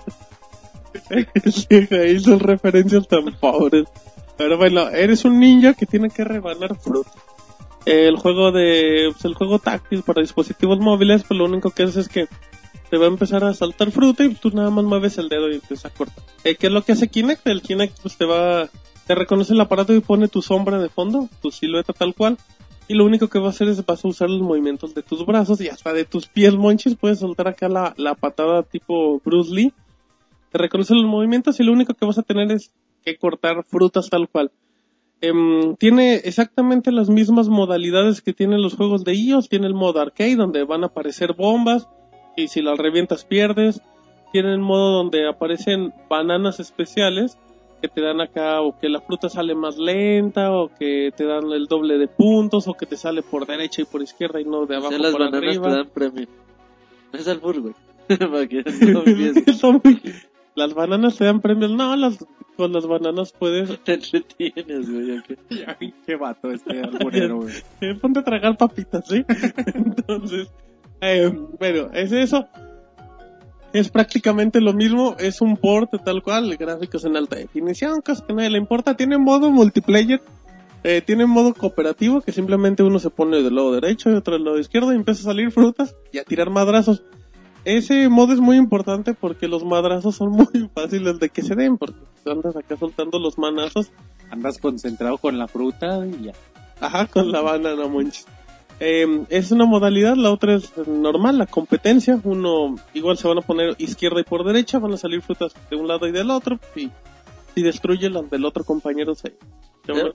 Ahí 1.91 2.21
son 2.21 2.41
referencias 2.41 3.07
tan 3.09 3.27
pobres. 3.41 3.85
Pero 4.37 4.57
bueno, 4.57 4.89
eres 4.89 5.25
un 5.25 5.39
ninja 5.39 5.75
que 5.75 5.87
tiene 5.87 6.11
que 6.11 6.25
rebanar 6.25 6.77
fruta. 6.77 7.13
El 7.87 8.17
juego 8.17 8.51
de, 8.51 9.11
pues, 9.13 9.25
el 9.25 9.35
juego 9.35 9.59
táctil 9.59 10.03
para 10.03 10.23
dispositivos 10.23 10.79
móviles, 10.81 11.25
pues 11.29 11.37
lo 11.39 11.45
único 11.45 11.71
que 11.71 11.85
hace 11.85 12.01
es 12.01 12.09
que 12.09 12.27
te 12.91 12.97
va 12.97 13.05
a 13.05 13.09
empezar 13.09 13.45
a 13.45 13.55
saltar 13.55 13.91
fruta 13.91 14.25
y 14.25 14.35
tú 14.35 14.51
nada 14.51 14.71
más 14.71 14.85
mueves 14.85 15.19
el 15.19 15.29
dedo 15.29 15.51
y 15.51 15.55
empieza 15.55 15.89
a 15.89 15.91
cortar. 15.91 16.25
Eh, 16.45 16.57
¿Qué 16.57 16.69
es 16.69 16.73
lo 16.73 16.83
que 16.83 16.93
hace 16.93 17.09
Kinect? 17.09 17.47
El 17.47 17.63
Kinect 17.63 18.01
pues 18.01 18.17
te 18.17 18.25
va, 18.25 18.69
te 19.07 19.15
reconoce 19.15 19.53
el 19.53 19.61
aparato 19.61 19.95
y 19.95 20.01
pone 20.01 20.29
tu 20.29 20.43
sombra 20.43 20.79
de 20.79 20.89
fondo, 20.89 21.29
tu 21.43 21.51
silueta 21.51 21.93
tal 21.93 22.15
cual. 22.15 22.39
Y 22.87 22.95
lo 22.95 23.05
único 23.05 23.29
que 23.29 23.39
va 23.39 23.47
a 23.47 23.51
hacer 23.51 23.69
es 23.69 23.85
vas 23.85 24.05
a 24.05 24.09
usar 24.09 24.29
los 24.29 24.43
movimientos 24.43 24.95
de 24.95 25.03
tus 25.03 25.25
brazos 25.25 25.61
y 25.61 25.69
hasta 25.69 25.93
de 25.93 26.05
tus 26.05 26.27
pies 26.27 26.55
monchis. 26.55 26.97
Puedes 26.97 27.19
soltar 27.19 27.49
acá 27.49 27.69
la, 27.69 27.95
la 27.97 28.15
patada 28.15 28.63
tipo 28.63 29.21
Bruce 29.25 29.55
Lee. 29.55 29.73
Te 30.55 30.59
reconoce 30.59 30.95
los 30.95 31.05
movimientos 31.07 31.59
y 31.59 31.65
lo 31.65 31.73
único 31.73 31.95
que 31.95 32.07
vas 32.07 32.17
a 32.17 32.23
tener 32.23 32.53
es 32.53 32.73
que 33.05 33.17
cortar 33.17 33.65
frutas 33.65 34.09
tal 34.09 34.29
cual. 34.29 34.53
Em, 35.21 35.75
tiene 35.81 36.15
exactamente 36.15 36.93
las 36.93 37.11
mismas 37.11 37.49
modalidades 37.49 38.23
que 38.23 38.33
tienen 38.33 38.63
los 38.63 38.77
juegos 38.77 39.03
de 39.03 39.15
iOS. 39.17 39.49
Tiene 39.49 39.67
el 39.67 39.75
modo 39.75 40.01
arcade 40.01 40.37
donde 40.37 40.63
van 40.63 40.85
a 40.85 40.87
aparecer 40.87 41.33
bombas 41.33 41.89
y 42.37 42.47
si 42.47 42.63
las 42.63 42.79
revientas 42.79 43.25
pierdes. 43.25 43.83
Tiene 44.31 44.53
el 44.53 44.61
modo 44.61 44.93
donde 44.99 45.27
aparecen 45.27 45.93
bananas 46.09 46.61
especiales 46.61 47.37
que 47.83 47.89
te 47.89 48.01
dan 48.01 48.21
acá 48.21 48.61
o 48.61 48.79
que 48.79 48.89
la 48.89 49.01
fruta 49.01 49.29
sale 49.29 49.57
más 49.57 49.77
lenta 49.77 50.53
o 50.53 50.69
que 50.73 51.11
te 51.17 51.25
dan 51.25 51.51
el 51.51 51.67
doble 51.67 51.99
de 51.99 52.07
puntos 52.07 52.69
o 52.69 52.75
que 52.75 52.87
te 52.87 52.97
sale 52.97 53.23
por 53.23 53.45
derecha 53.45 53.83
y 53.83 53.87
por 53.87 54.03
izquierda 54.03 54.41
y 54.41 54.45
no 54.45 54.67
de 54.67 54.77
abajo 54.77 54.93
Ya 54.93 54.99
las 54.99 55.11
por 55.11 55.21
bananas 55.21 55.49
arriba. 55.49 55.69
te 55.69 55.77
dan 55.79 55.89
premio. 55.89 56.29
Es. 57.13 57.27
Para 58.19 58.47
que 58.47 58.63
no. 58.93 59.53
Son 59.55 59.81
muy- 59.83 60.01
Las 60.55 60.75
bananas 60.75 61.17
te 61.17 61.25
dan 61.25 61.41
premios. 61.41 61.71
No, 61.73 61.97
las, 61.97 62.25
con 62.57 62.73
las 62.73 62.87
bananas 62.87 63.33
puedes 63.33 63.79
Te 63.85 63.95
entretienes, 63.95 64.91
güey. 64.91 65.23
Ay, 65.67 65.95
qué 66.07 66.17
vato 66.17 66.51
este 66.51 66.81
alburero, 66.83 67.43
güey. 67.43 67.55
Eh, 67.81 67.95
ponte 68.01 68.21
a 68.21 68.25
tragar 68.25 68.57
papitas, 68.57 69.07
¿sí? 69.09 69.25
Entonces, 69.75 70.49
eh, 71.01 71.33
bueno, 71.59 71.91
es 71.93 72.13
eso. 72.13 72.47
Es 73.73 73.89
prácticamente 73.89 74.61
lo 74.61 74.73
mismo, 74.73 75.17
es 75.19 75.41
un 75.41 75.57
port 75.57 75.91
tal 76.05 76.23
cual, 76.23 76.57
gráficos 76.57 77.05
en 77.05 77.17
alta 77.17 77.35
definición, 77.35 78.03
cosas 78.03 78.23
que 78.25 78.33
a 78.33 78.37
nadie 78.37 78.51
le 78.51 78.59
importa. 78.59 78.95
Tiene 78.97 79.19
modo 79.19 79.51
multiplayer, 79.51 80.23
eh, 80.85 81.03
tiene 81.05 81.27
modo 81.27 81.55
cooperativo, 81.55 82.21
que 82.21 82.31
simplemente 82.31 82.85
uno 82.85 83.01
se 83.01 83.11
pone 83.11 83.43
del 83.43 83.57
lado 83.57 83.73
derecho 83.73 84.11
y 84.11 84.15
otro 84.15 84.35
del 84.35 84.45
lado 84.45 84.61
izquierdo 84.61 84.93
y 84.93 84.97
empieza 84.97 85.23
a 85.23 85.33
salir 85.33 85.51
frutas 85.51 85.97
y 86.13 86.19
a 86.19 86.25
tirar 86.25 86.51
madrazos. 86.51 87.03
Ese 87.65 88.09
modo 88.09 88.33
es 88.33 88.41
muy 88.41 88.57
importante 88.57 89.15
porque 89.15 89.49
los 89.49 89.65
madrazos 89.65 90.17
son 90.17 90.31
muy 90.33 90.71
fáciles 90.75 91.19
de 91.19 91.29
que 91.29 91.43
se 91.43 91.55
den, 91.55 91.79
porque 91.79 91.99
andas 92.27 92.57
acá 92.57 92.77
soltando 92.77 93.19
los 93.19 93.39
manazos 93.39 93.91
Andas 94.31 94.59
concentrado 94.59 95.19
con 95.19 95.39
la 95.39 95.49
fruta 95.49 96.05
y 96.07 96.25
ya. 96.25 96.33
Ajá, 96.81 97.07
con 97.07 97.31
la 97.31 97.41
banana 97.41 97.87
monchis. 97.87 98.27
Eh, 98.81 99.25
es 99.29 99.53
una 99.53 99.65
modalidad, 99.65 100.17
la 100.17 100.33
otra 100.33 100.57
es 100.57 100.73
normal, 100.87 101.39
la 101.39 101.47
competencia. 101.47 102.21
Uno, 102.25 102.75
igual 102.95 103.17
se 103.17 103.29
van 103.29 103.39
a 103.39 103.43
poner 103.43 103.77
izquierda 103.79 104.21
y 104.21 104.25
por 104.25 104.45
derecha, 104.45 104.79
van 104.79 104.93
a 104.93 104.97
salir 104.97 105.23
frutas 105.23 105.55
de 105.71 105.77
un 105.77 105.87
lado 105.87 106.09
y 106.09 106.13
del 106.13 106.31
otro. 106.31 106.59
Y 106.75 106.91
si 107.55 107.63
destruye 107.63 108.11
las 108.11 108.29
del 108.31 108.45
otro 108.45 108.65
compañero, 108.65 109.15
se, 109.15 109.35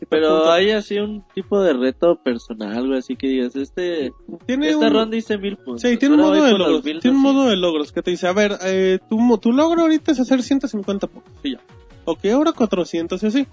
Pero, 0.10 0.52
hay 0.52 0.72
así 0.72 0.98
un 0.98 1.24
tipo 1.36 1.62
de 1.62 1.74
reto 1.74 2.16
personal, 2.24 2.88
güey. 2.88 3.00
Así 3.00 3.16
que 3.16 3.28
digas, 3.28 3.56
este. 3.56 4.12
Tiene 4.46 4.70
Esta 4.70 4.88
un- 4.88 4.94
ronda 4.94 5.16
hice 5.18 5.38
mil 5.38 5.58
puntos. 5.58 5.82
Sí, 5.82 5.98
tiene 5.98 6.16
un 6.16 6.22
modo 6.22 6.44
de 6.44 6.52
logros. 6.58 6.82
Tiene 6.84 7.10
un 7.18 7.22
modo 7.22 7.48
de 7.50 7.56
logros 7.56 7.92
que 7.92 8.02
te 8.02 8.12
dice, 8.12 8.28
a 8.28 8.34
ver, 8.34 8.58
eh, 8.64 9.00
tu, 9.10 9.20
mo- 9.20 9.38
tu 9.40 9.52
logro 9.52 9.82
ahorita 9.84 10.12
es 10.12 10.20
hacer 10.20 10.42
150 10.42 11.08
puntos. 11.08 11.32
Y 11.44 11.52
ya. 11.54 11.60
Ok, 12.06 12.26
ahora 12.34 12.52
400 12.54 13.22
y 13.22 13.28
así. 13.28 13.48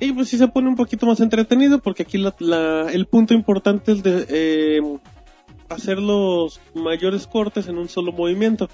Y 0.00 0.12
pues 0.12 0.28
sí 0.28 0.38
se 0.38 0.48
pone 0.48 0.68
un 0.68 0.76
poquito 0.76 1.06
más 1.06 1.20
entretenido 1.20 1.78
porque 1.78 2.02
aquí 2.04 2.18
la, 2.18 2.34
la- 2.38 2.90
el 2.92 3.06
punto 3.06 3.34
importante 3.34 3.92
es 3.92 4.02
de 4.02 4.26
eh, 4.28 4.80
hacer 5.68 5.98
los 5.98 6.60
mayores 6.74 7.26
cortes 7.26 7.66
en 7.68 7.78
un 7.78 7.88
solo 7.88 8.12
movimiento. 8.12 8.68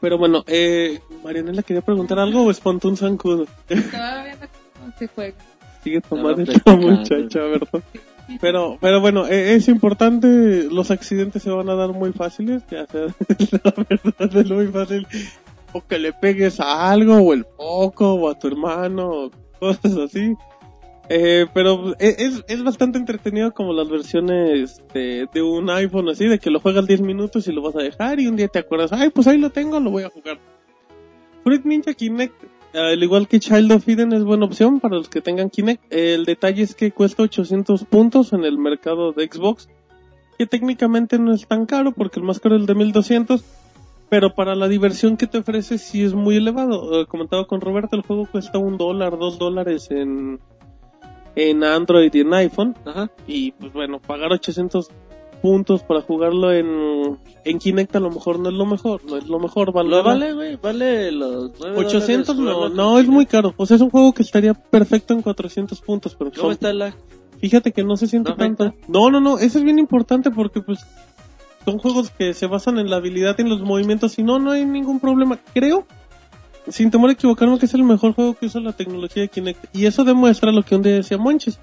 Pero 0.00 0.18
bueno, 0.18 0.44
eh, 0.46 1.00
Marianela 1.22 1.62
quería 1.62 1.80
preguntar 1.80 2.18
algo 2.18 2.42
o 2.42 2.50
espantó 2.50 2.88
un 2.88 2.96
zancudo. 2.98 3.46
Estaba 3.68 4.24
viendo 4.24 4.46
cómo 4.78 4.92
se 4.98 5.06
juega. 5.06 5.36
Sigue 5.84 6.00
tomando 6.00 6.50
esta 6.50 6.74
muchacha, 6.74 7.40
¿verdad? 7.40 7.82
Pero, 8.40 8.78
pero 8.80 9.00
bueno, 9.00 9.26
eh, 9.26 9.54
es 9.54 9.68
importante, 9.68 10.66
los 10.70 10.90
accidentes 10.90 11.42
se 11.42 11.50
van 11.50 11.68
a 11.68 11.74
dar 11.74 11.92
muy 11.92 12.12
fáciles, 12.12 12.62
ya 12.70 12.86
sea, 12.86 13.02
la 13.62 13.74
verdad 13.88 14.36
es 14.36 14.50
muy 14.50 14.66
fácil, 14.68 15.06
o 15.74 15.86
que 15.86 15.98
le 15.98 16.12
pegues 16.14 16.58
a 16.58 16.90
algo, 16.90 17.18
o 17.18 17.34
el 17.34 17.44
foco, 17.56 18.14
o 18.14 18.30
a 18.30 18.38
tu 18.38 18.48
hermano, 18.48 19.10
o 19.10 19.30
cosas 19.60 19.96
así. 19.98 20.34
Eh, 21.10 21.46
pero 21.52 21.92
eh, 21.98 22.16
es, 22.18 22.42
es 22.48 22.64
bastante 22.64 22.96
entretenido 22.96 23.52
como 23.52 23.74
las 23.74 23.90
versiones 23.90 24.82
de, 24.94 25.28
de 25.32 25.42
un 25.42 25.68
iPhone 25.68 26.08
así, 26.08 26.26
de 26.26 26.38
que 26.38 26.50
lo 26.50 26.60
juegas 26.60 26.86
10 26.86 27.02
minutos 27.02 27.46
y 27.46 27.52
lo 27.52 27.60
vas 27.60 27.76
a 27.76 27.82
dejar 27.82 28.20
y 28.20 28.26
un 28.26 28.36
día 28.36 28.48
te 28.48 28.60
acuerdas, 28.60 28.90
ay, 28.92 29.10
pues 29.10 29.26
ahí 29.26 29.36
lo 29.36 29.50
tengo, 29.50 29.78
lo 29.80 29.90
voy 29.90 30.04
a 30.04 30.08
jugar. 30.08 30.38
Fruit 31.42 31.62
Ninja 31.66 31.92
Kinect, 31.92 32.42
al 32.74 33.02
igual 33.02 33.28
que 33.28 33.40
Child 33.40 33.72
of 33.72 33.88
Eden, 33.88 34.12
es 34.12 34.24
buena 34.24 34.46
opción 34.46 34.80
para 34.80 34.96
los 34.96 35.08
que 35.08 35.20
tengan 35.20 35.50
Kinect. 35.50 35.92
El 35.92 36.24
detalle 36.24 36.62
es 36.62 36.74
que 36.74 36.92
cuesta 36.92 37.22
800 37.22 37.84
puntos 37.84 38.32
en 38.32 38.44
el 38.44 38.58
mercado 38.58 39.12
de 39.12 39.28
Xbox, 39.30 39.68
que 40.38 40.46
técnicamente 40.46 41.18
no 41.18 41.32
es 41.32 41.46
tan 41.46 41.66
caro 41.66 41.92
porque 41.92 42.20
el 42.20 42.26
más 42.26 42.40
caro 42.40 42.56
es 42.56 42.62
el 42.62 42.66
de 42.66 42.74
1200, 42.74 43.44
pero 44.08 44.34
para 44.34 44.54
la 44.54 44.68
diversión 44.68 45.16
que 45.16 45.26
te 45.26 45.38
ofrece 45.38 45.78
sí 45.78 46.02
es 46.02 46.14
muy 46.14 46.36
elevado. 46.36 47.00
Eh, 47.00 47.06
comentaba 47.06 47.46
con 47.46 47.60
Roberto, 47.60 47.96
el 47.96 48.02
juego 48.02 48.26
cuesta 48.26 48.58
un 48.58 48.76
dólar, 48.76 49.18
dos 49.18 49.38
dólares 49.38 49.90
en, 49.90 50.40
en 51.36 51.64
Android 51.64 52.12
y 52.12 52.20
en 52.20 52.34
iPhone. 52.34 52.76
Ajá. 52.84 53.10
Y 53.26 53.52
pues 53.52 53.72
bueno, 53.72 54.00
pagar 54.00 54.32
800 54.32 54.90
puntos 55.44 55.82
para 55.82 56.00
jugarlo 56.00 56.52
en, 56.54 57.18
en 57.44 57.58
Kinect 57.58 57.94
a 57.96 58.00
lo 58.00 58.08
mejor 58.10 58.38
no 58.38 58.48
es 58.48 58.54
lo 58.54 58.64
mejor, 58.64 59.04
no 59.04 59.18
es 59.18 59.26
lo 59.28 59.38
mejor, 59.38 59.74
vale. 59.74 59.90
Lo 59.90 60.02
vale, 60.02 60.32
güey. 60.32 60.56
Vale 60.56 61.12
los 61.12 61.52
9 61.60 61.76
800 61.76 62.34
no, 62.38 62.70
no, 62.70 62.98
es 62.98 63.06
muy 63.08 63.26
caro. 63.26 63.52
O 63.58 63.66
sea, 63.66 63.74
es 63.74 63.82
un 63.82 63.90
juego 63.90 64.14
que 64.14 64.22
estaría 64.22 64.54
perfecto 64.54 65.12
en 65.12 65.20
400 65.20 65.78
puntos, 65.82 66.14
pero 66.18 66.30
¿Cómo 66.30 66.44
son- 66.44 66.52
está 66.52 66.72
la.? 66.72 66.96
fíjate 67.42 67.72
que 67.72 67.84
no 67.84 67.98
se 67.98 68.06
siente 68.06 68.30
¿No 68.30 68.36
tanto. 68.36 68.64
afecta? 68.64 68.86
No, 68.90 69.10
no, 69.10 69.20
no, 69.20 69.36
eso 69.38 69.58
es 69.58 69.64
bien 69.64 69.78
importante 69.78 70.30
porque 70.30 70.62
pues 70.62 70.78
son 71.66 71.76
juegos 71.78 72.08
que 72.08 72.32
se 72.32 72.46
basan 72.46 72.78
en 72.78 72.88
la 72.88 72.96
habilidad 72.96 73.34
y 73.36 73.42
en 73.42 73.50
los 73.50 73.60
movimientos 73.60 74.18
y 74.18 74.22
no, 74.22 74.38
no 74.38 74.52
hay 74.52 74.64
ningún 74.64 74.98
problema. 74.98 75.38
Creo, 75.52 75.86
sin 76.68 76.90
temor 76.90 77.10
a 77.10 77.12
equivocarme, 77.12 77.58
que 77.58 77.66
es 77.66 77.74
el 77.74 77.84
mejor 77.84 78.14
juego 78.14 78.32
que 78.32 78.46
usa 78.46 78.62
la 78.62 78.72
tecnología 78.72 79.24
de 79.24 79.28
Kinect. 79.28 79.76
Y 79.76 79.84
eso 79.84 80.04
demuestra 80.04 80.52
lo 80.52 80.62
que 80.62 80.74
un 80.74 80.80
día 80.80 80.94
decía 80.94 81.18
Monches, 81.18 81.60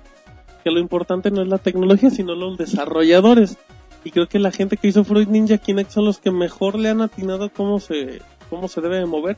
que 0.61 0.71
lo 0.71 0.79
importante 0.79 1.31
no 1.31 1.41
es 1.41 1.47
la 1.47 1.57
tecnología, 1.57 2.09
sino 2.09 2.35
los 2.35 2.57
desarrolladores. 2.57 3.57
Y 4.03 4.11
creo 4.11 4.27
que 4.27 4.39
la 4.39 4.51
gente 4.51 4.77
que 4.77 4.87
hizo 4.87 5.03
Fruit 5.03 5.29
Ninja 5.29 5.57
Kinect 5.57 5.91
son 5.91 6.05
los 6.05 6.17
que 6.19 6.31
mejor 6.31 6.75
le 6.77 6.89
han 6.89 7.01
atinado 7.01 7.49
cómo 7.51 7.79
se, 7.79 8.21
cómo 8.49 8.67
se 8.67 8.81
debe 8.81 8.97
de 8.97 9.05
mover. 9.05 9.37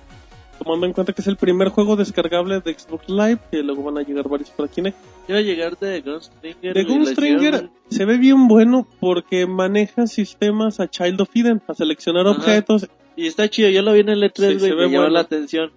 Tomando 0.60 0.86
en 0.86 0.94
cuenta 0.94 1.12
que 1.14 1.22
es 1.22 1.28
el 1.28 1.36
primer 1.36 1.70
juego 1.70 1.96
descargable 1.96 2.62
de 2.62 2.74
Xbox 2.78 3.10
Live, 3.10 3.40
que 3.52 3.64
luego 3.64 3.84
van 3.84 3.98
a 3.98 4.04
llegar 4.04 4.30
varios 4.30 4.52
para 4.52 4.70
Kinect. 4.70 4.96
Iba 5.28 5.40
a 5.40 5.42
llegar 5.42 5.78
de 5.80 6.02
Gunstringer. 6.02 6.76
La 6.76 6.84
Gunstringer 6.84 7.70
se 7.90 8.06
ve 8.06 8.18
bien 8.18 8.48
bueno 8.48 8.88
porque 9.00 9.46
maneja 9.48 10.08
sistemas 10.08 10.80
a 10.80 10.88
Child 10.88 11.22
of 11.22 11.30
Eden, 11.36 11.62
a 11.68 11.74
seleccionar 11.74 12.28
Ajá. 12.28 12.38
objetos. 12.38 12.88
Y 13.16 13.28
está 13.28 13.50
chido, 13.50 13.70
yo 13.70 13.82
lo 13.82 13.94
vi 13.94 14.02
en 14.02 14.10
el 14.10 14.24
E3, 14.24 14.34
Sí, 14.36 14.44
güey, 14.46 14.60
se 14.60 14.70
me 14.70 14.76
ve 14.76 14.82
llamó 14.84 14.98
bueno. 15.00 15.10
la 15.10 15.20
atención. 15.22 15.72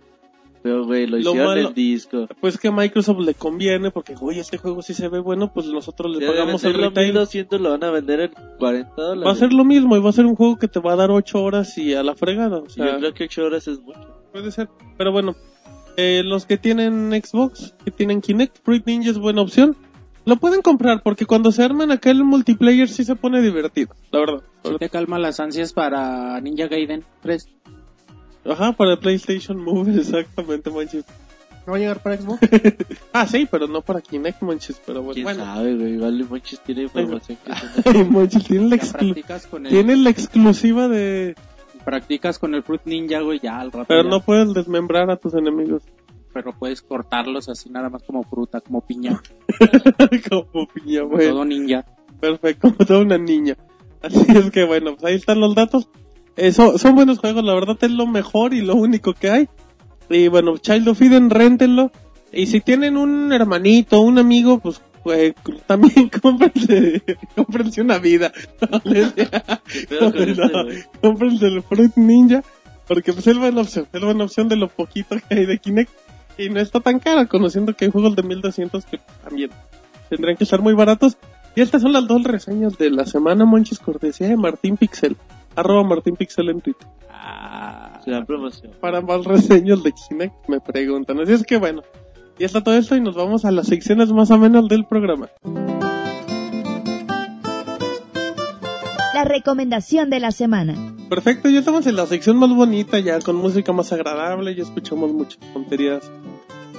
Pero, 0.66 0.84
güey, 0.84 1.06
lo, 1.06 1.12
Lo 1.18 1.30
hicieron 1.30 1.46
malo- 1.46 1.68
en 1.68 1.74
disco. 1.74 2.26
Pues 2.40 2.58
que 2.58 2.66
a 2.66 2.72
Microsoft 2.72 3.20
le 3.20 3.34
conviene 3.34 3.92
porque, 3.92 4.16
oye, 4.20 4.40
este 4.40 4.58
juego 4.58 4.82
sí 4.82 4.94
se 4.94 5.06
ve 5.08 5.20
bueno, 5.20 5.52
pues 5.54 5.66
nosotros 5.66 6.16
le 6.16 6.26
pagamos 6.26 6.64
el 6.64 6.74
retail. 6.74 7.06
1200 7.12 7.60
lo 7.60 7.70
van 7.70 7.84
a 7.84 7.90
vender 7.92 8.18
en 8.18 8.32
40 8.58 9.00
dólares. 9.00 9.28
Va 9.28 9.30
a 9.30 9.36
ser 9.36 9.52
lo 9.52 9.64
mismo 9.64 9.96
y 9.96 10.00
va 10.00 10.10
a 10.10 10.12
ser 10.12 10.26
un 10.26 10.34
juego 10.34 10.56
que 10.58 10.66
te 10.66 10.80
va 10.80 10.94
a 10.94 10.96
dar 10.96 11.12
8 11.12 11.40
horas 11.40 11.78
y 11.78 11.94
a 11.94 12.02
la 12.02 12.16
fregada. 12.16 12.58
O 12.58 12.68
sea, 12.68 12.94
yo 12.94 12.98
creo 12.98 13.14
que 13.14 13.24
8 13.26 13.44
horas 13.44 13.68
es 13.68 13.80
mucho. 13.80 14.00
puede 14.32 14.50
ser. 14.50 14.68
Pero 14.98 15.12
bueno, 15.12 15.36
eh, 15.96 16.22
los 16.24 16.46
que 16.46 16.56
tienen 16.58 17.12
Xbox, 17.12 17.76
que 17.84 17.92
tienen 17.92 18.20
Kinect, 18.20 18.58
Fruit 18.64 18.84
Ninja 18.86 19.10
es 19.10 19.18
buena 19.18 19.42
opción. 19.42 19.76
Lo 20.24 20.34
pueden 20.34 20.62
comprar 20.62 21.04
porque 21.04 21.26
cuando 21.26 21.52
se 21.52 21.62
arman 21.62 21.92
acá 21.92 22.10
el 22.10 22.24
multiplayer 22.24 22.88
sí 22.88 23.04
se 23.04 23.14
pone 23.14 23.40
divertido, 23.40 23.94
la 24.10 24.18
verdad. 24.18 24.42
Sí 24.64 24.72
te 24.80 24.88
calma 24.88 25.20
las 25.20 25.38
ansias 25.38 25.72
para 25.72 26.40
Ninja 26.40 26.66
Gaiden 26.66 27.04
3. 27.22 27.48
Ajá, 28.48 28.72
para 28.72 28.96
PlayStation 28.98 29.62
Move, 29.62 29.94
exactamente, 30.00 30.70
manches. 30.70 31.04
¿No 31.66 31.72
va 31.72 31.78
a 31.78 31.80
llegar 31.80 32.00
para 32.00 32.16
Xbox? 32.16 32.38
Ah, 33.12 33.26
sí, 33.26 33.48
pero 33.50 33.66
no 33.66 33.80
para 33.82 34.00
Kinect, 34.00 34.42
manches, 34.42 34.80
pero 34.86 35.00
bueno. 35.02 35.14
¿Quién 35.14 35.24
bueno. 35.24 35.44
sabe, 35.44 35.74
güey? 35.74 35.96
Vale, 35.96 36.24
muchos 36.24 36.60
tiene 36.60 36.82
información 36.82 37.38
que 37.44 37.52
se 37.82 37.98
Ay, 37.98 38.04
manches, 38.04 38.44
tiene 38.44 38.68
la, 38.68 38.76
el, 38.76 39.68
tiene 39.68 39.96
la 39.96 40.10
exclusiva 40.10 40.86
de... 40.86 41.34
practicas 41.84 42.38
con 42.38 42.54
el 42.54 42.62
Fruit 42.62 42.82
Ninja, 42.84 43.20
güey, 43.20 43.40
ya 43.40 43.58
al 43.58 43.72
rato. 43.72 43.86
Pero 43.88 44.04
ya. 44.04 44.10
no 44.10 44.20
puedes 44.20 44.54
desmembrar 44.54 45.10
a 45.10 45.16
tus 45.16 45.34
enemigos. 45.34 45.82
Pero 46.32 46.52
puedes 46.52 46.82
cortarlos 46.82 47.48
así 47.48 47.70
nada 47.70 47.88
más 47.88 48.02
como 48.02 48.22
fruta, 48.22 48.60
como 48.60 48.82
piña. 48.82 49.20
como 50.28 50.68
piña, 50.68 51.00
como 51.00 51.16
bueno. 51.16 51.32
todo 51.32 51.44
ninja. 51.46 51.84
Perfecto, 52.20 52.68
como 52.68 52.86
toda 52.86 53.00
una 53.00 53.18
niña. 53.18 53.56
Así 54.02 54.24
es 54.28 54.50
que 54.50 54.64
bueno, 54.64 54.92
pues 54.92 55.04
ahí 55.04 55.16
están 55.16 55.40
los 55.40 55.54
datos. 55.54 55.88
Eh, 56.36 56.52
son, 56.52 56.78
son 56.78 56.94
buenos 56.94 57.18
juegos, 57.18 57.44
la 57.44 57.54
verdad 57.54 57.76
es 57.80 57.90
lo 57.90 58.06
mejor 58.06 58.52
y 58.54 58.60
lo 58.60 58.74
único 58.74 59.14
que 59.14 59.30
hay. 59.30 59.48
Y 60.08 60.28
bueno, 60.28 60.56
Child 60.58 60.88
of 60.88 61.02
Eden, 61.02 61.30
réntenlo. 61.30 61.90
Y 62.32 62.46
si 62.46 62.60
tienen 62.60 62.96
un 62.96 63.32
hermanito, 63.32 64.00
un 64.00 64.18
amigo, 64.18 64.58
pues 64.58 64.82
Pues 65.02 65.34
también 65.66 66.08
cómprense, 66.22 67.02
cómprense 67.34 67.80
una 67.80 67.98
vida. 67.98 68.32
No, 70.00 70.12
cómprense 71.00 71.46
el 71.46 71.62
Fruit 71.62 71.96
Ninja. 71.96 72.42
Porque 72.86 73.12
pues 73.12 73.26
es 73.26 73.36
buena 73.36 73.62
opción. 73.62 73.86
Es 73.92 74.00
buena 74.00 74.24
opción 74.24 74.48
de 74.48 74.56
lo 74.56 74.68
poquito 74.68 75.16
que 75.16 75.34
hay 75.34 75.46
de 75.46 75.58
Kinect. 75.58 75.90
Y 76.38 76.50
no 76.50 76.60
está 76.60 76.80
tan 76.80 76.98
cara, 76.98 77.26
conociendo 77.26 77.74
que 77.74 77.86
hay 77.86 77.90
juegos 77.90 78.14
de 78.14 78.22
1200 78.22 78.84
que 78.84 79.00
también 79.24 79.50
tendrían 80.10 80.36
que 80.36 80.44
estar 80.44 80.60
muy 80.60 80.74
baratos. 80.74 81.16
Y 81.54 81.62
estas 81.62 81.82
son 81.82 81.92
las 81.92 82.06
dos 82.06 82.22
reseñas 82.22 82.76
de 82.76 82.90
la 82.90 83.06
semana, 83.06 83.44
Monchis, 83.44 83.78
cortesía 83.78 84.28
de 84.28 84.36
Martín 84.36 84.76
Pixel. 84.76 85.16
Arroba 85.56 85.82
Martín 85.82 86.16
Pixel 86.16 86.50
en 86.50 86.60
Twitter. 86.60 86.86
Se 88.04 88.10
da 88.10 88.24
promoción. 88.24 88.72
Para 88.80 89.00
más 89.00 89.24
reseñas 89.24 89.82
de 89.82 89.92
Kinect, 89.92 90.48
me 90.48 90.60
preguntan. 90.60 91.18
Así 91.20 91.32
es 91.32 91.42
que 91.42 91.56
bueno, 91.56 91.82
ya 92.38 92.46
está 92.46 92.62
todo 92.62 92.76
esto 92.76 92.94
y 92.94 93.00
nos 93.00 93.16
vamos 93.16 93.44
a 93.44 93.50
las 93.50 93.66
secciones 93.66 94.12
más 94.12 94.30
o 94.30 94.38
menos 94.38 94.68
del 94.68 94.84
programa. 94.84 95.28
La 99.14 99.24
recomendación 99.24 100.10
de 100.10 100.20
la 100.20 100.30
semana. 100.30 100.74
Perfecto, 101.08 101.48
ya 101.48 101.60
estamos 101.60 101.86
en 101.86 101.96
la 101.96 102.06
sección 102.06 102.36
más 102.36 102.54
bonita, 102.54 102.98
ya 102.98 103.18
con 103.20 103.36
música 103.36 103.72
más 103.72 103.92
agradable, 103.92 104.54
ya 104.54 104.62
escuchamos 104.62 105.12
muchas 105.12 105.38
tonterías 105.52 106.10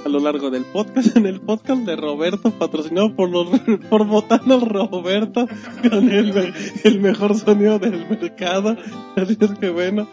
a 0.08 0.10
lo 0.10 0.20
largo 0.20 0.50
del 0.50 0.64
podcast, 0.64 1.16
en 1.16 1.26
el 1.26 1.40
podcast 1.40 1.82
de 1.82 1.94
Roberto, 1.94 2.50
patrocinado 2.50 3.14
por 3.14 3.28
los 3.30 3.46
por 3.90 4.06
Botano 4.06 4.58
Roberto, 4.60 5.46
con 5.88 6.10
el, 6.10 6.54
el 6.84 7.00
mejor 7.00 7.36
sonido 7.36 7.78
del 7.78 8.08
mercado, 8.08 8.76
así 9.16 9.36
es 9.38 9.50
que 9.58 9.68
bueno, 9.68 10.08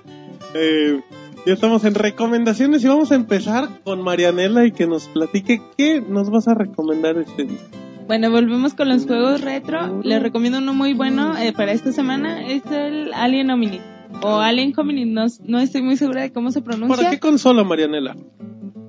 eh, 0.54 1.00
ya 1.46 1.54
estamos 1.54 1.86
en 1.86 1.96
recomendaciones 1.96 2.84
y 2.84 2.88
vamos 2.88 3.12
a 3.14 3.16
empezar 3.16 3.70
con 3.84 4.02
Marianela 4.02 4.66
y 4.66 4.74
que 4.74 4.86
nos 4.86 5.08
platique 5.08 5.62
qué 5.78 6.02
nos 6.02 6.30
vas 6.30 6.50
a 6.50 6.56
recomendar 6.56 7.18
este 7.18 7.46
día. 7.46 7.60
Bueno, 8.06 8.30
volvemos 8.30 8.74
con 8.74 8.90
los 8.90 9.06
juegos 9.06 9.42
retro. 9.42 10.02
Les 10.04 10.22
recomiendo 10.22 10.60
uno 10.60 10.74
muy 10.74 10.94
bueno 10.94 11.38
eh, 11.38 11.54
para 11.54 11.72
esta 11.72 11.92
semana. 11.92 12.46
Es 12.48 12.64
el 12.68 13.14
Alien 13.14 13.50
Hominid. 13.50 13.82
O 14.22 14.40
Alien 14.40 14.74
Hominid, 14.78 15.08
no, 15.08 15.26
no 15.46 15.60
estoy 15.60 15.82
muy 15.82 15.98
segura 15.98 16.22
de 16.22 16.32
cómo 16.32 16.52
se 16.52 16.62
pronuncia. 16.62 16.96
¿Para 16.96 17.10
qué 17.10 17.20
consola, 17.20 17.64
Marianela? 17.64 18.16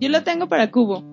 Yo 0.00 0.08
lo 0.08 0.22
tengo 0.22 0.48
para 0.48 0.70
cubo. 0.70 1.04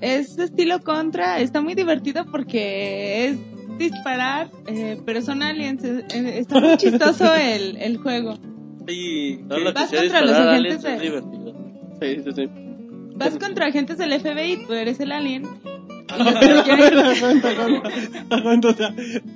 Es 0.00 0.38
estilo 0.38 0.80
contra, 0.80 1.40
está 1.40 1.60
muy 1.60 1.74
divertido 1.74 2.24
porque 2.30 3.26
es 3.26 3.36
disparar, 3.78 4.50
eh, 4.66 5.00
pero 5.04 5.20
son 5.22 5.42
aliens. 5.42 5.82
eh, 5.84 6.04
está 6.38 6.60
muy 6.60 6.76
chistoso 6.78 7.34
el, 7.34 7.76
el 7.78 7.96
juego. 7.98 8.38
Y, 8.86 9.38
Todo 9.48 9.58
lo 9.58 9.72
Vas 9.72 9.90
contra 9.92 10.20
los 10.22 10.30
agentes 10.32 10.82
de- 10.82 10.98
divertido. 11.00 11.54
sí, 12.00 12.16
sí, 12.24 12.30
sí. 12.34 12.48
Vas 13.16 13.36
contra 13.38 13.66
agentes 13.66 13.98
del 13.98 14.12
FBI, 14.20 14.64
tú 14.66 14.72
eres 14.74 15.00
el 15.00 15.10
alien. 15.12 15.42
Aguanta, 18.30 18.68
o 18.68 18.74
sea, 18.74 18.94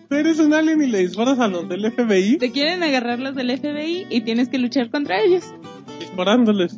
tú 0.08 0.14
eres 0.14 0.38
un 0.38 0.54
alien 0.54 0.82
y 0.82 0.86
le 0.86 0.98
disparas 1.00 1.38
a 1.38 1.48
los 1.48 1.68
del 1.68 1.90
FBI 1.92 2.38
Te 2.38 2.50
quieren 2.50 2.82
agarrar 2.82 3.18
los 3.18 3.34
del 3.34 3.50
FBI 3.58 4.06
y 4.08 4.20
tienes 4.22 4.48
que 4.48 4.58
luchar 4.58 4.90
contra 4.90 5.20
ellos. 5.20 5.44
disparándoles. 6.00 6.76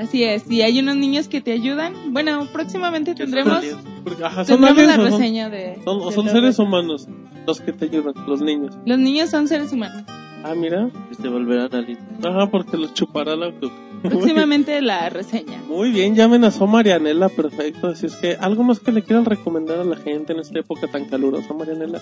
Así 0.00 0.24
es, 0.24 0.50
y 0.50 0.62
hay 0.62 0.78
unos 0.80 0.96
niños 0.96 1.28
que 1.28 1.40
te 1.40 1.52
ayudan. 1.52 1.92
Bueno, 2.12 2.46
próximamente 2.52 3.14
tendremos. 3.14 3.62
Porque, 4.02 4.24
ajá, 4.24 4.44
son 4.46 4.60
tendremos 4.62 4.78
aliens 4.78 4.96
la 4.96 5.02
o 5.02 5.10
son, 5.10 5.20
reseña 5.20 5.50
de... 5.50 5.78
son- 5.84 5.98
de 6.08 6.12
son 6.14 6.28
seres 6.28 6.58
humanos 6.58 7.06
los 7.46 7.60
que 7.60 7.72
te 7.72 7.84
ayudan, 7.84 8.14
los 8.26 8.40
niños. 8.40 8.74
Los 8.86 8.98
niños 8.98 9.28
son 9.30 9.46
seres 9.46 9.72
humanos. 9.72 10.04
Ah, 10.42 10.54
mira. 10.56 10.88
Que 11.10 11.16
se 11.16 11.28
volverán 11.28 11.74
aliens. 11.74 12.00
Ajá, 12.24 12.46
porque 12.50 12.78
los 12.78 12.94
chupará 12.94 13.36
la 13.36 13.52
Próximamente 14.02 14.80
la 14.80 15.10
reseña. 15.10 15.58
Muy 15.68 15.90
bien, 15.90 16.14
ya 16.14 16.24
amenazó 16.24 16.66
Marianela, 16.66 17.28
perfecto. 17.28 17.88
Así 17.88 18.06
es 18.06 18.16
que, 18.16 18.36
¿algo 18.40 18.62
más 18.62 18.80
que 18.80 18.92
le 18.92 19.02
quieran 19.02 19.26
recomendar 19.26 19.78
a 19.80 19.84
la 19.84 19.96
gente 19.96 20.32
en 20.32 20.38
esta 20.40 20.58
época 20.58 20.86
tan 20.90 21.04
calurosa, 21.04 21.52
Marianela? 21.52 22.00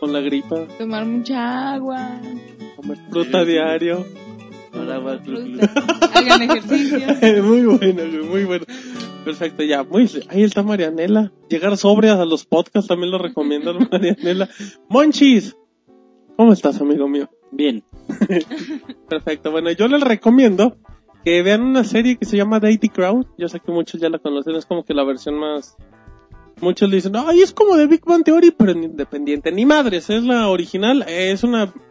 Con 0.00 0.12
la 0.12 0.18
gripa, 0.20 0.56
Tomar 0.78 1.06
mucha 1.06 1.74
agua, 1.74 2.20
comer 2.74 2.98
fruta 3.10 3.44
diario. 3.44 3.98
Ahora 3.98 4.04
va 4.04 4.27
hagan 6.14 6.42
ejercicio. 6.42 6.98
muy 7.42 7.62
bueno, 7.62 8.02
muy 8.24 8.44
bueno. 8.44 8.64
Perfecto, 9.24 9.62
ya, 9.62 9.82
muy, 9.82 10.08
ahí 10.28 10.42
está 10.42 10.62
Marianela. 10.62 11.32
Llegar 11.48 11.76
sobrias 11.76 12.18
a 12.18 12.24
los 12.24 12.44
podcasts 12.46 12.88
también 12.88 13.10
lo 13.10 13.18
recomiendo, 13.18 13.74
Marianela. 13.92 14.48
Monchis, 14.88 15.56
¿cómo 16.36 16.52
estás, 16.52 16.80
amigo 16.80 17.08
mío? 17.08 17.28
Bien. 17.50 17.84
Perfecto, 19.08 19.50
bueno, 19.50 19.70
yo 19.72 19.88
les 19.88 20.00
recomiendo 20.00 20.76
que 21.24 21.42
vean 21.42 21.62
una 21.62 21.84
serie 21.84 22.16
que 22.16 22.24
se 22.24 22.36
llama 22.36 22.60
Dating 22.60 22.90
Crowd. 22.90 23.26
Yo 23.36 23.48
sé 23.48 23.60
que 23.60 23.72
muchos 23.72 24.00
ya 24.00 24.08
la 24.08 24.18
conocen, 24.18 24.54
es 24.54 24.66
como 24.66 24.84
que 24.84 24.94
la 24.94 25.04
versión 25.04 25.38
más... 25.38 25.76
Muchos 26.60 26.88
le 26.88 26.96
dicen, 26.96 27.14
ay, 27.14 27.40
es 27.40 27.52
como 27.52 27.76
de 27.76 27.86
Big 27.86 28.04
Bang 28.04 28.24
Theory, 28.24 28.50
pero 28.50 28.72
en 28.72 28.82
independiente. 28.82 29.52
Ni 29.52 29.64
madres, 29.64 30.10
es 30.10 30.24
la 30.24 30.48
original, 30.48 31.04
es 31.06 31.44
una... 31.44 31.72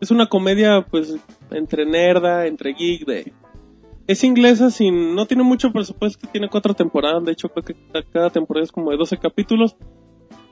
Es 0.00 0.10
una 0.10 0.26
comedia, 0.26 0.84
pues, 0.90 1.16
entre 1.56 1.86
nerda, 1.86 2.46
entre 2.46 2.72
geek, 2.74 3.06
de... 3.06 3.32
Es 4.06 4.22
inglesa, 4.22 4.70
sin, 4.70 5.14
no 5.14 5.24
tiene 5.26 5.42
mucho 5.44 5.72
presupuesto, 5.72 6.28
tiene 6.30 6.50
cuatro 6.50 6.74
temporadas, 6.74 7.24
de 7.24 7.32
hecho 7.32 7.48
creo 7.48 7.64
que 7.64 7.74
ca- 7.74 8.02
cada 8.12 8.28
temporada 8.30 8.64
es 8.64 8.70
como 8.72 8.90
de 8.90 8.98
12 8.98 9.16
capítulos. 9.16 9.76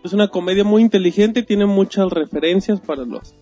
Es 0.03 0.12
una 0.14 0.28
comedia 0.28 0.64
muy 0.64 0.80
inteligente, 0.82 1.42
tiene 1.42 1.66
muchas 1.66 2.11
referencias 2.11 2.80
para 2.80 3.05
los 3.05 3.34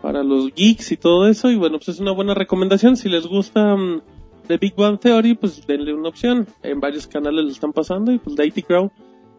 para 0.00 0.22
los 0.22 0.52
geeks 0.54 0.92
y 0.92 0.96
todo 0.96 1.28
eso. 1.28 1.50
Y 1.50 1.56
bueno, 1.56 1.78
pues 1.78 1.88
es 1.90 2.00
una 2.00 2.12
buena 2.12 2.34
recomendación. 2.34 2.96
Si 2.96 3.08
les 3.08 3.26
gusta 3.26 3.76
mm, 3.76 4.02
The 4.48 4.56
Big 4.58 4.74
Bang 4.76 4.98
Theory, 4.98 5.34
pues 5.34 5.66
denle 5.66 5.94
una 5.94 6.08
opción. 6.08 6.46
En 6.62 6.80
varios 6.80 7.06
canales 7.06 7.44
lo 7.44 7.50
están 7.50 7.72
pasando 7.72 8.12
y 8.12 8.18
pues 8.18 8.34
The 8.36 8.46
IT 8.46 8.66
Crowd 8.66 8.90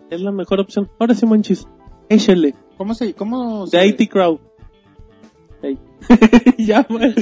es 0.09 0.21
la 0.21 0.31
mejor 0.31 0.59
opción. 0.59 0.89
Ahora 0.99 1.13
sí, 1.15 1.25
Monchis, 1.25 1.67
échale. 2.09 2.53
¿Cómo 2.77 2.93
se, 2.93 3.13
cómo 3.13 3.65
se- 3.67 3.77
The 3.77 3.87
IT 3.87 4.09
Crowd. 4.11 4.39
Ey. 5.63 5.79
ya, 6.57 6.85
bueno. 6.89 7.15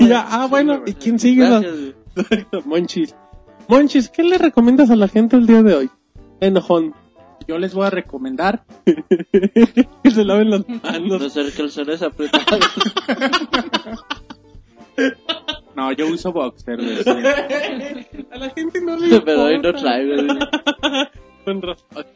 Ya, 0.00 0.24
ah, 0.30 0.46
bueno, 0.48 0.82
¿y 0.86 0.94
quién 0.94 1.18
sigue? 1.18 1.44
Gracias. 1.44 1.74
Monchis. 2.64 3.14
Monchis, 3.68 4.08
¿qué 4.08 4.22
le 4.22 4.38
recomiendas 4.38 4.90
a 4.90 4.96
la 4.96 5.08
gente 5.08 5.36
el 5.36 5.46
día 5.46 5.62
de 5.62 5.74
hoy? 5.74 5.90
Enojón. 6.40 6.94
Yo 7.48 7.58
les 7.58 7.74
voy 7.74 7.86
a 7.86 7.90
recomendar. 7.90 8.64
que 8.84 10.10
se 10.10 10.24
laven 10.24 10.50
las 10.50 10.68
manos. 10.68 11.20
No 11.20 11.30
ser 11.30 11.52
calzones 11.52 12.00
apretados. 12.00 12.60
No, 15.74 15.92
yo 15.92 16.06
uso 16.08 16.32
boxer, 16.32 16.80
sí. 16.80 17.10
a 18.30 18.38
la 18.38 18.50
gente 18.50 18.80
no 18.82 18.96
le 18.96 19.20
Pero 19.20 19.44
hoy 19.44 19.58
no 19.58 19.68
importa. 19.68 19.80
traigo. 19.80 20.16
Con 21.44 21.62
razón. 21.62 22.06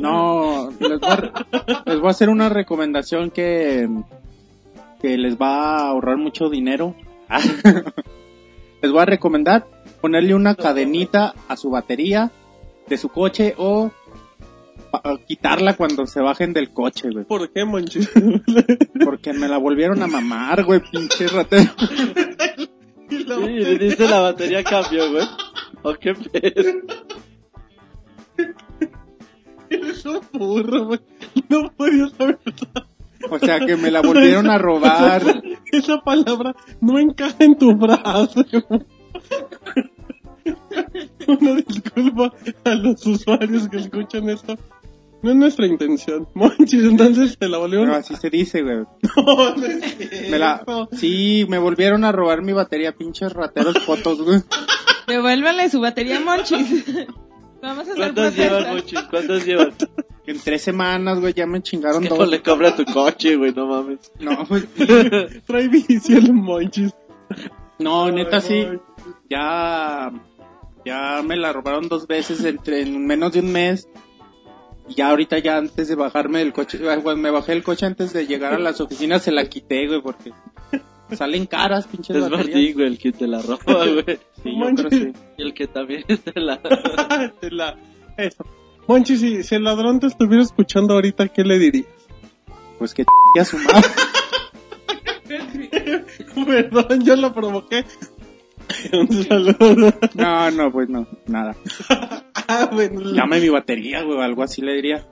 No, 0.00 0.70
les 0.80 1.00
voy, 1.00 1.10
a, 1.10 1.82
les 1.84 1.98
voy 2.00 2.08
a 2.08 2.10
hacer 2.10 2.30
una 2.30 2.48
recomendación 2.48 3.30
que, 3.30 3.88
que 5.00 5.16
les 5.16 5.36
va 5.36 5.76
a 5.76 5.88
ahorrar 5.88 6.16
mucho 6.16 6.48
dinero. 6.48 6.94
les 8.82 8.92
voy 8.92 9.00
a 9.00 9.06
recomendar 9.06 9.66
ponerle 10.00 10.34
una 10.34 10.54
cadenita 10.54 11.34
a 11.48 11.56
su 11.56 11.70
batería 11.70 12.30
de 12.86 12.96
su 12.96 13.08
coche 13.08 13.54
o 13.56 13.90
quitarla 15.26 15.74
cuando 15.76 16.06
se 16.06 16.20
bajen 16.20 16.52
del 16.52 16.70
coche, 16.70 17.10
güey. 17.10 17.24
¿Por 17.24 17.50
qué, 17.50 17.64
Monchis? 17.64 18.10
Porque 19.04 19.32
me 19.32 19.48
la 19.48 19.58
volvieron 19.58 20.02
a 20.02 20.06
mamar, 20.06 20.64
güey, 20.64 20.80
pinche 20.80 21.28
ratero. 21.28 21.72
Y 23.08 23.22
le 23.24 23.78
dice 23.78 24.08
la 24.08 24.18
batería 24.18 24.64
cambió, 24.64 25.12
güey. 25.12 25.24
¿O 25.82 25.94
qué 25.94 26.12
pedo? 26.12 26.72
Eres 29.70 30.04
un 30.06 30.20
burro, 30.32 30.86
güey. 30.86 31.00
No 31.48 31.70
podías 31.76 32.10
saber 32.12 32.40
O 33.30 33.38
sea, 33.38 33.60
que 33.60 33.76
me 33.76 33.90
la 33.90 34.00
volvieron 34.02 34.48
a 34.50 34.58
robar. 34.58 35.42
Esa 35.72 35.98
palabra 36.00 36.54
no 36.80 36.98
encaja 36.98 37.36
en 37.44 37.58
tu 37.58 37.76
frase. 37.78 38.44
Una 41.26 41.54
disculpa 41.56 42.32
a 42.64 42.74
los 42.74 43.04
usuarios 43.06 43.68
que 43.68 43.78
escuchan 43.78 44.28
esto. 44.30 44.56
No 45.22 45.30
es 45.30 45.36
nuestra 45.36 45.66
intención. 45.66 46.28
Monchis, 46.34 46.84
entonces 46.84 47.36
te 47.38 47.48
la 47.48 47.58
volvieron 47.58 47.86
Pero 47.86 47.98
así 47.98 48.14
se 48.16 48.30
dice, 48.30 48.62
güey. 48.62 48.84
No, 49.16 49.56
no 49.56 49.66
es 49.66 50.30
Me 50.30 50.38
la... 50.38 50.64
Sí, 50.92 51.46
me 51.48 51.58
volvieron 51.58 52.04
a 52.04 52.12
robar 52.12 52.42
mi 52.42 52.52
batería, 52.52 52.92
pinches 52.92 53.32
rateros 53.32 53.78
fotos, 53.80 54.22
güey. 54.22 54.40
Devuélvanle 55.08 55.68
su 55.70 55.80
batería 55.80 56.20
Monchis. 56.20 56.84
Vamos 57.62 57.88
a 57.88 57.92
hacer 57.92 57.96
¿Cuántos 57.96 58.36
llevan, 58.36 58.64
protesta. 58.64 58.74
muchis? 58.74 59.00
¿Cuántos 59.10 59.46
llevan? 59.46 59.72
En 60.26 60.40
tres 60.40 60.62
semanas, 60.62 61.20
güey, 61.20 61.32
ya 61.34 61.46
me 61.46 61.62
chingaron 61.62 62.02
Que 62.02 62.08
no 62.08 62.16
dos. 62.16 62.28
le 62.28 62.42
cobra 62.42 62.74
tu 62.74 62.84
coche, 62.84 63.36
güey, 63.36 63.52
no 63.54 63.66
mames. 63.66 64.12
No, 64.18 64.44
güey. 64.48 64.62
Trae 65.46 65.68
vicio 65.68 66.18
el 66.18 66.32
Monchis. 66.32 66.92
no, 67.78 68.10
neta 68.10 68.40
sí. 68.40 68.66
Ya, 69.30 70.10
ya 70.84 71.22
me 71.24 71.36
la 71.36 71.52
robaron 71.52 71.88
dos 71.88 72.06
veces 72.06 72.44
entre, 72.44 72.82
en 72.82 73.06
menos 73.06 73.32
de 73.32 73.40
un 73.40 73.52
mes. 73.52 73.88
Y 74.88 74.94
ya 74.94 75.10
ahorita 75.10 75.38
ya 75.40 75.56
antes 75.58 75.88
de 75.88 75.94
bajarme 75.96 76.38
del 76.40 76.52
coche, 76.52 76.78
güey, 76.78 77.16
me 77.16 77.30
bajé 77.30 77.52
el 77.52 77.62
coche 77.64 77.86
antes 77.86 78.12
de 78.12 78.26
llegar 78.26 78.54
a 78.54 78.58
las 78.58 78.80
oficinas, 78.80 79.22
se 79.22 79.32
la 79.32 79.44
quité, 79.48 79.86
güey, 79.88 80.00
porque 80.00 80.32
salen 81.12 81.46
caras, 81.46 81.86
pinches 81.88 82.16
Es. 82.16 82.30
Martín, 82.30 82.74
güey, 82.74 82.86
el 82.86 82.98
que 82.98 83.10
te 83.12 83.26
la 83.26 83.42
roba, 83.42 83.58
güey. 83.66 84.18
Sí, 84.42 84.52
yo 84.56 84.74
creo 84.76 84.90
que 84.90 84.96
sí. 84.96 85.12
Y 85.38 85.42
el 85.42 85.54
que 85.54 85.66
también 85.66 86.04
te 86.24 86.40
la... 86.40 86.60
te 87.40 87.50
la- 87.50 87.76
Eso. 88.16 88.44
Monchis, 88.88 89.20
si, 89.20 89.42
si 89.42 89.54
el 89.54 89.64
ladrón 89.64 89.98
te 90.00 90.06
estuviera 90.06 90.42
escuchando 90.42 90.94
ahorita, 90.94 91.28
¿qué 91.28 91.42
le 91.42 91.58
dirías? 91.58 91.86
Pues 92.78 92.94
que 92.94 93.04
a 93.40 93.44
su 93.44 93.56
madre. 93.58 93.88
Perdón, 96.46 97.04
yo 97.04 97.16
lo 97.16 97.32
provoqué. 97.34 97.84
Un 98.92 99.08
saludo. 99.24 99.92
No, 100.14 100.50
no, 100.50 100.72
pues 100.72 100.88
no, 100.88 101.06
nada. 101.26 101.56
Ah, 102.48 102.70
bueno, 102.72 103.00
Llame 103.00 103.40
mi 103.40 103.48
batería, 103.48 104.04
güey, 104.04 104.20
algo 104.22 104.44
así 104.44 104.62
le 104.62 104.74
diría. 104.74 105.04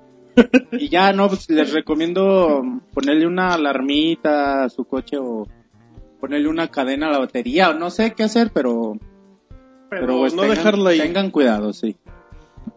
Y 0.70 0.88
ya, 0.88 1.12
no, 1.12 1.26
pues 1.28 1.50
les 1.50 1.72
recomiendo 1.72 2.62
ponerle 2.92 3.26
una 3.26 3.54
alarmita 3.54 4.62
a 4.62 4.68
su 4.68 4.84
coche 4.84 5.16
o 5.18 5.44
ponerle 6.20 6.46
una 6.46 6.68
cadena 6.68 7.08
a 7.08 7.10
la 7.10 7.18
batería, 7.18 7.70
o 7.70 7.74
no 7.74 7.90
sé 7.90 8.12
qué 8.12 8.22
hacer, 8.22 8.52
pero... 8.54 8.96
pero 9.90 10.18
pues, 10.18 10.32
no 10.32 10.42
tengan- 10.42 10.56
dejarlo 10.56 10.86
ahí. 10.86 10.98
Tengan 11.00 11.30
cuidado, 11.32 11.72
sí. 11.72 11.96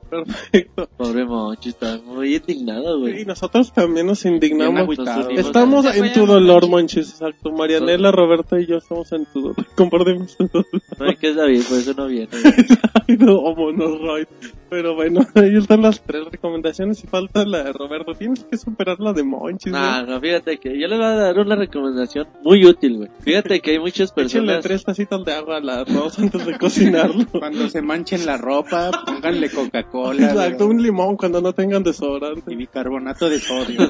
Perfecto. 0.09 0.89
Pobre 0.97 1.25
Monchi, 1.25 1.69
está 1.69 1.99
muy 2.03 2.35
indignado, 2.35 2.97
Y 2.97 3.01
güey. 3.01 3.25
nosotros 3.25 3.71
también 3.73 4.07
nos 4.07 4.25
indignamos. 4.25 4.81
agüitado. 4.81 5.29
Estamos 5.29 5.85
en 5.85 6.13
tu 6.13 6.25
dolor, 6.25 6.67
Monchis. 6.69 7.09
Exacto. 7.11 7.51
Marianela, 7.51 8.11
Roberta 8.11 8.59
y 8.59 8.65
yo 8.65 8.77
estamos 8.77 9.11
en 9.11 9.25
tu 9.25 9.41
dolor. 9.41 9.65
Compartimos 9.75 10.35
tu 10.37 10.47
dolor. 10.47 10.65
No 10.99 11.05
hay 11.05 11.15
que 11.15 11.33
saber, 11.33 11.61
por 11.67 11.77
eso 11.77 11.93
no 11.95 12.07
viene. 12.07 12.27
güey. 12.31 12.43
Ay, 13.07 13.17
no, 13.17 13.41
vámonos, 13.43 14.01
Roy. 14.01 14.27
Pero 14.69 14.95
bueno, 14.95 15.21
ahí 15.35 15.55
están 15.55 15.81
las 15.81 16.01
tres 16.01 16.25
recomendaciones 16.29 17.03
y 17.03 17.07
falta 17.07 17.45
la 17.45 17.63
de 17.63 17.73
Roberto. 17.73 18.13
Tienes 18.13 18.43
que 18.43 18.57
superar 18.57 18.99
la 18.99 19.13
de 19.13 19.23
Monchis, 19.23 19.71
Nah, 19.71 20.03
¿no? 20.03 20.19
fíjate 20.19 20.57
que 20.57 20.77
yo 20.79 20.87
les 20.87 20.97
voy 20.97 21.07
a 21.07 21.11
dar 21.15 21.39
una 21.39 21.55
recomendación 21.55 22.27
muy 22.43 22.65
útil, 22.65 22.97
güey. 22.97 23.09
Fíjate 23.21 23.61
que 23.61 23.71
hay 23.71 23.79
muchas 23.79 24.11
Échenle 24.17 24.23
personas... 24.53 24.63
tres 24.63 24.83
tacitas 24.83 25.23
de 25.23 25.33
agua 25.33 25.57
al 25.57 25.69
arroz 25.69 26.19
antes 26.19 26.45
de 26.45 26.57
cocinarlo. 26.57 27.25
Cuando 27.31 27.69
se 27.69 27.81
manchen 27.81 28.25
la 28.25 28.37
ropa, 28.37 28.91
pónganle 29.05 29.49
Coca-Cola. 29.49 29.96
Exacto, 30.13 30.67
un 30.67 30.81
limón 30.81 31.15
cuando 31.17 31.41
no 31.41 31.53
tengan 31.53 31.83
desodorante. 31.83 32.53
Y 32.53 32.55
bicarbonato 32.55 33.29
de 33.29 33.39
sodio. 33.39 33.81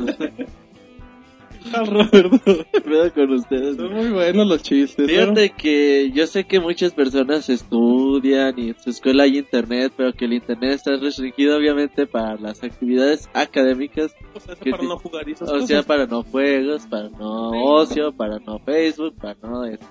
Al 1.74 1.88
Roberto. 1.88 2.66
Cuidado 2.84 3.14
con 3.14 3.34
ustedes. 3.34 3.76
Son 3.76 3.94
muy 3.94 4.10
buenos 4.10 4.48
los 4.48 4.64
chistes. 4.64 5.06
¿no? 5.06 5.08
Fíjate 5.08 5.50
que 5.50 6.12
yo 6.14 6.26
sé 6.28 6.46
que 6.46 6.60
muchas 6.62 6.94
personas 6.94 7.50
estudian 7.50 8.58
y 8.58 8.70
en 8.70 8.80
su 8.80 8.90
escuela 8.92 9.24
hay 9.24 9.40
internet, 9.40 9.92
pero 9.98 10.14
que 10.14 10.26
el 10.26 10.34
internet 10.34 10.72
está 10.76 10.96
restringido 10.96 11.58
obviamente 11.58 12.06
para 12.08 12.36
las 12.36 12.64
actividades 12.64 13.30
académicas, 13.34 14.16
O 14.34 14.40
sea, 14.40 14.56
que 14.56 14.72
para 14.72 14.84
no 14.84 14.98
jugar 14.98 15.28
y 15.28 15.34
esas 15.34 15.50
o 15.50 15.54
cosas. 15.54 15.68
sea, 15.68 15.84
para 15.84 16.06
no 16.06 16.24
juegos, 16.24 16.86
para 16.88 17.10
no 17.10 17.52
ocio, 17.52 18.14
para 18.14 18.40
no 18.40 18.60
Facebook, 18.60 19.16
para 19.16 19.36
no 19.42 19.66
eso. 19.66 19.86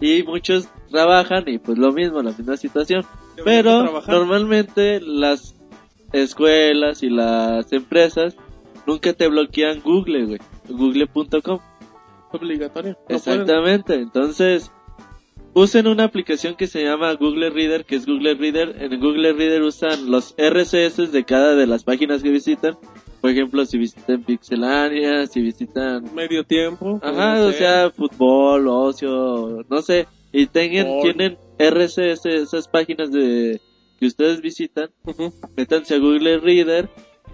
Y 0.00 0.22
muchos 0.24 0.68
trabajan 0.94 1.42
y 1.48 1.58
pues 1.58 1.76
lo 1.76 1.92
mismo, 1.92 2.22
la 2.22 2.30
misma 2.30 2.56
situación. 2.56 3.04
Pero 3.44 4.00
normalmente 4.06 5.00
las 5.00 5.56
escuelas 6.12 7.02
y 7.02 7.10
las 7.10 7.72
empresas 7.72 8.36
nunca 8.86 9.12
te 9.12 9.26
bloquean 9.28 9.80
Google, 9.80 10.26
güey. 10.26 10.38
Google.com. 10.68 11.58
obligatorio. 12.30 12.92
No 12.92 12.98
pueden. 13.06 13.16
Exactamente. 13.16 13.94
Entonces, 13.94 14.70
usen 15.52 15.88
una 15.88 16.04
aplicación 16.04 16.54
que 16.54 16.68
se 16.68 16.84
llama 16.84 17.12
Google 17.14 17.50
Reader, 17.50 17.84
que 17.84 17.96
es 17.96 18.06
Google 18.06 18.34
Reader. 18.34 18.76
En 18.80 19.00
Google 19.00 19.32
Reader 19.32 19.62
usan 19.62 20.10
los 20.10 20.34
RCS 20.38 21.10
de 21.10 21.24
cada 21.24 21.56
de 21.56 21.66
las 21.66 21.82
páginas 21.82 22.22
que 22.22 22.30
visitan. 22.30 22.78
Por 23.20 23.30
ejemplo, 23.30 23.64
si 23.64 23.78
visitan 23.78 24.22
Pixelania, 24.22 25.26
si 25.26 25.40
visitan 25.40 26.14
Medio 26.14 26.44
tiempo. 26.44 27.00
Ajá, 27.02 27.42
o 27.42 27.52
sea, 27.52 27.90
fútbol, 27.90 28.68
ocio, 28.68 29.64
no 29.68 29.82
sé, 29.82 30.06
y 30.34 30.46
tengan, 30.46 30.86
Porn. 30.86 31.02
tienen 31.02 31.38
RCS, 31.58 32.26
esas 32.26 32.68
páginas 32.68 33.10
de 33.10 33.60
que 33.98 34.06
ustedes 34.06 34.42
visitan, 34.42 34.90
Ujú. 35.06 35.32
métanse 35.56 35.94
a 35.94 35.98
Google 35.98 36.38
Reader, 36.40 36.90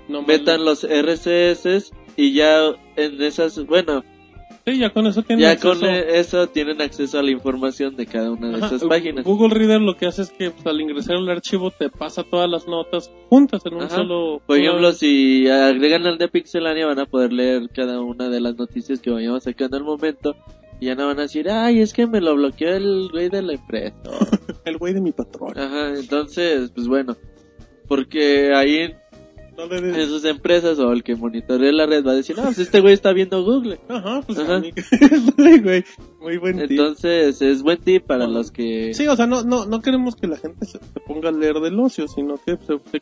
No 0.09 0.23
metan 0.23 0.65
los 0.65 0.85
RCS 0.85 1.91
y 2.17 2.33
ya 2.35 2.61
en 2.97 3.21
esas, 3.23 3.65
bueno, 3.67 4.05
Sí, 4.67 4.77
ya 4.79 4.91
con 4.91 5.07
eso 5.07 5.23
tienen 5.23 5.43
ya 5.47 5.53
acceso. 5.53 5.81
con 5.81 5.89
eso 5.89 6.47
tienen 6.49 6.83
acceso 6.83 7.19
a 7.19 7.23
la 7.23 7.31
información 7.31 7.97
de 7.97 8.05
cada 8.07 8.31
una 8.31 8.49
de 8.51 8.57
Ajá, 8.57 8.67
esas 8.67 8.85
páginas. 8.85 9.25
Google 9.25 9.55
Reader 9.55 9.81
lo 9.81 9.97
que 9.97 10.05
hace 10.07 10.21
es 10.23 10.31
que 10.31 10.51
pues, 10.51 10.67
al 10.67 10.81
ingresar 10.81 11.17
el 11.17 11.29
archivo 11.31 11.71
te 11.71 11.89
pasa 11.89 12.23
todas 12.25 12.49
las 12.51 12.67
notas 12.69 13.11
juntas 13.31 13.63
en 13.65 13.75
un 13.75 13.83
Ajá. 13.85 13.97
solo... 13.97 14.43
Por 14.47 14.59
ejemplo, 14.59 14.93
si 14.93 15.49
agregan 15.49 16.07
al 16.07 16.19
de 16.19 16.29
Pixelania 16.29 16.87
van 16.87 16.99
a 16.99 17.07
poder 17.07 17.33
leer 17.33 17.71
cada 17.75 18.01
una 18.03 18.29
de 18.29 18.41
las 18.41 18.57
noticias 18.57 19.01
que 19.01 19.11
vayamos 19.11 19.45
sacando 19.45 19.79
al 19.79 19.85
momento 19.85 20.37
y 20.81 20.87
ya 20.87 20.95
no 20.95 21.07
van 21.07 21.19
a 21.19 21.23
decir, 21.23 21.51
ay, 21.51 21.81
es 21.81 21.93
que 21.93 22.07
me 22.07 22.23
lo 22.23 22.35
bloqueó 22.35 22.75
el 22.75 23.11
güey 23.13 23.29
de 23.29 23.43
la 23.43 23.53
empresa. 23.53 23.95
el 24.65 24.79
güey 24.79 24.95
de 24.95 25.03
mi 25.03 25.13
patrón. 25.13 25.59
Ajá, 25.59 25.95
entonces, 25.95 26.71
pues 26.75 26.89
bueno, 26.89 27.17
porque 27.87 28.55
ahí 28.55 28.77
en, 28.77 28.97
No 29.59 30.07
sus 30.07 30.25
empresas 30.25 30.79
o 30.79 30.91
el 30.93 31.03
que 31.03 31.17
monitorea 31.17 31.71
la 31.71 31.85
red 31.85 32.03
va 32.05 32.13
a 32.13 32.15
decir, 32.15 32.35
no, 32.35 32.45
pues 32.45 32.59
este 32.59 32.81
güey 32.81 32.95
está 32.95 33.13
viendo 33.13 33.45
Google. 33.45 33.79
Ajá, 33.89 34.23
pues 34.23 34.39
Ajá. 34.39 34.63
güey. 35.63 35.85
Muy 36.19 36.39
buen 36.39 36.59
tip. 36.61 36.71
Entonces, 36.71 37.43
es 37.43 37.63
buen 37.63 37.79
tip 37.79 38.07
para 38.07 38.27
los 38.27 38.51
que... 38.51 38.95
Sí, 38.95 39.07
o 39.07 39.17
sea, 39.17 39.27
no, 39.27 39.43
no, 39.43 39.67
no 39.67 39.83
queremos 39.83 40.17
que 40.17 40.29
la 40.29 40.39
gente 40.39 40.65
se, 40.65 40.79
se 40.79 41.01
ponga 41.07 41.29
a 41.29 41.33
leer 41.33 41.61
del 41.61 41.79
ocio, 41.79 42.09
sino 42.09 42.39
que 42.39 42.57
se, 42.57 42.79
se 42.91 43.01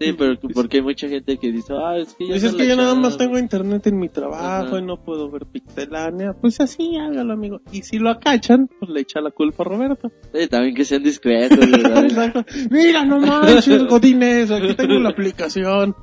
Sí, 0.00 0.14
pero 0.14 0.34
porque 0.54 0.78
hay 0.78 0.82
mucha 0.82 1.08
gente 1.08 1.36
que 1.36 1.52
dice, 1.52 1.74
ah, 1.74 1.98
es 1.98 2.14
que 2.14 2.26
ya 2.26 2.34
Dices 2.34 2.52
no 2.52 2.58
que 2.58 2.66
yo 2.68 2.74
nada 2.76 2.94
más 2.94 3.14
echaba". 3.14 3.18
tengo 3.26 3.38
internet 3.38 3.86
en 3.86 3.98
mi 3.98 4.08
trabajo 4.08 4.66
Ajá. 4.68 4.78
y 4.78 4.82
no 4.82 4.96
puedo 4.96 5.30
ver 5.30 5.44
pixelánea. 5.46 6.32
Pues 6.32 6.58
así 6.60 6.96
hágalo, 6.96 7.34
amigo. 7.34 7.60
Y 7.70 7.82
si 7.82 7.98
lo 7.98 8.08
acachan, 8.10 8.68
pues 8.78 8.90
le 8.90 9.00
echa 9.02 9.20
la 9.20 9.30
culpa 9.30 9.62
a 9.62 9.66
Roberto. 9.66 10.10
Sí, 10.34 10.46
también 10.48 10.74
que 10.74 10.84
sean 10.86 11.02
discretos. 11.02 11.58
Mira, 12.70 13.04
no 13.04 13.20
manches, 13.20 13.84
Godines, 13.88 14.50
aquí 14.50 14.74
tengo 14.74 14.94
la 14.98 15.10
aplicación. 15.10 15.94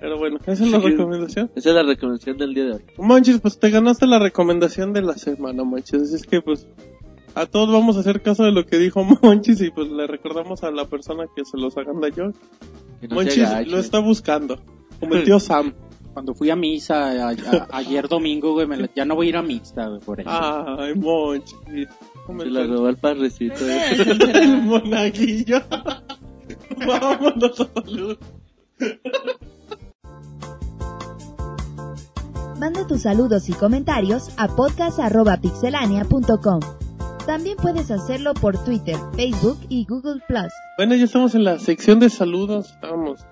Pero 0.00 0.18
bueno, 0.18 0.38
esa 0.46 0.64
es 0.64 0.70
la 0.70 0.80
Sí. 0.80 0.86
recomendación. 0.88 1.50
Esa 1.54 1.68
es 1.68 1.74
la 1.74 1.82
recomendación 1.82 2.38
del 2.38 2.54
día 2.54 2.64
de 2.64 2.72
hoy. 2.72 2.82
Manches, 2.98 3.40
pues 3.40 3.58
te 3.58 3.68
ganaste 3.70 4.06
la 4.06 4.18
recomendación 4.18 4.92
de 4.94 5.02
la 5.02 5.12
semana, 5.18 5.62
Manches. 5.62 6.02
Así 6.02 6.14
es 6.16 6.22
que 6.26 6.40
pues 6.40 6.66
a 7.34 7.46
todos 7.46 7.70
vamos 7.72 7.96
a 7.96 8.00
hacer 8.00 8.22
caso 8.22 8.44
de 8.44 8.52
lo 8.52 8.64
que 8.66 8.78
dijo 8.78 9.04
Monchis 9.22 9.60
y 9.60 9.70
pues 9.70 9.88
le 9.90 10.06
recordamos 10.06 10.62
a 10.64 10.70
la 10.70 10.86
persona 10.86 11.24
que 11.34 11.44
se 11.44 11.56
los 11.58 11.76
hagan 11.76 12.00
de 12.00 12.12
yo. 12.12 12.24
No 13.08 13.14
Monchis 13.14 13.48
lo 13.66 13.78
está 13.78 13.98
buscando. 14.00 14.58
Como 14.98 15.14
el 15.14 15.24
tío 15.24 15.38
Sam. 15.40 15.74
Cuando 16.12 16.34
fui 16.34 16.50
a 16.50 16.56
misa 16.56 17.28
a- 17.28 17.30
a- 17.30 17.68
ayer 17.70 18.08
domingo, 18.08 18.52
güey, 18.52 18.66
me 18.66 18.76
la- 18.76 18.90
ya 18.94 19.04
no 19.04 19.14
voy 19.14 19.26
a 19.26 19.28
ir 19.30 19.36
a 19.36 19.42
mixta, 19.42 19.86
güey, 19.88 20.00
por 20.00 20.20
eso. 20.20 20.28
Ay, 20.30 20.94
Monchis. 20.96 21.88
Se 22.38 22.46
la 22.50 22.64
robó 22.66 22.88
el 22.88 22.96
parrecito. 22.96 23.66
eh. 23.68 23.90
el 24.34 24.62
monaguillo. 24.62 25.60
Vámonos 26.86 27.60
a 27.60 27.68
salud. 27.82 28.16
Manda 32.58 32.86
tus 32.86 33.02
saludos 33.02 33.48
y 33.48 33.52
comentarios 33.54 34.30
a 34.36 34.48
podcast.pixelania.com. 34.48 36.60
También 37.26 37.56
puedes 37.56 37.90
hacerlo 37.90 38.34
por 38.34 38.62
Twitter, 38.64 38.96
Facebook 39.14 39.58
y 39.68 39.84
Google 39.86 40.20
Plus. 40.26 40.52
Bueno, 40.76 40.94
ya 40.96 41.04
estamos 41.04 41.34
en 41.34 41.44
la 41.44 41.58
sección 41.58 42.00
de 42.00 42.10
saludos. 42.10 42.74
Vamos. 42.82 43.24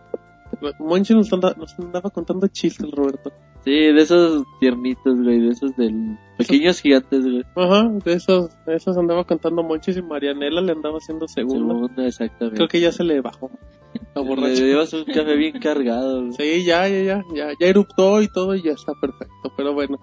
Monchis 0.79 1.17
nos, 1.17 1.33
anda- 1.33 1.55
nos 1.57 1.79
andaba 1.79 2.11
contando 2.11 2.47
chistes, 2.49 2.91
Roberto. 2.91 3.33
Sí, 3.65 3.71
de 3.73 4.01
esos 4.01 4.45
tiernitos, 4.61 5.21
güey, 5.23 5.41
de 5.41 5.49
esos 5.51 5.77
del 5.77 6.17
pequeños 6.39 6.81
gigantes, 6.81 7.23
güey. 7.25 7.43
Ajá, 7.57 7.89
de 8.05 8.12
esos, 8.15 8.51
de 8.65 8.77
esos 8.77 8.97
andaba 8.97 9.25
contando 9.25 9.62
Monchis 9.62 9.97
y 9.99 10.03
Marianela 10.03 10.61
le 10.61 10.73
andaba 10.73 10.99
haciendo 10.99 11.27
segunda. 11.29 11.75
Segunda, 11.75 12.07
exactamente. 12.07 12.57
Creo 12.57 12.69
que 12.69 12.81
ya 12.81 12.93
se 12.93 13.05
le 13.05 13.21
bajó. 13.21 13.51
La 14.15 14.23
Le 14.23 14.29
borracha. 14.29 14.62
llevas 14.62 14.93
un 14.93 15.05
café 15.05 15.37
bien 15.37 15.59
cargado, 15.61 16.21
güey. 16.21 16.33
Sí, 16.35 16.65
ya, 16.65 16.89
ya, 16.89 17.03
ya, 17.03 17.23
ya, 17.35 17.49
ya 17.59 17.67
eruptó 17.67 18.23
y 18.23 18.29
todo 18.29 18.55
y 18.55 18.62
ya 18.62 18.73
está 18.73 18.93
perfecto, 19.01 19.53
pero 19.57 19.75
bueno. 19.75 19.99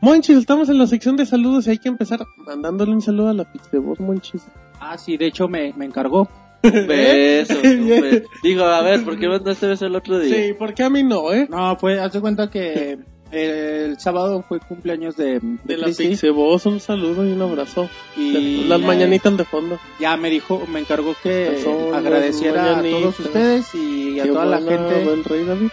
Monchis, 0.00 0.38
estamos 0.38 0.68
en 0.68 0.78
la 0.78 0.86
sección 0.86 1.16
de 1.16 1.26
saludos 1.26 1.66
y 1.66 1.70
hay 1.70 1.78
que 1.78 1.88
empezar 1.88 2.20
mandándole 2.38 2.92
un 2.92 3.02
saludo 3.02 3.28
a 3.28 3.34
la 3.34 3.44
Pixeboss, 3.44 4.00
Monchis. 4.00 4.42
Ah, 4.80 4.96
sí, 4.96 5.16
de 5.16 5.26
hecho 5.26 5.46
me, 5.48 5.72
me 5.76 5.84
encargó. 5.84 6.28
Un 6.62 6.86
beso, 6.86 7.54
un 7.64 7.86
Bien. 7.86 8.02
beso. 8.02 8.28
Digo, 8.42 8.64
a 8.64 8.82
ver, 8.82 9.02
¿por 9.02 9.18
qué 9.18 9.28
mandaste 9.28 9.66
beso 9.66 9.86
el 9.86 9.96
otro 9.96 10.18
día? 10.18 10.34
Sí, 10.34 10.52
porque 10.58 10.82
a 10.82 10.90
mí 10.90 11.02
no, 11.02 11.32
¿eh? 11.32 11.46
No, 11.50 11.74
fue, 11.76 11.98
haz 11.98 12.12
de 12.12 12.20
cuenta 12.20 12.50
que 12.50 12.98
el 13.30 13.98
sábado 13.98 14.44
fue 14.46 14.60
cumpleaños 14.60 15.16
de, 15.16 15.40
de, 15.40 15.58
De 15.64 15.76
la 15.78 15.86
Pixeboss, 15.86 16.66
un 16.66 16.78
saludo 16.80 17.26
y 17.26 17.32
un 17.32 17.40
abrazo. 17.40 17.88
y 18.14 18.64
Las 18.64 18.80
mañanitas 18.80 19.34
de 19.38 19.44
fondo. 19.46 19.78
ya 19.98 20.18
me 20.18 20.28
dijo, 20.28 20.62
me 20.70 20.80
encargó 20.80 21.14
que 21.22 21.62
agradeciera 21.94 22.78
a 22.78 22.82
todos 22.82 23.18
ustedes 23.20 23.74
y 23.74 24.20
a 24.20 24.24
Qué 24.24 24.28
toda 24.28 24.44
la 24.44 24.58
gente. 24.58 25.04
buen 25.04 25.24
rey 25.24 25.44
David. 25.44 25.68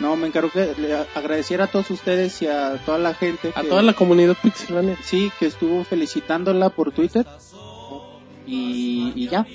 No, 0.00 0.14
me 0.16 0.28
encargó 0.28 0.50
que 0.50 0.74
le 0.78 0.94
agradeciera 1.14 1.64
a 1.64 1.66
todos 1.66 1.90
ustedes 1.90 2.40
y 2.42 2.46
a 2.46 2.76
toda 2.86 2.98
la 2.98 3.14
gente. 3.14 3.52
A 3.54 3.62
que- 3.62 3.68
toda 3.68 3.82
la 3.82 3.94
comunidad 3.94 4.36
pixelánea. 4.42 4.96
Sí, 5.02 5.30
que 5.40 5.46
estuvo 5.46 5.82
felicitándola 5.84 6.70
por 6.70 6.92
Twitter. 6.92 7.26
Y, 8.46 9.12
y 9.14 9.28
ya. 9.28 9.46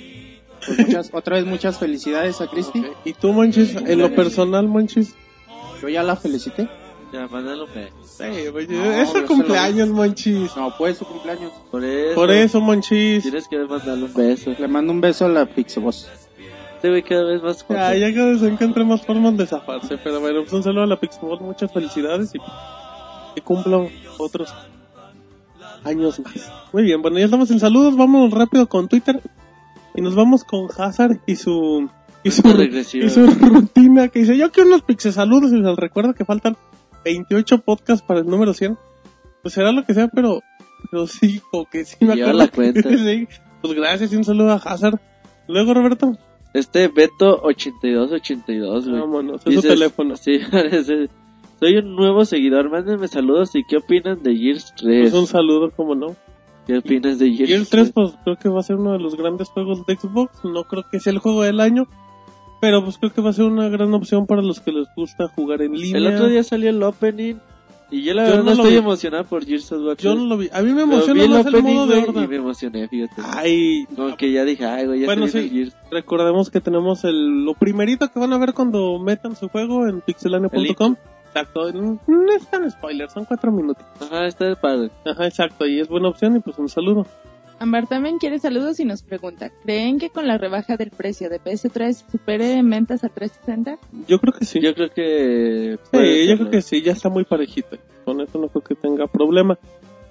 Pues 0.66 0.78
muchas, 0.78 1.10
otra 1.12 1.36
vez 1.36 1.46
muchas 1.46 1.78
felicidades 1.78 2.40
a 2.40 2.46
Cristi. 2.48 2.80
Ok. 2.80 2.96
Y 3.04 3.12
tú, 3.14 3.32
Monchis, 3.32 3.74
en 3.76 3.98
lo 3.98 4.14
personal, 4.14 4.66
Monchis. 4.68 5.14
Yo 5.80 5.88
ya 5.88 6.02
la 6.02 6.16
felicité. 6.16 6.68
Ya, 7.12 7.26
beso. 7.28 7.66
Sí, 8.04 8.24
No, 8.68 8.92
es 8.92 9.08
su 9.10 9.24
cumpleaños, 9.24 9.88
Monchis. 9.88 10.56
No, 10.56 10.72
fue 10.72 10.94
su 10.94 11.04
cumpleaños. 11.04 11.52
Por 11.70 11.84
eso. 11.84 12.14
Por 12.14 12.30
eso, 12.30 12.60
Monchis. 12.60 13.22
Tienes 13.22 13.46
que 13.48 13.58
mandarle 13.58 14.04
un 14.04 14.14
beso. 14.14 14.54
Le 14.58 14.68
mando 14.68 14.92
un 14.92 15.00
beso 15.00 15.26
a 15.26 15.28
la 15.28 15.46
Pixeboss. 15.46 16.08
Este 16.84 16.90
güey 16.90 17.02
cada 17.02 17.24
vez 17.24 17.42
más 17.42 17.62
joven. 17.62 17.80
Ya, 17.80 17.96
ya 17.96 18.14
cada 18.14 18.32
vez 18.32 18.42
encuentra 18.42 18.84
más 18.84 19.00
formas 19.06 19.36
de 19.38 19.46
zafarse. 19.46 19.96
Pero 19.96 20.20
bueno, 20.20 20.40
pues 20.42 20.52
un 20.52 20.62
saludo 20.62 20.82
a 20.82 20.86
la 20.86 21.00
Pixabot, 21.00 21.40
muchas 21.40 21.72
felicidades 21.72 22.34
y 22.34 22.38
que 23.34 23.40
cumplan 23.40 23.88
otros 24.18 24.54
años 25.82 26.20
más. 26.20 26.52
Muy 26.74 26.82
bien, 26.82 27.00
bueno, 27.00 27.18
ya 27.18 27.24
estamos 27.24 27.50
en 27.50 27.58
saludos, 27.58 27.96
vamos 27.96 28.30
rápido 28.32 28.68
con 28.68 28.88
Twitter 28.88 29.22
y 29.94 30.02
nos 30.02 30.14
vamos 30.14 30.44
con 30.44 30.68
Hazard 30.76 31.20
y 31.26 31.36
su 31.36 31.88
y 32.22 32.30
su, 32.30 32.48
y 32.98 33.08
su 33.08 33.26
rutina 33.26 34.08
que 34.08 34.18
dice, 34.18 34.36
yo 34.36 34.52
quiero 34.52 34.68
unos 34.68 34.82
pixel 34.82 35.14
saludos 35.14 35.52
y 35.52 35.56
les 35.56 35.76
recuerdo 35.76 36.12
que 36.12 36.26
faltan 36.26 36.54
28 37.04 37.58
podcasts 37.58 38.04
para 38.06 38.20
el 38.20 38.26
número 38.26 38.52
100. 38.52 38.76
Pues 39.40 39.54
será 39.54 39.72
lo 39.72 39.86
que 39.86 39.94
sea, 39.94 40.08
pero, 40.08 40.42
pero 40.90 41.06
sí, 41.06 41.40
o 41.50 41.64
que 41.64 41.86
sí 41.86 41.96
me 42.00 42.12
acuerdo. 42.12 42.32
la 42.34 42.48
cuenta. 42.48 42.90
sí. 42.90 43.26
Pues 43.62 43.74
gracias 43.74 44.12
y 44.12 44.16
un 44.16 44.24
saludo 44.24 44.52
a 44.52 44.56
Hazard. 44.56 45.00
Luego, 45.48 45.74
Roberto, 45.74 46.16
Este 46.54 46.86
Beto 46.86 47.40
8282, 47.42 48.88
güey. 48.88 49.00
vámonos, 49.00 49.44
es 49.44 49.54
su 49.54 49.60
teléfono. 49.60 50.16
Sí, 50.16 50.38
parece. 50.50 51.08
Soy 51.58 51.76
un 51.78 51.96
nuevo 51.96 52.24
seguidor, 52.24 52.70
mándenme 52.70 53.08
saludos 53.08 53.54
y 53.54 53.64
qué 53.64 53.78
opinan 53.78 54.22
de 54.22 54.36
Gears 54.36 54.72
3. 54.76 55.10
Pues 55.10 55.14
un 55.14 55.26
saludo, 55.26 55.70
como 55.72 55.94
no. 55.94 56.16
¿Qué 56.66 56.78
opinas 56.78 57.18
de 57.18 57.32
Gears, 57.32 57.50
Gears 57.50 57.70
3, 57.70 57.92
pues 57.92 58.14
creo 58.22 58.36
que 58.36 58.48
va 58.48 58.60
a 58.60 58.62
ser 58.62 58.76
uno 58.76 58.92
de 58.92 58.98
los 59.00 59.16
grandes 59.16 59.48
juegos 59.48 59.84
de 59.84 59.96
Xbox. 59.96 60.44
No 60.44 60.64
creo 60.64 60.84
que 60.90 61.00
sea 61.00 61.12
el 61.12 61.18
juego 61.18 61.42
del 61.42 61.60
año, 61.60 61.88
pero 62.60 62.82
pues 62.84 62.98
creo 62.98 63.12
que 63.12 63.20
va 63.20 63.30
a 63.30 63.34
ser 63.34 63.44
una 63.46 63.68
gran 63.68 63.92
opción 63.92 64.26
para 64.26 64.40
los 64.40 64.60
que 64.60 64.72
les 64.72 64.86
gusta 64.96 65.28
jugar 65.28 65.60
en 65.60 65.72
línea. 65.72 65.98
El 65.98 66.14
otro 66.14 66.28
día 66.28 66.42
salió 66.42 66.70
el 66.70 66.82
opening 66.82 67.36
y 67.90 68.02
yo 68.02 68.14
la 68.14 68.24
Yo 68.24 68.30
verdad 68.36 68.44
no 68.44 68.52
estoy 68.52 68.70
vi. 68.72 68.76
emocionado 68.76 69.24
por 69.24 69.44
Gears 69.44 69.72
of 69.72 69.82
War. 69.86 69.96
Yo 69.96 70.14
no 70.14 70.24
lo 70.26 70.36
vi. 70.38 70.48
A 70.52 70.62
mí 70.62 70.72
me 70.72 70.82
el 70.82 70.86
más 70.88 71.06
el 71.46 71.62
modo 71.62 71.86
de 71.86 71.98
horda. 72.02 72.24
y 72.24 72.28
me 72.28 72.36
emocioné, 72.36 72.88
fíjate. 72.88 73.22
Ay, 73.24 73.86
Como 73.94 74.16
que 74.16 74.32
ya 74.32 74.44
dije, 74.44 74.64
ay, 74.66 74.86
güey, 74.86 75.00
ya 75.00 75.06
Bueno, 75.06 75.28
sí. 75.28 75.48
Gears. 75.50 75.76
recordemos 75.90 76.50
que 76.50 76.60
tenemos 76.60 77.04
el, 77.04 77.44
lo 77.44 77.54
primerito 77.54 78.08
que 78.10 78.18
van 78.18 78.32
a 78.32 78.38
ver 78.38 78.52
cuando 78.54 78.98
metan 78.98 79.36
su 79.36 79.48
juego 79.48 79.86
en 79.86 79.96
El 79.96 80.02
pixelania.com. 80.02 80.96
Exacto, 81.28 81.72
no 81.72 82.32
es 82.36 82.46
tan 82.48 82.70
spoiler, 82.70 83.10
son 83.10 83.24
cuatro 83.24 83.50
minutos. 83.50 83.84
Ajá, 84.00 84.26
está 84.26 84.44
de 84.46 84.54
padre. 84.56 84.90
Ajá, 85.04 85.26
exacto, 85.26 85.66
y 85.66 85.80
es 85.80 85.88
buena 85.88 86.08
opción 86.08 86.36
y 86.36 86.40
pues 86.40 86.56
un 86.58 86.68
saludo. 86.68 87.06
Ambar 87.64 87.86
también 87.86 88.18
quiere 88.18 88.38
saludos 88.38 88.78
y 88.78 88.84
nos 88.84 89.02
pregunta, 89.02 89.50
¿creen 89.62 89.98
que 89.98 90.10
con 90.10 90.26
la 90.26 90.36
rebaja 90.36 90.76
del 90.76 90.90
precio 90.90 91.30
de 91.30 91.40
PS3 91.40 92.04
supere 92.12 92.52
en 92.58 92.68
ventas 92.68 93.04
a 93.04 93.08
360? 93.08 93.78
Yo 94.06 94.20
creo 94.20 94.34
que 94.34 94.44
sí. 94.44 94.60
Yo 94.60 94.74
creo 94.74 94.90
que... 94.90 95.78
Sí, 95.90 96.28
yo 96.28 96.36
creo 96.36 96.50
que 96.50 96.60
sí, 96.60 96.82
ya 96.82 96.92
está 96.92 97.08
muy 97.08 97.24
parejito. 97.24 97.78
Con 98.04 98.20
eso 98.20 98.38
no 98.38 98.48
creo 98.48 98.62
que 98.62 98.74
tenga 98.74 99.06
problema. 99.06 99.58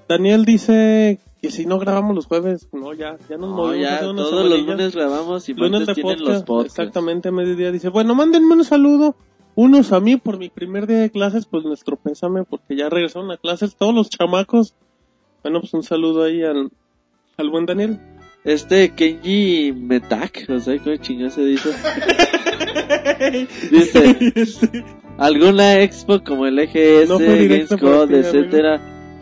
Daniel 0.09 0.45
dice 0.45 1.19
que 1.43 1.51
si 1.51 1.67
no 1.67 1.77
grabamos 1.77 2.15
los 2.15 2.25
jueves, 2.25 2.67
no, 2.71 2.91
ya, 2.93 3.17
ya 3.29 3.37
nos 3.37 3.51
No, 3.51 3.55
movimos 3.55 3.87
ya, 3.87 3.99
todos 3.99 4.49
los 4.49 4.61
lunes 4.65 4.95
grabamos 4.95 5.47
y 5.47 5.53
Lunes 5.53 5.85
de 5.85 5.93
tienen 5.93 6.17
podcast, 6.17 6.29
los 6.31 6.43
podcasts. 6.43 6.79
exactamente 6.79 7.29
a 7.29 7.31
mediodía. 7.31 7.71
Dice, 7.71 7.89
bueno, 7.89 8.15
mándenme 8.15 8.55
un 8.55 8.65
saludo, 8.65 9.15
unos 9.53 9.91
a 9.91 9.99
mí 9.99 10.17
por 10.17 10.39
mi 10.39 10.49
primer 10.49 10.87
día 10.87 10.97
de 10.97 11.11
clases, 11.11 11.45
pues 11.45 11.65
nuestro 11.65 11.97
pésame, 11.97 12.45
porque 12.45 12.75
ya 12.75 12.89
regresaron 12.89 13.29
a 13.29 13.37
clases 13.37 13.75
todos 13.75 13.93
los 13.93 14.09
chamacos. 14.09 14.73
Bueno, 15.43 15.59
pues 15.59 15.71
un 15.75 15.83
saludo 15.83 16.23
ahí 16.23 16.41
al, 16.41 16.71
al 17.37 17.49
buen 17.49 17.65
Daniel. 17.65 17.99
Este 18.43 18.89
Kenji 18.89 19.73
Metak, 19.73 20.45
o 20.49 20.59
sea, 20.59 20.77
¿cómo 20.79 20.97
chingado 20.97 21.29
se 21.29 21.45
dice? 21.45 21.69
dice, 23.71 24.83
alguna 25.17 25.79
expo 25.81 26.21
como 26.23 26.45
el 26.45 26.59
EGS, 26.59 27.07
No 27.07 27.19
Gamescom, 27.19 28.13
etcétera, 28.13 28.81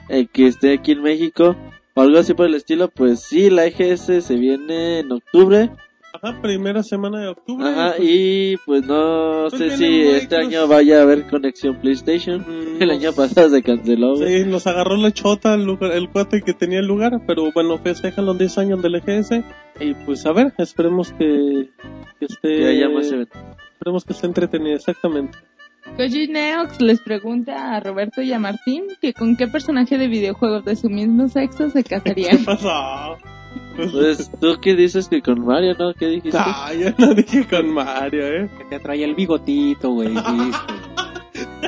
eh, 0.09 0.25
que 0.31 0.47
esté 0.47 0.73
aquí 0.73 0.93
en 0.93 1.03
México, 1.03 1.55
o 1.93 2.01
algo 2.01 2.17
así 2.17 2.33
por 2.33 2.47
el 2.47 2.55
estilo, 2.55 2.89
pues 2.89 3.19
sí, 3.19 3.51
la 3.51 3.67
EGS 3.67 4.23
se 4.23 4.35
viene 4.35 4.99
en 4.99 5.11
octubre, 5.11 5.69
Ajá, 6.13 6.41
primera 6.41 6.83
semana 6.83 7.19
de 7.21 7.27
octubre. 7.29 7.67
ajá, 7.67 7.93
pues, 7.97 8.09
y 8.09 8.57
pues 8.65 8.85
no 8.85 9.47
Pues 9.49 9.61
sé 9.61 9.77
si 9.77 10.01
este 10.01 10.37
Microsoft. 10.37 10.47
año 10.47 10.67
vaya 10.67 10.99
a 10.99 11.01
haber 11.03 11.27
conexión 11.27 11.75
PlayStation, 11.81 12.41
mm, 12.41 12.81
el 12.81 12.89
año 12.91 13.13
pasado 13.13 13.49
se 13.49 13.63
canceló, 13.63 14.15
güey. 14.15 14.43
Sí, 14.43 14.49
nos 14.49 14.67
agarró 14.67 14.97
la 14.97 15.11
chota 15.11 15.53
el, 15.53 15.63
lugar, 15.65 15.91
el 15.93 16.09
cuate 16.09 16.41
que 16.41 16.53
tenía 16.53 16.79
el 16.79 16.87
lugar, 16.87 17.21
pero 17.25 17.51
bueno, 17.53 17.77
festejan 17.77 18.25
los 18.25 18.37
10 18.37 18.57
años 18.57 18.81
del 18.81 18.95
EGS 18.95 19.43
y 19.79 19.93
pues 20.05 20.25
a 20.25 20.31
ver, 20.33 20.53
esperemos 20.57 21.11
que, 21.13 21.69
que 22.19 22.25
esté 22.25 22.57
que 22.57 22.67
haya 22.67 22.89
más 22.89 23.11
eventos. 23.11 23.41
esperemos 23.73 24.03
que 24.05 24.13
esté 24.13 24.27
entretenido, 24.27 24.75
exactamente. 24.75 25.37
Koji 25.97 26.27
Neox 26.27 26.79
les 26.79 27.01
pregunta 27.01 27.75
a 27.75 27.79
Roberto 27.79 28.21
y 28.21 28.31
a 28.33 28.37
Martín 28.39 28.83
que 29.01 29.13
con 29.13 29.35
qué 29.35 29.47
personaje 29.47 29.97
de 29.97 30.07
videojuegos 30.07 30.63
de 30.63 30.75
su 30.75 30.89
mismo 30.89 31.27
sexo 31.27 31.69
se 31.71 31.83
¿Qué 31.83 31.95
casarían. 31.95 32.45
pasó? 32.45 33.17
Pues, 33.75 34.29
tú 34.39 34.57
qué 34.61 34.75
dices 34.75 35.07
que 35.07 35.21
con 35.21 35.43
Mario, 35.45 35.75
¿no? 35.79 35.93
¿Qué 35.93 36.07
dijiste? 36.07 36.37
ah, 36.39 36.71
yo 36.73 36.89
no 36.97 37.13
dije 37.13 37.45
con 37.47 37.73
Mario, 37.73 38.27
eh. 38.27 38.49
Que 38.57 38.65
te 38.65 38.79
traía 38.79 39.05
el 39.05 39.15
bigotito, 39.15 39.91
güey. 39.91 40.13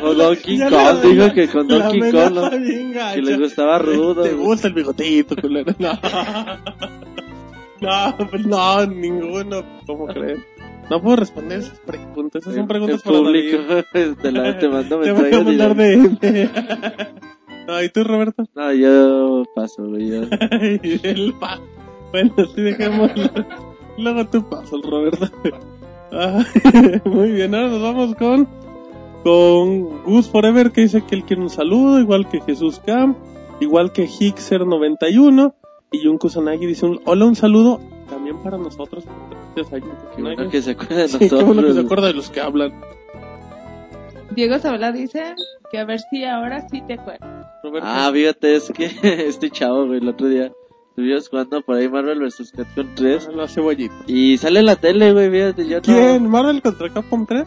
O 0.01 0.13
Donkey 0.13 0.57
Ya 0.57 0.69
Kong, 0.69 0.81
la- 0.81 0.93
dijo 1.01 1.27
la- 1.27 1.33
que 1.33 1.47
con 1.47 1.67
Donkey 1.67 1.99
Kong, 2.11 2.33
¿no? 2.33 2.49
que 2.49 3.21
les 3.21 3.39
gustaba 3.39 3.79
rudo. 3.79 4.23
Te 4.23 4.33
gusta 4.33 4.67
el 4.67 4.73
bigotito, 4.73 5.35
culero. 5.35 5.73
No. 5.79 5.93
No, 7.81 8.15
pues 8.29 8.45
no, 8.45 8.85
ninguno. 8.85 9.63
¿Cómo 9.85 10.05
crees? 10.07 10.39
No 10.89 11.01
puedo 11.01 11.15
responder 11.17 11.59
esas 11.59 11.79
preguntas. 11.79 12.41
Esas 12.41 12.53
son 12.53 12.61
El- 12.63 12.67
preguntas 12.67 12.95
el 12.97 13.01
para 13.03 13.17
público 13.17 13.57
David. 13.93 14.15
te, 14.21 14.31
la, 14.31 14.57
te 14.57 14.69
mando 14.69 14.99
Te 15.01 15.11
voy 15.11 15.33
a 15.33 15.41
mandar 15.41 15.75
de... 15.75 17.09
No, 17.67 17.81
¿y 17.81 17.89
tú, 17.89 18.03
Roberto? 18.03 18.43
No, 18.55 18.73
yo 18.73 19.43
paso, 19.55 19.85
güey. 19.87 20.09
yo- 20.09 20.21
el 21.03 21.33
pa- 21.39 21.59
Bueno, 22.11 22.33
sí, 22.53 22.61
dejémoslo. 22.61 23.29
Luego 23.97 24.27
tú 24.27 24.47
pasas, 24.49 24.81
Roberto. 24.83 25.27
Muy 27.05 27.31
bien, 27.31 27.55
ahora 27.55 27.69
nos 27.69 27.81
vamos 27.81 28.15
con 28.15 28.47
con 29.23 30.03
Gus 30.03 30.29
Forever 30.29 30.71
que 30.71 30.81
dice 30.81 31.01
que 31.05 31.15
él 31.15 31.23
quiere 31.23 31.41
un 31.41 31.49
saludo, 31.49 31.99
igual 31.99 32.27
que 32.27 32.41
Jesús 32.41 32.81
Cam, 32.85 33.15
igual 33.61 33.93
que 33.93 34.05
Hixer91 34.07 35.53
y 35.93 36.03
Jun 36.05 36.17
Kusanagi 36.17 36.65
dice 36.65 36.85
un 36.85 36.99
hola, 37.05 37.25
un 37.25 37.35
saludo 37.35 37.79
también 38.09 38.37
para 38.43 38.57
nosotros. 38.57 39.05
Gracias 39.55 39.81
a 39.81 39.85
Jun 39.85 39.95
Kusanagi. 40.15 40.49
que 40.49 40.61
se 40.61 40.71
acuerda 40.71 40.95
de 40.97 41.07
Sí, 41.07 41.17
qué 41.19 41.25
nosotros. 41.25 41.45
bueno 41.47 41.61
que 41.61 41.67
se 41.69 41.73
güey. 41.73 41.85
acuerda 41.85 42.07
de 42.07 42.13
los 42.13 42.29
que 42.29 42.41
hablan. 42.41 42.73
Diego 44.35 44.59
Zabala 44.59 44.91
dice 44.91 45.35
que 45.71 45.79
a 45.79 45.85
ver 45.85 45.99
si 46.09 46.23
ahora 46.23 46.67
sí 46.69 46.81
te 46.85 46.93
acuerdas. 46.93 47.47
Roberto. 47.63 47.87
Ah, 47.89 48.09
fíjate, 48.13 48.55
es 48.55 48.71
que 48.71 48.85
este 49.27 49.49
chavo, 49.49 49.85
güey, 49.87 49.99
el 49.99 50.09
otro 50.09 50.27
día 50.27 50.51
estuvimos 50.89 51.29
jugando 51.29 51.61
por 51.61 51.75
ahí 51.77 51.89
Marvel 51.89 52.19
vs. 52.19 52.51
Capcom 52.55 52.87
3 52.95 53.29
la 53.35 53.47
cebollita. 53.47 53.95
y 54.07 54.37
sale 54.37 54.59
en 54.59 54.65
la 54.67 54.75
tele, 54.75 55.11
güey, 55.13 55.29
fíjate, 55.31 55.67
yo 55.67 55.77
no... 55.77 55.81
¿Quién? 55.81 56.29
¿Marvel 56.29 56.61
contra 56.61 56.89
Capcom 56.93 57.25
3? 57.25 57.45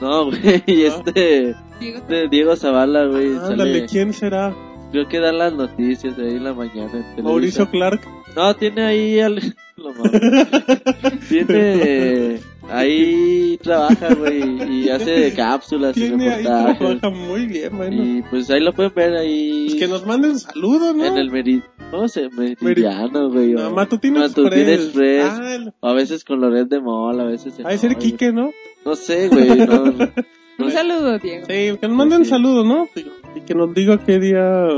No, 0.00 0.26
güey, 0.26 0.62
y 0.66 0.82
este, 0.84 1.54
Diego 1.80 1.98
este 1.98 2.28
Diego 2.28 2.56
Zavala, 2.56 3.06
güey, 3.06 3.36
Ándale, 3.36 3.56
sale, 3.56 3.86
¿quién 3.86 4.12
será? 4.12 4.54
Creo 4.96 5.08
que 5.08 5.20
dan 5.20 5.36
las 5.38 5.52
noticias 5.52 6.18
ahí 6.18 6.36
en 6.36 6.44
la 6.44 6.54
mañana 6.54 7.14
en. 7.18 7.24
Mauricio 7.24 7.68
Clark. 7.70 8.00
No, 8.34 8.54
tiene 8.56 8.82
ahí 8.82 9.20
al... 9.20 9.34
lo 9.76 9.92
tiene... 11.28 12.40
Ahí 12.68 13.58
trabaja, 13.62 14.14
güey, 14.14 14.42
y 14.84 14.88
hace 14.88 15.32
cápsulas 15.34 15.96
y 15.96 16.00
Tiene 16.00 16.30
ahí, 16.30 16.42
reportajes. 16.42 16.78
trabaja 17.00 17.10
muy 17.10 17.46
bien, 17.46 17.76
bueno. 17.76 18.02
Y 18.04 18.22
pues 18.28 18.50
ahí 18.50 18.60
lo 18.60 18.72
pueden 18.72 18.92
ver 18.94 19.14
ahí 19.16 19.66
Pues 19.68 19.78
que 19.80 19.86
nos 19.86 20.04
manden 20.04 20.38
saludos, 20.38 20.94
¿no? 20.96 21.04
en 21.06 21.16
el 21.18 21.30
meri... 21.30 21.62
¿Cómo 21.90 22.08
se 22.08 22.28
Meridiano, 22.60 23.30
güey? 23.30 23.52
No, 23.52 23.70
Matutino, 23.70 24.18
Matutino 24.20 24.50
Express. 24.50 24.80
Express. 24.86 25.24
Ah, 25.30 25.54
el- 25.54 25.72
O 25.78 25.88
a 25.88 25.92
veces 25.94 26.24
con 26.24 26.40
Loret 26.40 26.68
de 26.68 26.80
Mol, 26.80 27.20
a 27.20 27.24
veces... 27.24 27.54
ha 27.64 27.68
de 27.68 27.78
ser. 27.78 27.96
Quique, 27.96 28.32
¿no? 28.32 28.50
No 28.84 28.96
sé, 28.96 29.28
güey, 29.28 29.48
no... 29.66 29.84
no- 29.92 30.08
Un 30.58 30.72
saludo, 30.72 31.18
Diego. 31.18 31.44
Sí, 31.46 31.76
que 31.78 31.86
nos 31.86 31.92
manden 31.96 32.24
Sí. 32.24 32.30
saludos, 32.30 32.66
¿no? 32.66 32.88
Y 33.36 33.40
que 33.42 33.54
nos 33.54 33.72
diga 33.74 34.02
qué 34.04 34.18
día... 34.18 34.68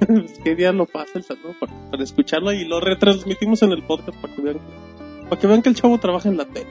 qué 0.44 0.54
día 0.54 0.72
lo 0.72 0.86
pasa 0.86 1.12
el 1.18 1.24
saludo 1.24 1.54
para, 1.60 1.72
para 1.90 2.02
escucharlo 2.02 2.52
y 2.52 2.64
lo 2.64 2.80
retransmitimos 2.80 3.62
en 3.62 3.72
el 3.72 3.82
podcast 3.82 4.18
para 4.20 4.34
que 4.34 4.42
vean, 4.42 4.56
para 5.28 5.40
que, 5.40 5.46
vean 5.46 5.62
que 5.62 5.68
el 5.68 5.74
chavo 5.74 5.98
trabaja 5.98 6.28
en 6.28 6.36
la 6.36 6.44
tele. 6.46 6.66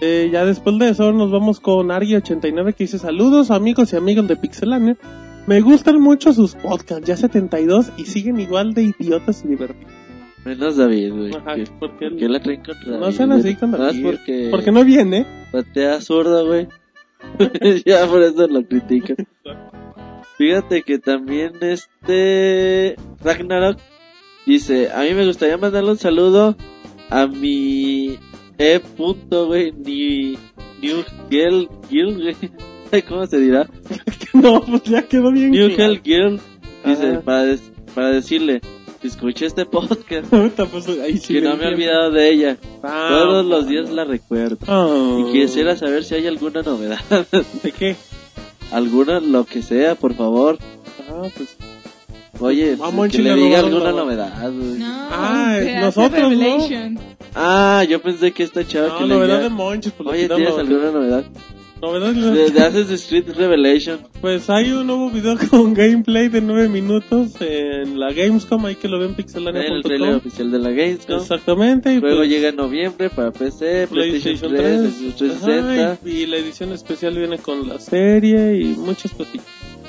Eh, 0.00 0.30
ya 0.32 0.44
después 0.44 0.78
de 0.78 0.88
eso 0.88 1.12
nos 1.12 1.30
vamos 1.30 1.60
con 1.60 1.88
Argy89 1.88 2.74
que 2.74 2.84
dice 2.84 2.98
saludos 2.98 3.50
amigos 3.50 3.92
y 3.92 3.96
amigos 3.96 4.26
de 4.28 4.36
Pixelania. 4.36 4.96
Me 5.46 5.60
gustan 5.60 6.00
mucho 6.00 6.32
sus 6.32 6.54
podcasts, 6.54 7.06
ya 7.06 7.16
72 7.16 7.92
y 7.96 8.04
siguen 8.06 8.40
igual 8.40 8.74
de 8.74 8.92
idiotas 8.98 9.44
y 9.44 9.48
divertidos. 9.48 9.92
Menos 10.44 10.76
David, 10.76 11.12
güey. 11.12 11.34
Ajá, 11.36 11.54
que- 11.54 11.64
porque 11.78 12.08
¿Por 12.08 12.16
qué 12.16 12.28
la 12.28 12.40
traen 12.40 12.62
contra 12.64 12.98
No 12.98 13.12
sean 13.12 13.30
así 13.32 13.54
con 13.54 13.70
David. 13.70 14.04
porque... 14.04 14.48
Porque 14.50 14.72
no 14.72 14.84
viene. 14.84 15.24
Patea 15.52 16.00
zurda, 16.00 16.42
güey. 16.42 16.66
ya 17.86 18.06
por 18.06 18.22
eso 18.22 18.48
lo 18.48 18.64
critican. 18.66 19.16
Fíjate 20.38 20.82
que 20.82 20.98
también 20.98 21.52
este 21.60 22.96
Ragnarok 23.22 23.78
dice, 24.46 24.90
a 24.92 25.02
mí 25.02 25.14
me 25.14 25.26
gustaría 25.26 25.56
mandarle 25.56 25.90
un 25.92 25.98
saludo 25.98 26.56
a 27.10 27.26
mi 27.26 28.18
E. 28.58 28.80
Punto, 28.96 29.46
güey, 29.46 29.72
ni 29.72 30.36
New 30.82 31.04
Girl, 31.30 31.68
Girl, 31.90 32.14
güey. 32.22 33.02
¿Cómo 33.08 33.26
se 33.26 33.38
dirá? 33.38 33.68
No, 34.34 34.62
pues 34.64 34.82
ya 34.84 35.02
quedó 35.02 35.30
bien. 35.30 35.50
New. 35.50 35.68
Hell 35.76 36.00
Girl 36.02 36.40
dice 36.86 37.18
para, 37.22 37.44
des- 37.44 37.70
para 37.94 38.08
decirle 38.12 38.62
que 39.02 39.08
escuche 39.08 39.44
este 39.44 39.66
podcast. 39.66 40.32
Pues, 40.72 40.88
ahí 40.88 41.18
sí 41.18 41.34
que 41.34 41.42
no 41.42 41.54
me 41.58 41.64
he 41.64 41.68
olvidado 41.68 42.10
de 42.10 42.30
ella. 42.30 42.56
Ah, 42.82 43.08
Todos 43.10 43.44
los 43.44 43.66
días 43.68 43.90
la 43.90 44.04
recuerdo. 44.04 44.56
Y 45.28 45.32
quisiera 45.32 45.76
saber 45.76 46.02
si 46.04 46.14
hay 46.14 46.26
alguna 46.26 46.62
novedad. 46.62 46.98
¿De 47.62 47.72
qué? 47.72 47.94
Alguna, 48.72 49.20
lo 49.20 49.44
que 49.44 49.62
sea, 49.62 49.94
por 49.94 50.14
favor. 50.14 50.58
Ah, 51.10 51.28
pues. 51.36 51.56
Oye, 52.40 52.76
que 53.10 53.18
le 53.22 53.36
le 53.36 53.42
diga 53.42 53.58
alguna 53.60 53.92
novedad. 53.92 54.32
güey. 54.50 54.78
No, 54.78 55.08
Ah, 55.10 55.58
nosotros, 55.80 56.32
¿no? 56.36 56.58
Ah, 57.34 57.84
yo 57.88 58.00
pensé 58.02 58.32
que 58.32 58.42
esta 58.42 58.66
chava 58.66 58.88
No, 58.88 58.98
que 58.98 59.04
novedad 59.06 59.36
leía... 59.36 59.38
de 59.44 59.48
Monchis. 59.50 59.92
Pues, 59.92 60.08
Oye, 60.08 60.28
le 60.28 60.34
¿tienes 60.34 60.58
alguna 60.58 60.90
novedad? 60.90 61.24
Novedad 61.82 62.12
De, 62.32 62.50
de 62.50 62.60
Assassin's 62.60 63.06
Creed 63.08 63.34
Revelation. 63.36 63.98
Pues 64.20 64.48
hay 64.48 64.70
un 64.70 64.86
nuevo 64.86 65.10
video 65.10 65.36
con 65.50 65.74
gameplay 65.74 66.28
de 66.28 66.40
9 66.40 66.68
minutos 66.68 67.32
en 67.40 67.98
la 67.98 68.12
Gamescom, 68.12 68.64
ahí 68.66 68.76
que 68.76 68.86
lo 68.86 69.00
ven 69.00 69.16
El 69.18 69.82
trailer 69.82 70.14
oficial 70.14 70.52
de 70.52 70.58
la 70.60 70.70
Gamescom. 70.70 71.20
Exactamente. 71.20 71.92
Y 71.92 72.00
Luego 72.00 72.18
pues, 72.18 72.28
llega 72.28 72.50
en 72.50 72.56
noviembre 72.56 73.10
para 73.10 73.32
PC, 73.32 73.88
PlayStation, 73.88 74.52
PlayStation 74.52 74.54
3, 74.54 74.80
3. 74.80 74.94
Xbox 74.94 75.16
360. 75.16 75.92
Ajá, 75.92 75.98
y, 76.04 76.10
y 76.10 76.26
la 76.26 76.36
edición 76.36 76.72
especial 76.72 77.18
viene 77.18 77.38
con 77.38 77.68
la 77.68 77.80
serie 77.80 78.60
y 78.60 78.64
muchas 78.76 79.10
cositas. 79.10 79.46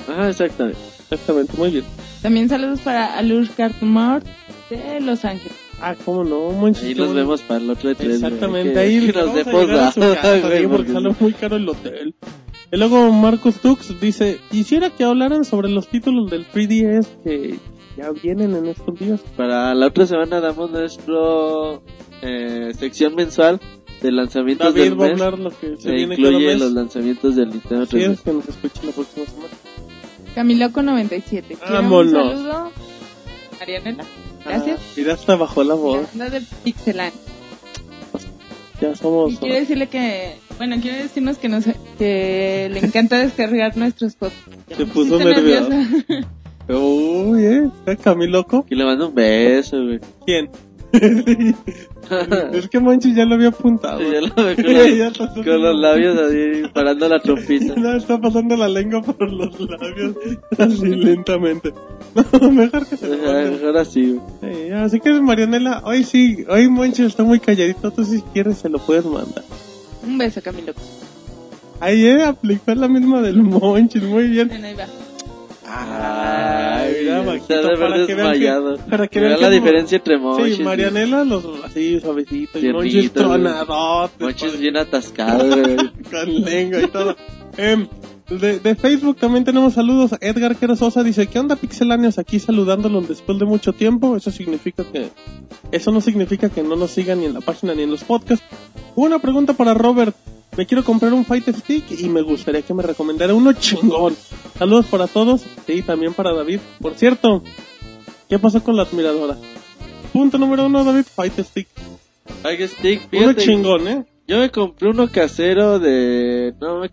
Ajá, 0.08 0.30
exactamente. 0.30 0.78
Exactamente, 0.98 1.52
muy 1.56 1.70
bien. 1.70 1.84
También 2.22 2.48
saludos 2.48 2.80
para 2.80 3.16
Alur 3.16 3.48
Cartumart 3.50 4.26
de 4.68 5.00
Los 5.00 5.24
Ángeles. 5.24 5.63
Ah, 5.86 5.94
cómo 6.04 6.24
no, 6.24 6.50
Monchis. 6.50 6.82
Ahí 6.84 6.94
nos 6.94 7.06
bueno. 7.08 7.20
vemos 7.20 7.42
para 7.42 7.60
el 7.60 7.70
otro 7.70 7.90
E3. 7.90 8.14
Exactamente, 8.14 8.72
güey, 8.72 8.84
ahí 8.84 9.06
que, 9.06 9.12
nos 9.18 9.26
vamos 9.46 9.70
a 9.70 9.88
a 9.88 9.92
su 9.92 10.00
la- 10.00 10.14
casa, 10.16 10.38
güey, 10.48 10.66
porque 10.66 10.92
sale 10.92 11.14
muy 11.20 11.32
caro 11.32 11.56
el 11.56 11.68
hotel. 11.68 12.14
Y 12.72 12.76
luego 12.76 13.12
Marcos 13.12 13.56
Tux 13.60 14.00
dice, 14.00 14.40
quisiera 14.50 14.90
que 14.90 15.04
hablaran 15.04 15.44
sobre 15.44 15.68
los 15.68 15.86
títulos 15.88 16.30
del 16.30 16.46
3DS 16.50 17.06
que 17.22 17.58
ya 17.96 18.10
vienen 18.10 18.54
en 18.56 18.66
estos 18.66 18.98
días. 18.98 19.20
Para 19.36 19.74
la 19.74 19.86
otra 19.86 20.06
semana 20.06 20.40
damos 20.40 20.70
nuestro 20.70 21.82
eh, 22.22 22.72
sección 22.76 23.14
mensual 23.14 23.60
de 24.02 24.10
lanzamientos 24.10 24.74
David 24.74 24.90
del 24.90 25.00
va 25.00 25.04
a 25.06 25.08
mes. 25.10 25.20
hablar 25.20 25.38
lo 25.38 25.50
que 25.50 25.76
se 25.76 25.88
que 25.88 25.94
viene 25.94 26.16
cada 26.16 26.28
incluye 26.28 26.46
mes. 26.48 26.60
los 26.60 26.72
lanzamientos 26.72 27.36
del 27.36 27.48
Nintendo 27.50 27.82
Así 27.84 27.96
es, 27.98 28.08
3DS. 28.08 28.22
que 28.24 28.32
nos 28.32 28.48
escuchen 28.48 28.86
la 28.86 28.92
próxima 28.92 29.26
semana. 29.26 29.54
Camiloco97. 30.34 31.20
¿Quieren 31.20 31.56
Vámonos. 31.60 32.12
Un 32.12 32.30
saludo. 32.30 32.70
Marianela. 33.60 34.04
Gracias. 34.44 34.80
Ah, 34.80 35.00
y 35.00 35.04
ya 35.04 35.14
hasta 35.14 35.36
bajó 35.36 35.64
la 35.64 35.74
Y 35.74 35.78
voz. 35.78 36.12
de 36.14 36.42
Pixelan. 36.62 37.12
Ya 38.80 38.94
somos... 38.96 39.32
Y 39.32 39.36
quiere 39.36 39.60
decirle 39.60 39.88
que, 39.88 40.36
bueno, 40.58 40.76
quiere 40.80 41.04
decirnos 41.04 41.38
que 41.38 41.48
nos, 41.48 41.64
que 41.98 42.68
le 42.72 42.78
encanta 42.80 43.18
descargar 43.18 43.76
nuestros 43.76 44.14
podcasts. 44.16 44.76
Se 44.76 44.86
puso 44.86 45.18
nerviosa. 45.18 45.78
Uy, 46.68 47.44
eh, 47.44 47.70
¿está 47.86 47.96
Camiloco? 47.96 48.64
Que 48.64 48.74
le 48.74 48.84
mando 48.84 49.08
un 49.08 49.14
beso, 49.14 49.82
güey. 49.82 50.00
¿Quién? 50.26 50.50
es 52.52 52.68
que 52.68 52.78
Monchi 52.78 53.14
ya 53.14 53.24
lo 53.24 53.34
había 53.34 53.48
apuntado. 53.48 54.00
Ya 54.00 54.20
lo 54.20 54.34
veo 54.34 54.56
con, 54.56 54.64
Ya 54.64 55.10
los, 55.10 55.30
con 55.44 55.80
labios 55.80 56.18
así, 56.18 56.62
parando 56.72 57.08
la 57.08 57.20
trompita. 57.20 57.74
No, 57.84 57.96
está 57.96 58.18
pasando 58.18 58.56
la 58.56 58.68
lengua 58.68 59.02
por 59.02 59.30
los 59.30 59.58
labios 59.58 60.16
así 60.58 60.86
lentamente. 60.86 61.72
No, 62.14 62.50
mejor 62.50 62.86
que 62.86 62.96
se 62.96 63.08
lo 63.08 63.16
mande. 63.18 63.66
Ahora 63.66 63.84
sí, 63.84 64.20
así 64.74 65.00
que 65.00 65.12
Marianela, 65.20 65.82
hoy 65.84 66.04
sí, 66.04 66.44
hoy 66.48 66.68
Monchi 66.68 67.04
está 67.04 67.24
muy 67.24 67.40
calladito, 67.40 67.90
tú 67.90 68.04
si 68.04 68.22
quieres 68.32 68.58
se 68.58 68.68
lo 68.68 68.78
puedes 68.78 69.04
mandar. 69.04 69.44
Un 70.06 70.18
beso, 70.18 70.40
Camiloco. 70.40 70.80
Ahí 71.80 72.06
eh, 72.06 72.22
aplicó 72.22 72.74
la 72.74 72.88
misma 72.88 73.20
del 73.20 73.42
Monchi, 73.42 74.00
muy 74.00 74.28
bien. 74.28 74.48
Bueno, 74.48 74.66
ahí 74.66 74.74
va. 74.74 74.86
Ay, 75.66 76.96
mira, 77.00 77.22
Maquito, 77.22 77.68
de 77.68 77.76
para 77.76 78.06
que 78.06 78.14
vean 78.14 78.32
que, 78.32 78.38
desmayado. 78.38 78.76
para 78.90 79.08
que 79.08 79.20
vean 79.20 79.40
la 79.40 79.50
diferencia 79.50 79.96
entre 79.96 80.18
Monchis. 80.18 80.56
Sí, 80.56 80.62
Marianela 80.62 81.24
los 81.24 81.44
así 81.64 82.00
suavecitos 82.00 82.62
y 82.62 82.72
Monchi 82.72 82.88
es 82.88 83.12
Tiernito, 83.12 83.28
güey. 83.28 83.40
tronadote. 83.42 84.24
Monchis 84.24 84.58
bien 84.60 84.76
atascado, 84.76 85.48
con 86.10 86.42
lengua 86.44 86.80
y 86.82 86.86
todo. 86.88 87.16
Em, 87.56 87.86
de, 88.40 88.60
de 88.60 88.74
Facebook 88.74 89.16
también 89.16 89.44
tenemos 89.44 89.74
saludos. 89.74 90.12
Edgar 90.20 90.56
Quero 90.56 90.76
Sosa 90.76 91.02
dice, 91.02 91.26
¿qué 91.26 91.38
onda 91.38 91.56
pixeláneos 91.56 92.18
aquí 92.18 92.38
saludándolos 92.38 93.08
después 93.08 93.38
de 93.38 93.44
mucho 93.44 93.72
tiempo? 93.72 94.16
Eso 94.16 94.30
significa 94.30 94.84
que... 94.84 95.10
Eso 95.70 95.90
no 95.90 96.00
significa 96.00 96.48
que 96.48 96.62
no 96.62 96.76
nos 96.76 96.90
sigan 96.92 97.20
ni 97.20 97.26
en 97.26 97.34
la 97.34 97.40
página 97.40 97.74
ni 97.74 97.82
en 97.82 97.90
los 97.90 98.04
podcasts. 98.04 98.44
Una 98.94 99.18
pregunta 99.18 99.52
para 99.52 99.74
Robert. 99.74 100.14
Me 100.56 100.66
quiero 100.66 100.84
comprar 100.84 101.12
un 101.12 101.24
Fight 101.24 101.48
Stick 101.48 101.90
y 102.00 102.08
me 102.08 102.22
gustaría 102.22 102.62
que 102.62 102.74
me 102.74 102.82
recomendara 102.82 103.34
uno 103.34 103.52
chingón. 103.54 104.14
Saludos 104.56 104.86
para 104.86 105.08
todos. 105.08 105.44
Sí, 105.66 105.82
también 105.82 106.14
para 106.14 106.32
David. 106.32 106.60
Por 106.80 106.94
cierto, 106.94 107.42
¿qué 108.28 108.38
pasó 108.38 108.62
con 108.62 108.76
la 108.76 108.82
admiradora? 108.82 109.36
Punto 110.12 110.38
número 110.38 110.66
uno, 110.66 110.84
David, 110.84 111.06
Fight 111.12 111.40
Stick. 111.40 111.66
Fire 112.42 112.68
Stick, 112.68 113.08
Uno 113.12 113.32
chingón, 113.32 113.88
¿eh? 113.88 114.04
Yo 114.26 114.38
me 114.38 114.50
compré 114.50 114.88
uno 114.88 115.10
casero 115.10 115.78
de. 115.78 116.54
No 116.60 116.78
me 116.78 116.88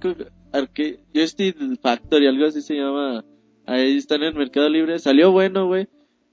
Arcade. 0.51 0.99
Joystick 1.13 1.55
Factory, 1.81 2.27
algo 2.27 2.45
así 2.45 2.61
se 2.61 2.75
llama. 2.75 3.23
Ahí 3.65 3.97
está 3.97 4.15
en 4.15 4.23
el 4.23 4.35
Mercado 4.35 4.69
Libre. 4.69 4.99
Salió 4.99 5.31
bueno, 5.31 5.67
güey. 5.67 5.87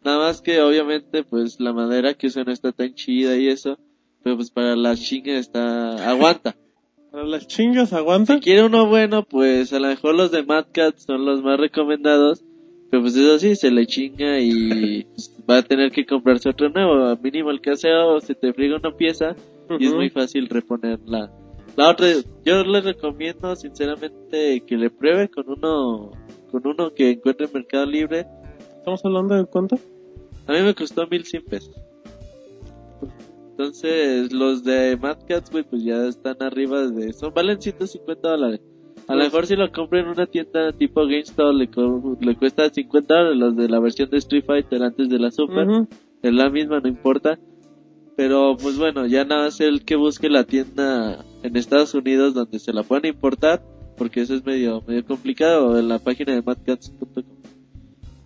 Nada 0.04 0.18
más 0.18 0.40
que 0.40 0.60
obviamente, 0.60 1.24
pues 1.24 1.60
la 1.60 1.72
madera 1.72 2.14
que 2.14 2.28
usan 2.28 2.46
no 2.46 2.52
está 2.52 2.72
tan 2.72 2.94
chida 2.94 3.36
y 3.36 3.48
eso. 3.48 3.78
Pero 4.22 4.36
pues 4.36 4.50
para 4.50 4.76
las 4.76 5.00
chingas 5.00 5.40
está. 5.40 6.10
Aguanta. 6.10 6.56
Para 7.10 7.24
las 7.24 7.46
chingas, 7.46 7.94
aguanta. 7.94 8.34
Si 8.34 8.40
quiere 8.40 8.64
uno 8.64 8.86
bueno, 8.86 9.22
pues 9.22 9.72
a 9.72 9.80
lo 9.80 9.88
mejor 9.88 10.14
los 10.14 10.30
de 10.30 10.42
Mad 10.42 10.66
Cat 10.72 10.98
son 10.98 11.24
los 11.24 11.42
más 11.42 11.58
recomendados. 11.58 12.44
Pero 12.90 13.02
pues 13.02 13.16
eso 13.16 13.38
sí, 13.38 13.54
se 13.56 13.70
le 13.70 13.86
chinga 13.86 14.40
y 14.40 15.04
pues, 15.04 15.34
va 15.48 15.58
a 15.58 15.62
tener 15.62 15.90
que 15.90 16.06
comprarse 16.06 16.48
otro 16.48 16.68
nuevo. 16.68 17.16
Mínimo 17.22 17.50
el 17.50 17.60
casero 17.60 18.20
se 18.20 18.34
te 18.34 18.52
friega 18.52 18.76
una 18.76 18.94
pieza 18.94 19.34
y 19.78 19.86
es 19.86 19.94
muy 19.94 20.10
fácil 20.10 20.48
reponerla. 20.48 21.30
La 21.78 21.90
otra, 21.90 22.08
yo 22.44 22.64
les 22.64 22.84
recomiendo 22.84 23.54
sinceramente 23.54 24.60
que 24.66 24.76
le 24.76 24.90
pruebe 24.90 25.28
con 25.28 25.48
uno, 25.48 26.10
con 26.50 26.66
uno 26.66 26.92
que 26.92 27.12
encuentre 27.12 27.46
en 27.46 27.52
Mercado 27.52 27.86
Libre. 27.86 28.26
¿Estamos 28.78 29.04
hablando 29.04 29.34
de 29.36 29.44
cuánto? 29.46 29.76
A 30.48 30.52
mí 30.52 30.60
me 30.60 30.74
costó 30.74 31.06
1100 31.06 31.44
pesos. 31.44 31.74
Entonces, 33.50 34.32
los 34.32 34.64
de 34.64 34.96
Mad 35.00 35.18
Cats, 35.28 35.50
güey, 35.50 35.64
pues 35.64 35.82
ya 35.84 36.06
están 36.06 36.36
arriba 36.40 36.86
de 36.88 37.10
eso. 37.10 37.30
Valen 37.30 37.60
150 37.60 38.28
dólares. 38.28 38.60
A 39.08 39.14
lo 39.14 39.24
mejor 39.24 39.46
si 39.46 39.56
lo 39.56 39.70
compro 39.72 39.98
en 40.00 40.08
una 40.08 40.26
tienda 40.26 40.72
tipo 40.72 41.02
GameStop 41.02 41.54
le, 41.54 41.70
co- 41.70 42.16
le 42.20 42.36
cuesta 42.36 42.68
50 42.68 43.14
dólares. 43.14 43.38
Los 43.38 43.56
de 43.56 43.68
la 43.68 43.80
versión 43.80 44.10
de 44.10 44.18
Street 44.18 44.44
Fighter 44.44 44.82
antes 44.82 45.08
de 45.08 45.18
la 45.18 45.30
Super. 45.30 45.66
Ujú. 45.68 45.88
Es 46.22 46.32
la 46.32 46.50
misma, 46.50 46.80
no 46.80 46.88
importa. 46.88 47.38
Pero 48.18 48.56
pues 48.60 48.76
bueno, 48.78 49.06
ya 49.06 49.24
nada 49.24 49.44
más 49.44 49.60
el 49.60 49.84
que 49.84 49.94
busque 49.94 50.28
la 50.28 50.42
tienda 50.42 51.24
en 51.44 51.56
Estados 51.56 51.94
Unidos 51.94 52.34
donde 52.34 52.58
se 52.58 52.72
la 52.72 52.82
puedan 52.82 53.06
importar. 53.06 53.62
Porque 53.96 54.22
eso 54.22 54.34
es 54.34 54.44
medio, 54.44 54.82
medio 54.88 55.04
complicado. 55.06 55.78
En 55.78 55.88
la 55.88 56.00
página 56.00 56.34
de 56.34 56.42
madcats.com. 56.42 57.22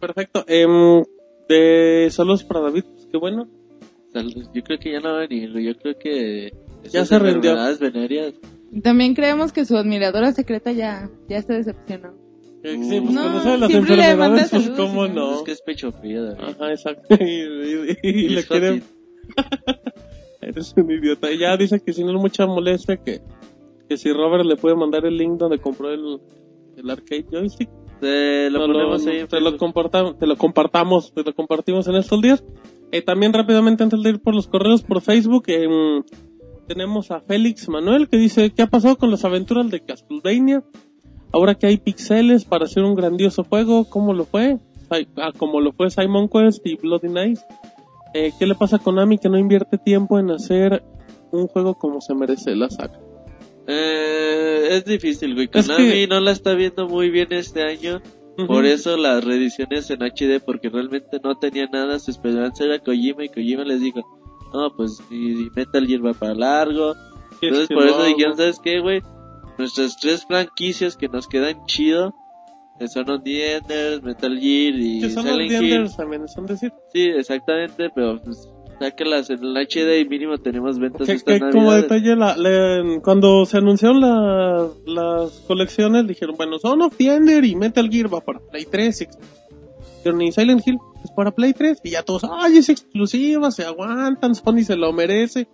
Perfecto. 0.01 0.45
Em, 0.49 1.05
de 1.47 2.09
saludos 2.11 2.43
para 2.43 2.61
David, 2.61 2.85
pues, 2.85 3.07
qué 3.13 3.19
bueno. 3.19 3.47
Saludos. 4.15 4.49
Yo 4.55 4.63
creo 4.63 4.79
que 4.79 4.93
ya 4.93 5.01
no 5.01 5.11
va 5.11 5.17
a 5.19 5.27
venir. 5.29 5.51
Yo 5.59 5.75
creo 5.77 5.99
que... 5.99 6.55
Ya 6.91 7.05
se 7.05 7.19
rindió. 7.19 7.55
venéreas 7.79 8.35
También 8.83 9.15
creemos 9.15 9.53
que 9.53 9.67
su 9.67 9.77
admiradora 9.77 10.33
secreta 10.33 10.73
ya, 10.73 11.11
ya 11.29 11.43
se 11.43 11.53
decepcionó. 11.53 12.15
Eh, 12.65 12.79
Sí, 12.83 13.01
pues 13.01 13.13
No, 13.15 13.21
cuando 13.23 13.41
sabe 13.43 13.59
las 13.59 13.71
siempre 13.71 13.97
le 13.97 14.03
manda 14.17 14.43
enfermedades, 14.43 14.51
pues 14.51 14.63
saludos 14.65 14.79
cómo 14.87 15.07
no. 15.09 15.35
Es 15.37 15.43
que 15.43 15.53
es 15.53 15.63
pecho 15.63 15.93
frío, 15.93 16.25
David. 16.25 16.41
Ajá, 16.43 16.71
exacto. 16.71 17.15
Y, 17.21 17.25
y- 17.25 17.97
y- 18.03 18.09
y 18.11 18.25
Y 18.25 18.29
le 18.31 18.41
es 18.41 18.47
quiere... 18.47 18.69
fácil. 18.81 18.85
Eres 20.41 20.75
un 20.77 20.91
idiota. 20.91 21.31
Y 21.31 21.39
ya 21.39 21.57
dice 21.57 21.81
que 21.81 21.93
si 21.93 22.03
no 22.05 22.11
es 22.11 22.21
mucha 22.21 22.47
molestia, 22.47 22.97
que, 22.97 23.23
que 23.89 23.97
si 23.97 24.13
Robert 24.13 24.45
le 24.45 24.57
puede 24.57 24.75
mandar 24.75 25.07
el 25.07 25.17
link 25.17 25.39
donde 25.39 25.59
compró 25.59 25.91
el, 25.91 26.21
el 26.77 26.91
arcade 26.91 27.27
joystick, 27.31 27.71
Te 28.01 28.51
lo 28.51 28.67
no 28.67 28.73
ponemos 28.73 29.07
ahí 29.07 29.25
te, 29.27 29.41
lo 29.41 29.53
te 30.15 30.27
lo 30.27 30.37
compartamos, 30.37 31.13
te 31.15 31.23
lo 31.23 31.35
compartimos 31.35 31.87
en 31.87 31.97
estos 31.97 32.21
días. 32.21 32.45
Eh, 32.91 33.03
también 33.03 33.33
rápidamente 33.33 33.85
antes 33.85 34.03
de 34.03 34.11
ir 34.11 34.21
por 34.21 34.35
los 34.35 34.49
correos 34.49 34.83
por 34.83 35.01
Facebook, 35.01 35.45
em, 35.47 36.03
tenemos 36.67 37.11
a 37.11 37.21
Félix 37.21 37.69
Manuel 37.69 38.09
que 38.09 38.17
dice, 38.17 38.51
¿qué 38.51 38.63
ha 38.63 38.67
pasado 38.67 38.97
con 38.97 39.11
las 39.11 39.25
aventuras 39.25 39.71
de 39.71 39.81
Castlevania? 39.81 40.63
Ahora 41.33 41.55
que 41.55 41.67
hay 41.67 41.79
pixeles 41.79 42.45
para 42.45 42.67
hacer 42.67 42.83
un 42.83 42.95
grandioso 42.95 43.45
juego, 43.45 43.89
¿cómo 43.89 44.13
lo 44.13 44.25
fue? 44.25 44.59
Ah, 45.17 45.33
como 45.37 45.61
lo 45.61 45.73
fue 45.73 45.91
Simon 45.91 46.29
Quest 46.29 46.67
y 46.67 46.77
Bloody 46.77 47.09
Nights. 47.09 47.43
Eh, 48.15 48.33
¿Qué 48.39 48.47
le 48.47 48.55
pasa 48.55 48.77
a 48.77 48.79
Konami 48.79 49.19
que 49.19 49.29
no 49.29 49.39
invierte 49.39 49.79
tiempo 49.79 50.19
en 50.19 50.31
hacer 50.31 50.83
un 51.31 51.47
juego 51.49 51.75
como 51.75 52.01
se 52.01 52.15
merece 52.15 52.55
la 52.55 52.69
saga? 52.69 53.01
Eh, 53.67 54.69
es 54.71 54.85
difícil, 54.85 55.35
güey. 55.35 55.49
Es 55.53 55.67
Konami 55.69 55.91
que- 55.91 56.07
no 56.09 56.21
la 56.21 56.33
está 56.33 56.55
viendo 56.55 56.89
muy 56.89 57.11
bien 57.11 57.29
este 57.33 57.63
año. 57.63 58.01
Por 58.47 58.65
eso 58.65 58.97
las 58.97 59.23
reediciones 59.23 59.91
en 59.91 60.03
HD, 60.03 60.41
porque 60.41 60.71
realmente 60.71 61.21
no 61.23 61.39
tenía 61.39 61.67
nada. 61.67 61.99
Su 61.99 62.11
esperanza 62.11 62.65
era 62.65 62.79
Kojima 62.79 63.25
y 63.25 63.29
Kojima 63.29 63.63
les 63.65 63.81
dijo, 63.83 64.01
no, 64.55 64.75
pues 64.75 65.01
y, 65.11 65.33
y 65.45 65.51
Metal 65.55 65.87
Gear 65.87 66.05
va 66.07 66.15
para 66.15 66.35
largo. 66.35 66.95
Entonces 67.43 67.69
por 67.69 67.85
eso 67.87 67.99
no, 67.99 68.05
dijeron. 68.05 68.37
¿sabes 68.37 68.59
qué, 68.63 68.81
güey? 68.81 69.03
Nuestras 69.59 69.97
tres 69.99 70.25
franquicias 70.25 70.97
que 70.97 71.09
nos 71.09 71.29
quedan 71.29 71.67
chido, 71.67 72.15
Son 72.89 73.09
of 73.11 73.23
the 73.25 73.57
Enders, 73.57 74.03
Metal 74.03 74.39
Gear 74.39 74.75
y 74.75 75.01
Que 75.01 75.11
son 75.11 75.25
los 75.27 75.35
Silent 75.37 75.51
Hill. 75.63 75.73
Enders 75.73 75.97
también, 75.97 76.29
son 76.29 76.47
decir. 76.47 76.73
Sí, 76.93 77.03
exactamente, 77.03 77.91
pero 77.95 78.21
pues 78.23 78.49
sácalas 78.81 79.31
en 79.31 79.45
el 79.45 79.57
HD 79.57 80.01
y 80.01 80.09
mínimo 80.09 80.39
tenemos 80.39 80.79
ventas 80.79 81.07
Que, 81.07 81.13
estas 81.15 81.39
que 81.41 81.51
como 81.51 81.73
detalle, 81.73 82.17
la, 82.17 82.37
la- 82.37 83.01
cuando 83.03 83.47
se 83.47 83.59
anunciaron 83.59 84.01
la- 84.01 84.69
las 84.87 85.31
colecciones, 85.47 86.07
dijeron, 86.07 86.35
bueno, 86.37 86.59
Son 86.59 86.83
of 86.83 86.97
the 86.97 87.15
Ender 87.15 87.45
y 87.45 87.55
Metal 87.55 87.89
Gear 87.89 88.13
va 88.13 88.21
para 88.21 88.41
Play 88.41 88.67
3. 88.71 89.03
y 89.03 89.07
Dijeron, 89.99 90.23
y 90.23 90.33
Silent 90.33 90.67
Hill 90.67 90.79
es 91.05 91.11
para 91.13 91.31
Play 91.31 91.53
3. 91.53 91.79
Y 91.85 91.91
ya 91.91 92.03
todos, 92.03 92.23
ay, 92.25 92.59
es 92.59 92.69
exclusiva, 92.69 93.53
se 93.53 93.65
aguantan, 93.65 94.35
Sony 94.35 94.63
se 94.65 94.75
lo 94.75 94.93
merece. 94.93 95.47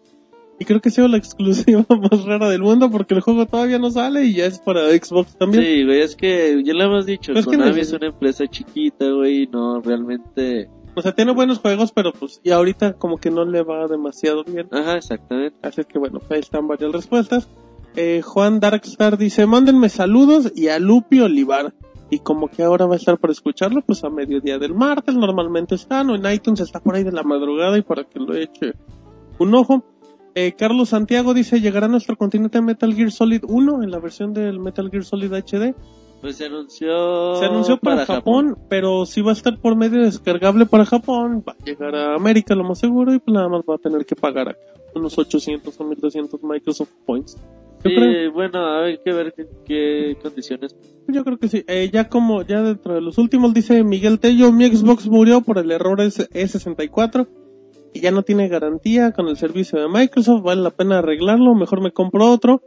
Y 0.60 0.64
creo 0.64 0.80
que 0.80 0.88
ha 0.88 0.92
sido 0.92 1.06
la 1.08 1.16
exclusiva 1.18 1.84
más 2.10 2.24
rara 2.24 2.48
del 2.48 2.62
mundo 2.62 2.90
porque 2.90 3.14
el 3.14 3.20
juego 3.20 3.46
todavía 3.46 3.78
no 3.78 3.90
sale 3.90 4.24
y 4.24 4.34
ya 4.34 4.46
es 4.46 4.58
para 4.58 4.88
Xbox 4.90 5.36
también. 5.36 5.62
Sí, 5.64 5.84
güey, 5.84 6.00
es 6.00 6.16
que 6.16 6.60
ya 6.64 6.74
lo 6.74 6.84
hemos 6.84 7.06
dicho, 7.06 7.32
Pues 7.32 7.44
es 7.46 7.50
que 7.50 7.56
Konami 7.56 7.76
neces- 7.76 7.82
es 7.82 7.92
una 7.92 8.06
empresa 8.08 8.46
chiquita, 8.48 9.08
güey, 9.10 9.46
no 9.46 9.80
realmente... 9.80 10.68
O 10.96 11.02
sea, 11.02 11.12
tiene 11.12 11.32
buenos 11.32 11.60
juegos, 11.60 11.92
pero 11.92 12.12
pues, 12.12 12.40
y 12.42 12.50
ahorita 12.50 12.94
como 12.94 13.18
que 13.18 13.30
no 13.30 13.44
le 13.44 13.62
va 13.62 13.86
demasiado 13.86 14.42
bien. 14.42 14.66
Ajá, 14.72 14.96
exactamente. 14.96 15.56
Así 15.62 15.84
que 15.84 15.96
bueno, 15.98 16.18
pues 16.18 16.32
ahí 16.32 16.40
están 16.40 16.66
varias 16.66 16.90
respuestas. 16.90 17.48
Eh, 17.94 18.20
Juan 18.24 18.58
Darkstar 18.58 19.16
dice, 19.16 19.46
mándenme 19.46 19.88
saludos 19.90 20.52
y 20.56 20.66
a 20.68 20.80
Lupi 20.80 21.20
Olivar. 21.20 21.72
Y 22.10 22.18
como 22.20 22.48
que 22.48 22.64
ahora 22.64 22.86
va 22.86 22.94
a 22.94 22.96
estar 22.96 23.16
para 23.18 23.32
escucharlo, 23.32 23.82
pues 23.82 24.02
a 24.02 24.08
mediodía 24.10 24.58
del 24.58 24.74
martes 24.74 25.14
normalmente 25.14 25.76
están, 25.76 26.10
o 26.10 26.16
en 26.16 26.32
iTunes 26.32 26.58
está 26.60 26.80
por 26.80 26.96
ahí 26.96 27.04
de 27.04 27.12
la 27.12 27.22
madrugada 27.22 27.78
y 27.78 27.82
para 27.82 28.02
que 28.04 28.18
lo 28.18 28.34
eche 28.34 28.72
un 29.38 29.54
ojo. 29.54 29.84
Eh, 30.40 30.54
Carlos 30.56 30.90
Santiago 30.90 31.34
dice, 31.34 31.60
¿llegará 31.60 31.86
a 31.86 31.88
nuestro 31.88 32.16
continente 32.16 32.60
Metal 32.62 32.94
Gear 32.94 33.10
Solid 33.10 33.42
1 33.48 33.82
en 33.82 33.90
la 33.90 33.98
versión 33.98 34.32
del 34.32 34.60
Metal 34.60 34.88
Gear 34.88 35.04
Solid 35.04 35.32
HD? 35.32 35.74
Pues 36.20 36.36
se 36.36 36.46
anunció... 36.46 37.34
Se 37.34 37.46
anunció 37.46 37.76
para, 37.76 38.06
para 38.06 38.06
Japón, 38.06 38.50
Japón, 38.50 38.66
pero 38.68 39.04
si 39.04 39.20
va 39.20 39.30
a 39.30 39.34
estar 39.34 39.58
por 39.58 39.74
medio 39.74 40.00
descargable 40.00 40.64
para 40.66 40.84
Japón, 40.84 41.42
va 41.46 41.56
a 41.60 41.64
llegar 41.64 41.92
a 41.96 42.14
América 42.14 42.54
lo 42.54 42.62
más 42.62 42.78
seguro 42.78 43.12
y 43.12 43.18
pues 43.18 43.34
nada 43.34 43.48
más 43.48 43.62
va 43.68 43.74
a 43.74 43.78
tener 43.78 44.06
que 44.06 44.14
pagar 44.14 44.50
acá 44.50 44.60
unos 44.94 45.18
800 45.18 45.80
o 45.80 45.84
1200 45.84 46.42
Microsoft 46.42 46.92
Points. 47.04 47.36
Sí, 47.82 47.94
creo? 47.94 48.32
bueno, 48.32 48.82
hay 48.82 48.98
que 48.98 49.12
ver 49.12 49.34
qué, 49.64 50.16
condiciones. 50.22 50.74
Pues 51.04 51.16
yo 51.16 51.24
creo 51.24 51.38
que 51.38 51.48
sí. 51.48 51.64
Eh, 51.66 51.90
ya 51.92 52.08
como 52.08 52.42
ya 52.42 52.62
dentro 52.62 52.94
de 52.94 53.00
los 53.00 53.18
últimos 53.18 53.54
dice 53.54 53.84
Miguel 53.84 54.18
Tello, 54.18 54.52
mi 54.52 54.66
Xbox 54.66 55.08
murió 55.08 55.40
por 55.40 55.58
el 55.58 55.70
error 55.70 55.98
S64 56.00 57.28
ya 57.94 58.10
no 58.10 58.22
tiene 58.22 58.48
garantía 58.48 59.12
con 59.12 59.28
el 59.28 59.36
servicio 59.36 59.80
de 59.80 59.88
Microsoft, 59.88 60.42
vale 60.42 60.62
la 60.62 60.70
pena 60.70 60.98
arreglarlo, 60.98 61.54
mejor 61.54 61.80
me 61.80 61.92
compro 61.92 62.30
otro. 62.30 62.62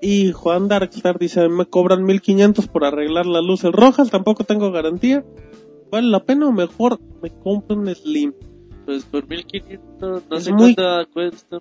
Y 0.00 0.32
Juan 0.32 0.68
Darkstar 0.68 1.18
dice, 1.18 1.48
me 1.48 1.66
cobran 1.66 2.04
1500 2.04 2.68
por 2.68 2.84
arreglar 2.84 3.26
las 3.26 3.42
luces 3.42 3.72
rojas, 3.72 4.10
tampoco 4.10 4.44
tengo 4.44 4.70
garantía. 4.70 5.24
¿Vale 5.90 6.08
la 6.08 6.24
pena 6.24 6.48
o 6.48 6.52
mejor 6.52 6.98
me 7.22 7.30
compro 7.30 7.76
un 7.76 7.94
Slim? 7.94 8.32
Pues 8.84 9.04
por 9.04 9.28
1500, 9.28 10.22
no 10.28 10.40
sé 10.40 10.52
muy... 10.52 10.74
cuánto 10.74 11.12
cuesta. 11.12 11.58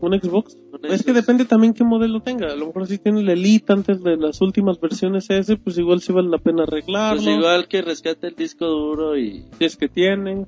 ¿Un 0.00 0.20
Xbox? 0.20 0.58
Pues 0.70 0.92
es 0.92 1.02
que 1.02 1.12
depende 1.12 1.44
también 1.44 1.72
qué 1.72 1.82
modelo 1.82 2.20
tenga. 2.20 2.52
A 2.52 2.56
lo 2.56 2.66
mejor 2.66 2.86
si 2.86 2.98
tiene 2.98 3.20
el 3.20 3.30
Elite 3.30 3.72
antes 3.72 4.02
de 4.02 4.16
las 4.16 4.40
últimas 4.42 4.78
versiones 4.78 5.30
ese, 5.30 5.56
pues 5.56 5.78
igual 5.78 6.00
sí 6.00 6.12
vale 6.12 6.28
la 6.28 6.38
pena 6.38 6.64
pues 6.64 6.68
arreglarlo. 6.68 7.22
Pues 7.22 7.36
igual 7.36 7.68
que 7.68 7.82
rescate 7.82 8.26
el 8.28 8.34
disco 8.34 8.66
duro 8.66 9.16
y... 9.16 9.46
Si 9.58 9.64
es 9.64 9.76
que 9.76 9.88
tiene. 9.88 10.46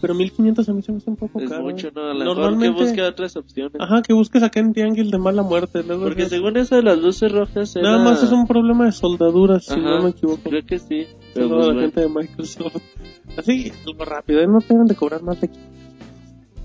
Pero 0.00 0.14
1500 0.14 0.68
a 0.68 0.72
mí 0.72 0.82
se 0.82 0.92
me 0.92 0.98
hace 0.98 1.10
un 1.10 1.16
poco 1.16 1.40
es 1.40 1.48
caro. 1.48 1.62
mucho, 1.62 1.90
¿no? 1.94 2.02
A 2.02 2.14
lo 2.14 2.18
mejor 2.18 2.34
que 2.34 2.40
Normalmente- 2.40 2.82
busque 2.82 3.02
otras 3.02 3.36
opciones. 3.36 3.72
Ajá, 3.78 4.02
que 4.02 4.12
busques 4.12 4.42
acá 4.42 4.60
en 4.60 4.72
de 4.72 5.18
mala 5.18 5.42
muerte. 5.42 5.82
Luego 5.82 6.04
Porque 6.04 6.26
según 6.26 6.56
eso 6.56 6.76
de 6.76 6.82
las 6.82 6.98
luces 6.98 7.32
rojas 7.32 7.74
era... 7.76 7.90
Nada 7.90 8.04
más 8.04 8.22
es 8.22 8.30
un 8.32 8.46
problema 8.46 8.84
de 8.86 8.92
soldaduras, 8.92 9.64
si 9.64 9.80
no 9.80 10.02
me 10.02 10.10
equivoco. 10.10 10.42
Creo 10.50 10.64
que 10.66 10.78
sí. 10.78 11.06
Pero 11.34 11.48
pues, 11.48 11.58
la 11.60 11.64
bueno. 11.66 11.80
gente 11.80 12.00
de 12.00 12.08
Microsoft. 12.08 12.76
Así, 13.36 13.72
algo 13.86 14.04
rápido, 14.04 14.40
¿eh? 14.40 14.46
no 14.46 14.58
deben 14.60 14.86
de 14.86 14.94
cobrar 14.94 15.22
más 15.22 15.40
de 15.40 15.46
aquí. 15.48 15.58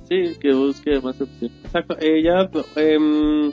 Sí, 0.10 0.38
que 0.40 0.54
busque 0.54 1.00
más 1.02 1.22
opciones. 1.22 1.58
Exacto, 1.64 1.96
eh, 2.00 2.24
ya, 2.24 2.50
em, 2.76 3.52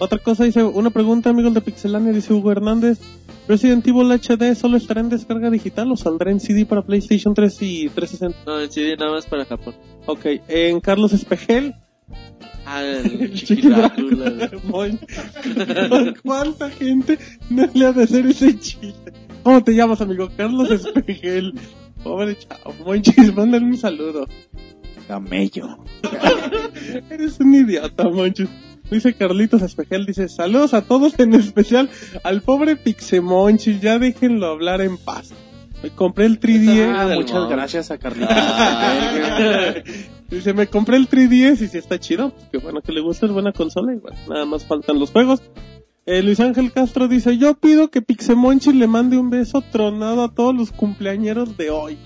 otra 0.00 0.18
cosa 0.18 0.44
dice, 0.44 0.64
una 0.64 0.90
pregunta, 0.90 1.30
amigos 1.30 1.54
de 1.54 1.60
Pixelania, 1.60 2.12
dice 2.12 2.32
Hugo 2.32 2.50
Hernández. 2.50 2.98
Resident 3.46 3.86
Evil 3.86 4.10
HD 4.10 4.54
solo 4.54 4.76
estará 4.76 5.00
en 5.00 5.10
descarga 5.10 5.50
digital 5.50 5.92
o 5.92 5.96
saldrá 5.96 6.30
en 6.30 6.40
CD 6.40 6.64
para 6.64 6.82
PlayStation 6.82 7.34
3 7.34 7.62
y 7.62 7.88
360? 7.90 8.38
No, 8.46 8.56
decidí 8.56 8.96
nada 8.96 9.12
más 9.12 9.26
para 9.26 9.44
Japón. 9.44 9.74
Ok, 10.06 10.26
en 10.48 10.80
Carlos 10.80 11.12
Espejel. 11.12 11.74
Ah, 12.64 12.82
el 12.82 13.30
¿Cuánta 16.22 16.70
gente 16.70 17.18
no 17.50 17.68
le 17.74 17.86
ha 17.86 17.92
de 17.92 18.04
hacer 18.04 18.26
ese 18.26 18.58
chiste? 18.58 19.12
¿Cómo 19.42 19.62
te 19.62 19.74
llamas, 19.74 20.00
amigo? 20.00 20.30
Carlos 20.36 20.70
Espejel. 20.70 21.54
Pobre 22.02 22.38
chavo, 22.38 22.74
Monchis, 22.86 23.34
mándale 23.34 23.66
un 23.66 23.76
saludo. 23.76 24.26
Camello. 25.06 25.84
Eres 27.10 27.38
un 27.40 27.54
idiota, 27.54 28.08
Monchis. 28.08 28.48
Dice 28.90 29.14
Carlitos 29.14 29.62
Espejel, 29.62 30.04
dice, 30.04 30.28
saludos 30.28 30.74
a 30.74 30.82
todos, 30.82 31.18
en 31.18 31.34
especial 31.34 31.88
al 32.24 32.42
pobre 32.42 32.76
Pixemonchis, 32.76 33.80
ya 33.80 33.98
déjenlo 33.98 34.46
hablar 34.46 34.80
en 34.80 34.96
paz. 34.98 35.32
Me 35.82 35.90
compré 35.90 36.26
el 36.26 36.40
3DS. 36.40 36.92
Ah, 36.94 37.14
muchas 37.14 37.48
gracias 37.48 37.90
a 37.90 37.98
Carlitos. 37.98 38.36
Dice, 40.30 40.54
me 40.54 40.68
compré 40.68 40.96
el 40.96 41.08
3DS 41.08 41.62
y 41.62 41.68
si 41.68 41.78
está 41.78 41.98
chido. 41.98 42.30
Pues 42.30 42.48
que 42.52 42.58
bueno 42.58 42.82
que 42.82 42.92
le 42.92 43.00
gusta, 43.00 43.26
es 43.26 43.32
buena 43.32 43.52
consola. 43.52 43.92
Y 43.92 43.96
bueno, 43.96 44.16
nada 44.28 44.44
más 44.44 44.64
faltan 44.64 44.98
los 44.98 45.10
juegos. 45.10 45.42
Eh, 46.06 46.22
Luis 46.22 46.38
Ángel 46.40 46.72
Castro 46.72 47.08
dice, 47.08 47.36
yo 47.36 47.54
pido 47.54 47.90
que 47.90 48.02
Pixemonchis 48.02 48.74
le 48.74 48.86
mande 48.86 49.18
un 49.18 49.30
beso 49.30 49.62
tronado 49.72 50.24
a 50.24 50.34
todos 50.34 50.54
los 50.54 50.70
cumpleañeros 50.70 51.56
de 51.56 51.70
hoy. 51.70 51.98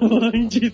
Monchis. 0.00 0.72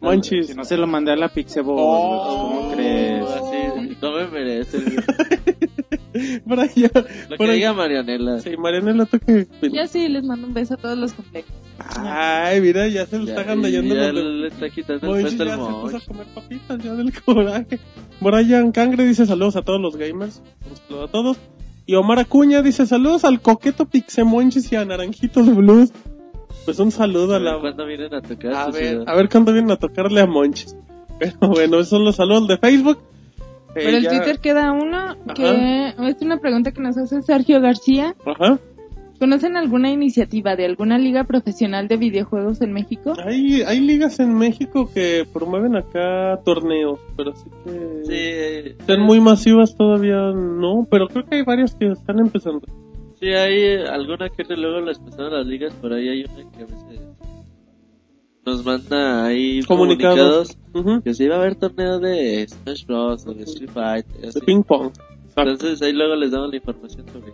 Monchis. 0.00 0.46
Si 0.48 0.54
no 0.54 0.64
se 0.64 0.76
lo 0.76 0.86
mandé 0.86 1.12
a 1.12 1.16
la 1.16 1.28
Pixebo, 1.28 1.74
Oh. 1.78 2.52
¿cómo 2.52 2.72
crees? 2.74 3.24
Así, 3.24 3.96
no 4.00 4.12
me 4.12 4.26
merece. 4.28 4.78
güey. 4.78 4.96
Brian. 6.46 6.90
Lo 7.28 7.36
Por 7.36 7.46
que 7.46 7.52
ahí- 7.52 7.56
diga 7.58 7.72
Marianela. 7.74 8.40
Sí, 8.40 8.56
Marianela, 8.56 9.04
¿tú 9.06 9.18
qué? 9.24 9.46
Yo 9.62 9.86
sí 9.86 10.08
les 10.08 10.24
mando 10.24 10.46
un 10.46 10.54
beso 10.54 10.74
a 10.74 10.76
todos 10.78 10.96
los 10.96 11.12
cumpleaños. 11.12 11.50
Ay, 11.98 12.60
mira, 12.62 12.88
ya 12.88 13.04
se 13.06 13.18
le 13.18 13.26
Ya, 13.26 13.30
está 13.32 13.42
agandallando 13.42 13.94
ya 13.94 14.06
de- 14.06 14.12
le 14.14 14.48
está 14.48 14.70
quitando 14.70 15.06
el 15.06 15.12
Monchis 15.12 15.36
puesto 15.36 15.44
ya 15.44 15.54
al 15.54 15.60
se 15.60 15.80
puso 15.80 15.96
a 15.98 16.00
comer 16.00 16.26
papitas 16.34 16.78
ya 16.82 16.94
del 16.94 17.12
coraje. 17.22 17.78
Brian 18.20 18.72
Cangre 18.72 19.04
dice 19.04 19.26
saludos 19.26 19.56
a 19.56 19.62
todos 19.62 19.80
los 19.80 19.96
gamers. 19.96 20.42
Un 20.70 20.76
saludo 20.76 21.04
a 21.04 21.08
todos. 21.08 21.36
Y 21.84 21.94
Omar 21.94 22.18
Acuña 22.18 22.62
dice 22.62 22.86
saludos 22.86 23.24
al 23.24 23.40
coqueto 23.42 23.84
Pixemonchis 23.86 24.72
y 24.72 24.76
a 24.76 24.84
Naranjitos 24.84 25.54
Blues. 25.54 25.92
Pues 26.66 26.78
un 26.80 26.90
saludo 26.90 27.34
a 27.36 27.40
la... 27.40 27.58
¿Cuándo 27.58 27.86
vienen 27.86 28.12
a 28.12 28.20
tocar 28.20 28.52
A 28.52 28.66
ver, 28.70 28.74
ciudad? 28.90 29.04
a 29.08 29.14
ver 29.14 29.28
cuándo 29.30 29.52
vienen 29.52 29.70
a 29.70 29.76
tocarle 29.76 30.20
a 30.20 30.26
Monchis. 30.26 30.76
Pero 31.18 31.36
bueno, 31.48 31.76
esos 31.78 31.88
son 31.88 32.04
los 32.04 32.16
saludos 32.16 32.46
de 32.48 32.58
Facebook. 32.58 32.98
Eh, 33.38 33.72
Pero 33.74 33.96
el 33.96 34.02
ya- 34.02 34.10
Twitter 34.10 34.38
queda 34.40 34.72
uno 34.72 35.16
que 35.34 35.94
es 35.98 36.22
una 36.22 36.38
pregunta 36.38 36.72
que 36.72 36.80
nos 36.82 36.96
hace 36.98 37.22
Sergio 37.22 37.60
García. 37.60 38.14
Ajá. 38.26 38.58
¿Conocen 39.18 39.56
alguna 39.56 39.90
iniciativa 39.90 40.56
de 40.56 40.66
alguna 40.66 40.98
liga 40.98 41.24
profesional 41.24 41.88
de 41.88 41.96
videojuegos 41.96 42.60
en 42.60 42.74
México? 42.74 43.14
Hay, 43.24 43.62
hay 43.62 43.80
ligas 43.80 44.20
en 44.20 44.34
México 44.34 44.90
que 44.92 45.26
promueven 45.32 45.74
acá 45.74 46.38
torneos, 46.44 46.98
pero 47.16 47.30
así 47.32 47.48
que... 47.64 47.70
Sí, 48.04 48.12
eh, 48.12 48.76
Están 48.78 49.00
muy 49.00 49.20
masivas 49.22 49.74
todavía, 49.74 50.32
no, 50.34 50.86
pero 50.90 51.08
creo 51.08 51.24
que 51.24 51.36
hay 51.36 51.44
varias 51.44 51.74
que 51.74 51.86
están 51.92 52.18
empezando. 52.18 52.60
Sí, 53.18 53.26
hay 53.28 53.76
alguna 53.86 54.28
que 54.28 54.44
luego 54.56 54.80
las 54.80 54.98
pasaron 54.98 55.32
las 55.32 55.46
ligas, 55.46 55.74
por 55.74 55.92
ahí 55.92 56.08
hay 56.08 56.24
una 56.24 56.50
que 56.50 56.62
a 56.62 56.66
veces 56.66 57.00
nos 58.46 58.64
manda 58.64 59.26
ahí 59.26 59.62
Comunicados. 59.64 60.56
que 61.02 61.14
se 61.14 61.24
iba 61.24 61.34
a 61.34 61.38
haber 61.38 61.56
torneo 61.56 61.98
de 61.98 62.46
Smash 62.48 62.86
Bros. 62.86 63.26
o 63.26 63.34
de 63.34 63.42
Street 63.42 63.70
Fighter. 63.70 64.32
De 64.32 64.40
ping 64.40 64.62
pong. 64.62 64.92
Exacto. 65.24 65.50
Entonces 65.50 65.82
ahí 65.82 65.92
luego 65.92 66.14
les 66.14 66.30
damos 66.30 66.50
la 66.50 66.56
información 66.56 67.04
sobre 67.12 67.32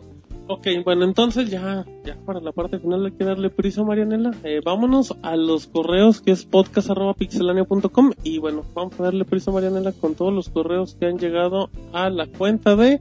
Ok, 0.49 0.67
bueno, 0.85 1.05
entonces 1.05 1.51
ya, 1.51 1.87
ya 2.05 2.17
para 2.27 2.41
la 2.41 2.53
parte 2.53 2.79
final 2.79 3.07
hay 3.07 3.13
que 3.13 3.25
darle 3.25 3.49
prisa, 3.49 3.85
Marianela. 3.85 4.33
Eh, 4.43 4.61
vámonos 4.65 5.15
a 5.23 5.37
los 5.37 5.67
correos 5.67 6.21
que 6.21 6.33
es 6.33 6.45
podcast.pixelania.com 6.45 8.13
y 8.25 8.39
bueno, 8.39 8.65
vamos 8.75 8.99
a 8.99 9.05
darle 9.05 9.25
prisa, 9.25 9.53
Marianela, 9.53 9.93
con 9.93 10.15
todos 10.15 10.33
los 10.33 10.49
correos 10.49 10.97
que 10.99 11.07
han 11.07 11.19
llegado 11.19 11.71
a 11.93 12.11
la 12.11 12.27
cuenta 12.27 12.75
de 12.75 13.01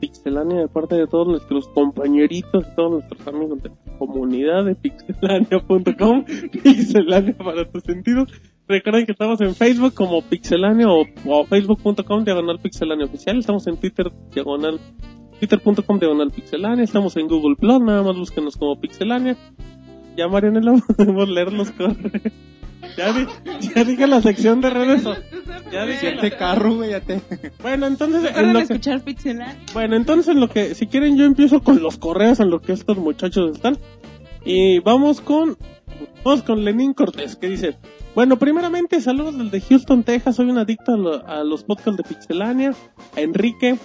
Pixelania 0.00 0.60
de 0.60 0.68
parte 0.68 0.96
de 0.96 1.06
todos 1.06 1.28
nuestros 1.28 1.68
compañeritos, 1.68 2.64
todos 2.76 2.92
nuestros 2.92 3.26
amigos 3.26 3.62
de 3.62 3.70
la 3.70 3.98
comunidad 3.98 4.64
de 4.64 4.74
pixelania.com, 4.74 6.24
Pixelania 6.62 7.36
para 7.36 7.70
tus 7.70 7.82
sentidos. 7.82 8.32
Recuerden 8.66 9.06
que 9.06 9.12
estamos 9.12 9.40
en 9.40 9.54
Facebook 9.54 9.94
como 9.94 10.22
Pixelania 10.22 10.88
o, 10.88 11.04
o 11.26 11.44
facebook.com 11.46 12.24
diagonal 12.24 12.58
Pixelania 12.58 13.06
oficial. 13.06 13.38
Estamos 13.38 13.66
en 13.66 13.76
Twitter 13.78 14.10
diagonal 14.34 14.78
twitter.com 15.38 15.98
diagonal 15.98 16.30
pixelania, 16.30 16.84
estamos 16.84 17.16
en 17.16 17.28
Google 17.28 17.56
Plus, 17.56 17.80
nada 17.80 18.02
más 18.02 18.16
búsquenos 18.16 18.56
como 18.56 18.80
pixelania. 18.80 19.36
Ya 20.16 20.28
Marianela 20.28 20.74
podemos 20.96 21.28
leer 21.28 21.52
los 21.52 21.70
correos. 21.70 22.32
Ya, 22.98 23.12
di- 23.12 23.26
ya 23.74 23.84
dije 23.84 24.06
la 24.08 24.20
sección 24.20 24.60
de 24.60 24.70
redes. 24.70 25.04
Ya 25.72 25.86
dije 25.86 26.00
Siente 26.00 26.32
carro, 26.36 26.74
güey, 26.74 26.90
ya 26.90 27.00
te... 27.00 27.20
Bueno, 27.62 27.86
entonces 27.86 28.22
en 28.22 28.26
Recuerden 28.28 28.52
lo 28.52 28.58
que, 28.58 28.62
escuchar 28.64 29.00
Pixelar. 29.02 29.56
bueno, 29.72 29.94
entonces 29.96 30.28
en 30.28 30.40
lo 30.40 30.48
que 30.48 30.74
si 30.74 30.86
quieren 30.88 31.16
yo 31.16 31.24
empiezo 31.24 31.62
con 31.62 31.80
los 31.82 31.96
correos 31.98 32.40
en 32.40 32.50
lo 32.50 32.60
que 32.60 32.72
estos 32.72 32.96
muchachos 32.98 33.52
están. 33.54 33.78
Y 34.44 34.80
vamos 34.80 35.20
con, 35.20 35.56
vamos 36.24 36.42
con 36.42 36.64
Lenín 36.64 36.92
Cortés, 36.94 37.36
que 37.36 37.48
dice, 37.48 37.76
bueno, 38.14 38.36
primeramente 38.38 39.00
saludos 39.00 39.36
desde 39.38 39.60
Houston, 39.60 40.02
Texas, 40.02 40.36
soy 40.36 40.50
un 40.50 40.58
adicto 40.58 40.94
a, 40.94 40.96
lo- 40.96 41.26
a 41.28 41.44
los 41.44 41.62
podcasts 41.64 41.96
de 41.98 42.02
Pixelania, 42.02 42.74
a 43.16 43.20
Enrique, 43.20 43.78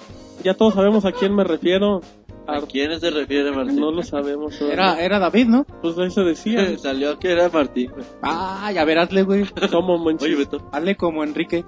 ya 0.44 0.54
todos 0.56 0.74
sabemos 0.74 1.06
a 1.06 1.12
quién 1.12 1.36
me 1.36 1.44
refiero, 1.44 2.02
¿A 2.48 2.60
quién 2.62 3.00
se 3.00 3.10
refiere 3.10 3.52
Martín? 3.56 3.80
no 3.80 3.92
lo 3.92 4.04
sabemos. 4.04 4.60
Era, 4.62 5.02
era 5.02 5.20
David, 5.20 5.48
¿no? 5.48 5.66
Pues 5.82 5.98
ahí 5.98 6.12
se 6.12 6.22
decía, 6.22 6.78
Salió 6.78 7.18
que 7.20 7.32
era 7.32 7.50
Martín, 7.50 7.92
güey. 7.92 8.06
Ah, 8.22 8.72
ya 8.74 8.84
verás, 8.86 9.10
güey. 9.26 9.46
¿cómo 9.72 9.98
manches? 9.98 10.28
Oye, 10.28 10.36
Beto. 10.36 10.68
Hazle 10.72 10.96
como 10.96 11.24
Enrique. 11.24 11.64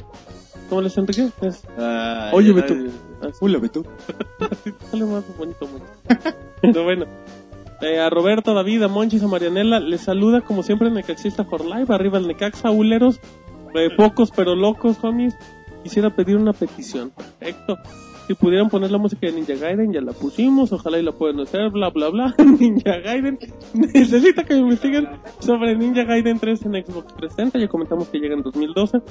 ¿Cómo 0.69 0.81
les 0.81 0.97
Enrique? 0.97 1.29
Es, 1.41 1.63
Ay, 1.77 2.31
Oye, 2.33 2.47
ay, 2.49 2.53
Beto. 2.53 2.73
así, 3.21 3.37
Hola, 3.41 3.59
Beto. 3.59 3.83
sale 4.91 5.05
más 5.05 5.23
bonito. 5.37 5.67
Pero 6.61 6.83
bueno. 6.83 7.05
Eh, 7.81 7.99
a 7.99 8.09
Roberto, 8.09 8.51
a 8.51 8.53
David, 8.55 8.83
a 8.83 8.87
Monchis, 8.87 9.21
a 9.21 9.27
Marianela, 9.27 9.79
les 9.81 10.01
saluda 10.01 10.41
como 10.41 10.63
siempre 10.63 10.89
Necaxista 10.89 11.43
for 11.43 11.63
Life, 11.65 11.93
arriba 11.93 12.17
el 12.17 12.25
Necaxa, 12.27 12.71
Uleros, 12.71 13.19
eh, 13.75 13.89
pocos 13.95 14.31
pero 14.35 14.55
locos, 14.55 14.97
homies. 15.03 15.35
Quisiera 15.83 16.09
pedir 16.15 16.37
una 16.37 16.53
petición. 16.53 17.11
Perfecto. 17.11 17.77
Si 18.27 18.33
pudieran 18.33 18.69
poner 18.69 18.91
la 18.91 18.97
música 18.97 19.27
de 19.27 19.33
Ninja 19.33 19.53
Gaiden, 19.53 19.93
ya 19.93 20.01
la 20.01 20.11
pusimos, 20.11 20.71
ojalá 20.71 20.97
y 20.97 21.03
la 21.03 21.11
puedan 21.11 21.39
hacer, 21.39 21.69
bla 21.69 21.89
bla 21.89 22.09
bla. 22.09 22.35
Ninja 22.59 22.97
Gaiden. 22.97 23.37
Necesita 23.73 24.43
que 24.43 24.55
me 24.55 24.61
investiguen 24.61 25.07
sobre 25.39 25.75
Ninja 25.75 26.03
Gaiden 26.03 26.39
3 26.39 26.65
en 26.65 26.71
Xbox 26.85 27.13
360, 27.15 27.59
ya 27.59 27.67
comentamos 27.67 28.09
que 28.09 28.19
llega 28.19 28.33
en 28.33 28.41
2012. 28.41 29.01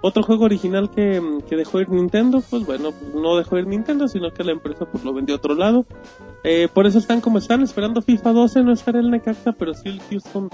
Otro 0.00 0.22
juego 0.22 0.44
original 0.44 0.90
que, 0.90 1.20
que 1.48 1.56
dejó 1.56 1.80
ir 1.80 1.88
Nintendo, 1.88 2.40
pues 2.48 2.64
bueno, 2.64 2.90
no 3.14 3.36
dejó 3.36 3.58
ir 3.58 3.66
Nintendo, 3.66 4.06
sino 4.06 4.32
que 4.32 4.44
la 4.44 4.52
empresa 4.52 4.84
pues 4.84 5.02
lo 5.02 5.12
vendió 5.12 5.34
a 5.34 5.38
otro 5.38 5.54
lado. 5.54 5.86
Eh, 6.44 6.68
por 6.72 6.86
eso 6.86 6.98
están 6.98 7.20
como 7.20 7.38
están, 7.38 7.62
esperando 7.62 8.00
FIFA 8.00 8.32
12, 8.32 8.62
no 8.62 8.72
estará 8.72 9.00
el 9.00 9.10
Necaxa, 9.10 9.52
pero 9.52 9.74
sí 9.74 9.88
el 9.88 10.00
Houston. 10.08 10.50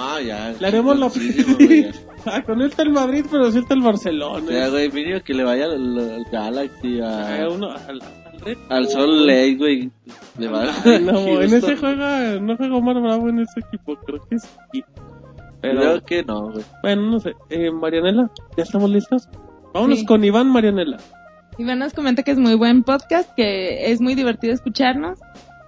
Ah, 0.00 0.20
ya. 0.20 0.54
Le 0.58 0.66
haremos 0.66 0.98
la... 0.98 1.10
Ah, 2.26 2.42
con 2.42 2.60
él 2.60 2.68
está 2.68 2.82
el 2.82 2.90
Madrid, 2.90 3.24
pero 3.30 3.50
sí 3.50 3.58
está 3.60 3.74
el 3.74 3.80
Barcelona. 3.80 4.44
Ya, 4.50 4.68
güey, 4.68 4.90
mínimo 4.90 5.20
que 5.24 5.32
le 5.32 5.44
vaya 5.44 5.64
al, 5.66 5.98
al 5.98 6.24
Galaxy, 6.30 7.00
a, 7.00 7.48
uno, 7.50 7.70
al, 7.70 8.02
al 8.02 8.40
Red 8.44 8.58
al. 8.68 8.88
Sol 8.88 9.26
Lake, 9.26 9.54
güey. 9.56 9.90
Le 10.36 10.48
va 10.48 10.66
Ay, 10.84 11.00
no, 11.04 11.16
en 11.40 11.54
ese 11.54 11.76
juega, 11.76 12.38
no 12.40 12.56
juega 12.56 12.76
Omar 12.76 13.00
Bravo 13.00 13.28
en 13.28 13.38
ese 13.40 13.60
equipo, 13.60 13.96
creo 14.04 14.20
que 14.28 14.38
sí. 14.40 14.84
Pero, 15.62 15.80
Creo 15.80 16.04
que 16.04 16.22
no, 16.24 16.50
güey. 16.52 16.64
bueno, 16.82 17.02
no 17.02 17.20
sé. 17.20 17.34
Eh, 17.50 17.70
Marianela, 17.70 18.30
¿ya 18.56 18.62
estamos 18.64 18.90
listos? 18.90 19.28
Vámonos 19.72 20.00
Sí. 20.00 20.04
con 20.06 20.22
Iván 20.24 20.50
Marianela. 20.50 20.98
Iván 21.56 21.78
nos 21.78 21.94
comenta 21.94 22.24
que 22.24 22.32
es 22.32 22.38
muy 22.38 22.56
buen 22.56 22.82
podcast, 22.82 23.32
que 23.36 23.90
es 23.90 24.00
muy 24.00 24.14
divertido 24.16 24.52
escucharnos. 24.52 25.18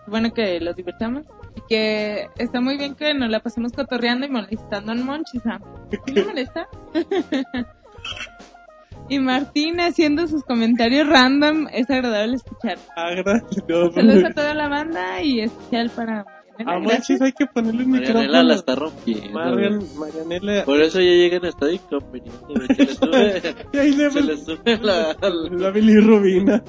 Bueno, 0.06 0.32
que 0.34 0.60
lo 0.60 0.74
divertamos. 0.74 1.22
Que 1.70 2.26
está 2.36 2.60
muy 2.60 2.76
bien 2.76 2.96
que 2.96 3.14
nos 3.14 3.30
la 3.30 3.38
pasemos 3.40 3.72
cotorreando 3.72 4.26
y 4.26 4.30
molestando 4.30 4.90
al 4.90 5.04
Monchis. 5.04 5.46
¿ah? 5.46 5.60
¿Sí 6.04 6.12
le 6.12 6.24
molesta? 6.24 6.68
y 9.08 9.18
Martín 9.20 9.80
haciendo 9.80 10.26
sus 10.26 10.42
comentarios 10.42 11.08
random. 11.08 11.68
Es 11.72 11.88
agradable 11.88 12.34
escuchar. 12.36 12.78
Ah, 12.96 13.10
gracias. 13.14 13.64
No, 13.68 13.92
Saludos 13.92 14.24
a 14.24 14.30
toda 14.34 14.54
la 14.54 14.68
banda 14.68 15.22
y 15.22 15.40
especial 15.42 15.90
para 15.90 16.24
Marianela. 16.24 16.40
A 16.58 16.64
Gracias. 16.80 16.82
Monchis 16.82 17.22
hay 17.22 17.32
que 17.32 17.46
ponerle 17.46 17.84
un 17.84 17.90
Marianela 17.92 18.20
micrófono. 18.22 18.48
la 18.48 18.54
está 18.54 18.74
rompiendo. 18.74 19.30
Marian. 19.30 19.80
Marianela. 19.96 20.64
Por 20.64 20.80
eso 20.80 20.98
ya 20.98 21.10
llegan 21.12 21.44
hasta 21.46 21.70
inconveniente, 21.70 22.44
güey. 22.48 22.66
Se 22.66 22.84
le 22.84 22.94
sube, 22.94 23.42
Y 23.72 23.78
ahí 23.78 23.92
le 23.94 24.10
se 24.12 24.22
le 24.22 24.36
sube 24.36 24.78
la, 24.82 25.16
la 25.22 25.70
bilirrubina. 25.70 26.62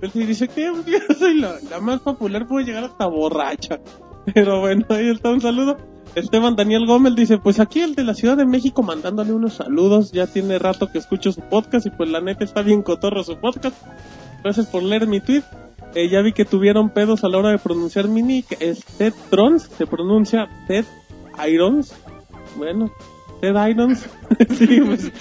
Él 0.00 0.10
sí 0.10 0.24
dice 0.24 0.48
que 0.48 0.62
yo 0.64 1.14
soy 1.18 1.40
la, 1.40 1.56
la 1.70 1.78
más 1.80 2.00
popular, 2.00 2.46
puedo 2.46 2.64
llegar 2.66 2.84
hasta 2.84 3.06
borracha. 3.06 3.78
Pero 4.34 4.60
bueno, 4.60 4.84
ahí 4.90 5.08
está 5.08 5.30
un 5.30 5.40
saludo. 5.40 5.76
Esteban 6.14 6.56
Daniel 6.56 6.86
Gómez 6.86 7.14
dice, 7.14 7.38
pues 7.38 7.60
aquí 7.60 7.80
el 7.80 7.94
de 7.94 8.02
la 8.02 8.14
Ciudad 8.14 8.36
de 8.38 8.46
México 8.46 8.82
mandándole 8.82 9.32
unos 9.32 9.54
saludos. 9.54 10.12
Ya 10.12 10.26
tiene 10.26 10.58
rato 10.58 10.90
que 10.90 10.98
escucho 10.98 11.30
su 11.30 11.42
podcast 11.42 11.86
y 11.86 11.90
pues 11.90 12.08
la 12.08 12.20
neta 12.20 12.44
está 12.44 12.62
bien 12.62 12.82
cotorro 12.82 13.22
su 13.22 13.36
podcast. 13.36 13.76
Gracias 14.42 14.66
por 14.66 14.82
leer 14.82 15.06
mi 15.06 15.20
tweet. 15.20 15.42
Eh, 15.94 16.08
ya 16.08 16.22
vi 16.22 16.32
que 16.32 16.44
tuvieron 16.44 16.90
pedos 16.90 17.24
a 17.24 17.28
la 17.28 17.38
hora 17.38 17.50
de 17.50 17.58
pronunciar 17.58 18.08
mi 18.08 18.22
nick. 18.22 18.56
Es 18.60 18.84
Ted 18.84 19.12
Trons, 19.30 19.64
se 19.64 19.86
pronuncia 19.86 20.48
Ted 20.66 20.84
Irons. 21.46 21.94
Bueno, 22.56 22.90
Ted 23.40 23.54
Irons. 23.68 24.08
sí, 24.58 24.80
pues. 24.80 25.12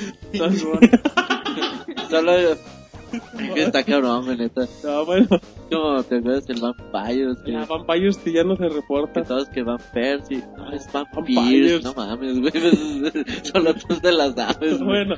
Está 3.55 3.83
cabrón, 3.83 4.37
neta. 4.37 4.67
no, 4.83 5.05
bueno, 5.05 5.27
Como 5.71 6.03
te 6.03 6.17
acuerdas 6.17 6.47
del 6.47 6.61
Vampires, 6.61 7.37
que, 7.45 7.51
la 7.51 7.65
Vampires 7.65 8.17
que 8.17 8.31
ya 8.33 8.43
no 8.43 8.55
se 8.55 8.67
que 8.67 8.75
reporta. 8.75 9.23
todos 9.23 9.49
que 9.49 9.63
van 9.63 9.79
Percy, 9.93 10.43
no 10.57 10.71
es 10.71 10.91
Vampires. 10.91 11.35
Vampires, 11.35 11.83
no 11.83 11.93
mames, 11.93 12.39
güey, 12.39 13.43
solo 13.43 13.73
tú 13.73 13.95
te 14.01 14.11
las 14.11 14.35
sabes, 14.35 14.77
güey. 14.77 14.85
Bueno, 14.85 15.15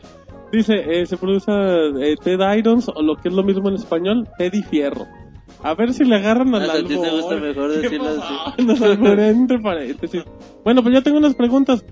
dice, 0.51 0.73
eh, 0.87 1.05
se 1.05 1.17
produce 1.17 1.51
eh, 1.51 2.15
Ted 2.21 2.39
Irons, 2.57 2.89
o 2.89 3.01
lo 3.01 3.15
que 3.15 3.29
es 3.29 3.33
lo 3.33 3.43
mismo 3.43 3.69
en 3.69 3.75
español, 3.75 4.27
Teddy 4.37 4.63
Fierro. 4.63 5.05
A 5.63 5.73
ver 5.73 5.93
si 5.93 6.05
le 6.05 6.15
agarran 6.15 6.53
al 6.53 6.69
Ah, 6.69 6.73
a 6.73 6.77
ti 6.77 6.83
te 6.89 7.09
gusta 7.09 7.35
mejor 7.35 7.71
¿Qué 7.73 7.79
decirlo 7.79 8.15
pasó? 8.15 8.47
así. 8.53 8.63
Nos 8.65 8.81
alburé 8.81 9.29
entre 9.29 9.59
paréntesis. 9.59 10.23
Bueno, 10.63 10.83
pues 10.83 10.93
ya 10.93 11.01
tengo 11.01 11.17
unas 11.17 11.35
preguntas. 11.35 11.83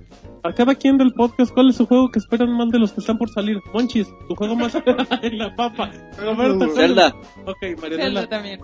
A 0.44 0.54
cada 0.54 0.76
quien 0.76 1.00
del 1.00 1.12
podcast, 1.14 1.52
¿cuál 1.52 1.70
es 1.72 1.76
su 1.78 1.88
juego 1.88 2.12
que 2.12 2.20
esperan 2.20 2.52
más 2.56 2.70
de 2.70 2.78
los 2.78 2.92
que 2.92 3.00
están 3.00 3.18
por 3.18 3.30
salir? 3.32 3.58
Monchis, 3.74 4.08
tu 4.30 4.36
juego 4.36 4.56
más 4.56 4.76
en 5.24 5.38
la 5.40 5.56
papa. 5.56 5.92
Roberto. 6.20 6.70
Zelda, 6.76 7.16
Ok, 7.46 7.58
Zelda 7.62 7.82
Marianela. 7.82 8.28
también. 8.28 8.60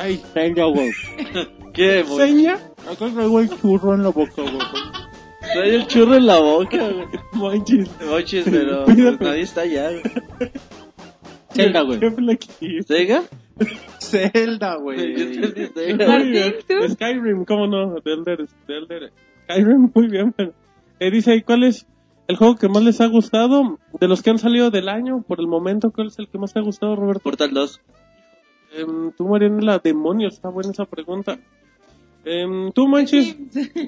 Ay, 0.00 0.22
Venga, 0.34 0.66
güey. 0.66 0.90
¿qué, 1.74 2.04
güey? 2.04 2.28
seña. 2.28 2.54
Acá 2.88 3.08
traigo 3.12 3.40
el 3.40 3.50
churro 3.60 3.94
en 3.94 4.04
la 4.04 4.10
boca, 4.10 4.30
güey. 4.36 4.58
Trae 5.52 5.74
el 5.74 5.86
churro 5.88 6.14
en 6.14 6.26
la 6.26 6.38
boca, 6.38 6.76
güey. 6.76 7.06
Monchis. 7.32 7.90
Oches, 8.08 8.46
pero 8.48 8.84
pues, 8.84 9.20
nadie 9.20 9.40
está 9.42 9.62
allá, 9.62 9.90
güey. 9.90 10.02
Zelda, 11.52 11.80
güey. 11.82 11.98
¿Sega? 12.86 13.22
Zelda, 14.00 14.76
güey. 14.76 15.14
Martín. 15.96 16.54
¿tú? 16.68 16.88
Skyrim, 16.88 17.44
¿cómo 17.44 17.66
no? 17.66 17.94
De 18.00 18.12
Elder, 18.12 18.46
de 18.66 18.76
Elder. 18.76 19.12
Skyrim, 19.44 19.90
muy 19.94 20.08
bien. 20.08 20.32
Pero, 20.36 20.52
eh, 21.00 21.10
dice 21.10 21.32
ahí, 21.32 21.42
¿cuál 21.42 21.64
es 21.64 21.86
el 22.28 22.36
juego 22.36 22.56
que 22.56 22.68
más 22.68 22.82
les 22.82 23.00
ha 23.00 23.06
gustado? 23.06 23.78
De 23.98 24.08
los 24.08 24.22
que 24.22 24.30
han 24.30 24.38
salido 24.38 24.70
del 24.70 24.88
año, 24.88 25.22
por 25.26 25.40
el 25.40 25.46
momento, 25.46 25.90
¿cuál 25.90 26.08
es 26.08 26.18
el 26.18 26.28
que 26.28 26.38
más 26.38 26.52
te 26.52 26.58
ha 26.58 26.62
gustado, 26.62 26.96
Roberto? 26.96 27.22
Portal 27.22 27.52
2. 27.52 27.80
Em, 28.74 29.12
tú, 29.12 29.28
Marianela, 29.28 29.78
demonios, 29.78 30.34
está 30.34 30.50
buena 30.50 30.70
esa 30.70 30.84
pregunta. 30.84 31.38
Em, 32.24 32.72
tú, 32.72 32.88
Manches, 32.88 33.36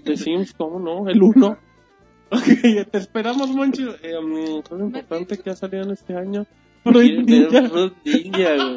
de 0.05 0.17
Sims, 0.17 0.55
¿cómo 0.55 0.79
no? 0.79 1.09
El 1.09 1.23
1. 1.23 1.59
Ok, 2.31 2.45
te 2.91 2.99
esperamos, 2.99 3.55
Manches. 3.55 3.97
Em, 4.03 4.63
juego 4.63 4.85
importante 4.85 5.39
que 5.39 5.51
ha 5.51 5.57
salido 5.57 5.83
en 5.83 5.91
este 5.91 6.15
año. 6.15 6.47
Fruit 6.85 7.27
Ninja. 7.27 7.69
Fruit 7.69 7.95
Ninja, 8.05 8.55
güey. 8.55 8.77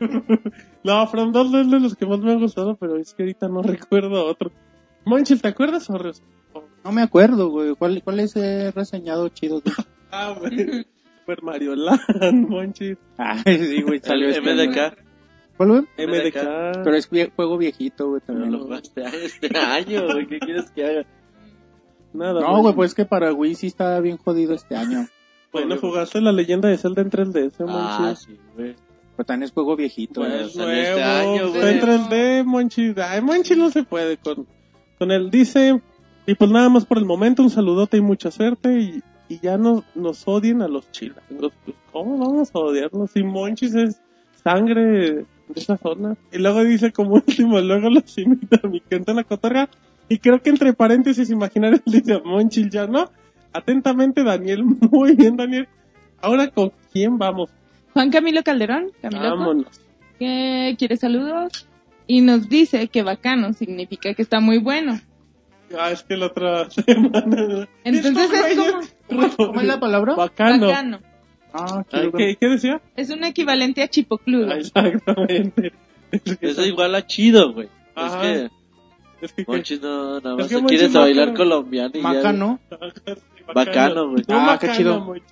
No, 0.84 1.06
From 1.08 1.32
2 1.32 1.54
es 1.54 1.70
de 1.70 1.80
los 1.80 1.96
que 1.96 2.06
más 2.06 2.18
me 2.20 2.32
han 2.32 2.40
gustado, 2.40 2.76
pero 2.76 2.96
es 2.96 3.14
que 3.14 3.22
ahorita 3.24 3.48
no 3.48 3.62
recuerdo 3.62 4.24
otro. 4.26 4.50
Manches, 5.04 5.40
¿te 5.42 5.48
acuerdas 5.48 5.88
o 5.90 5.98
res- 5.98 6.22
No 6.84 6.92
me 6.92 7.02
acuerdo, 7.02 7.48
güey. 7.50 7.74
¿Cuál, 7.74 8.02
cuál 8.02 8.20
es 8.20 8.36
el 8.36 8.72
reseñado 8.72 9.28
chido? 9.28 9.60
güey? 9.62 9.74
Ah, 10.10 10.34
güey. 10.38 10.86
Super 11.20 11.42
Mario 11.42 11.74
Land, 11.74 12.48
Monchis. 12.48 12.96
Ay, 13.18 13.58
sí, 13.58 13.82
güey. 13.82 13.98
Salió 14.00 14.28
este. 14.28 14.40
MDK. 14.40 14.96
¿Cuál, 15.56 15.68
güey? 15.70 15.82
MDK. 16.06 16.82
Pero 16.84 16.94
es 16.94 17.10
vie- 17.10 17.32
juego 17.34 17.58
viejito, 17.58 18.08
güey, 18.08 18.22
Pero 18.24 18.38
también. 18.38 18.52
lo 18.60 18.64
jugaste 18.66 19.02
este 19.24 19.58
año, 19.58 20.04
güey. 20.12 20.26
¿Qué 20.28 20.38
quieres 20.38 20.70
que 20.70 20.84
haga? 20.86 21.02
Nada. 22.12 22.40
No, 22.40 22.60
güey, 22.62 22.74
pues 22.74 22.94
que 22.94 23.04
para 23.04 23.32
Wii 23.32 23.54
sí 23.56 23.66
está 23.66 23.98
bien 24.00 24.16
jodido 24.16 24.54
este 24.54 24.76
año. 24.76 25.06
Bueno, 25.52 25.76
jugaste 25.78 26.20
la 26.20 26.32
leyenda 26.32 26.68
de 26.68 26.78
Zelda 26.78 27.02
en 27.02 27.10
3DS, 27.10 27.54
Ah, 27.68 27.98
Monchis. 28.00 28.18
sí, 28.24 28.38
güey. 28.54 28.76
Pero 29.16 29.26
también 29.26 29.44
es 29.44 29.52
juego 29.52 29.76
viejito, 29.76 30.20
Pues, 30.20 30.32
güey. 30.32 30.46
es 30.46 30.56
nuevo, 30.56 30.72
este 30.72 31.02
año, 31.02 31.46
en 31.68 31.80
3D, 31.80 32.44
Monchis. 32.44 32.98
Ay, 32.98 33.22
Monchis 33.22 33.56
no 33.56 33.70
se 33.70 33.82
puede 33.82 34.16
con, 34.18 34.46
con 34.98 35.10
él. 35.10 35.30
Dice, 35.30 35.80
y 36.26 36.34
pues 36.34 36.50
nada 36.50 36.68
más 36.68 36.84
por 36.84 36.98
el 36.98 37.06
momento, 37.06 37.42
un 37.42 37.50
saludote 37.50 37.96
y 37.96 38.00
mucha 38.02 38.30
suerte. 38.30 38.78
Y, 38.78 39.02
y 39.28 39.40
ya 39.40 39.56
no, 39.56 39.84
nos 39.94 40.26
odien 40.28 40.60
a 40.62 40.68
los 40.68 40.90
chilangos. 40.92 41.52
Pues, 41.64 41.76
¿Cómo 41.92 42.18
vamos 42.18 42.50
a 42.54 42.58
odiarlos? 42.58 43.10
Si 43.12 43.22
Monchis 43.22 43.74
es 43.74 44.00
sangre 44.44 44.82
de 44.84 45.26
esa 45.54 45.76
zona. 45.78 46.16
Y 46.30 46.38
luego 46.38 46.62
dice 46.62 46.92
como 46.92 47.14
último, 47.26 47.58
luego 47.60 47.88
los 47.88 48.16
invito 48.18 48.58
a 48.62 48.68
mi 48.68 48.82
gente 48.88 49.12
en 49.12 49.16
la 49.16 49.24
cotorra. 49.24 49.68
Y 50.08 50.18
creo 50.18 50.40
que 50.42 50.50
entre 50.50 50.72
paréntesis 50.74 51.30
imaginarios 51.30 51.80
dice 51.86 52.20
Monchis 52.22 52.68
ya 52.70 52.86
no. 52.86 53.10
Atentamente, 53.54 54.22
Daniel. 54.22 54.62
Muy 54.92 55.14
bien, 55.16 55.36
Daniel. 55.38 55.66
Ahora, 56.20 56.48
¿con 56.48 56.72
quién 56.92 57.16
vamos? 57.16 57.48
Juan 57.96 58.10
Camilo 58.10 58.42
Calderón, 58.42 58.90
Camilo, 59.00 59.22
Vámonos. 59.22 59.80
que 60.18 60.74
quiere 60.78 60.98
saludos 60.98 61.66
y 62.06 62.20
nos 62.20 62.46
dice 62.50 62.88
que 62.88 63.02
bacano 63.02 63.54
significa 63.54 64.12
que 64.12 64.20
está 64.20 64.38
muy 64.38 64.58
bueno. 64.58 65.00
Ah, 65.80 65.90
es 65.90 66.02
que 66.02 66.14
la 66.18 66.26
otra 66.26 66.68
semana. 66.70 67.66
Entonces 67.84 68.30
es 68.30 68.56
como 69.06 69.26
¿Cómo 69.48 69.60
es 69.62 69.66
la 69.66 69.80
palabra? 69.80 70.14
Bacano. 70.14 70.66
bacano. 70.66 70.98
Ah, 71.54 71.82
Ay, 71.90 72.00
chido. 72.02 72.12
¿qué, 72.12 72.36
qué 72.38 72.48
decía? 72.50 72.82
Es 72.96 73.08
un 73.08 73.24
equivalente 73.24 73.82
a 73.82 73.88
chipocludo. 73.88 74.52
Ah, 74.52 74.58
Exactamente. 74.58 75.72
Es 76.12 76.36
que, 76.36 76.50
Eso 76.50 76.64
igual 76.66 76.94
a 76.94 77.06
chido, 77.06 77.52
güey. 77.54 77.68
Es 77.96 78.12
que 78.16 78.50
Es 79.22 79.32
que, 79.32 79.44
Monchis 79.48 79.80
no, 79.80 80.20
nada 80.20 80.34
Es 80.34 80.38
más 80.38 80.48
que 80.48 80.54
se 80.54 80.60
Monchis 80.60 80.78
quieres 80.80 80.92
bailar 80.92 81.34
colombiano 81.34 81.90
y 81.94 81.96
ya. 81.96 82.02
Macano. 82.02 82.60
Bacano, 83.54 84.10
güey. 84.10 84.24
No, 84.28 84.36
Ah, 84.38 84.58
qué 84.60 84.66
bacano, 84.68 84.74
chido. 84.76 85.04
güey. 85.04 85.22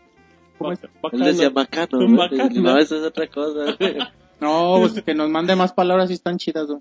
¿Cómo 0.59 0.73
es? 0.73 0.83
Él 0.83 0.91
Bacano. 1.03 1.25
decía 1.27 1.51
macano, 1.51 1.99
Un 1.99 2.17
güey. 2.17 2.29
bacano. 2.31 2.61
No, 2.63 2.79
eso 2.79 2.97
es 2.97 3.03
otra 3.05 3.27
cosa. 3.29 3.77
No, 4.41 4.77
pues 4.81 5.01
que 5.03 5.15
nos 5.15 5.31
mande 5.31 5.55
más 5.57 5.73
palabras 5.73 6.11
y 6.11 6.15
están 6.15 6.37
chidas, 6.39 6.67
güey. 6.67 6.81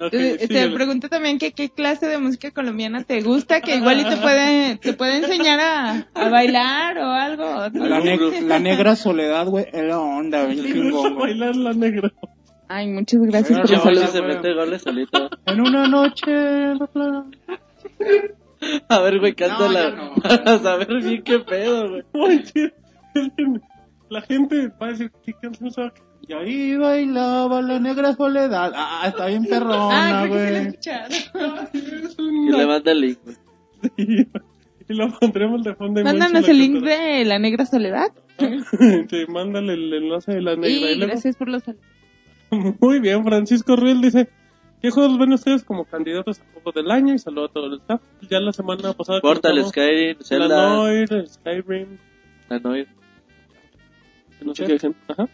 Ok, 0.00 0.10
Te, 0.10 0.48
te 0.48 0.70
pregunto 0.70 1.08
también 1.08 1.38
que 1.38 1.52
qué 1.52 1.68
clase 1.68 2.06
de 2.06 2.18
música 2.18 2.50
colombiana 2.52 3.02
te 3.04 3.20
gusta, 3.20 3.60
que 3.60 3.76
igual 3.76 4.00
y 4.00 4.04
te 4.04 4.16
puede, 4.16 4.76
te 4.78 4.92
puede 4.94 5.18
enseñar 5.18 5.60
a, 5.60 6.08
a 6.14 6.28
bailar 6.30 6.96
o 6.98 7.10
algo. 7.10 7.44
La, 7.74 8.00
ne- 8.00 8.40
la 8.42 8.58
negra 8.58 8.96
soledad, 8.96 9.46
güey, 9.48 9.66
es 9.72 9.84
la 9.84 9.98
onda, 10.00 10.44
güey. 10.46 11.12
bailar 11.18 11.56
la 11.56 11.72
negra. 11.74 12.12
Ay, 12.68 12.86
muchas 12.88 13.20
gracias 13.22 13.58
por 13.60 13.68
Ya, 13.68 13.76
el 13.76 13.82
Monchis 13.84 14.10
saludo. 14.10 14.28
se 14.30 14.34
mete 14.34 14.54
goles 14.54 14.82
solito. 14.82 15.30
En 15.46 15.60
una 15.60 15.86
noche 15.88 16.32
la. 16.94 17.26
A 18.88 18.98
ver, 19.00 19.18
güey, 19.20 19.34
cántala. 19.34 19.90
No, 19.90 20.04
no. 20.10 20.14
Para 20.22 20.58
saber 20.58 21.02
bien 21.02 21.22
qué 21.22 21.38
pedo, 21.40 21.88
güey. 22.12 22.44
La 24.10 24.20
gente 24.22 24.68
va 24.80 24.86
a 24.86 24.90
decir, 24.90 25.10
¿qué 25.24 25.32
canción? 25.32 25.92
Y 26.26 26.32
ahí 26.32 26.76
bailaba 26.76 27.60
la 27.62 27.78
negra 27.80 28.14
soledad. 28.14 28.72
Ah, 28.74 29.04
está 29.08 29.26
bien 29.26 29.44
Ah, 29.46 29.48
perrona, 29.50 30.22
creo 30.28 30.32
que 30.32 30.38
sí 30.38 30.52
lo 30.52 30.56
he 30.56 30.60
güey. 30.60 30.66
escuchado. 30.68 31.68
Es 31.72 32.16
Y 32.18 32.52
le 32.56 32.66
manda 32.66 32.92
el 32.92 33.00
link, 33.00 33.18
güey. 33.24 33.36
Sí. 33.96 34.26
Y 34.88 34.94
lo 34.94 35.08
pondremos 35.18 35.64
de 35.64 35.74
fondo. 35.74 36.02
Mándanos 36.04 36.46
el 36.48 36.58
link 36.58 36.82
de 36.84 37.24
La 37.24 37.38
Negra 37.38 37.64
Soledad. 37.66 38.08
Sí, 38.38 39.24
mándale 39.28 39.72
el 39.74 39.92
enlace 39.92 40.32
de 40.32 40.42
la 40.42 40.54
negra. 40.56 40.68
Y 40.68 40.74
Y 40.74 40.80
luego- 40.96 41.06
gracias 41.12 41.36
por 41.36 41.48
los 41.48 41.62
saludos. 41.62 41.84
Muy 42.80 43.00
bien, 43.00 43.24
Francisco 43.24 43.74
Ruiz 43.76 44.00
dice, 44.00 44.28
¿qué 44.80 44.90
juegos 44.90 45.18
ven 45.18 45.32
ustedes 45.32 45.64
como 45.64 45.84
candidatos 45.86 46.40
a 46.40 46.44
juego 46.52 46.72
del 46.72 46.90
año? 46.90 47.14
Y 47.14 47.18
saludo 47.18 47.46
a 47.46 47.48
todo 47.48 47.66
el 47.66 47.74
staff. 47.80 48.00
Ya 48.30 48.38
la 48.40 48.52
semana 48.52 48.92
pasada... 48.92 49.20
Portal, 49.20 49.64
Skyrim, 49.64 50.18
la 50.18 50.24
Zelda, 50.24 50.68
Noir, 50.76 51.08
Skyrim, 51.28 51.98
la 52.48 52.58
Ajá. 55.08 55.28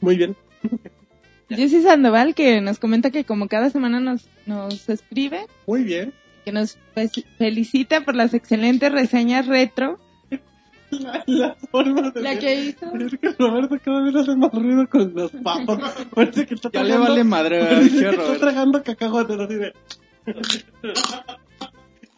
Muy 0.00 0.16
bien. 0.16 0.36
Jessy 1.48 1.82
Sandoval 1.82 2.34
que 2.34 2.60
nos 2.60 2.78
comenta 2.78 3.10
que 3.10 3.24
como 3.24 3.46
cada 3.48 3.68
semana 3.70 4.00
nos, 4.00 4.26
nos 4.46 4.88
escribe, 4.88 5.46
Muy 5.66 5.84
bien. 5.84 6.12
que 6.44 6.52
nos 6.52 6.78
fe- 6.94 7.10
felicita 7.36 8.00
por 8.02 8.14
las 8.16 8.32
excelentes 8.34 8.90
reseñas 8.90 9.46
retro, 9.46 9.98
La, 10.90 11.22
la 11.26 11.54
forma 11.70 12.10
de... 12.10 12.20
la 12.22 12.38
que 12.38 12.54
hizo. 12.66 12.94
Es 12.96 13.18
que 13.18 13.30
Roberto 13.38 13.76
cada 13.82 14.02
vez 14.02 14.14
hace 14.14 14.36
más 14.36 14.52
ruido 14.52 14.86
con 14.88 15.12
los 15.14 15.30
papas. 15.32 16.06
Parece 16.14 16.46
que 16.46 16.54
está 16.54 16.70
Ya 16.70 16.82
le 16.82 16.90
tragando- 16.90 17.08
vale 17.10 17.24
madre, 17.24 17.64
Parece 17.64 17.90
que 17.90 17.96
está 18.08 18.10
Roberto. 18.12 18.40
tragando 18.40 18.82
cacahuates 18.82 19.38
así 19.40 19.54
de... 19.54 19.72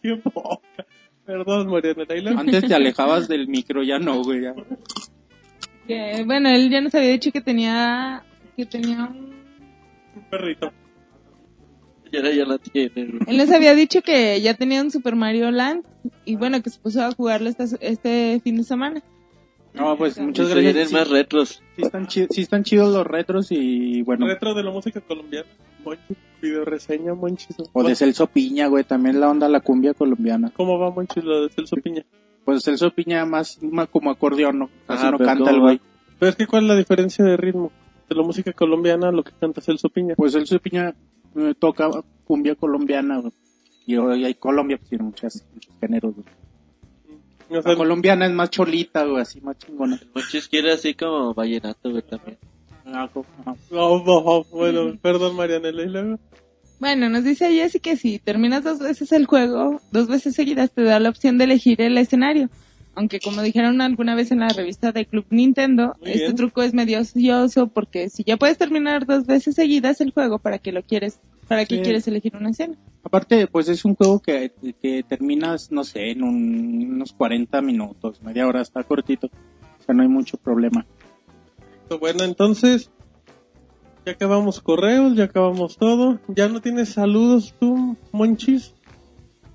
Qué 0.01 0.15
poca. 0.17 0.85
Perdón, 1.25 1.67
Mariana. 1.69 2.39
Antes 2.39 2.67
te 2.67 2.75
alejabas 2.75 3.27
del 3.27 3.47
micro, 3.47 3.81
ya 3.81 3.97
no, 3.97 4.21
güey. 4.23 4.41
ya. 4.43 4.53
Que, 5.87 6.23
bueno, 6.25 6.49
él 6.49 6.69
ya 6.69 6.81
nos 6.81 6.95
había 6.95 7.09
dicho 7.11 7.31
que 7.31 7.41
tenía, 7.41 8.23
que 8.57 8.65
tenía 8.65 9.03
un... 9.05 9.35
Un 10.15 10.23
perrito. 10.29 10.71
Y 12.11 12.17
ahora 12.17 12.31
ya 12.31 12.45
la 12.45 12.57
tiene, 12.57 12.89
güey. 12.95 13.19
Él 13.27 13.37
nos 13.37 13.51
había 13.51 13.75
dicho 13.75 14.01
que 14.01 14.39
ya 14.41 14.53
tenía 14.53 14.81
un 14.81 14.89
Super 14.91 15.15
Mario 15.15 15.51
Land 15.51 15.83
y 16.23 16.35
bueno, 16.35 16.61
que 16.61 16.69
se 16.69 16.79
puso 16.79 17.03
a 17.03 17.11
jugarlo 17.11 17.49
esta- 17.49 17.65
este 17.81 18.39
fin 18.43 18.57
de 18.57 18.63
semana. 18.63 19.03
No, 19.73 19.97
pues 19.97 20.17
muchas 20.17 20.47
gracias. 20.49 20.73
vienen 20.73 20.93
más 20.93 21.09
retros. 21.09 21.61
sí 21.75 21.81
están 21.81 22.07
chidos, 22.07 22.29
sí 22.31 22.41
están 22.41 22.63
chidos 22.63 22.93
los 22.93 23.05
retros 23.05 23.51
y 23.51 24.03
bueno. 24.03 24.25
Retro 24.25 24.53
de 24.53 24.63
la 24.63 24.71
música 24.71 25.01
colombiana. 25.01 25.47
Monchis, 25.83 26.17
video 26.41 26.63
reseña, 26.63 27.13
Monchis. 27.13 27.57
O 27.73 27.83
de 27.83 27.93
Celso 27.95 28.27
Piña, 28.27 28.67
güey, 28.67 28.85
también 28.85 29.19
la 29.19 29.29
onda 29.29 29.49
la 29.49 29.59
cumbia 29.59 29.93
colombiana. 29.93 30.49
¿Cómo 30.55 30.79
va, 30.79 30.91
Monchis, 30.91 31.23
lo 31.25 31.43
de 31.43 31.49
Celso 31.49 31.75
Piña? 31.75 32.05
Pues 32.45 32.63
Celso 32.63 32.91
Piña 32.91 33.25
más, 33.25 33.61
más 33.61 33.89
como 33.89 34.11
acordeón, 34.11 34.59
¿no? 34.59 34.69
Así 34.87 35.01
Ajá, 35.01 35.11
no 35.11 35.17
canta 35.17 35.45
¿cómo 35.45 35.49
el 35.49 35.59
güey. 35.59 35.81
Pero 36.19 36.29
es 36.29 36.35
que, 36.35 36.47
¿cuál 36.47 36.63
es 36.63 36.69
la 36.69 36.75
diferencia 36.75 37.25
de 37.25 37.35
ritmo? 37.35 37.71
De 38.07 38.15
la 38.15 38.23
música 38.23 38.53
colombiana 38.53 39.09
a 39.09 39.11
lo 39.11 39.23
que 39.23 39.31
canta 39.31 39.61
Celso 39.61 39.89
Piña. 39.89 40.13
Pues 40.15 40.33
Celso 40.33 40.59
Piña 40.59 40.93
eh, 41.35 41.53
toca 41.57 41.89
cumbia 42.23 42.55
colombiana, 42.55 43.19
güey. 43.19 43.33
Y 43.87 43.97
hoy 43.97 44.25
hay 44.25 44.35
Colombia, 44.35 44.77
pues 44.77 44.89
tiene 44.89 45.03
muchas, 45.03 45.45
muchos 45.53 45.73
géneros, 45.79 46.13
güey. 46.15 46.25
O 47.49 47.61
sea, 47.61 47.71
La 47.71 47.77
colombiana 47.77 48.25
es 48.25 48.31
más 48.31 48.49
cholita, 48.49 49.05
güey, 49.05 49.21
así 49.21 49.41
más 49.41 49.57
chingona. 49.57 49.99
Monchis 50.13 50.47
quiere 50.47 50.71
así 50.71 50.95
como 50.95 51.33
vallenato, 51.33 51.91
güey, 51.91 52.01
también. 52.01 52.37
Ajá. 52.85 53.09
oh, 53.15 53.23
oh, 53.71 54.03
oh, 54.25 54.45
bueno, 54.51 54.97
perdón, 55.01 55.35
Marianela. 55.35 55.83
¿y 55.83 55.89
luego? 55.89 56.19
Bueno, 56.79 57.09
nos 57.09 57.23
dice 57.23 57.51
Jessy 57.53 57.79
que 57.79 57.95
si 57.95 58.19
terminas 58.19 58.63
dos 58.63 58.79
veces 58.79 59.11
el 59.11 59.25
juego, 59.25 59.81
dos 59.91 60.07
veces 60.07 60.35
seguidas 60.35 60.71
te 60.73 60.83
da 60.83 60.99
la 60.99 61.09
opción 61.09 61.37
de 61.37 61.45
elegir 61.45 61.81
el 61.81 61.97
escenario. 61.97 62.49
Aunque 62.97 63.19
como 63.19 63.41
dijeron 63.41 63.81
alguna 63.81 64.15
vez 64.15 64.31
en 64.31 64.39
la 64.39 64.49
revista 64.49 64.91
de 64.91 65.05
Club 65.05 65.25
Nintendo, 65.29 65.95
Muy 65.99 66.11
este 66.11 66.23
bien. 66.25 66.35
truco 66.35 66.63
es 66.63 66.73
medio 66.73 66.99
ocioso 67.01 67.67
porque 67.67 68.09
si 68.09 68.23
ya 68.23 68.37
puedes 68.37 68.57
terminar 68.57 69.05
dos 69.05 69.25
veces 69.25 69.55
seguidas 69.55 69.99
el 70.01 70.11
juego, 70.11 70.39
¿para 70.39 70.59
qué 70.59 70.71
lo 70.71 70.81
quieres? 70.83 71.19
¿Para 71.47 71.65
qué 71.65 71.75
Sí. 71.77 71.81
quieres 71.83 72.07
elegir 72.07 72.35
una 72.35 72.49
escena? 72.51 72.75
Aparte, 73.03 73.47
pues 73.47 73.67
es 73.69 73.83
un 73.85 73.95
juego 73.95 74.19
que, 74.19 74.51
que 74.81 75.03
terminas, 75.03 75.71
no 75.71 75.83
sé, 75.83 76.11
en 76.11 76.23
un- 76.23 76.87
unos 76.93 77.11
40 77.13 77.61
minutos, 77.61 78.21
media 78.23 78.47
hora, 78.47 78.61
está 78.61 78.83
cortito. 78.83 79.27
O 79.27 79.83
sea, 79.85 79.93
no 79.93 80.01
hay 80.01 80.09
mucho 80.09 80.37
problema. 80.37 80.85
Bueno, 81.99 82.23
entonces, 82.23 82.89
ya 84.05 84.11
acabamos 84.11 84.61
correos, 84.61 85.15
ya 85.15 85.25
acabamos 85.25 85.77
todo. 85.77 86.19
¿Ya 86.27 86.47
no 86.47 86.61
tienes 86.61 86.89
saludos 86.89 87.53
tú, 87.59 87.97
Monchis? 88.11 88.73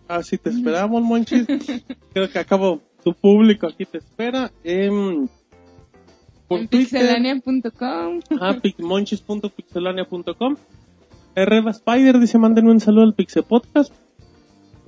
Ah, 0.09 0.23
sí, 0.23 0.39
te 0.39 0.51
esperamos, 0.51 1.03
Monchis. 1.03 1.47
Creo 2.13 2.29
que 2.29 2.39
acabo, 2.39 2.81
tu 3.05 3.15
público 3.15 3.67
aquí 3.69 3.87
te 3.87 3.99
espera. 3.99 4.51
Por 6.49 6.67
Twitter, 6.67 6.69
pixelania.com. 6.69 8.21
ah, 8.41 8.57
monchis.pixelania.com. 8.79 10.57
Reba 11.37 11.71
Spider 11.71 12.19
dice, 12.19 12.39
mándenme 12.39 12.73
un 12.73 12.81
saludo 12.81 13.05
al 13.05 13.15
Pixel 13.15 13.45
Podcast. 13.45 13.95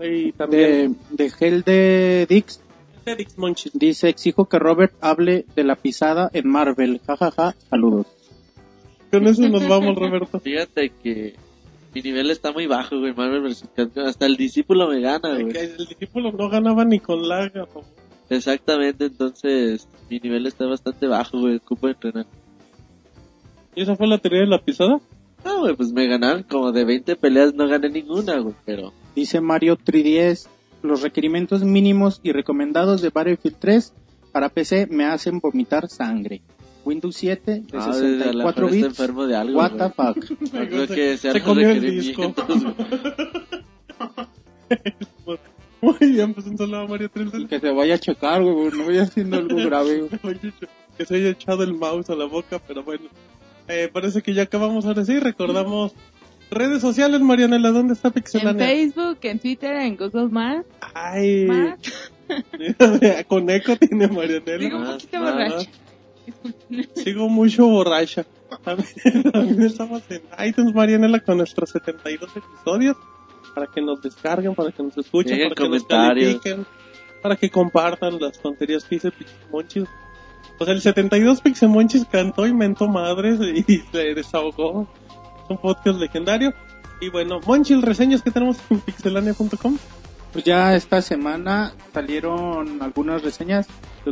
Y 0.02 0.32
también, 0.32 0.98
De, 1.10 1.28
de 1.28 1.32
Hell 1.38 1.62
de 1.62 2.26
Dix, 2.28 2.60
Monchis. 3.36 3.70
dice, 3.74 4.08
exijo 4.08 4.48
que 4.48 4.58
Robert 4.58 4.92
hable 5.00 5.46
de 5.54 5.62
la 5.62 5.76
pisada 5.76 6.30
en 6.32 6.48
Marvel. 6.48 7.00
Ja, 7.06 7.16
ja, 7.16 7.30
ja. 7.30 7.54
Saludos. 7.70 8.06
Con 9.12 9.26
eso 9.26 9.46
nos 9.48 9.68
vamos, 9.68 9.94
Roberto. 9.94 10.40
Fíjate 10.40 10.90
que 11.02 11.34
mi 11.94 12.00
nivel 12.00 12.30
está 12.30 12.50
muy 12.50 12.66
bajo, 12.66 12.98
güey. 12.98 13.14
Marvel 13.14 13.42
vs. 13.42 13.68
Capcom. 13.76 14.06
Hasta 14.06 14.24
el 14.24 14.36
discípulo 14.36 14.88
me 14.88 15.00
gana, 15.00 15.38
güey. 15.38 15.54
El 15.54 15.76
discípulo 15.76 16.32
no 16.32 16.48
ganaba 16.48 16.84
ni 16.86 16.98
con 16.98 17.28
lag. 17.28 17.54
¿no? 17.54 17.68
Exactamente, 18.30 19.04
entonces 19.04 19.86
mi 20.08 20.18
nivel 20.18 20.46
está 20.46 20.64
bastante 20.64 21.06
bajo, 21.06 21.40
güey. 21.40 21.56
Ocupo 21.56 21.88
entrenar. 21.88 22.26
¿Y 23.74 23.82
esa 23.82 23.96
fue 23.96 24.06
la 24.06 24.16
teoría 24.16 24.40
de 24.40 24.46
la 24.46 24.58
pisada? 24.58 24.98
No, 25.44 25.60
güey, 25.60 25.76
pues 25.76 25.92
me 25.92 26.06
ganaron 26.06 26.42
como 26.44 26.72
de 26.72 26.84
20 26.84 27.16
peleas, 27.16 27.54
no 27.54 27.68
gané 27.68 27.90
ninguna, 27.90 28.38
güey. 28.38 28.54
Pero 28.64 28.94
Dice 29.14 29.42
Mario 29.42 29.76
310, 29.76 30.48
los 30.82 31.02
requerimientos 31.02 31.64
mínimos 31.64 32.20
y 32.22 32.32
recomendados 32.32 33.02
de 33.02 33.10
Battlefield 33.10 33.56
3 33.58 33.92
para 34.32 34.48
PC 34.48 34.86
me 34.86 35.04
hacen 35.04 35.38
vomitar 35.38 35.88
sangre. 35.88 36.40
Windows 36.84 37.14
7 37.16 37.52
de 37.60 37.78
Ah, 37.78 37.84
a 37.84 37.86
lo 37.88 37.92
64 37.94 38.42
mejor 38.42 38.64
está 38.64 38.66
bits. 38.70 38.86
enfermo 38.86 39.26
de 39.26 39.36
algo, 39.36 39.58
What 39.58 39.72
the 39.72 39.90
fuck. 39.90 40.40
no 40.52 40.66
creo 40.68 40.86
que 40.88 41.16
sea 41.16 41.32
Se 41.32 41.42
comió 41.42 41.70
el 41.70 41.80
disco. 41.80 42.34
Muy 45.80 45.96
bien, 46.12 46.32
pues 46.32 46.46
un 46.46 46.56
saludo 46.56 46.80
a 46.80 46.86
Mario 46.86 47.10
3 47.12 47.28
Que 47.48 47.58
se 47.58 47.70
vaya 47.70 47.94
a 47.94 47.98
checar, 47.98 48.42
güey, 48.42 48.70
no 48.70 48.84
voy 48.84 48.98
haciendo 48.98 49.36
algo 49.38 49.56
grave. 49.56 50.02
güey. 50.22 50.38
que 50.98 51.06
se 51.06 51.16
haya 51.16 51.30
echado 51.30 51.62
el 51.64 51.74
mouse 51.74 52.10
a 52.10 52.14
la 52.14 52.26
boca, 52.26 52.60
pero 52.66 52.82
bueno. 52.84 53.08
Eh, 53.68 53.88
parece 53.92 54.22
que 54.22 54.34
ya 54.34 54.42
acabamos 54.42 54.84
ahora 54.86 55.04
sí. 55.04 55.18
Recordamos 55.18 55.92
redes 56.50 56.80
sociales, 56.82 57.20
Marianela. 57.20 57.70
¿Dónde 57.70 57.94
está 57.94 58.08
En 58.08 58.14
Pixelania? 58.14 58.64
Facebook, 58.66 59.18
en 59.22 59.38
Twitter, 59.40 59.76
en 59.76 59.96
Google 59.96 60.28
Maps. 60.28 60.66
Ay, 60.94 61.46
Maps. 61.46 62.12
con 63.28 63.50
eco 63.50 63.76
tiene 63.76 64.06
Marianela. 64.08 64.58
Digo 64.58 64.76
un 64.78 64.84
Más, 64.84 64.92
poquito 65.02 65.20
más. 65.20 65.68
Sigo 66.94 67.28
mucho 67.28 67.66
borracha. 67.66 68.24
También, 68.64 69.62
estamos 69.62 70.02
en 70.10 70.22
iTunes, 70.46 70.74
Marianela, 70.74 71.20
con 71.20 71.38
nuestros 71.38 71.70
72 71.70 72.30
episodios. 72.36 72.96
Para 73.54 73.66
que 73.66 73.82
nos 73.82 74.00
descarguen, 74.00 74.54
para 74.54 74.72
que 74.72 74.82
nos 74.82 74.96
escuchen, 74.96 75.38
para 75.48 75.54
que 75.54 75.68
nos 75.68 75.84
califiquen, 75.84 76.66
para 77.22 77.36
que 77.36 77.50
compartan 77.50 78.18
las 78.18 78.40
tonterías 78.40 78.84
que 78.84 78.96
dice 78.96 79.10
Pixemonchis. 79.10 79.84
Pues 80.56 80.70
el 80.70 80.80
72 80.80 81.40
Pixemonchis 81.40 82.06
cantó 82.06 82.46
y 82.46 82.54
mentó 82.54 82.88
madres 82.88 83.40
y 83.40 83.62
se 83.92 84.14
desahogó. 84.14 84.88
Es 85.44 85.50
un 85.50 85.58
podcast 85.58 85.98
legendario. 85.98 86.54
Y 87.00 87.10
bueno, 87.10 87.40
Monchis, 87.44 87.82
reseñas 87.82 88.22
que 88.22 88.30
tenemos 88.30 88.58
en 88.70 88.80
pixelania.com. 88.80 89.76
Pues 90.32 90.44
ya 90.44 90.74
esta 90.74 91.02
semana 91.02 91.74
salieron 91.92 92.80
algunas 92.82 93.22
reseñas. 93.22 93.66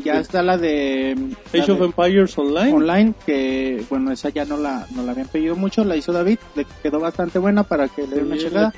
Ya 0.04 0.20
está 0.20 0.42
la 0.42 0.56
de, 0.56 1.16
la 1.52 1.62
Age 1.62 1.72
of 1.72 1.78
de 1.80 1.84
Empires 1.86 2.38
Online. 2.38 2.72
online, 2.72 3.14
que 3.26 3.84
bueno, 3.88 4.12
esa 4.12 4.28
ya 4.28 4.44
no 4.44 4.56
la, 4.56 4.86
no 4.94 5.02
la 5.02 5.12
habían 5.12 5.28
pedido 5.28 5.56
mucho, 5.56 5.82
la 5.84 5.96
hizo 5.96 6.12
David, 6.12 6.38
le 6.54 6.66
quedó 6.82 7.00
bastante 7.00 7.38
buena 7.38 7.64
para 7.64 7.88
que 7.88 8.06
le 8.06 8.16
dé 8.16 8.22
una 8.22 8.38
checada. 8.38 8.72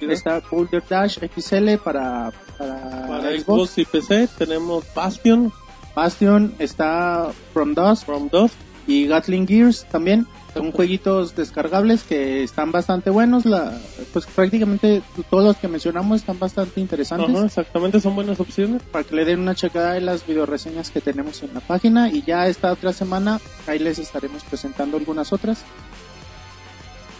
Está 0.00 0.40
Boulder 0.50 0.82
Dash 0.88 1.18
XL 1.18 1.76
para, 1.82 2.32
para, 2.56 3.06
Para 3.06 3.30
Xbox. 3.30 3.42
Xbox 3.42 3.78
y 3.78 3.84
PC 3.84 4.28
tenemos 4.38 4.84
Bastion 4.94 5.52
Bastion 5.98 6.54
está 6.60 7.32
From 7.52 7.74
Dust 7.74 8.04
from 8.04 8.28
2. 8.28 8.52
y 8.86 9.08
Gatling 9.08 9.48
Gears 9.48 9.84
también. 9.90 10.28
Son 10.54 10.72
jueguitos 10.72 11.36
descargables 11.36 12.02
que 12.02 12.42
están 12.42 12.72
bastante 12.72 13.10
buenos. 13.10 13.44
La, 13.44 13.78
pues 14.12 14.26
prácticamente 14.26 15.02
todos 15.30 15.44
los 15.44 15.56
que 15.56 15.68
mencionamos 15.68 16.20
están 16.20 16.38
bastante 16.38 16.80
interesantes. 16.80 17.34
Ajá, 17.34 17.46
exactamente, 17.46 18.00
son 18.00 18.14
buenas 18.14 18.40
opciones. 18.40 18.82
Para 18.82 19.04
que 19.04 19.14
le 19.14 19.24
den 19.24 19.40
una 19.40 19.54
checada 19.54 19.92
de 19.92 20.00
las 20.00 20.26
videoreseñas 20.26 20.90
que 20.90 21.00
tenemos 21.00 21.42
en 21.42 21.54
la 21.54 21.60
página. 21.60 22.10
Y 22.10 22.22
ya 22.22 22.48
esta 22.48 22.72
otra 22.72 22.92
semana 22.92 23.40
ahí 23.66 23.78
les 23.78 23.98
estaremos 23.98 24.42
presentando 24.44 24.96
algunas 24.96 25.32
otras. 25.32 25.64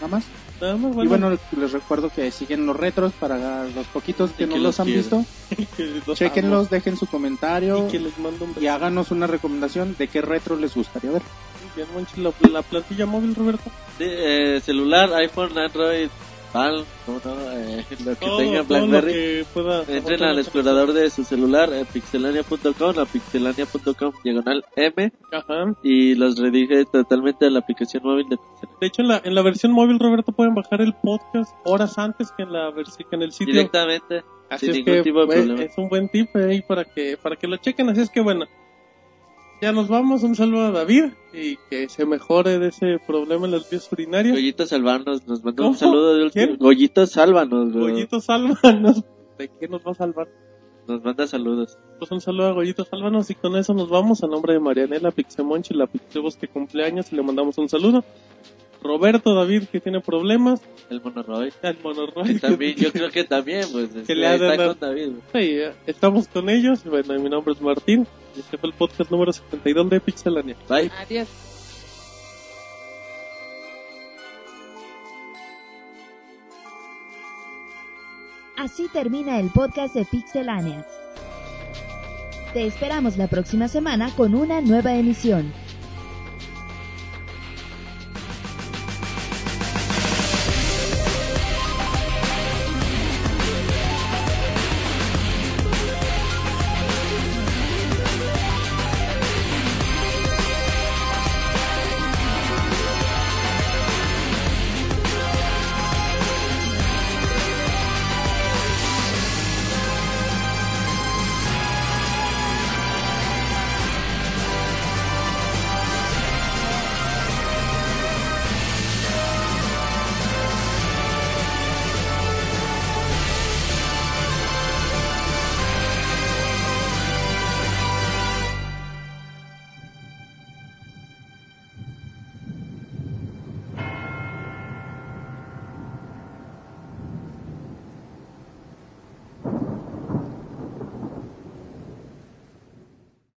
Nada 0.01 0.07
más. 0.07 0.23
Nada 0.61 0.75
más, 0.75 0.93
Y 1.05 1.07
bueno, 1.07 1.29
les 1.29 1.71
recuerdo 1.71 2.09
que 2.09 2.31
siguen 2.31 2.65
los 2.65 2.75
retros 2.75 3.13
para 3.13 3.63
los 3.65 3.87
poquitos 3.87 4.31
que 4.31 4.45
no 4.45 4.55
los 4.55 4.63
los 4.63 4.79
han 4.81 4.87
visto. 4.87 5.25
los 6.05 6.17
Chequenlos, 6.17 6.69
dejen 6.69 6.97
su 6.97 7.05
comentario 7.07 7.87
y 7.87 7.91
que 7.91 7.99
les 7.99 8.17
mando 8.19 8.43
un 8.43 8.51
y 8.51 8.55
beso. 8.55 8.73
háganos 8.73 9.11
una 9.11 9.27
recomendación 9.27 9.95
de 9.97 10.07
qué 10.09 10.21
retro 10.21 10.57
les 10.57 10.75
gustaría 10.75 11.11
ver. 11.11 11.21
Monchi, 11.93 12.21
la, 12.21 12.31
la 12.51 12.61
plantilla 12.61 13.05
móvil, 13.05 13.35
Roberto. 13.35 13.69
Sí, 13.97 14.05
eh, 14.07 14.59
celular, 14.63 15.13
iPhone, 15.13 15.57
Android, 15.57 16.09
Palm, 16.51 16.83
¿cómo 17.05 17.21
no? 17.23 17.51
Eh, 17.51 17.85
lo 18.03 18.15
que 18.15 18.25
Todo, 18.25 18.37
tenga 18.37 18.61
BlackBerry. 18.63 19.45
Entren 19.87 20.23
al 20.23 20.39
explorador 20.39 20.93
de 20.93 21.09
su 21.09 21.23
celular, 21.23 21.71
eh, 21.73 21.85
pixelania.com, 21.91 22.99
a 22.99 23.05
pixelania.com, 23.05 24.13
diagonal 24.23 24.65
M, 24.75 25.11
Ajá. 25.31 25.75
y 25.83 26.15
los 26.15 26.39
redirige 26.39 26.85
totalmente 26.85 27.45
a 27.45 27.49
la 27.51 27.59
aplicación 27.59 28.03
móvil 28.03 28.29
de 28.29 28.37
Pixelania. 28.37 28.77
De 28.81 28.87
hecho, 28.87 29.01
en 29.03 29.07
la, 29.09 29.21
en 29.23 29.35
la 29.35 29.41
versión 29.43 29.71
móvil, 29.73 29.99
Roberto, 29.99 30.31
pueden 30.31 30.55
bajar 30.55 30.81
el 30.81 30.93
podcast 30.93 31.53
horas 31.65 31.97
antes 31.97 32.31
que 32.31 32.43
en 32.43 32.53
la 32.53 32.71
que 32.73 33.15
en 33.15 33.21
el 33.21 33.31
sitio. 33.31 33.53
Directamente, 33.53 34.23
Así 34.49 34.65
sin 34.65 34.69
es 34.71 34.75
ningún 34.77 34.93
que 34.95 35.03
tipo 35.03 35.19
de 35.21 35.25
pues, 35.27 35.37
problema. 35.39 35.63
es 35.63 35.77
un 35.77 35.89
buen 35.89 36.09
tip 36.09 36.35
ahí 36.35 36.61
para 36.63 36.83
que 36.83 37.17
para 37.21 37.35
que 37.35 37.47
lo 37.47 37.57
chequen. 37.57 37.89
Así 37.89 38.01
es 38.01 38.09
que 38.09 38.21
bueno, 38.21 38.45
ya 39.61 39.71
nos 39.71 39.87
vamos. 39.87 40.23
Un 40.23 40.35
saludo 40.35 40.67
a 40.67 40.71
David 40.71 41.05
y 41.33 41.57
que 41.69 41.89
se 41.89 42.05
mejore 42.05 42.59
de 42.59 42.69
ese 42.69 42.97
problema 43.05 43.45
en 43.45 43.51
las 43.51 43.69
vías 43.69 43.89
urinarias. 43.91 44.33
Goyito 44.35 44.65
Salvanos 44.65 45.27
nos 45.27 45.43
mandó 45.43 45.63
¿Cómo? 45.63 45.69
un 45.69 45.77
saludo 45.77 46.15
de 46.15 46.23
último. 46.23 46.57
Goyito 46.57 47.05
Sálvanos, 47.05 47.71
güey. 47.71 47.91
Goyito, 47.91 48.19
sálvanos. 48.19 49.03
¿De 49.37 49.49
qué 49.59 49.67
nos 49.67 49.85
va 49.85 49.91
a 49.91 49.95
salvar? 49.95 50.27
Nos 50.87 51.03
manda 51.03 51.27
saludos. 51.27 51.77
Pues 51.99 52.11
un 52.11 52.19
saludo 52.19 52.47
a 52.47 52.51
Goyito, 52.51 52.83
sálvanos 52.83 53.29
y 53.29 53.35
con 53.35 53.55
eso 53.55 53.73
nos 53.73 53.89
vamos 53.89 54.23
a 54.23 54.27
nombre 54.27 54.53
de 54.53 54.59
Marianela 54.59 55.11
Pixemonchi, 55.11 55.73
la 55.73 55.87
Pixebos 55.87 56.35
que 56.35 56.47
cumpleaños 56.47 57.11
y 57.11 57.15
le 57.15 57.21
mandamos 57.21 57.57
un 57.57 57.69
saludo. 57.69 58.03
Roberto 58.81 59.35
David 59.35 59.63
que 59.65 59.81
tiene 59.81 59.99
problemas, 59.99 60.61
El 60.89 61.01
Monoroy. 61.01 61.51
el 61.61 61.77
monorroy. 61.83 62.33
Que 62.33 62.39
también, 62.39 62.75
yo 62.75 62.91
creo 62.93 63.09
que 63.09 63.25
también, 63.25 63.65
pues, 63.71 63.93
este, 63.95 64.15
le 64.15 64.33
está 64.33 64.55
con 64.55 64.79
David. 64.79 65.09
Sí, 65.33 65.57
estamos 65.85 66.27
con 66.29 66.49
ellos. 66.49 66.83
Bueno, 66.85 67.19
mi 67.19 67.29
nombre 67.29 67.53
es 67.53 67.61
Martín 67.61 68.07
y 68.39 68.41
este 68.41 68.57
fue 68.57 68.69
el 68.69 68.75
podcast 68.75 69.11
número 69.11 69.33
72 69.33 69.89
de 69.89 69.99
Pixelania. 69.99 70.55
Bye. 70.69 70.89
Adiós. 70.97 71.27
Así 78.57 78.87
termina 78.89 79.39
el 79.39 79.49
podcast 79.49 79.93
de 79.93 80.05
Pixelania. 80.05 80.85
Te 82.53 82.65
esperamos 82.65 83.17
la 83.17 83.27
próxima 83.27 83.67
semana 83.67 84.09
con 84.15 84.35
una 84.35 84.61
nueva 84.61 84.95
emisión. 84.95 85.53